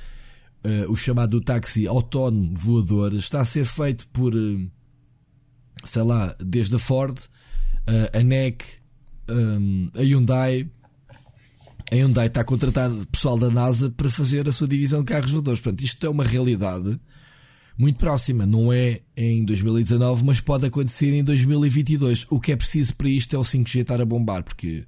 Eh, 0.64 0.86
o 0.90 0.96
chamado 0.96 1.40
táxi 1.40 1.88
autónomo 1.88 2.54
voador 2.56 3.14
está 3.14 3.42
a 3.42 3.46
ser 3.46 3.66
feito 3.66 4.08
por, 4.10 4.36
eh, 4.36 4.68
sei 5.86 6.04
lá, 6.04 6.36
desde 6.40 6.76
a 6.76 6.80
Ford, 6.80 7.18
eh, 7.88 8.20
a 8.20 8.24
NEC, 8.24 8.64
eh, 9.28 10.00
a 10.00 10.04
Hyundai. 10.04 10.70
A 11.92 11.96
Hyundai 11.96 12.28
está 12.28 12.42
a 12.42 12.44
contratar 12.44 12.92
pessoal 13.12 13.38
da 13.38 13.50
NASA 13.50 13.90
para 13.90 14.10
fazer 14.10 14.48
a 14.48 14.52
sua 14.52 14.68
divisão 14.68 15.00
de 15.00 15.08
carros 15.08 15.32
voadores. 15.32 15.62
Portanto, 15.62 15.84
isto 15.84 16.06
é 16.06 16.10
uma 16.10 16.24
realidade 16.24 17.00
muito 17.80 17.98
próxima. 17.98 18.46
Não 18.46 18.74
é 18.74 19.02
em 19.16 19.46
2019, 19.46 20.26
mas 20.26 20.42
pode 20.42 20.66
acontecer 20.66 21.14
em 21.14 21.24
2022. 21.24 22.28
O 22.30 22.38
que 22.38 22.52
é 22.52 22.58
preciso 22.58 22.94
para 22.98 23.08
isto 23.10 23.34
é 23.34 23.40
o 23.40 23.42
5G 23.42 23.80
estar 23.80 24.02
a 24.02 24.06
bombar, 24.06 24.44
porque 24.44 24.86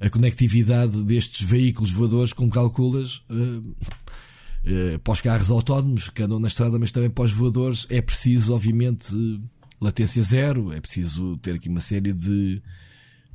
a 0.00 0.08
conectividade 0.08 1.04
destes 1.04 1.46
veículos 1.46 1.92
voadores, 1.92 2.32
como 2.32 2.50
calculas, 2.50 3.22
uh, 3.28 3.58
uh, 3.58 4.98
para 5.04 5.12
os 5.12 5.20
carros 5.20 5.50
autónomos 5.50 6.08
que 6.08 6.22
andam 6.22 6.40
na 6.40 6.48
estrada, 6.48 6.78
mas 6.78 6.90
também 6.90 7.10
para 7.10 7.24
os 7.24 7.32
voadores, 7.32 7.86
é 7.90 8.00
preciso, 8.00 8.54
obviamente, 8.54 9.14
latência 9.78 10.22
zero, 10.22 10.72
é 10.72 10.80
preciso 10.80 11.36
ter 11.36 11.56
aqui 11.56 11.68
uma 11.68 11.80
série 11.80 12.14
de, 12.14 12.62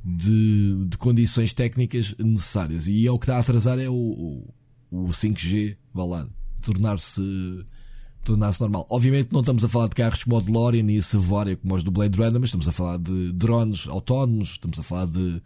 de, 0.04 0.86
de 0.88 0.98
condições 0.98 1.52
técnicas 1.52 2.16
necessárias. 2.18 2.88
E 2.88 3.06
é 3.06 3.12
o 3.12 3.18
que 3.18 3.26
está 3.26 3.36
a 3.36 3.40
atrasar 3.40 3.78
é 3.78 3.88
o, 3.88 3.94
o, 3.94 4.54
o 4.90 5.06
5G, 5.06 5.76
vá 5.94 6.04
lá, 6.04 6.28
tornar-se 6.60 7.22
tornar-se 8.24 8.60
normal. 8.60 8.86
Obviamente 8.90 9.32
não 9.32 9.40
estamos 9.40 9.64
a 9.64 9.68
falar 9.68 9.88
de 9.88 9.94
carros 9.94 10.24
como 10.24 10.36
o 10.36 10.40
DeLorean 10.40 10.90
e 10.90 10.98
a 10.98 11.02
Savoia 11.02 11.56
como 11.56 11.74
os 11.74 11.82
do 11.82 11.90
Blade 11.90 12.16
Runner, 12.18 12.40
mas 12.40 12.48
estamos 12.48 12.68
a 12.68 12.72
falar 12.72 12.98
de 12.98 13.32
drones 13.32 13.86
autónomos, 13.88 14.50
estamos 14.50 14.78
a 14.78 14.82
falar 14.82 15.06
de, 15.06 15.42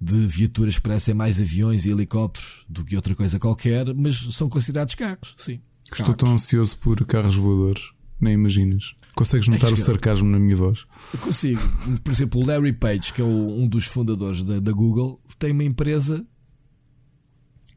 de 0.00 0.26
viaturas 0.26 0.76
que 0.76 0.82
parecem 0.82 1.14
mais 1.14 1.40
aviões 1.40 1.84
e 1.84 1.90
helicópteros 1.90 2.64
do 2.68 2.84
que 2.84 2.96
outra 2.96 3.14
coisa 3.14 3.38
qualquer, 3.38 3.94
mas 3.94 4.16
são 4.34 4.48
considerados 4.48 4.94
carros, 4.94 5.34
sim. 5.36 5.60
Estou 5.92 6.14
tão 6.14 6.32
ansioso 6.32 6.76
por 6.78 7.04
carros 7.04 7.36
voadores, 7.36 7.90
nem 8.20 8.34
imaginas. 8.34 8.94
Consegues 9.14 9.48
notar 9.48 9.70
é 9.70 9.72
o 9.72 9.76
sarcasmo 9.76 10.28
na 10.28 10.38
minha 10.38 10.56
voz? 10.56 10.84
Eu 11.14 11.20
consigo. 11.20 11.60
Por 12.04 12.12
exemplo, 12.12 12.42
o 12.42 12.46
Larry 12.46 12.72
Page, 12.72 13.12
que 13.12 13.22
é 13.22 13.24
um 13.24 13.66
dos 13.66 13.86
fundadores 13.86 14.44
da, 14.44 14.60
da 14.60 14.72
Google, 14.72 15.18
tem 15.38 15.52
uma 15.52 15.64
empresa 15.64 16.26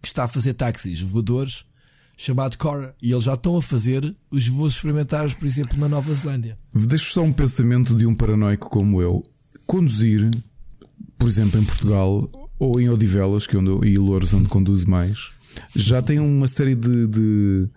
que 0.02 0.08
está 0.08 0.24
a 0.26 0.28
fazer 0.28 0.54
táxis 0.54 1.02
voadores 1.02 1.66
chamado 2.20 2.58
Cora. 2.58 2.94
E 3.02 3.12
eles 3.12 3.24
já 3.24 3.34
estão 3.34 3.56
a 3.56 3.62
fazer 3.62 4.14
os 4.30 4.46
voos 4.50 4.74
experimentares, 4.74 5.34
por 5.34 5.46
exemplo, 5.46 5.80
na 5.80 5.88
Nova 5.88 6.14
Zelândia. 6.14 6.58
Deixo 6.76 7.14
só 7.14 7.24
um 7.24 7.32
pensamento 7.32 7.96
de 7.96 8.06
um 8.06 8.14
paranoico 8.14 8.70
como 8.70 9.02
eu. 9.02 9.24
Conduzir, 9.66 10.30
por 11.18 11.30
exemplo, 11.30 11.60
em 11.60 11.64
Portugal 11.64 12.30
ou 12.60 12.82
em 12.82 12.90
Odivelas, 12.90 13.48
que 13.48 13.56
é 13.56 13.60
onde, 13.60 13.88
e 13.88 13.96
Louros, 13.98 14.34
onde 14.34 14.50
conduzo 14.50 14.90
mais, 14.90 15.30
já 15.74 16.02
tem 16.02 16.20
uma 16.20 16.48
série 16.48 16.76
de, 16.76 17.08
de, 17.08 17.70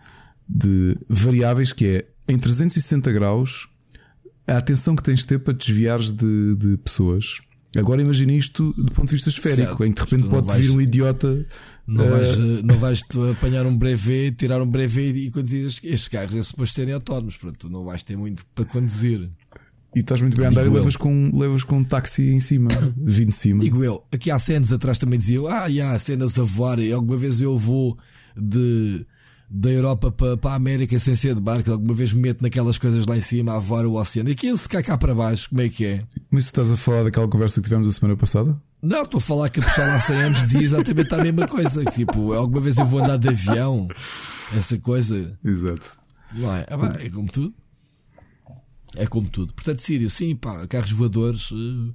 de 0.48 0.98
variáveis 1.08 1.72
que 1.72 1.86
é 1.86 2.06
em 2.26 2.36
360 2.36 3.12
graus 3.12 3.68
a 4.48 4.56
atenção 4.56 4.96
que 4.96 5.04
tens 5.04 5.20
de 5.20 5.28
ter 5.28 5.38
para 5.38 5.54
desviares 5.54 6.10
de, 6.10 6.56
de 6.56 6.76
pessoas. 6.78 7.38
Agora 7.76 8.02
imagina 8.02 8.32
isto 8.32 8.72
do 8.76 8.92
ponto 8.92 9.08
de 9.08 9.14
vista 9.14 9.30
esférico, 9.30 9.78
certo. 9.78 9.84
em 9.84 9.92
que 9.92 10.04
de 10.04 10.10
repente 10.10 10.28
pode 10.28 10.46
vais, 10.46 10.66
vir 10.66 10.76
um 10.76 10.80
idiota. 10.80 11.46
Não, 11.86 12.06
uh... 12.06 12.10
vais, 12.10 12.38
eh, 12.38 12.62
não 12.62 12.76
vais 12.76 13.04
apanhar 13.32 13.66
um 13.66 13.76
brevet, 13.76 14.36
tirar 14.36 14.62
um 14.62 14.66
brevet 14.66 15.18
e 15.18 15.30
conduzir 15.30 15.66
estes 15.66 16.08
carros 16.08 16.34
é 16.34 16.42
suposto 16.42 16.76
serem 16.76 16.94
autónomos, 16.94 17.36
pronto, 17.36 17.68
não 17.68 17.84
vais 17.84 18.02
ter 18.02 18.16
muito 18.16 18.44
para 18.54 18.64
conduzir. 18.64 19.30
E 19.94 19.98
estás 19.98 20.22
muito 20.22 20.36
bem 20.36 20.46
a 20.46 20.48
andar 20.48 20.62
Digo 20.62 20.74
e 20.74 20.78
levas 20.78 20.96
com, 20.96 21.30
levas 21.36 21.64
com 21.64 21.78
um 21.78 21.84
táxi 21.84 22.30
em 22.30 22.40
cima, 22.40 22.70
vindo 22.96 23.28
de 23.28 23.36
cima. 23.36 23.62
Digo 23.62 23.84
eu, 23.84 24.02
aqui 24.10 24.30
há 24.30 24.38
cenas 24.38 24.72
atrás 24.72 24.98
também 24.98 25.18
diziam: 25.18 25.46
Ah, 25.46 25.68
e 25.68 25.80
há 25.80 25.98
cenas 25.98 26.38
a 26.38 26.44
voar, 26.44 26.78
e 26.78 26.92
alguma 26.92 27.18
vez 27.18 27.42
eu 27.42 27.58
vou 27.58 27.98
de 28.34 29.04
da 29.54 29.68
Europa 29.68 30.10
para, 30.10 30.34
para 30.38 30.52
a 30.52 30.54
América 30.54 30.98
sem 30.98 31.14
ser 31.14 31.34
de 31.34 31.42
barco, 31.42 31.70
alguma 31.70 31.92
vez 31.92 32.14
me 32.14 32.22
meto 32.22 32.40
naquelas 32.40 32.78
coisas 32.78 33.06
lá 33.06 33.18
em 33.18 33.20
cima 33.20 33.54
a 33.54 33.58
voar 33.58 33.84
o 33.84 34.00
oceano. 34.00 34.30
E 34.30 34.32
aquilo 34.32 34.56
se 34.56 34.66
cai 34.66 34.82
cá 34.82 34.96
para 34.96 35.14
baixo, 35.14 35.50
como 35.50 35.60
é 35.60 35.68
que 35.68 35.84
é? 35.84 36.02
Mas 36.30 36.46
estás 36.46 36.72
a 36.72 36.76
falar 36.76 37.02
daquela 37.02 37.28
conversa 37.28 37.60
que 37.60 37.68
tivemos 37.68 37.86
a 37.86 37.92
semana 37.92 38.16
passada? 38.16 38.58
Não, 38.82 39.04
estou 39.04 39.18
a 39.18 39.22
falar 39.22 39.48
que 39.48 39.60
a 39.60 39.62
pessoa 39.62 39.86
lá 39.86 39.94
há 39.94 40.00
100 40.00 40.16
anos 40.16 40.40
dizia 40.40 40.62
exatamente 40.62 41.14
a 41.14 41.22
mesma 41.22 41.46
coisa. 41.46 41.84
Tipo, 41.84 42.32
alguma 42.32 42.60
vez 42.60 42.76
eu 42.78 42.84
vou 42.84 43.00
andar 43.00 43.16
de 43.16 43.28
avião, 43.28 43.86
essa 44.56 44.76
coisa. 44.78 45.38
Exato. 45.44 45.98
Não 46.34 46.56
é? 46.56 46.66
Ah, 46.68 46.92
é 46.98 47.08
como 47.08 47.30
tudo. 47.30 47.54
É 48.96 49.06
como 49.06 49.28
tudo. 49.28 49.52
Portanto, 49.52 49.80
Sírio, 49.80 50.10
sim, 50.10 50.34
pá, 50.34 50.66
carros 50.66 50.90
voadores, 50.90 51.52
uh, 51.52 51.94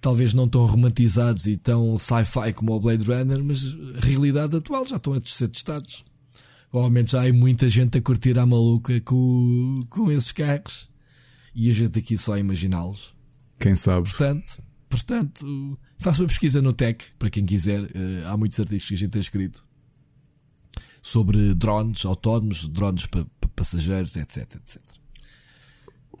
talvez 0.00 0.34
não 0.34 0.46
tão 0.46 0.66
romantizados 0.66 1.46
e 1.46 1.56
tão 1.56 1.96
sci-fi 1.96 2.52
como 2.52 2.72
o 2.72 2.80
Blade 2.80 3.04
Runner, 3.04 3.42
mas 3.42 3.64
a 3.96 4.00
realidade 4.04 4.54
atual 4.54 4.84
já 4.84 4.96
estão 4.96 5.14
a 5.14 5.20
ser 5.22 5.48
testados. 5.48 6.04
Provavelmente 6.70 7.12
já 7.12 7.26
há 7.26 7.32
muita 7.32 7.66
gente 7.68 7.96
a 7.96 8.02
curtir 8.02 8.38
a 8.38 8.44
maluca 8.44 9.00
com, 9.00 9.80
com 9.88 10.12
esses 10.12 10.30
carros 10.32 10.88
e 11.54 11.68
a 11.70 11.72
gente 11.72 11.98
aqui 11.98 12.16
só 12.16 12.34
a 12.34 12.38
imaginá-los. 12.38 13.14
Quem 13.58 13.74
sabe? 13.74 14.08
Portanto, 14.08 14.62
portanto, 14.90 15.78
faça 15.98 16.20
uma 16.20 16.28
pesquisa 16.28 16.60
no 16.60 16.72
Tech 16.74 17.02
para 17.18 17.30
quem 17.30 17.46
quiser. 17.46 17.82
Uh, 17.82 18.26
há 18.26 18.36
muitos 18.36 18.60
artigos 18.60 18.86
que 18.86 18.94
a 18.94 18.98
gente 18.98 19.10
tem 19.10 19.20
escrito 19.20 19.64
sobre 21.02 21.54
drones 21.54 22.04
autónomos, 22.04 22.68
drones 22.68 23.06
para, 23.06 23.24
passageiros, 23.56 24.16
etc, 24.16 24.56
etc. 24.56 24.82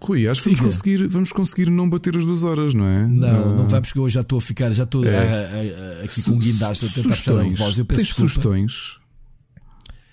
Rui, 0.02 0.26
acho 0.26 0.40
Siga. 0.40 0.54
que 0.54 0.62
vamos 0.62 0.76
conseguir, 0.76 1.08
vamos 1.08 1.32
conseguir 1.32 1.70
não 1.70 1.90
bater 1.90 2.16
as 2.16 2.24
duas 2.24 2.42
horas, 2.42 2.72
não 2.72 2.86
é? 2.86 3.06
Não, 3.06 3.52
uh... 3.52 3.56
não 3.56 3.68
vamos, 3.68 3.88
porque 3.88 4.00
hoje 4.00 4.14
já 4.14 4.22
estou 4.22 4.38
a 4.38 4.40
ficar, 4.40 4.70
já 4.70 4.84
estou 4.84 5.04
é. 5.04 5.14
a, 5.14 6.00
a, 6.00 6.04
aqui 6.04 6.22
com 6.22 6.30
um 6.32 6.38
guindaste 6.38 6.86
a 6.86 6.88
tentar 6.88 7.08
puxar 7.10 7.38
a 7.38 7.42
voz. 7.42 7.78
Eu 7.78 7.84
peço 7.84 8.00
Tens 8.00 8.08
desculpa. 8.08 8.28
sugestões? 8.28 8.98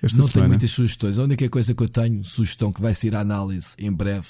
Esta 0.02 0.18
não 0.18 0.28
semana. 0.28 0.32
tenho 0.32 0.48
muitas 0.50 0.72
sugestões. 0.72 1.18
A 1.18 1.24
única 1.24 1.50
coisa 1.50 1.74
que 1.74 1.82
eu 1.82 1.88
tenho, 1.90 2.24
sugestão 2.24 2.72
que 2.72 2.82
vai 2.82 2.94
ser 2.94 3.16
a 3.16 3.22
análise 3.22 3.70
em 3.80 3.92
breve, 3.92 4.28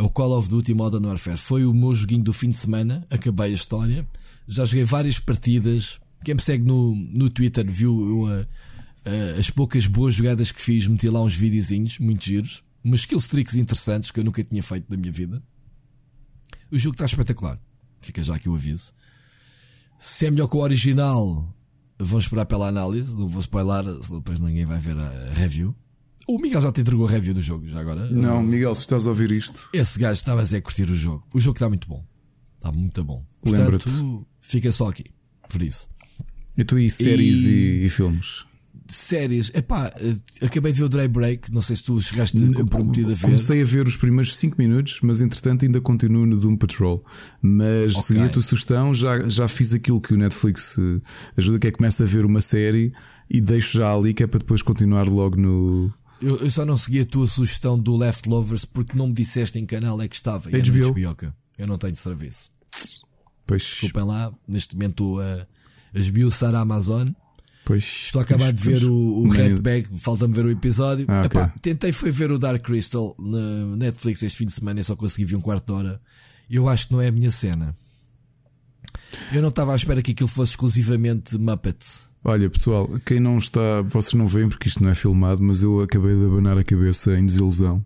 é 0.00 0.02
o 0.02 0.08
Call 0.08 0.32
of 0.32 0.48
Duty 0.48 0.72
Modern 0.72 1.04
Warfare. 1.04 1.36
Foi 1.36 1.66
o 1.66 1.74
meu 1.74 1.94
joguinho 1.94 2.22
do 2.22 2.32
fim 2.32 2.48
de 2.48 2.56
semana. 2.56 3.06
Acabei 3.10 3.50
a 3.50 3.54
história. 3.54 4.08
Já 4.48 4.64
joguei 4.64 4.84
várias 4.84 5.18
partidas. 5.18 6.00
Quem 6.24 6.34
me 6.34 6.40
segue 6.40 6.64
no, 6.64 6.94
no 6.94 7.28
Twitter 7.28 7.70
viu 7.70 7.94
uh, 7.94 8.40
uh, 8.40 9.38
as 9.38 9.50
poucas 9.50 9.86
boas 9.86 10.14
jogadas 10.14 10.50
que 10.50 10.60
fiz. 10.60 10.86
Meti 10.86 11.06
lá 11.10 11.22
uns 11.22 11.36
videozinhos, 11.36 11.98
muito 11.98 12.24
giros. 12.24 12.64
Umas 12.82 13.00
skill 13.00 13.18
tricks 13.18 13.56
interessantes 13.56 14.10
que 14.10 14.18
eu 14.20 14.24
nunca 14.24 14.42
tinha 14.42 14.62
feito 14.62 14.86
na 14.88 14.96
minha 14.96 15.12
vida. 15.12 15.42
O 16.72 16.78
jogo 16.78 16.94
está 16.94 17.04
espetacular. 17.04 17.60
Fica 18.00 18.22
já 18.22 18.36
aqui 18.36 18.48
o 18.48 18.54
aviso. 18.54 18.94
Se 19.98 20.24
é 20.24 20.30
melhor 20.30 20.48
que 20.48 20.56
o 20.56 20.60
original, 20.60 21.54
Vão 22.02 22.18
esperar 22.18 22.46
pela 22.46 22.66
análise, 22.66 23.14
não 23.14 23.28
vou 23.28 23.42
spoiler, 23.42 23.84
depois 23.84 24.40
ninguém 24.40 24.64
vai 24.64 24.78
ver 24.78 24.96
a 24.96 25.34
review. 25.34 25.76
O 26.30 26.38
Miguel 26.38 26.60
já 26.60 26.70
te 26.70 26.80
entregou 26.80 27.08
a 27.08 27.10
review 27.10 27.34
do 27.34 27.42
jogo, 27.42 27.66
já 27.66 27.80
agora? 27.80 28.08
Não, 28.08 28.40
Miguel, 28.40 28.72
se 28.76 28.82
estás 28.82 29.04
a 29.04 29.08
ouvir 29.08 29.32
isto. 29.32 29.68
Esse 29.72 29.98
gajo 29.98 30.12
estava 30.12 30.40
a 30.40 30.44
dizer 30.44 30.60
curtir 30.60 30.88
o 30.88 30.94
jogo. 30.94 31.26
O 31.34 31.40
jogo 31.40 31.56
está 31.56 31.68
muito 31.68 31.88
bom. 31.88 32.04
Está 32.54 32.70
muito 32.70 33.02
bom. 33.02 33.26
Portanto, 33.42 34.24
fica 34.40 34.70
só 34.70 34.88
aqui. 34.88 35.06
Por 35.48 35.60
isso. 35.60 35.88
E 36.56 36.62
tu 36.62 36.78
e 36.78 36.88
séries 36.88 37.40
e, 37.46 37.84
e, 37.84 37.88
filmes? 37.88 38.44
séries, 38.86 39.50
epá, 39.54 39.92
eh, 39.98 40.46
acabei 40.46 40.72
de 40.72 40.78
ver 40.78 40.84
o 40.84 40.88
Daybreak, 40.88 41.52
não 41.52 41.62
sei 41.62 41.76
se 41.76 41.82
tu 41.82 42.00
chegaste 42.00 42.38
comprometido 42.52 43.10
a 43.10 43.14
ver. 43.14 43.22
Comecei 43.22 43.62
a 43.62 43.64
ver 43.64 43.88
os 43.88 43.96
primeiros 43.96 44.36
5 44.36 44.56
minutos, 44.56 45.00
mas 45.02 45.20
entretanto 45.20 45.64
ainda 45.64 45.80
continuo 45.80 46.26
no 46.26 46.36
Doom 46.36 46.56
Patrol. 46.56 47.04
Mas 47.42 47.92
okay. 47.92 48.02
segui 48.02 48.20
a 48.20 48.28
tua 48.28 48.42
sugestão, 48.42 48.94
já, 48.94 49.28
já 49.28 49.48
fiz 49.48 49.74
aquilo 49.74 50.00
que 50.00 50.14
o 50.14 50.16
Netflix 50.16 50.76
eh, 50.78 51.00
ajuda, 51.36 51.58
que 51.58 51.66
é 51.66 51.70
começa 51.72 52.04
a 52.04 52.06
ver 52.06 52.24
uma 52.24 52.40
série 52.40 52.92
e 53.28 53.40
deixo 53.40 53.78
já 53.78 53.92
ali, 53.92 54.14
que 54.14 54.22
é 54.22 54.28
para 54.28 54.38
depois 54.38 54.62
continuar 54.62 55.08
logo 55.08 55.36
no. 55.36 55.92
Eu, 56.22 56.36
eu 56.36 56.50
só 56.50 56.64
não 56.64 56.76
segui 56.76 57.00
a 57.00 57.06
tua 57.06 57.26
sugestão 57.26 57.78
do 57.78 57.96
Leftovers 57.96 58.64
porque 58.64 58.96
não 58.96 59.08
me 59.08 59.14
disseste 59.14 59.58
em 59.58 59.66
canal 59.66 60.00
é 60.00 60.08
que 60.08 60.16
estava. 60.16 60.50
E 60.50 60.62
HBO. 60.62 60.98
É 60.98 61.04
HBO 61.14 61.34
eu 61.58 61.66
não 61.66 61.76
tenho 61.76 61.96
serviço. 61.96 62.50
Pois. 63.46 63.62
Desculpem 63.62 64.04
lá, 64.04 64.32
neste 64.46 64.74
momento 64.74 65.20
a, 65.20 65.46
a 65.94 65.98
esbiuçar 65.98 66.54
a 66.54 66.60
Amazon 66.60 67.10
Pois, 67.70 67.84
Estou 67.84 68.20
a 68.20 68.24
acabar 68.24 68.52
de 68.52 68.62
ver 68.62 68.84
o, 68.84 68.94
o 68.94 69.28
Redbag, 69.28 69.86
falta-me 69.98 70.34
ver 70.34 70.44
o 70.44 70.50
episódio. 70.50 71.06
Ah, 71.08 71.24
Epá, 71.24 71.44
okay. 71.44 71.60
Tentei 71.62 71.92
foi 71.92 72.10
ver 72.10 72.32
o 72.32 72.38
Dark 72.38 72.64
Crystal 72.64 73.14
na 73.16 73.76
Netflix 73.76 74.24
este 74.24 74.38
fim 74.38 74.46
de 74.46 74.52
semana 74.52 74.80
e 74.80 74.84
só 74.84 74.96
consegui 74.96 75.24
ver 75.24 75.36
um 75.36 75.40
quarto 75.40 75.66
de 75.66 75.72
hora. 75.72 76.00
Eu 76.50 76.68
acho 76.68 76.88
que 76.88 76.94
não 76.94 77.00
é 77.00 77.06
a 77.06 77.12
minha 77.12 77.30
cena. 77.30 77.72
Eu 79.32 79.40
não 79.40 79.50
estava 79.50 79.72
à 79.72 79.76
espera 79.76 80.02
que 80.02 80.10
aquilo 80.10 80.28
fosse 80.28 80.52
exclusivamente 80.52 81.38
Muppet. 81.38 81.78
Olha, 82.22 82.50
pessoal, 82.50 82.88
quem 83.06 83.18
não 83.18 83.38
está, 83.38 83.80
vocês 83.82 84.14
não 84.14 84.26
veem 84.26 84.48
porque 84.48 84.68
isto 84.68 84.82
não 84.82 84.90
é 84.90 84.94
filmado, 84.94 85.42
mas 85.42 85.62
eu 85.62 85.80
acabei 85.80 86.14
de 86.14 86.26
abanar 86.26 86.58
a 86.58 86.64
cabeça 86.64 87.18
em 87.18 87.24
desilusão. 87.24 87.84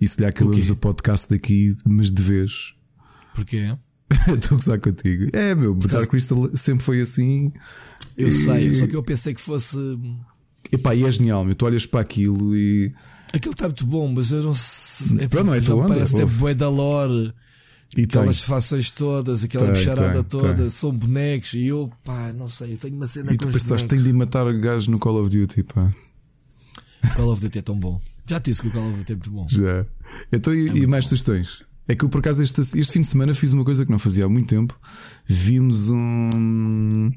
E 0.00 0.06
se 0.06 0.20
lhe 0.20 0.26
acabamos 0.26 0.70
o, 0.70 0.72
o 0.72 0.76
podcast 0.76 1.28
daqui, 1.28 1.76
mas 1.84 2.10
de 2.10 2.22
vez. 2.22 2.74
Porquê? 3.34 3.76
Estou 4.28 4.56
a 4.56 4.58
gozar 4.58 4.80
contigo. 4.80 5.30
É, 5.32 5.54
meu, 5.54 5.74
Dark 5.74 6.08
Crystal 6.08 6.50
sempre 6.56 6.84
foi 6.84 7.00
assim. 7.00 7.52
Eu 8.16 8.28
e... 8.28 8.32
sei, 8.32 8.74
só 8.74 8.86
que 8.86 8.96
eu 8.96 9.02
pensei 9.02 9.34
que 9.34 9.40
fosse. 9.40 9.76
Epá, 10.72 10.94
e 10.94 11.04
é 11.04 11.10
genial, 11.10 11.44
meu. 11.44 11.54
Tu 11.54 11.66
olhas 11.66 11.86
para 11.86 12.00
aquilo 12.00 12.56
e. 12.56 12.92
Aquilo 13.32 13.52
está 13.52 13.66
muito 13.66 13.86
bom, 13.86 14.12
mas 14.12 14.32
eu 14.32 14.42
não 14.42 14.54
sei. 14.54 15.22
É, 15.24 15.28
Pronto, 15.28 15.46
não 15.46 15.54
é 15.54 15.60
tua 15.60 15.86
Parece 15.86 16.16
ter 16.16 16.26
bué 16.26 16.54
da 16.54 16.68
lore. 16.68 17.32
E 17.96 18.02
aquelas 18.02 18.38
tem. 18.38 18.46
fações 18.46 18.90
todas, 18.92 19.42
aquela 19.42 19.64
tem, 19.66 19.74
bicharada 19.74 20.22
toda, 20.22 20.54
tem. 20.54 20.70
são 20.70 20.92
bonecos 20.92 21.54
e 21.54 21.66
eu, 21.66 21.90
pá, 22.04 22.32
não 22.32 22.46
sei, 22.46 22.74
eu 22.74 22.78
tenho 22.78 22.94
uma 22.94 23.06
cena 23.06 23.32
e 23.32 23.36
com 23.36 23.48
tu 23.48 23.52
pensaste, 23.52 23.88
tenho 23.88 24.02
de 24.02 24.12
matar 24.12 24.52
gajos 24.58 24.86
no 24.86 24.98
Call 24.98 25.20
of 25.20 25.36
Duty, 25.36 25.64
pá. 25.64 25.92
Call 27.16 27.32
of 27.32 27.40
Duty 27.40 27.58
é 27.58 27.62
tão 27.62 27.78
bom. 27.78 28.00
Já 28.26 28.38
disse 28.38 28.62
que 28.62 28.68
o 28.68 28.70
Call 28.70 28.90
of 28.90 28.98
Duty 28.98 29.12
é 29.12 29.14
muito 29.16 29.30
bom. 29.30 29.46
Já. 29.48 29.86
Então, 30.30 30.54
e, 30.54 30.68
é 30.68 30.76
e 30.76 30.86
mais 30.86 31.04
bom. 31.04 31.08
sugestões? 31.08 31.62
É 31.88 31.94
que 31.96 32.04
eu, 32.04 32.08
por 32.08 32.20
acaso, 32.20 32.40
este, 32.40 32.60
este 32.60 32.92
fim 32.92 33.00
de 33.00 33.08
semana 33.08 33.34
fiz 33.34 33.52
uma 33.52 33.64
coisa 33.64 33.84
que 33.84 33.90
não 33.90 33.98
fazia 33.98 34.24
há 34.24 34.28
muito 34.28 34.46
tempo. 34.46 34.78
Vimos 35.26 35.88
um. 35.88 37.10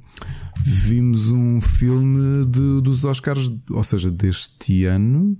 Vimos 0.65 1.29
um 1.29 1.61
filme 1.61 2.45
de, 2.47 2.81
dos 2.81 3.03
Oscars, 3.03 3.51
ou 3.69 3.83
seja, 3.83 4.09
deste 4.09 4.85
ano. 4.85 5.37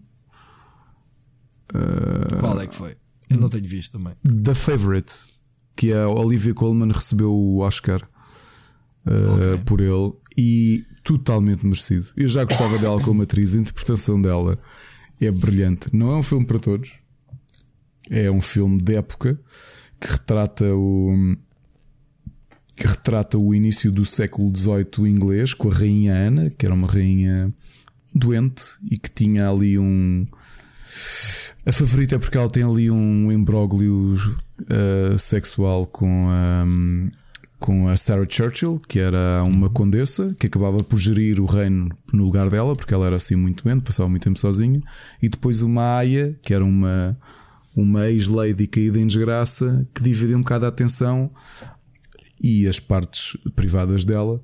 Uh, 1.73 2.39
Qual 2.39 2.61
é 2.61 2.67
que 2.67 2.75
foi? 2.75 2.95
Eu 3.33 3.39
não 3.39 3.49
tenho 3.49 3.67
visto 3.67 3.97
também. 3.97 4.15
The 4.43 4.53
Favorite, 4.53 5.13
que 5.75 5.93
a 5.93 6.07
Olivia 6.07 6.53
Colman 6.53 6.91
recebeu 6.91 7.33
o 7.33 7.59
Oscar 7.59 8.01
uh, 9.05 9.33
okay. 9.35 9.63
por 9.65 9.81
ele 9.81 10.13
e 10.37 10.85
totalmente 11.03 11.65
merecido. 11.65 12.07
Eu 12.15 12.27
já 12.27 12.43
gostava 12.43 12.77
dela 12.77 13.01
como 13.01 13.21
atriz, 13.23 13.55
a 13.55 13.59
interpretação 13.59 14.21
dela 14.21 14.57
é 15.19 15.31
brilhante. 15.31 15.95
Não 15.95 16.11
é 16.11 16.15
um 16.15 16.23
filme 16.23 16.45
para 16.45 16.59
todos, 16.59 16.93
é 18.09 18.29
um 18.29 18.41
filme 18.41 18.81
de 18.81 18.95
época 18.95 19.39
que 19.99 20.07
retrata 20.07 20.65
o 20.75 21.35
que 22.75 22.87
retrata 22.87 23.37
o 23.37 23.53
início 23.53 23.91
do 23.91 24.03
século 24.03 24.51
XVIII 24.55 25.07
inglês 25.07 25.53
com 25.53 25.69
a 25.69 25.73
rainha 25.73 26.13
Ana, 26.13 26.49
que 26.49 26.65
era 26.65 26.73
uma 26.73 26.87
rainha 26.87 27.53
doente 28.13 28.63
e 28.89 28.97
que 28.97 29.09
tinha 29.09 29.47
ali 29.47 29.77
um 29.77 30.25
a 31.65 31.71
favorita 31.71 32.15
é 32.15 32.19
porque 32.19 32.37
ela 32.37 32.49
tem 32.49 32.63
ali 32.63 32.91
um 32.91 33.31
imbróglio 33.31 34.15
uh, 34.15 35.17
sexual 35.17 35.85
com 35.85 36.27
a, 36.29 36.65
com 37.57 37.87
a 37.87 37.95
Sarah 37.95 38.27
Churchill, 38.29 38.81
que 38.87 38.99
era 38.99 39.41
uma 39.43 39.69
condessa 39.69 40.35
que 40.37 40.47
acabava 40.47 40.83
por 40.83 40.99
gerir 40.99 41.39
o 41.39 41.45
reino 41.45 41.89
no 42.11 42.25
lugar 42.25 42.49
dela, 42.49 42.75
porque 42.75 42.93
ela 42.93 43.07
era 43.07 43.15
assim 43.15 43.35
muito 43.35 43.63
doente, 43.63 43.83
passava 43.83 44.09
muito 44.09 44.23
tempo 44.23 44.37
sozinha, 44.37 44.81
e 45.21 45.29
depois 45.29 45.61
uma 45.61 45.97
Aya, 45.97 46.37
que 46.41 46.53
era 46.53 46.65
uma, 46.65 47.17
uma 47.75 48.09
ex-lady 48.09 48.67
caída 48.67 48.99
em 48.99 49.07
desgraça, 49.07 49.87
que 49.95 50.03
dividia 50.03 50.37
um 50.37 50.41
bocado 50.41 50.65
a 50.65 50.69
atenção 50.69 51.31
e 52.41 52.67
as 52.67 52.77
partes 52.77 53.37
privadas 53.55 54.03
dela 54.03 54.43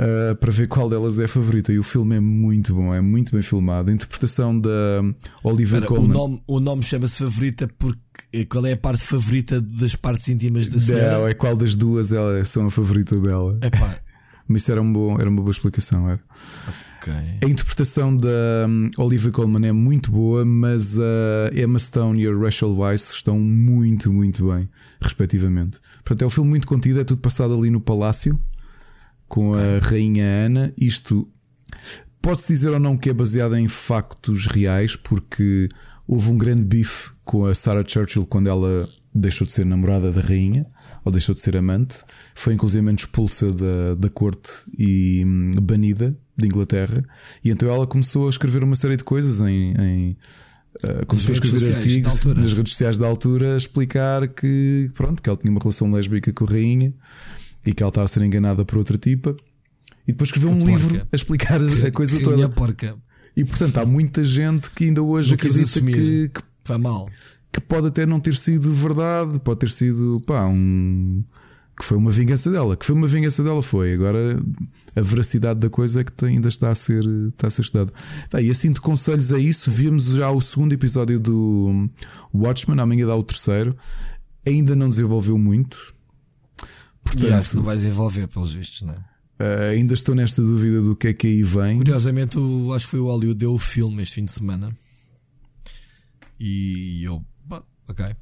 uh, 0.00 0.34
para 0.36 0.50
ver 0.50 0.66
qual 0.66 0.88
delas 0.88 1.18
é 1.18 1.24
a 1.24 1.28
favorita. 1.28 1.72
E 1.72 1.78
o 1.78 1.82
filme 1.82 2.16
é 2.16 2.20
muito 2.20 2.74
bom, 2.74 2.94
é 2.94 3.00
muito 3.00 3.32
bem 3.32 3.42
filmado. 3.42 3.90
A 3.90 3.94
interpretação 3.94 4.58
da 4.58 5.02
Oliver 5.44 5.84
Colman. 5.84 6.10
O 6.10 6.12
nome, 6.12 6.42
o 6.46 6.60
nome 6.60 6.82
chama-se 6.82 7.18
favorita 7.18 7.68
porque 7.78 8.46
qual 8.46 8.66
é 8.66 8.72
a 8.72 8.76
parte 8.76 9.02
favorita 9.02 9.60
das 9.60 9.94
partes 9.94 10.28
íntimas 10.28 10.68
da 10.68 10.78
senhora? 10.78 11.30
É, 11.30 11.34
qual 11.34 11.56
das 11.56 11.76
duas 11.76 12.12
ela, 12.12 12.42
são 12.44 12.66
a 12.66 12.70
favorita 12.70 13.18
dela. 13.20 13.58
Epá. 13.62 13.98
Mas 14.48 14.62
isso 14.62 14.72
era, 14.72 14.82
um 14.82 14.92
bom, 14.92 15.16
era 15.20 15.28
uma 15.28 15.40
boa 15.40 15.52
explicação. 15.52 16.08
Era. 16.08 16.20
Okay. 17.00 17.38
A 17.44 17.48
interpretação 17.48 18.14
da 18.16 18.66
um, 18.68 18.90
Olivia 18.98 19.30
Colman 19.30 19.64
é 19.64 19.70
muito 19.72 20.10
boa, 20.10 20.44
mas 20.44 20.98
a 20.98 21.50
Emma 21.54 21.78
Stone 21.78 22.20
e 22.20 22.26
a 22.26 22.36
Rachel 22.36 22.76
Weisz 22.76 23.12
estão 23.12 23.38
muito, 23.38 24.12
muito 24.12 24.52
bem, 24.52 24.68
respectivamente. 25.00 25.78
Portanto, 26.04 26.22
é 26.22 26.26
um 26.26 26.30
filme 26.30 26.50
muito 26.50 26.66
contido, 26.66 27.00
é 27.00 27.04
tudo 27.04 27.22
passado 27.22 27.54
ali 27.54 27.70
no 27.70 27.80
palácio 27.80 28.38
com 29.30 29.54
a 29.54 29.78
Rainha 29.78 30.26
Ana. 30.26 30.74
Isto 30.76 31.26
pode-se 32.20 32.52
dizer 32.52 32.70
ou 32.70 32.80
não 32.80 32.98
que 32.98 33.08
é 33.08 33.12
baseado 33.14 33.56
em 33.56 33.68
factos 33.68 34.46
reais, 34.46 34.96
porque 34.96 35.68
houve 36.06 36.30
um 36.30 36.36
grande 36.36 36.62
bife 36.62 37.10
com 37.24 37.46
a 37.46 37.54
Sarah 37.54 37.84
Churchill 37.86 38.26
quando 38.26 38.48
ela 38.48 38.86
deixou 39.14 39.46
de 39.46 39.52
ser 39.52 39.64
namorada 39.64 40.10
da 40.10 40.20
rainha 40.20 40.66
ou 41.04 41.12
deixou 41.12 41.34
de 41.34 41.40
ser 41.40 41.56
amante. 41.56 42.02
Foi 42.34 42.52
inclusive 42.52 42.92
expulsa 42.92 43.52
da, 43.52 43.94
da 43.94 44.08
corte 44.08 44.50
e 44.76 45.24
hum, 45.24 45.52
banida 45.62 46.18
de 46.36 46.46
Inglaterra. 46.46 47.02
E 47.44 47.50
então 47.50 47.70
ela 47.70 47.86
começou 47.86 48.26
a 48.26 48.30
escrever 48.30 48.64
uma 48.64 48.74
série 48.76 48.96
de 48.96 49.04
coisas 49.04 49.40
em. 49.40 49.74
em 49.80 50.16
Uh, 50.84 51.04
começou 51.04 51.30
a 51.30 51.32
escrever 51.32 51.74
artigos 51.74 52.24
nas 52.26 52.52
redes 52.52 52.74
sociais 52.74 52.96
da 52.96 53.04
altura 53.04 53.54
a 53.54 53.58
explicar 53.58 54.28
que 54.28 54.88
pronto 54.94 55.20
que 55.20 55.28
ela 55.28 55.36
tinha 55.36 55.50
uma 55.50 55.58
relação 55.58 55.90
lésbica 55.90 56.32
com 56.32 56.44
a 56.44 56.46
rainha 56.46 56.94
e 57.64 57.72
que 57.74 57.82
ela 57.82 57.90
estava 57.90 58.04
a 58.04 58.08
ser 58.08 58.22
enganada 58.22 58.64
por 58.64 58.78
outra 58.78 58.96
tipa. 58.96 59.36
E 60.06 60.12
depois 60.12 60.28
escreveu 60.28 60.50
que 60.50 60.56
um 60.56 60.58
porca. 60.64 60.72
livro 60.72 61.08
a 61.12 61.16
explicar 61.16 61.60
que, 61.60 61.86
a 61.86 61.92
coisa 61.92 62.22
toda. 62.22 62.48
Porca. 62.48 62.96
E 63.36 63.44
portanto 63.44 63.78
há 63.78 63.86
muita 63.86 64.24
gente 64.24 64.70
que 64.70 64.84
ainda 64.84 65.02
hoje 65.02 65.34
acredita 65.34 65.80
que, 65.80 66.28
que, 66.28 66.78
mal. 66.78 67.06
que 67.52 67.60
pode 67.60 67.88
até 67.88 68.04
não 68.04 68.18
ter 68.18 68.34
sido 68.34 68.72
verdade, 68.72 69.38
pode 69.40 69.60
ter 69.60 69.70
sido 69.70 70.20
pá, 70.26 70.46
um 70.46 71.22
que 71.80 71.86
foi 71.86 71.96
uma 71.96 72.10
vingança 72.10 72.50
dela, 72.50 72.76
que 72.76 72.84
foi 72.84 72.94
uma 72.94 73.08
vingança 73.08 73.42
dela 73.42 73.62
foi. 73.62 73.94
Agora 73.94 74.38
a 74.94 75.00
veracidade 75.00 75.60
da 75.60 75.70
coisa 75.70 76.02
é 76.02 76.04
que 76.04 76.24
ainda 76.26 76.48
está 76.48 76.70
a 76.70 76.74
ser, 76.74 77.02
está 77.28 77.46
a 77.46 77.50
ser 77.50 77.62
estudada. 77.62 77.92
E 78.38 78.50
assim 78.50 78.70
de 78.70 78.80
conselhos 78.80 79.32
a 79.32 79.38
isso, 79.38 79.70
vimos 79.70 80.04
já 80.04 80.30
o 80.30 80.40
segundo 80.42 80.74
episódio 80.74 81.18
do 81.18 81.88
Watchmen, 82.34 82.78
amanhã 82.78 83.06
dá 83.06 83.16
o 83.16 83.22
terceiro. 83.22 83.74
Ainda 84.46 84.76
não 84.76 84.90
desenvolveu 84.90 85.38
muito. 85.38 85.94
Portanto, 87.12 87.30
e 87.30 87.32
acho 87.32 87.50
que 87.50 87.56
não 87.56 87.62
vai 87.62 87.76
desenvolver, 87.76 88.26
pelos 88.28 88.54
vistos, 88.54 88.82
não 88.82 88.94
é? 88.94 89.10
Uh, 89.40 89.72
ainda 89.72 89.94
estou 89.94 90.14
nesta 90.14 90.42
dúvida 90.42 90.82
do 90.82 90.94
que 90.94 91.08
é 91.08 91.14
que 91.14 91.26
aí 91.26 91.42
vem. 91.42 91.78
Curiosamente, 91.78 92.38
o, 92.38 92.74
acho 92.74 92.84
que 92.84 92.90
foi 92.90 93.00
o 93.00 93.06
Hollywood 93.06 93.38
deu 93.38 93.54
o 93.54 93.58
filme 93.58 94.02
este 94.02 94.16
fim 94.16 94.24
de 94.26 94.32
semana. 94.32 94.70
E 96.38 97.02
eu, 97.04 97.24
bom, 97.46 97.62
ok, 97.88 98.14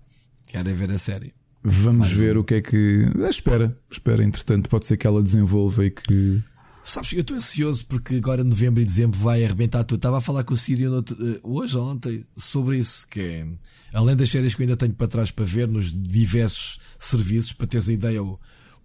quero 0.49 0.69
é 0.69 0.73
ver 0.73 0.93
a 0.93 0.99
série. 0.99 1.35
Vamos 1.63 2.11
ver 2.11 2.39
o 2.39 2.45
que 2.45 2.55
é 2.55 2.61
que. 2.63 3.07
Ah, 3.25 3.29
espera, 3.29 3.77
espera, 3.91 4.25
entretanto, 4.25 4.71
pode 4.71 4.87
ser 4.87 4.97
que 4.97 5.07
ela 5.07 5.23
desenvolva 5.23 5.85
e 5.85 5.91
que. 5.91 6.43
Sabes, 6.85 7.13
eu 7.13 7.21
estou 7.21 7.37
ansioso 7.37 7.85
porque 7.87 8.15
agora 8.15 8.43
novembro 8.43 8.81
e 8.81 8.85
dezembro 8.85 9.19
vai 9.19 9.45
arrebentar 9.45 9.85
tudo. 9.85 9.99
Estava 9.99 10.19
a 10.19 10.23
falar 10.23 10.45
com 10.45 10.55
o 10.55 10.57
Sírio 10.57 10.99
eh, 10.99 11.41
hoje 11.43 11.77
ou 11.77 11.87
ontem 11.87 12.25
sobre 12.37 12.79
isso, 12.79 13.07
que 13.07 13.21
é 13.21 13.47
além 13.93 14.17
das 14.17 14.31
séries 14.31 14.55
que 14.55 14.63
eu 14.63 14.65
ainda 14.65 14.77
tenho 14.77 14.95
para 14.95 15.07
trás 15.09 15.31
para 15.31 15.45
ver 15.45 15.69
nos 15.69 15.93
diversos 15.93 16.79
serviços, 16.99 17.53
para 17.53 17.67
teres 17.67 17.89
a 17.89 17.93
ideia, 17.93 18.23
o, 18.23 18.39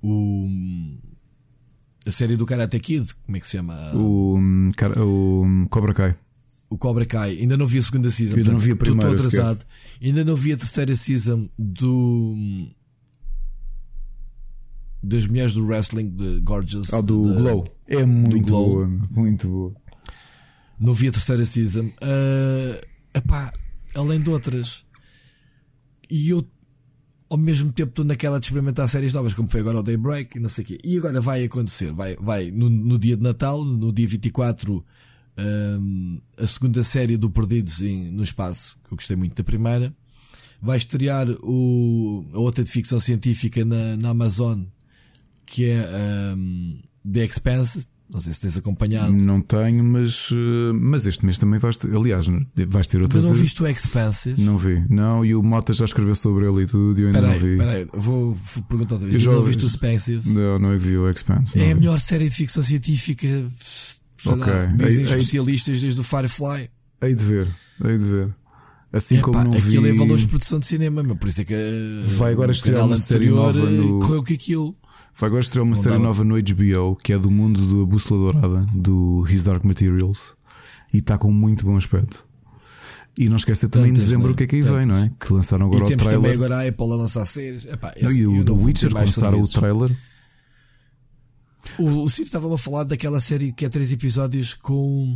o 0.04 0.50
a 2.06 2.12
série 2.12 2.36
do 2.36 2.46
Karate 2.46 2.80
Kid, 2.80 3.16
como 3.26 3.38
é 3.38 3.40
que 3.40 3.46
se 3.46 3.58
chama? 3.58 3.76
O, 3.96 4.38
o 4.38 5.70
Cobra 5.70 5.94
Kai. 5.94 6.16
O 6.70 6.78
Cobra 6.78 7.06
Kai, 7.06 7.40
ainda 7.40 7.56
não 7.56 7.66
vi 7.66 7.78
a 7.78 7.82
segunda 7.82 8.12
season. 8.12 8.36
ainda 8.36 8.52
não 8.52 8.60
vi 8.60 8.72
a 8.72 8.76
primeira. 8.76 9.16
Estou 9.16 9.28
atrasado. 9.28 9.66
Ainda 10.02 10.26
não 10.26 10.36
vi 10.36 10.52
a 10.52 10.58
terceira 10.58 10.96
season 10.96 11.48
do. 11.58 12.36
Das 15.02 15.26
mulheres 15.28 15.54
do 15.54 15.66
wrestling 15.66 16.10
de 16.10 16.42
Gorgeous. 16.42 16.94
Ah, 16.94 17.00
do 17.00 17.22
Glow. 17.22 17.66
É 17.88 18.06
muito 18.06 18.52
boa. 18.52 18.88
Muito 19.12 19.48
boa. 19.48 19.74
Não 20.80 20.94
vi 20.94 21.08
a 21.08 21.12
terceira 21.12 21.46
season. 21.46 21.86
Uh, 21.86 22.86
epá, 23.14 23.54
além 23.96 24.22
de 24.22 24.30
outras. 24.30 24.84
E 26.10 26.30
eu 26.30 26.46
ao 27.34 27.38
mesmo 27.38 27.74
tempo 27.74 27.90
estou 27.90 28.06
naquela 28.06 28.40
de 28.40 28.46
experimentar 28.46 28.88
séries 28.88 29.12
novas, 29.12 29.34
como 29.34 29.50
foi 29.50 29.62
agora 29.62 29.80
o 29.80 29.84
Daybreak 29.84 30.38
e 30.38 30.40
não 30.40 30.48
sei 30.48 30.64
o 30.64 30.68
quê. 30.68 30.78
E 30.84 31.00
agora 31.00 31.20
vai 31.20 31.44
acontecer, 31.44 31.92
vai, 31.92 32.16
vai 32.18 32.52
no, 32.52 32.70
no 32.70 33.00
dia 33.00 33.18
de 33.18 33.24
Natal, 33.24 33.66
no 33.66 33.92
dia 33.92 34.08
24, 34.08 34.86
um, 35.40 36.22
a 36.38 36.46
segunda 36.46 36.84
série 36.84 37.18
do 37.18 37.32
Perdidos 37.32 37.82
em, 37.82 38.12
no 38.12 38.22
Espaço, 38.22 38.78
que 38.84 38.94
eu 38.94 38.98
gostei 38.98 39.18
muito 39.18 39.36
da 39.36 39.44
primeira. 39.44 39.92
Vai 40.62 40.78
estrear 40.78 41.28
o, 41.42 42.24
a 42.34 42.38
outra 42.38 42.64
de 42.64 42.70
ficção 42.70 43.00
científica 43.00 43.66
na, 43.66 43.98
na 43.98 44.10
Amazon, 44.10 44.62
que 45.44 45.66
é 45.66 46.36
um, 46.38 46.80
The 47.12 47.26
Expanse, 47.26 47.88
não 48.14 48.22
sei 48.22 48.32
se 48.32 48.42
tens 48.42 48.58
acompanhado. 48.58 49.12
Não 49.12 49.42
tenho, 49.42 49.84
mas, 49.84 50.30
eh, 50.32 50.74
mas 50.74 51.08
este 51.08 51.26
mês 51.26 51.40
também 51.40 51.60
vais 51.60 51.78
ter. 51.78 51.94
Aliás, 51.96 52.28
vais 52.68 52.88
ter 52.88 53.02
outras. 53.02 53.26
Mas 53.26 53.34
não 53.34 53.42
viste 53.42 53.64
o 53.64 53.68
Expansive? 53.68 54.42
Não 54.42 54.56
vi. 54.56 54.86
Não, 54.88 55.26
e 55.26 55.34
o 55.34 55.42
Mota 55.42 55.74
já 55.74 55.86
escreveu 55.86 56.16
sobre 56.16 56.48
ele 56.48 56.64
e 56.64 56.68
tudo. 56.68 57.00
E 57.00 57.04
eu 57.04 57.08
ainda 57.08 57.22
peraí, 57.22 57.34
não 57.34 57.40
vi. 57.40 57.58
Peraí, 57.58 57.88
vou, 57.92 58.32
vou 58.36 58.64
perguntar 58.64 58.96
outra 58.96 59.10
vez. 59.10 59.22
Já... 59.22 59.32
Não 59.32 59.42
viste 59.42 59.64
o 59.64 59.68
Expansive? 59.68 60.30
Não, 60.30 60.60
não 60.60 60.78
vi 60.78 60.96
o 60.96 61.10
Expanse. 61.10 61.60
É 61.60 61.72
a 61.72 61.76
melhor 61.76 62.00
série 62.00 62.30
de 62.30 62.36
ficção 62.36 62.62
científica. 62.62 63.28
Ok. 64.26 64.54
Lá, 64.54 64.66
dizem 64.78 65.06
especialistas 65.06 65.82
desde 65.82 66.00
o 66.00 66.04
Firefly. 66.04 66.70
Hei 67.02 67.16
de 67.16 67.24
ver, 67.24 67.48
hei 67.84 67.98
de 67.98 68.06
ver. 68.06 68.30
Assim 68.94 69.16
Epá, 69.16 69.24
como 69.24 69.44
não 69.44 69.54
aquilo 69.54 69.82
vi. 69.82 69.90
é 69.90 69.94
valores 69.94 70.22
de 70.22 70.28
produção 70.28 70.60
de 70.60 70.68
cinema, 70.68 71.02
meu. 71.02 71.16
por 71.16 71.28
isso 71.28 71.42
é 71.42 71.46
que. 71.46 72.02
Vai 72.16 72.32
agora 72.32 72.52
estrear 72.52 72.86
uma 72.86 72.96
série 72.96 73.30
nova 73.30 73.60
no. 73.60 74.00
Correu 74.02 74.22
que 74.22 74.36
aquilo. 74.36 74.76
Vai 75.16 75.28
agora 75.28 75.44
estrear 75.44 75.66
uma 75.66 75.76
série 75.76 75.98
nova 75.98 76.24
no 76.24 76.36
HBO 76.36 76.96
que 76.96 77.14
é 77.14 77.18
do 77.18 77.30
mundo 77.30 77.62
da 77.62 77.86
Bússola 77.86 78.32
Dourada, 78.32 78.66
do 78.74 79.26
His 79.30 79.44
Dark 79.44 79.64
Materials, 79.64 80.36
e 80.92 80.98
está 80.98 81.18
com 81.18 81.32
muito 81.32 81.66
bom 81.66 81.78
aspecto. 81.78 82.28
E 83.16 83.30
não 83.30 83.38
esqueça 83.38 83.70
também 83.70 83.92
em 83.92 83.94
dezembro 83.94 84.32
o 84.32 84.36
que 84.36 84.44
é 84.44 84.48
que 84.48 84.56
aí 84.56 84.62
vem, 84.64 84.88
não 84.88 84.98
é? 84.98 85.12
Que 85.20 85.32
lançaram 85.32 85.68
agora 85.68 85.84
e 85.84 85.94
o 85.94 85.98
trailer. 85.98 86.16
também 86.16 86.32
agora 86.32 86.58
a 86.58 86.68
Apple 86.68 86.92
a 86.92 86.96
lançar 86.96 87.26
séries. 87.26 87.66
Epá, 87.66 87.94
esse, 87.96 88.22
e 88.22 88.26
o 88.26 88.44
The 88.44 88.52
Witcher 88.52 88.92
lançaram 88.92 89.40
o 89.40 89.48
trailer. 89.48 89.96
O, 91.78 92.04
o 92.04 92.10
Ciro 92.10 92.26
estava-me 92.26 92.56
a 92.56 92.58
falar 92.58 92.84
daquela 92.86 93.20
série 93.20 93.54
que 93.54 93.66
é 93.66 93.70
três 93.70 93.92
episódios 93.92 94.56
com. 94.56 95.16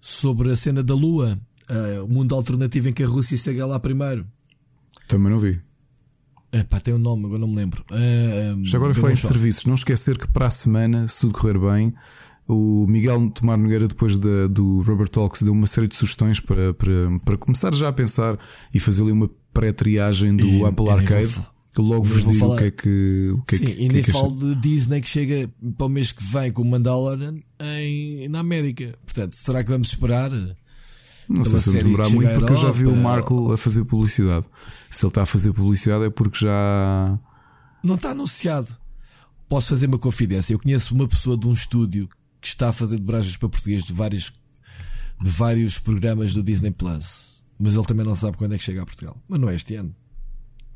sobre 0.00 0.50
a 0.50 0.56
cena 0.56 0.82
da 0.82 0.94
Lua, 0.94 1.38
uh, 1.70 2.04
o 2.04 2.08
mundo 2.08 2.34
alternativo 2.34 2.88
em 2.88 2.92
que 2.92 3.04
a 3.04 3.06
Rússia 3.06 3.36
chega 3.36 3.64
lá 3.64 3.78
primeiro. 3.78 4.26
Também 5.06 5.30
não 5.30 5.38
vi. 5.38 5.67
Epá, 6.52 6.80
tem 6.80 6.94
um 6.94 6.98
nome, 6.98 7.26
agora 7.26 7.40
não 7.40 7.48
me 7.48 7.56
lembro. 7.56 7.84
Uh, 7.90 8.64
Já 8.64 8.78
agora 8.78 8.94
foi 8.94 9.12
em 9.12 9.16
serviços. 9.16 9.66
Não 9.66 9.74
esquecer 9.74 10.16
que 10.16 10.32
para 10.32 10.46
a 10.46 10.50
semana, 10.50 11.06
se 11.06 11.20
tudo 11.20 11.34
correr 11.34 11.58
bem, 11.58 11.92
o 12.48 12.86
Miguel 12.88 13.30
Tomar 13.30 13.58
Nogueira, 13.58 13.86
depois 13.86 14.16
da, 14.16 14.46
do 14.46 14.80
Robert 14.80 15.10
Talks, 15.10 15.42
deu 15.42 15.52
uma 15.52 15.66
série 15.66 15.86
de 15.86 15.94
sugestões 15.94 16.40
para, 16.40 16.72
para, 16.72 16.92
para 17.24 17.36
começar 17.36 17.74
já 17.74 17.88
a 17.88 17.92
pensar 17.92 18.38
e 18.72 18.80
fazer 18.80 19.02
ali 19.02 19.12
uma 19.12 19.30
pré-triagem 19.52 20.34
do 20.34 20.46
e, 20.46 20.64
Apple 20.64 20.88
Arcade. 20.88 21.38
Que 21.74 21.82
logo 21.82 22.02
vos 22.02 22.24
digo 22.24 22.38
falar... 22.38 22.54
o 22.54 22.58
que 22.58 22.64
é 22.64 22.70
que. 22.70 23.30
O 23.34 23.42
que 23.42 23.56
Sim, 23.56 23.66
é 23.66 23.70
que, 23.70 23.82
e 23.82 23.88
nem 23.88 24.00
é 24.00 24.02
falo 24.02 24.30
de 24.30 24.56
Disney 24.56 25.02
que 25.02 25.08
chega 25.08 25.50
para 25.76 25.86
o 25.86 25.90
mês 25.90 26.10
que 26.10 26.24
vem 26.24 26.50
com 26.50 26.62
o 26.62 26.64
Mandalorian 26.64 27.34
em, 27.60 28.28
na 28.30 28.40
América. 28.40 28.98
Portanto, 29.04 29.32
será 29.34 29.62
que 29.62 29.70
vamos 29.70 29.88
esperar? 29.88 30.30
Não 31.28 31.44
sei 31.44 31.60
se 31.60 31.70
vamos 31.70 31.84
demorar 31.84 32.08
muito 32.08 32.32
porque 32.32 32.52
eu 32.52 32.56
já 32.56 32.70
vi 32.70 32.86
o 32.86 32.96
Marco 32.96 33.52
a 33.52 33.58
fazer 33.58 33.84
publicidade. 33.84 34.46
Se 34.90 35.04
ele 35.04 35.10
está 35.10 35.22
a 35.22 35.26
fazer 35.26 35.52
publicidade 35.52 36.04
é 36.04 36.10
porque 36.10 36.38
já. 36.38 37.18
Não 37.82 37.96
está 37.96 38.10
anunciado. 38.10 38.74
Posso 39.48 39.70
fazer 39.70 39.86
uma 39.86 39.98
confidência. 39.98 40.54
Eu 40.54 40.58
conheço 40.58 40.94
uma 40.94 41.06
pessoa 41.06 41.36
de 41.36 41.46
um 41.46 41.52
estúdio 41.52 42.08
que 42.40 42.48
está 42.48 42.70
a 42.70 42.72
fazer 42.72 42.98
dobragens 42.98 43.36
para 43.36 43.48
português 43.48 43.84
de 43.84 43.92
vários, 43.92 44.32
de 45.20 45.30
vários 45.30 45.78
programas 45.78 46.32
do 46.34 46.42
Disney 46.42 46.70
Plus. 46.70 47.42
Mas 47.58 47.74
ele 47.74 47.84
também 47.84 48.06
não 48.06 48.14
sabe 48.14 48.36
quando 48.36 48.54
é 48.54 48.58
que 48.58 48.64
chega 48.64 48.82
a 48.82 48.86
Portugal. 48.86 49.16
Mas 49.28 49.40
não 49.40 49.48
é 49.48 49.54
este 49.54 49.74
ano. 49.74 49.94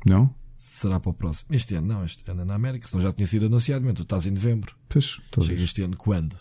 Não? 0.05 0.33
Será 0.57 0.99
para 0.99 1.09
o 1.09 1.13
próximo. 1.13 1.53
Este 1.53 1.75
ano 1.75 1.87
não, 1.87 2.05
este 2.05 2.29
ano 2.29 2.41
é 2.41 2.45
na 2.45 2.55
América. 2.55 2.87
Senão 2.87 3.01
já 3.01 3.11
tinha 3.11 3.27
sido 3.27 3.47
anunciado, 3.47 3.83
mas 3.85 3.93
tu 3.93 4.03
estás 4.03 4.25
em 4.25 4.31
novembro. 4.31 4.75
Pois, 4.89 5.19
Chega 5.41 5.63
este 5.63 5.81
ano 5.81 5.97
quando? 5.97 6.35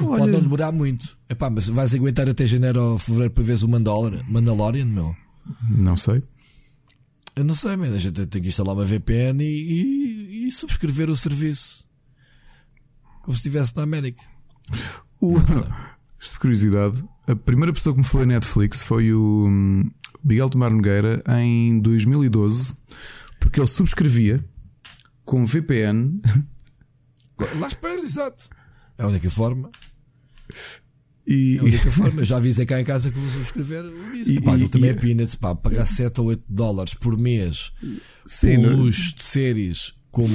Olha... 0.00 0.18
Pode 0.20 0.32
não 0.32 0.40
demorar 0.40 0.72
muito. 0.72 1.18
Epá, 1.28 1.50
mas 1.50 1.68
vais 1.68 1.94
aguentar 1.94 2.28
até 2.28 2.46
janeiro 2.46 2.80
ou 2.80 2.98
fevereiro 2.98 3.34
para 3.34 3.44
veres 3.44 3.62
o 3.62 3.68
Mandalorian, 3.68 4.22
Mandalorian 4.28 4.86
meu? 4.86 5.14
Não 5.70 5.96
sei. 5.96 6.22
Eu 7.34 7.44
não 7.44 7.54
sei, 7.54 7.76
mas 7.76 7.94
a 7.94 7.98
gente 7.98 8.26
tem 8.26 8.42
que 8.42 8.48
instalar 8.48 8.74
uma 8.74 8.84
VPN 8.84 9.42
e, 9.42 9.46
e, 9.46 10.48
e 10.48 10.50
subscrever 10.50 11.08
o 11.08 11.16
serviço. 11.16 11.86
Como 13.22 13.32
se 13.32 13.40
estivesse 13.40 13.76
na 13.76 13.82
América. 13.82 14.22
O... 15.20 15.34
Isto 16.20 16.32
de 16.32 16.38
curiosidade, 16.40 17.04
a 17.28 17.36
primeira 17.36 17.72
pessoa 17.72 17.94
que 17.94 18.00
me 18.00 18.04
falou 18.06 18.26
em 18.26 18.30
Netflix 18.30 18.82
foi 18.82 19.12
o 19.12 19.46
hum, 19.46 19.88
Miguel 20.24 20.50
Tomar 20.50 20.70
Nogueira 20.70 21.22
em 21.40 21.78
2012, 21.78 22.74
porque 23.38 23.60
ele 23.60 23.68
subscrevia 23.68 24.44
com 25.24 25.46
VPN. 25.46 26.16
Lá 27.60 27.68
espécies, 27.68 28.12
exato. 28.12 28.48
É 28.98 29.04
a 29.04 29.06
única 29.06 29.30
forma. 29.30 29.70
E, 31.26 31.56
é 31.56 31.60
a 31.60 31.64
única 31.64 31.90
forma. 31.90 32.20
Eu 32.20 32.24
já 32.24 32.36
avisei 32.38 32.66
cá 32.66 32.80
em 32.80 32.84
casa 32.84 33.10
que 33.10 33.18
vou 33.18 33.30
subscrever 33.30 33.84
isso. 34.14 34.32
E, 34.32 34.40
pá, 34.40 34.58
e, 34.58 34.68
também 34.68 34.90
é 34.90 34.94
peanuts, 34.94 35.36
pá, 35.36 35.54
pagar 35.54 35.86
7 35.86 36.20
ou 36.20 36.26
8 36.28 36.44
dólares 36.48 36.94
por 36.94 37.18
mês 37.18 37.72
sim, 38.26 38.56
por 38.56 38.72
luz 38.72 39.14
de 39.14 39.22
séries 39.22 39.94
como 40.10 40.34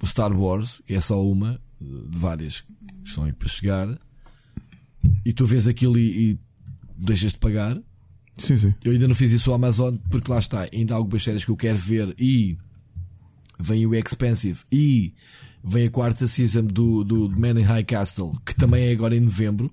o 0.00 0.06
Star 0.06 0.32
Wars, 0.32 0.80
que 0.86 0.94
é 0.94 1.00
só 1.00 1.22
uma 1.26 1.60
de 1.80 2.18
várias 2.18 2.60
que 2.60 3.08
estão 3.08 3.24
aí 3.24 3.32
para 3.32 3.48
chegar, 3.48 3.98
e 5.24 5.32
tu 5.32 5.46
vês 5.46 5.66
aquilo 5.66 5.98
e, 5.98 6.32
e 6.32 6.38
deixas 6.96 7.32
de 7.32 7.38
pagar. 7.38 7.76
Sim, 8.36 8.56
sim. 8.56 8.74
Eu 8.84 8.92
ainda 8.92 9.08
não 9.08 9.14
fiz 9.14 9.32
isso 9.32 9.50
ao 9.50 9.56
Amazon 9.56 9.96
porque 10.10 10.30
lá 10.30 10.38
está, 10.38 10.68
ainda 10.72 10.94
há 10.94 10.96
algumas 10.96 11.22
séries 11.22 11.44
que 11.44 11.50
eu 11.50 11.56
quero 11.56 11.78
ver 11.78 12.14
e 12.18 12.56
vem 13.58 13.86
o 13.86 13.94
Expensive 13.94 14.60
e 14.72 15.14
vem 15.62 15.86
a 15.86 15.90
quarta 15.90 16.26
season 16.26 16.62
do, 16.62 17.04
do 17.04 17.30
Man 17.30 17.60
in 17.60 17.62
High 17.62 17.84
Castle, 17.84 18.32
que 18.44 18.54
também 18.54 18.88
é 18.88 18.92
agora 18.92 19.14
em 19.14 19.20
novembro. 19.20 19.70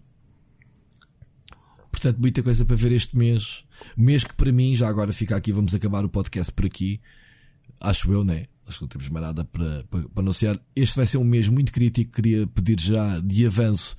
Portanto, 1.91 2.19
muita 2.19 2.43
coisa 2.43 2.65
para 2.65 2.75
ver 2.75 2.91
este 2.91 3.17
mês. 3.17 3.63
Mês 3.95 4.23
que 4.23 4.35
para 4.35 4.51
mim, 4.51 4.75
já 4.75 4.87
agora 4.87 5.11
fica 5.11 5.35
aqui, 5.35 5.51
vamos 5.51 5.73
acabar 5.73 6.05
o 6.05 6.09
podcast 6.09 6.51
por 6.53 6.65
aqui. 6.65 6.99
Acho 7.79 8.11
eu, 8.11 8.23
né? 8.23 8.45
Acho 8.67 8.79
que 8.79 8.83
não 8.83 8.89
temos 8.89 9.09
mais 9.09 9.25
nada 9.25 9.45
para, 9.45 9.83
para, 9.89 10.03
para 10.09 10.21
anunciar. 10.21 10.59
Este 10.75 10.95
vai 10.95 11.05
ser 11.05 11.17
um 11.17 11.23
mês 11.23 11.47
muito 11.47 11.71
crítico. 11.71 12.11
Queria 12.11 12.45
pedir 12.47 12.79
já 12.79 13.19
de 13.19 13.45
avanço 13.45 13.95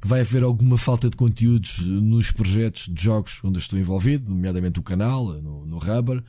que 0.00 0.08
vai 0.08 0.20
haver 0.20 0.42
alguma 0.42 0.76
falta 0.76 1.08
de 1.08 1.16
conteúdos 1.16 1.78
nos 1.80 2.30
projetos 2.30 2.88
de 2.88 3.02
jogos 3.02 3.40
onde 3.42 3.56
eu 3.56 3.60
estou 3.60 3.78
envolvido, 3.78 4.30
nomeadamente 4.30 4.78
o 4.78 4.82
canal, 4.82 5.26
no, 5.40 5.66
no 5.66 5.78
Rubber 5.78 6.22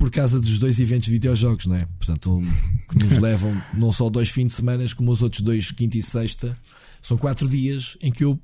por 0.00 0.10
causa 0.10 0.40
dos 0.40 0.58
dois 0.58 0.80
eventos 0.80 1.08
de 1.08 1.12
videojogos, 1.12 1.66
não 1.66 1.76
é? 1.76 1.86
Portanto, 1.98 2.40
que 2.88 3.04
nos 3.04 3.18
levam 3.20 3.54
não 3.74 3.92
só 3.92 4.08
dois 4.08 4.30
fins 4.30 4.46
de 4.46 4.52
semana, 4.54 4.82
como 4.96 5.12
os 5.12 5.20
outros 5.20 5.42
dois, 5.42 5.70
quinta 5.70 5.98
e 5.98 6.02
sexta. 6.02 6.58
São 7.02 7.18
quatro 7.18 7.46
dias 7.46 7.98
em 8.00 8.10
que 8.10 8.24
eu, 8.24 8.40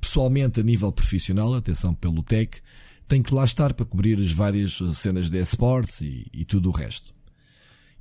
pessoalmente, 0.00 0.58
a 0.58 0.64
nível 0.64 0.90
profissional, 0.90 1.54
atenção 1.54 1.94
pelo 1.94 2.24
tech, 2.24 2.60
tenho 3.06 3.22
que 3.22 3.32
lá 3.32 3.44
estar 3.44 3.72
para 3.72 3.86
cobrir 3.86 4.18
as 4.18 4.32
várias 4.32 4.82
cenas 4.94 5.30
de 5.30 5.40
esportes 5.40 6.00
e, 6.00 6.26
e 6.34 6.44
tudo 6.44 6.70
o 6.70 6.72
resto. 6.72 7.12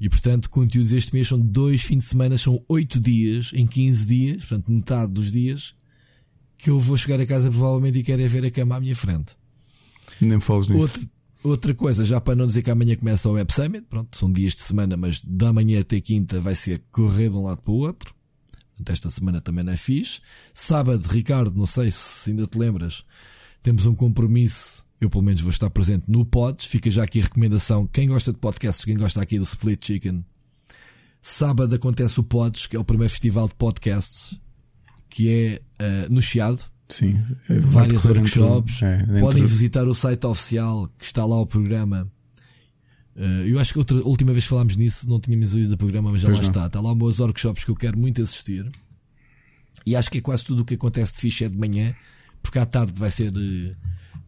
E 0.02 0.10
portanto, 0.10 0.50
conteúdos 0.50 0.92
este 0.92 1.14
mês 1.14 1.28
são 1.28 1.40
dois 1.40 1.84
fins 1.84 2.00
de 2.00 2.06
semana, 2.06 2.40
são 2.40 2.60
oito 2.68 3.00
dias 3.00 3.52
em 3.54 3.68
15 3.68 4.06
dias, 4.06 4.38
portanto, 4.46 4.72
metade 4.72 5.12
dos 5.14 5.32
dias, 5.32 5.76
que 6.58 6.72
eu 6.72 6.80
vou 6.80 6.98
chegar 6.98 7.20
a 7.20 7.26
casa 7.28 7.52
provavelmente 7.52 8.00
e 8.00 8.04
quero 8.04 8.24
é 8.24 8.28
ver 8.28 8.46
a 8.46 8.50
cama 8.50 8.78
à 8.78 8.80
minha 8.80 8.96
frente. 8.96 9.36
Nem 10.20 10.38
me 10.38 10.42
fales 10.42 10.68
nisso. 10.68 10.82
Outro, 10.82 11.15
Outra 11.46 11.76
coisa, 11.76 12.04
já 12.04 12.20
para 12.20 12.36
não 12.36 12.48
dizer 12.48 12.64
que 12.64 12.72
amanhã 12.72 12.96
começa 12.96 13.30
o 13.30 13.34
Web 13.34 13.54
Summit, 13.54 13.86
pronto, 13.88 14.18
são 14.18 14.32
dias 14.32 14.54
de 14.54 14.62
semana, 14.62 14.98
mas 14.98 15.22
da 15.24 15.54
manhã 15.54 15.80
até 15.80 16.02
quinta 16.02 16.42
vai 16.42 16.56
ser 16.56 16.82
correr 16.92 17.30
de 17.30 17.38
um 17.38 17.44
lado 17.44 17.62
para 17.62 17.72
o 17.72 17.76
outro. 17.76 18.16
Esta 18.88 19.12
semana 19.12 19.40
também 19.40 19.64
não 19.64 19.72
é 19.72 19.78
fixe. 19.78 20.22
Sábado, 20.56 21.08
Ricardo, 21.08 21.56
não 21.56 21.68
sei 21.68 21.92
se 21.92 22.32
ainda 22.32 22.48
te 22.48 22.58
lembras, 22.58 23.06
temos 23.62 23.86
um 23.86 23.94
compromisso. 23.94 24.84
Eu, 25.00 25.08
pelo 25.08 25.22
menos, 25.22 25.44
vou 25.44 25.52
estar 25.52 25.70
presente 25.70 26.06
no 26.08 26.26
Pods. 26.26 26.66
Fica 26.66 26.90
já 26.90 27.04
aqui 27.04 27.20
a 27.20 27.24
recomendação. 27.26 27.86
Quem 27.86 28.08
gosta 28.08 28.34
de 28.34 28.40
podcasts, 28.40 28.84
quem 28.84 28.98
gosta 28.98 29.22
aqui 29.22 29.38
do 29.38 29.44
Split 29.44 29.86
Chicken, 29.86 30.26
sábado 31.22 31.76
acontece 31.76 32.20
o 32.20 32.24
Pods, 32.24 32.66
que 32.66 32.76
é 32.76 32.80
o 32.80 32.84
primeiro 32.84 33.12
festival 33.12 33.48
de 33.48 33.54
podcasts, 33.54 34.36
que 35.12 35.30
é 35.30 35.62
uh, 35.80 36.12
no 36.12 36.24
Chiado, 36.24 36.64
Sim, 36.90 37.20
é 37.50 37.60
várias 37.60 38.06
workshops. 38.06 38.82
É, 38.84 39.20
Podem 39.20 39.44
visitar 39.44 39.88
o 39.88 39.96
site 39.96 40.26
oficial 40.26 40.88
que 40.98 41.06
está 41.06 41.26
lá 41.26 41.40
o 41.40 41.46
programa. 41.46 42.10
Uh, 43.16 43.48
eu 43.48 43.60
acho 43.60 43.74
que 43.74 43.80
outra 43.80 43.98
última 44.04 44.34
vez 44.34 44.44
que 44.44 44.50
falámos 44.50 44.76
nisso 44.76 45.10
não 45.10 45.20
tínhamos 45.20 45.54
ouvido 45.54 45.74
o 45.74 45.78
programa, 45.78 46.12
mas 46.12 46.22
já 46.22 46.28
pois 46.28 46.38
lá 46.38 46.44
não. 46.44 46.50
está. 46.50 46.66
Está 46.68 46.82
lá 46.82 46.94
meus 46.94 47.20
workshops 47.20 47.64
que 47.64 47.72
eu 47.72 47.76
quero 47.76 47.98
muito 47.98 48.22
assistir. 48.22 48.70
E 49.86 49.96
acho 49.96 50.12
que 50.12 50.20
é 50.20 50.22
quase 50.22 50.46
tudo 50.46 50.62
o 50.62 50.66
que 50.66 50.76
acontece 50.76 51.14
de 51.14 51.20
fixe 51.20 51.46
é 51.46 51.50
de 51.50 51.58
manhã, 51.58 51.94
porque 52.42 52.60
à 52.60 52.66
tarde 52.66 52.94
vai 52.96 53.10
ser 53.10 53.32
uh, 53.32 53.76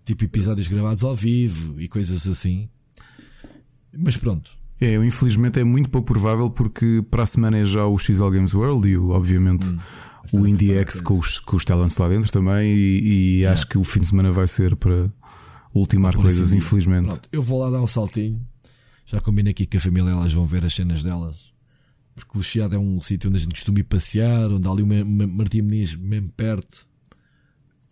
tipo 0.04 0.24
episódios 0.24 0.68
gravados 0.68 1.04
ao 1.04 1.16
vivo 1.16 1.80
e 1.80 1.88
coisas 1.88 2.28
assim. 2.28 2.68
Mas 3.96 4.18
pronto. 4.18 4.52
É, 4.80 4.96
infelizmente 4.96 5.60
é 5.60 5.64
muito 5.64 5.90
pouco 5.90 6.08
provável 6.08 6.50
porque 6.50 7.04
para 7.10 7.24
a 7.24 7.26
semana 7.26 7.58
é 7.58 7.66
já 7.66 7.86
o 7.86 7.98
XL 7.98 8.30
Games 8.30 8.56
World 8.56 8.88
e 8.88 8.98
obviamente. 8.98 9.68
Hum 9.68 9.78
o 10.34 10.48
IndieX 10.48 11.02
com 11.02 11.18
os, 11.20 11.40
com 11.40 11.56
os 11.56 11.66
talents 11.66 11.98
lá 11.98 12.10
dentro 12.10 12.32
também. 12.32 12.74
E, 12.74 13.40
e 13.40 13.46
acho 13.46 13.68
que 13.68 13.78
o 13.78 13.84
fim 13.84 14.00
de 14.00 14.08
semana 14.08 14.32
vai 14.32 14.48
ser 14.48 14.76
para 14.76 15.10
ultimar 15.74 16.14
Por 16.14 16.24
coisas, 16.24 16.48
assim, 16.48 16.58
infelizmente. 16.58 17.08
Pronto, 17.08 17.30
eu 17.32 17.42
vou 17.42 17.60
lá 17.60 17.70
dar 17.70 17.82
um 17.82 17.88
saltinho. 17.88 18.42
Já 19.06 19.22
combino 19.22 19.50
aqui 19.50 19.66
que 19.66 19.78
a 19.78 19.80
família 19.80 20.12
elas 20.12 20.34
vão 20.34 20.46
ver 20.46 20.66
as 20.66 20.74
cenas 20.74 21.04
delas. 21.04 21.52
Porque 22.16 22.38
o 22.38 22.44
Chiado 22.44 22.76
é 22.76 22.80
um 22.80 23.00
sítio 23.00 23.30
onde 23.30 23.38
a 23.38 23.42
gente 23.42 23.54
costuma 23.54 23.80
ir 23.80 23.84
passear, 23.84 24.52
onde 24.52 24.68
há 24.68 24.72
ali 24.72 24.82
uma, 24.82 25.04
uma 25.04 25.28
Martim 25.28 25.62
Muniz 25.62 25.96
mesmo 25.96 26.30
perto. 26.32 26.88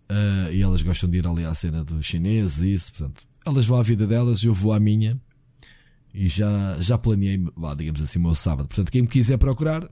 Uh, 0.10 0.52
e 0.52 0.62
elas 0.62 0.82
gostam 0.82 1.10
de 1.10 1.18
ir 1.18 1.28
ali 1.28 1.46
à 1.46 1.54
cena 1.54 1.84
do 1.84 2.02
chinês 2.02 2.60
e 2.60 2.74
isso. 2.74 2.92
Portanto, 2.94 3.22
elas 3.46 3.66
vão 3.66 3.78
à 3.78 3.84
vida 3.84 4.06
delas, 4.08 4.44
eu 4.44 4.54
vou 4.54 4.74
à 4.74 4.80
minha. 4.80 5.20
E 6.14 6.28
já, 6.28 6.80
já 6.80 6.98
planeei, 6.98 7.38
digamos 7.78 8.02
assim, 8.02 8.20
o 8.20 8.22
meu 8.22 8.36
sábado. 8.36 8.68
Portanto, 8.68 8.92
quem 8.92 9.02
me 9.02 9.08
quiser 9.08 9.38
procurar, 9.38 9.88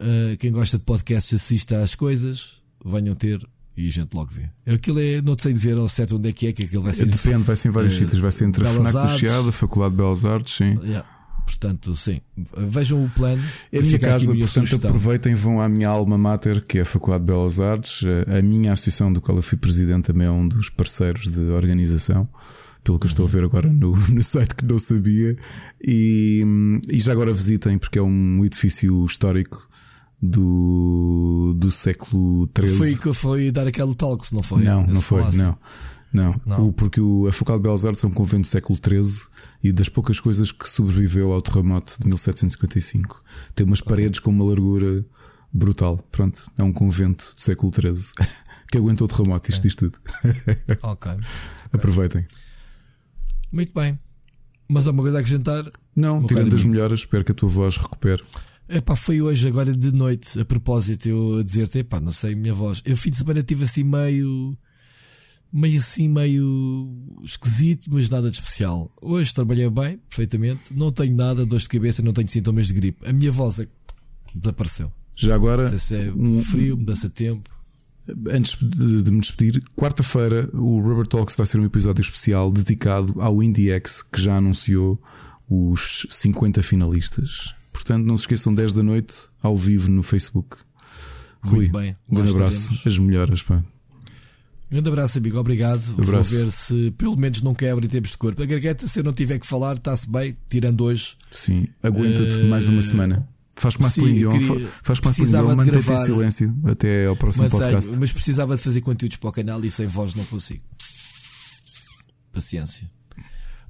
Uh, 0.00 0.36
quem 0.38 0.50
gosta 0.50 0.78
de 0.78 0.84
podcasts 0.84 1.34
assista 1.34 1.78
às 1.82 1.94
coisas, 1.94 2.62
venham 2.84 3.14
ter 3.14 3.46
e 3.76 3.88
a 3.88 3.90
gente 3.90 4.14
logo 4.14 4.30
vê. 4.32 4.48
Aquilo 4.72 4.98
é, 5.00 5.20
não 5.22 5.36
sei 5.38 5.52
dizer 5.52 5.76
ao 5.76 5.88
certo 5.88 6.16
onde 6.16 6.30
é 6.30 6.32
que 6.32 6.46
é, 6.46 6.52
que 6.52 6.64
aquilo 6.64 6.82
vai 6.82 6.92
ser. 6.92 7.06
Depende, 7.06 7.44
vai 7.44 7.56
ser 7.56 7.68
em 7.68 7.70
vários 7.70 7.94
uh, 7.94 7.98
sítios. 7.98 8.18
Vai 8.18 8.32
ser 8.32 8.44
entre 8.46 8.66
a 8.66 8.70
FNAC 8.70 8.92
do 8.92 9.18
Chiado, 9.18 9.48
a 9.48 9.52
Faculdade 9.52 9.92
de 9.92 9.96
Belas 9.98 10.24
Artes, 10.24 10.54
sim. 10.54 10.78
Yeah. 10.82 11.06
Portanto, 11.44 11.94
sim, 11.94 12.20
vejam 12.68 13.04
o 13.04 13.10
plano. 13.10 13.42
É 13.72 13.78
a 13.78 13.82
minha 13.82 13.98
casa, 13.98 14.26
portanto, 14.26 14.48
sugestão. 14.48 14.90
aproveitem, 14.90 15.34
vão 15.34 15.60
à 15.60 15.68
minha 15.68 15.88
alma 15.88 16.16
mater, 16.16 16.62
que 16.62 16.78
é 16.78 16.82
a 16.82 16.84
Faculdade 16.84 17.24
de 17.24 17.26
Belas 17.26 17.58
Artes. 17.58 18.02
A 18.28 18.40
minha 18.40 18.72
associação, 18.72 19.12
do 19.12 19.20
qual 19.20 19.36
eu 19.36 19.42
fui 19.42 19.58
presidente, 19.58 20.04
também 20.04 20.28
é 20.28 20.30
um 20.30 20.46
dos 20.46 20.68
parceiros 20.70 21.24
de 21.32 21.40
organização 21.50 22.28
pelo 22.84 22.98
que 22.98 23.06
eu 23.06 23.08
estou 23.08 23.26
a 23.26 23.28
ver 23.28 23.44
agora 23.44 23.72
no, 23.72 23.94
no 24.08 24.22
site 24.22 24.54
que 24.54 24.64
não 24.64 24.78
sabia. 24.78 25.36
E, 25.82 26.44
e 26.88 27.00
já 27.00 27.12
agora 27.12 27.32
visitem, 27.32 27.78
porque 27.78 27.98
é 27.98 28.02
um 28.02 28.44
edifício 28.44 29.04
histórico 29.04 29.68
do, 30.22 31.54
do 31.56 31.70
século 31.70 32.48
XIII. 32.56 32.74
Foi 32.74 32.94
que 32.96 33.12
foi 33.12 33.50
dar 33.50 33.66
aquele 33.66 33.94
talk, 33.94 34.32
não 34.34 34.42
foi? 34.42 34.62
Não, 34.62 34.86
não 34.86 35.00
foi, 35.00 35.22
não. 35.32 35.58
Não, 36.12 36.40
não. 36.44 36.68
O, 36.68 36.72
porque 36.72 37.00
o, 37.00 37.28
a 37.28 37.32
Faculdade 37.32 37.60
de 37.60 37.62
Belas 37.62 37.84
Artes 37.84 38.02
é 38.02 38.06
um 38.06 38.10
convento 38.10 38.42
do 38.42 38.46
século 38.48 38.76
XIII 38.76 39.28
e 39.62 39.72
das 39.72 39.88
poucas 39.88 40.18
coisas 40.18 40.50
que 40.50 40.68
sobreviveu 40.68 41.32
ao 41.32 41.40
terremoto 41.40 41.96
de 42.00 42.06
1755. 42.06 43.22
Tem 43.54 43.64
umas 43.64 43.80
okay. 43.80 43.90
paredes 43.90 44.18
com 44.18 44.30
uma 44.30 44.44
largura 44.44 45.04
brutal. 45.52 45.96
Pronto, 46.10 46.50
é 46.58 46.62
um 46.62 46.72
convento 46.72 47.32
do 47.36 47.40
século 47.40 47.72
XIII 47.72 48.26
que 48.70 48.76
aguentou 48.76 49.04
o 49.04 49.08
terremoto. 49.08 49.50
Isto 49.50 49.60
okay. 49.60 49.68
diz 49.68 49.76
tudo. 49.76 49.98
ok. 50.82 51.12
Aproveitem. 51.72 52.26
Muito 53.52 53.72
bem. 53.72 53.98
Mas 54.68 54.86
há 54.86 54.90
uma 54.90 55.02
coisa 55.02 55.18
a 55.18 55.20
acrescentar? 55.20 55.64
Não, 55.94 56.24
tirando 56.26 56.54
as 56.54 56.64
melhoras, 56.64 57.00
espero 57.00 57.24
que 57.24 57.32
a 57.32 57.34
tua 57.34 57.48
voz 57.48 57.76
recupere. 57.76 58.22
Epá, 58.72 58.94
foi 58.94 59.20
hoje, 59.20 59.48
agora 59.48 59.76
de 59.76 59.90
noite, 59.90 60.38
a 60.38 60.44
propósito, 60.44 61.08
eu 61.08 61.38
a 61.38 61.42
dizer-te, 61.42 61.80
epá, 61.80 61.98
não 61.98 62.12
sei, 62.12 62.36
minha 62.36 62.54
voz. 62.54 62.80
Eu 62.84 62.96
fim 62.96 63.10
de 63.10 63.16
semana 63.16 63.42
tive 63.42 63.64
assim 63.64 63.82
meio. 63.82 64.56
meio 65.52 65.76
assim, 65.76 66.08
meio 66.08 66.88
esquisito, 67.24 67.90
mas 67.92 68.08
nada 68.08 68.30
de 68.30 68.36
especial. 68.36 68.88
Hoje 69.02 69.34
trabalhei 69.34 69.68
bem, 69.68 69.98
perfeitamente. 70.08 70.72
Não 70.72 70.92
tenho 70.92 71.16
nada, 71.16 71.44
dor 71.44 71.58
de 71.58 71.68
cabeça, 71.68 72.00
não 72.00 72.12
tenho 72.12 72.28
sintomas 72.28 72.68
de 72.68 72.74
gripe. 72.74 73.08
A 73.08 73.12
minha 73.12 73.32
voz 73.32 73.58
é 73.58 73.66
desapareceu. 74.32 74.92
Já 75.16 75.34
agora. 75.34 75.76
Se 75.76 75.96
é 75.96 76.12
um... 76.12 76.40
frio, 76.44 76.76
mudança 76.76 77.08
de 77.08 77.14
tempo. 77.14 77.50
antes 78.30 78.56
de, 78.56 79.02
de 79.02 79.10
me 79.10 79.18
despedir, 79.18 79.60
quarta-feira 79.74 80.48
o 80.52 80.80
Rubber 80.80 81.08
Talks 81.08 81.34
vai 81.34 81.44
ser 81.44 81.58
um 81.58 81.64
episódio 81.64 82.02
especial 82.02 82.52
dedicado 82.52 83.20
ao 83.20 83.42
IndieX 83.42 84.00
que 84.00 84.22
já 84.22 84.36
anunciou 84.36 85.02
os 85.48 86.06
50 86.08 86.62
finalistas. 86.62 87.58
Portanto, 87.72 88.04
não 88.04 88.16
se 88.16 88.22
esqueçam 88.24 88.54
10 88.54 88.72
da 88.72 88.82
noite 88.82 89.14
ao 89.42 89.56
vivo 89.56 89.90
no 89.90 90.02
Facebook. 90.02 90.56
Rui, 91.42 91.60
Muito 91.60 91.72
bem, 91.78 91.96
um 92.10 92.14
grande 92.16 92.32
abraço, 92.32 92.58
estaremos. 92.58 92.86
as 92.86 92.98
melhoras, 92.98 93.42
pá. 93.42 93.64
Grande 94.70 94.88
abraço, 94.88 95.18
amigo. 95.18 95.38
Obrigado. 95.38 95.82
Abraço. 96.00 96.34
Vou 96.34 96.44
ver 96.44 96.52
se 96.52 96.90
pelo 96.92 97.16
menos 97.16 97.40
não 97.42 97.54
quebra 97.54 97.84
em 97.84 97.88
termos 97.88 98.10
de 98.10 98.18
corpo. 98.18 98.40
A 98.42 98.46
garganta, 98.46 98.86
se 98.86 99.00
eu 99.00 99.04
não 99.04 99.12
tiver 99.12 99.38
que 99.38 99.46
falar, 99.46 99.76
está-se 99.76 100.08
bem, 100.08 100.36
tirando 100.48 100.82
hoje. 100.84 101.16
Sim, 101.30 101.66
aguenta-te 101.82 102.38
Eh, 102.38 102.44
mais 102.44 102.68
uma 102.68 102.80
semana. 102.82 103.28
Faz 103.56 103.74
como 103.76 103.86
a 103.86 103.90
sim, 103.90 104.00
Celine 104.00 104.18
Dion, 104.20 104.30
queria- 104.38 104.68
fa- 104.68 104.78
faz 104.84 105.00
como 105.00 105.10
a 105.10 105.12
Celine 105.12 105.32
Dion, 105.32 105.56
mantém-te 105.56 105.90
em 105.92 105.96
silêncio 105.96 106.56
até 106.66 107.06
ao 107.06 107.16
próximo 107.16 107.42
Mas, 107.44 107.52
podcast. 107.52 107.98
mas 107.98 108.12
precisava 108.12 108.56
de 108.56 108.62
fazer 108.62 108.80
conteúdos 108.80 109.16
para 109.16 109.28
o 109.28 109.32
canal 109.32 109.64
e 109.64 109.70
sem 109.70 109.86
voz 109.86 110.14
não 110.14 110.24
consigo. 110.26 110.62
Paciência. 112.32 112.88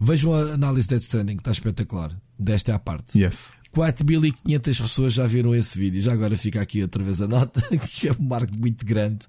Vejam 0.01 0.35
a 0.35 0.55
análise 0.55 0.89
de 0.89 0.95
Death 0.95 1.03
Stranding, 1.05 1.37
que 1.37 1.41
está 1.43 1.51
espetacular. 1.53 2.11
Desta 2.39 2.73
é 2.73 2.75
a 2.75 2.79
parte. 2.79 3.19
Yes. 3.19 3.53
4.500 3.77 4.81
pessoas 4.81 5.13
já 5.13 5.27
viram 5.27 5.55
esse 5.55 5.79
vídeo. 5.79 6.01
Já 6.01 6.13
agora 6.13 6.37
fica 6.37 6.61
aqui 6.61 6.83
outra 6.83 7.05
vez 7.05 7.21
a 7.21 7.29
nota, 7.29 7.61
que 7.87 8.09
é 8.09 8.13
um 8.19 8.23
marco 8.25 8.57
muito 8.59 8.85
grande. 8.85 9.27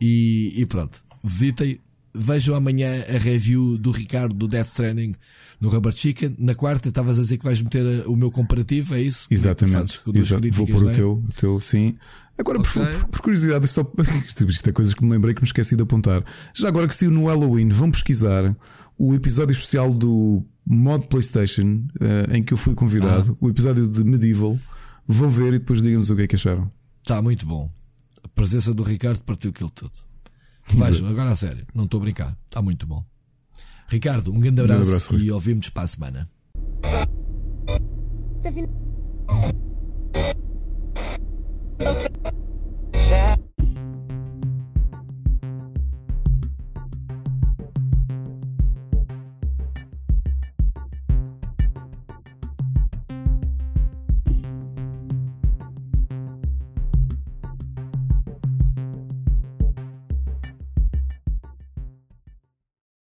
E, 0.00 0.52
e 0.56 0.66
pronto, 0.66 1.00
visitem. 1.22 1.80
Vejam 2.16 2.54
amanhã 2.54 3.04
a 3.12 3.18
review 3.18 3.76
do 3.76 3.90
Ricardo 3.90 4.36
do 4.36 4.46
Death 4.46 4.68
Stranding 4.68 5.16
no 5.60 5.68
Rubber 5.68 5.92
Chicken. 5.92 6.36
Na 6.38 6.54
quarta, 6.54 6.88
estavas 6.88 7.18
a 7.18 7.22
dizer 7.22 7.38
que 7.38 7.44
vais 7.44 7.60
meter 7.60 8.06
o 8.06 8.14
meu 8.14 8.30
comparativo, 8.30 8.94
é 8.94 9.02
isso? 9.02 9.26
É 9.28 9.34
Exatamente. 9.34 10.00
duas 10.06 10.16
Exato. 10.30 10.48
Vou 10.52 10.66
pôr 10.68 10.84
o 10.84 10.90
é? 10.90 10.92
teu, 10.92 11.12
o 11.14 11.32
teu, 11.36 11.60
sim. 11.60 11.96
Agora, 12.38 12.60
por, 12.60 12.68
Ok. 12.82 12.98
por- 13.00 13.08
por 13.08 13.20
curiosidade, 13.20 13.66
só 13.66 13.82
isto, 14.28 14.48
isto 14.48 14.70
é 14.70 14.72
coisas 14.72 14.94
que 14.94 15.04
me 15.04 15.10
lembrei 15.10 15.34
que 15.34 15.40
me 15.42 15.46
esqueci 15.46 15.74
de 15.74 15.82
apontar. 15.82 16.24
Já 16.54 16.68
agora 16.68 16.86
que 16.86 16.94
saiu 16.94 17.10
no 17.10 17.26
Halloween, 17.26 17.68
vão 17.70 17.90
pesquisar 17.90 18.54
o 18.98 19.14
episódio 19.14 19.52
especial 19.52 19.92
do 19.92 20.44
Mod 20.66 21.06
PlayStation 21.08 21.84
eh, 22.00 22.36
em 22.38 22.42
que 22.42 22.52
eu 22.54 22.58
fui 22.58 22.74
convidado, 22.74 23.32
Ah. 23.40 23.44
o 23.44 23.48
episódio 23.50 23.86
de 23.88 24.02
Medieval. 24.04 24.58
Vão 25.06 25.28
ver 25.28 25.48
e 25.54 25.58
depois 25.58 25.82
digam-nos 25.82 26.08
o 26.10 26.16
que 26.16 26.22
é 26.22 26.26
que 26.26 26.34
acharam. 26.36 26.70
Está 27.02 27.20
muito 27.20 27.46
bom. 27.46 27.70
A 28.22 28.28
presença 28.28 28.72
do 28.72 28.82
Ricardo 28.82 29.22
partiu 29.24 29.50
aquilo 29.50 29.68
tudo. 29.70 29.92
Vejam, 30.66 31.06
agora 31.08 31.30
a 31.30 31.36
sério, 31.36 31.66
não 31.74 31.84
estou 31.84 31.98
a 31.98 32.02
brincar. 32.04 32.38
Está 32.46 32.62
muito 32.62 32.86
bom. 32.86 33.04
Ricardo, 33.88 34.32
um 34.32 34.40
grande 34.40 34.62
abraço, 34.62 34.88
abraço, 34.88 35.12
Rui. 35.12 35.24
e 35.24 35.30
ouvimos 35.30 35.68
para 35.68 35.82
a 35.82 35.86
semana. 35.88 36.28
Tá. 42.98 43.33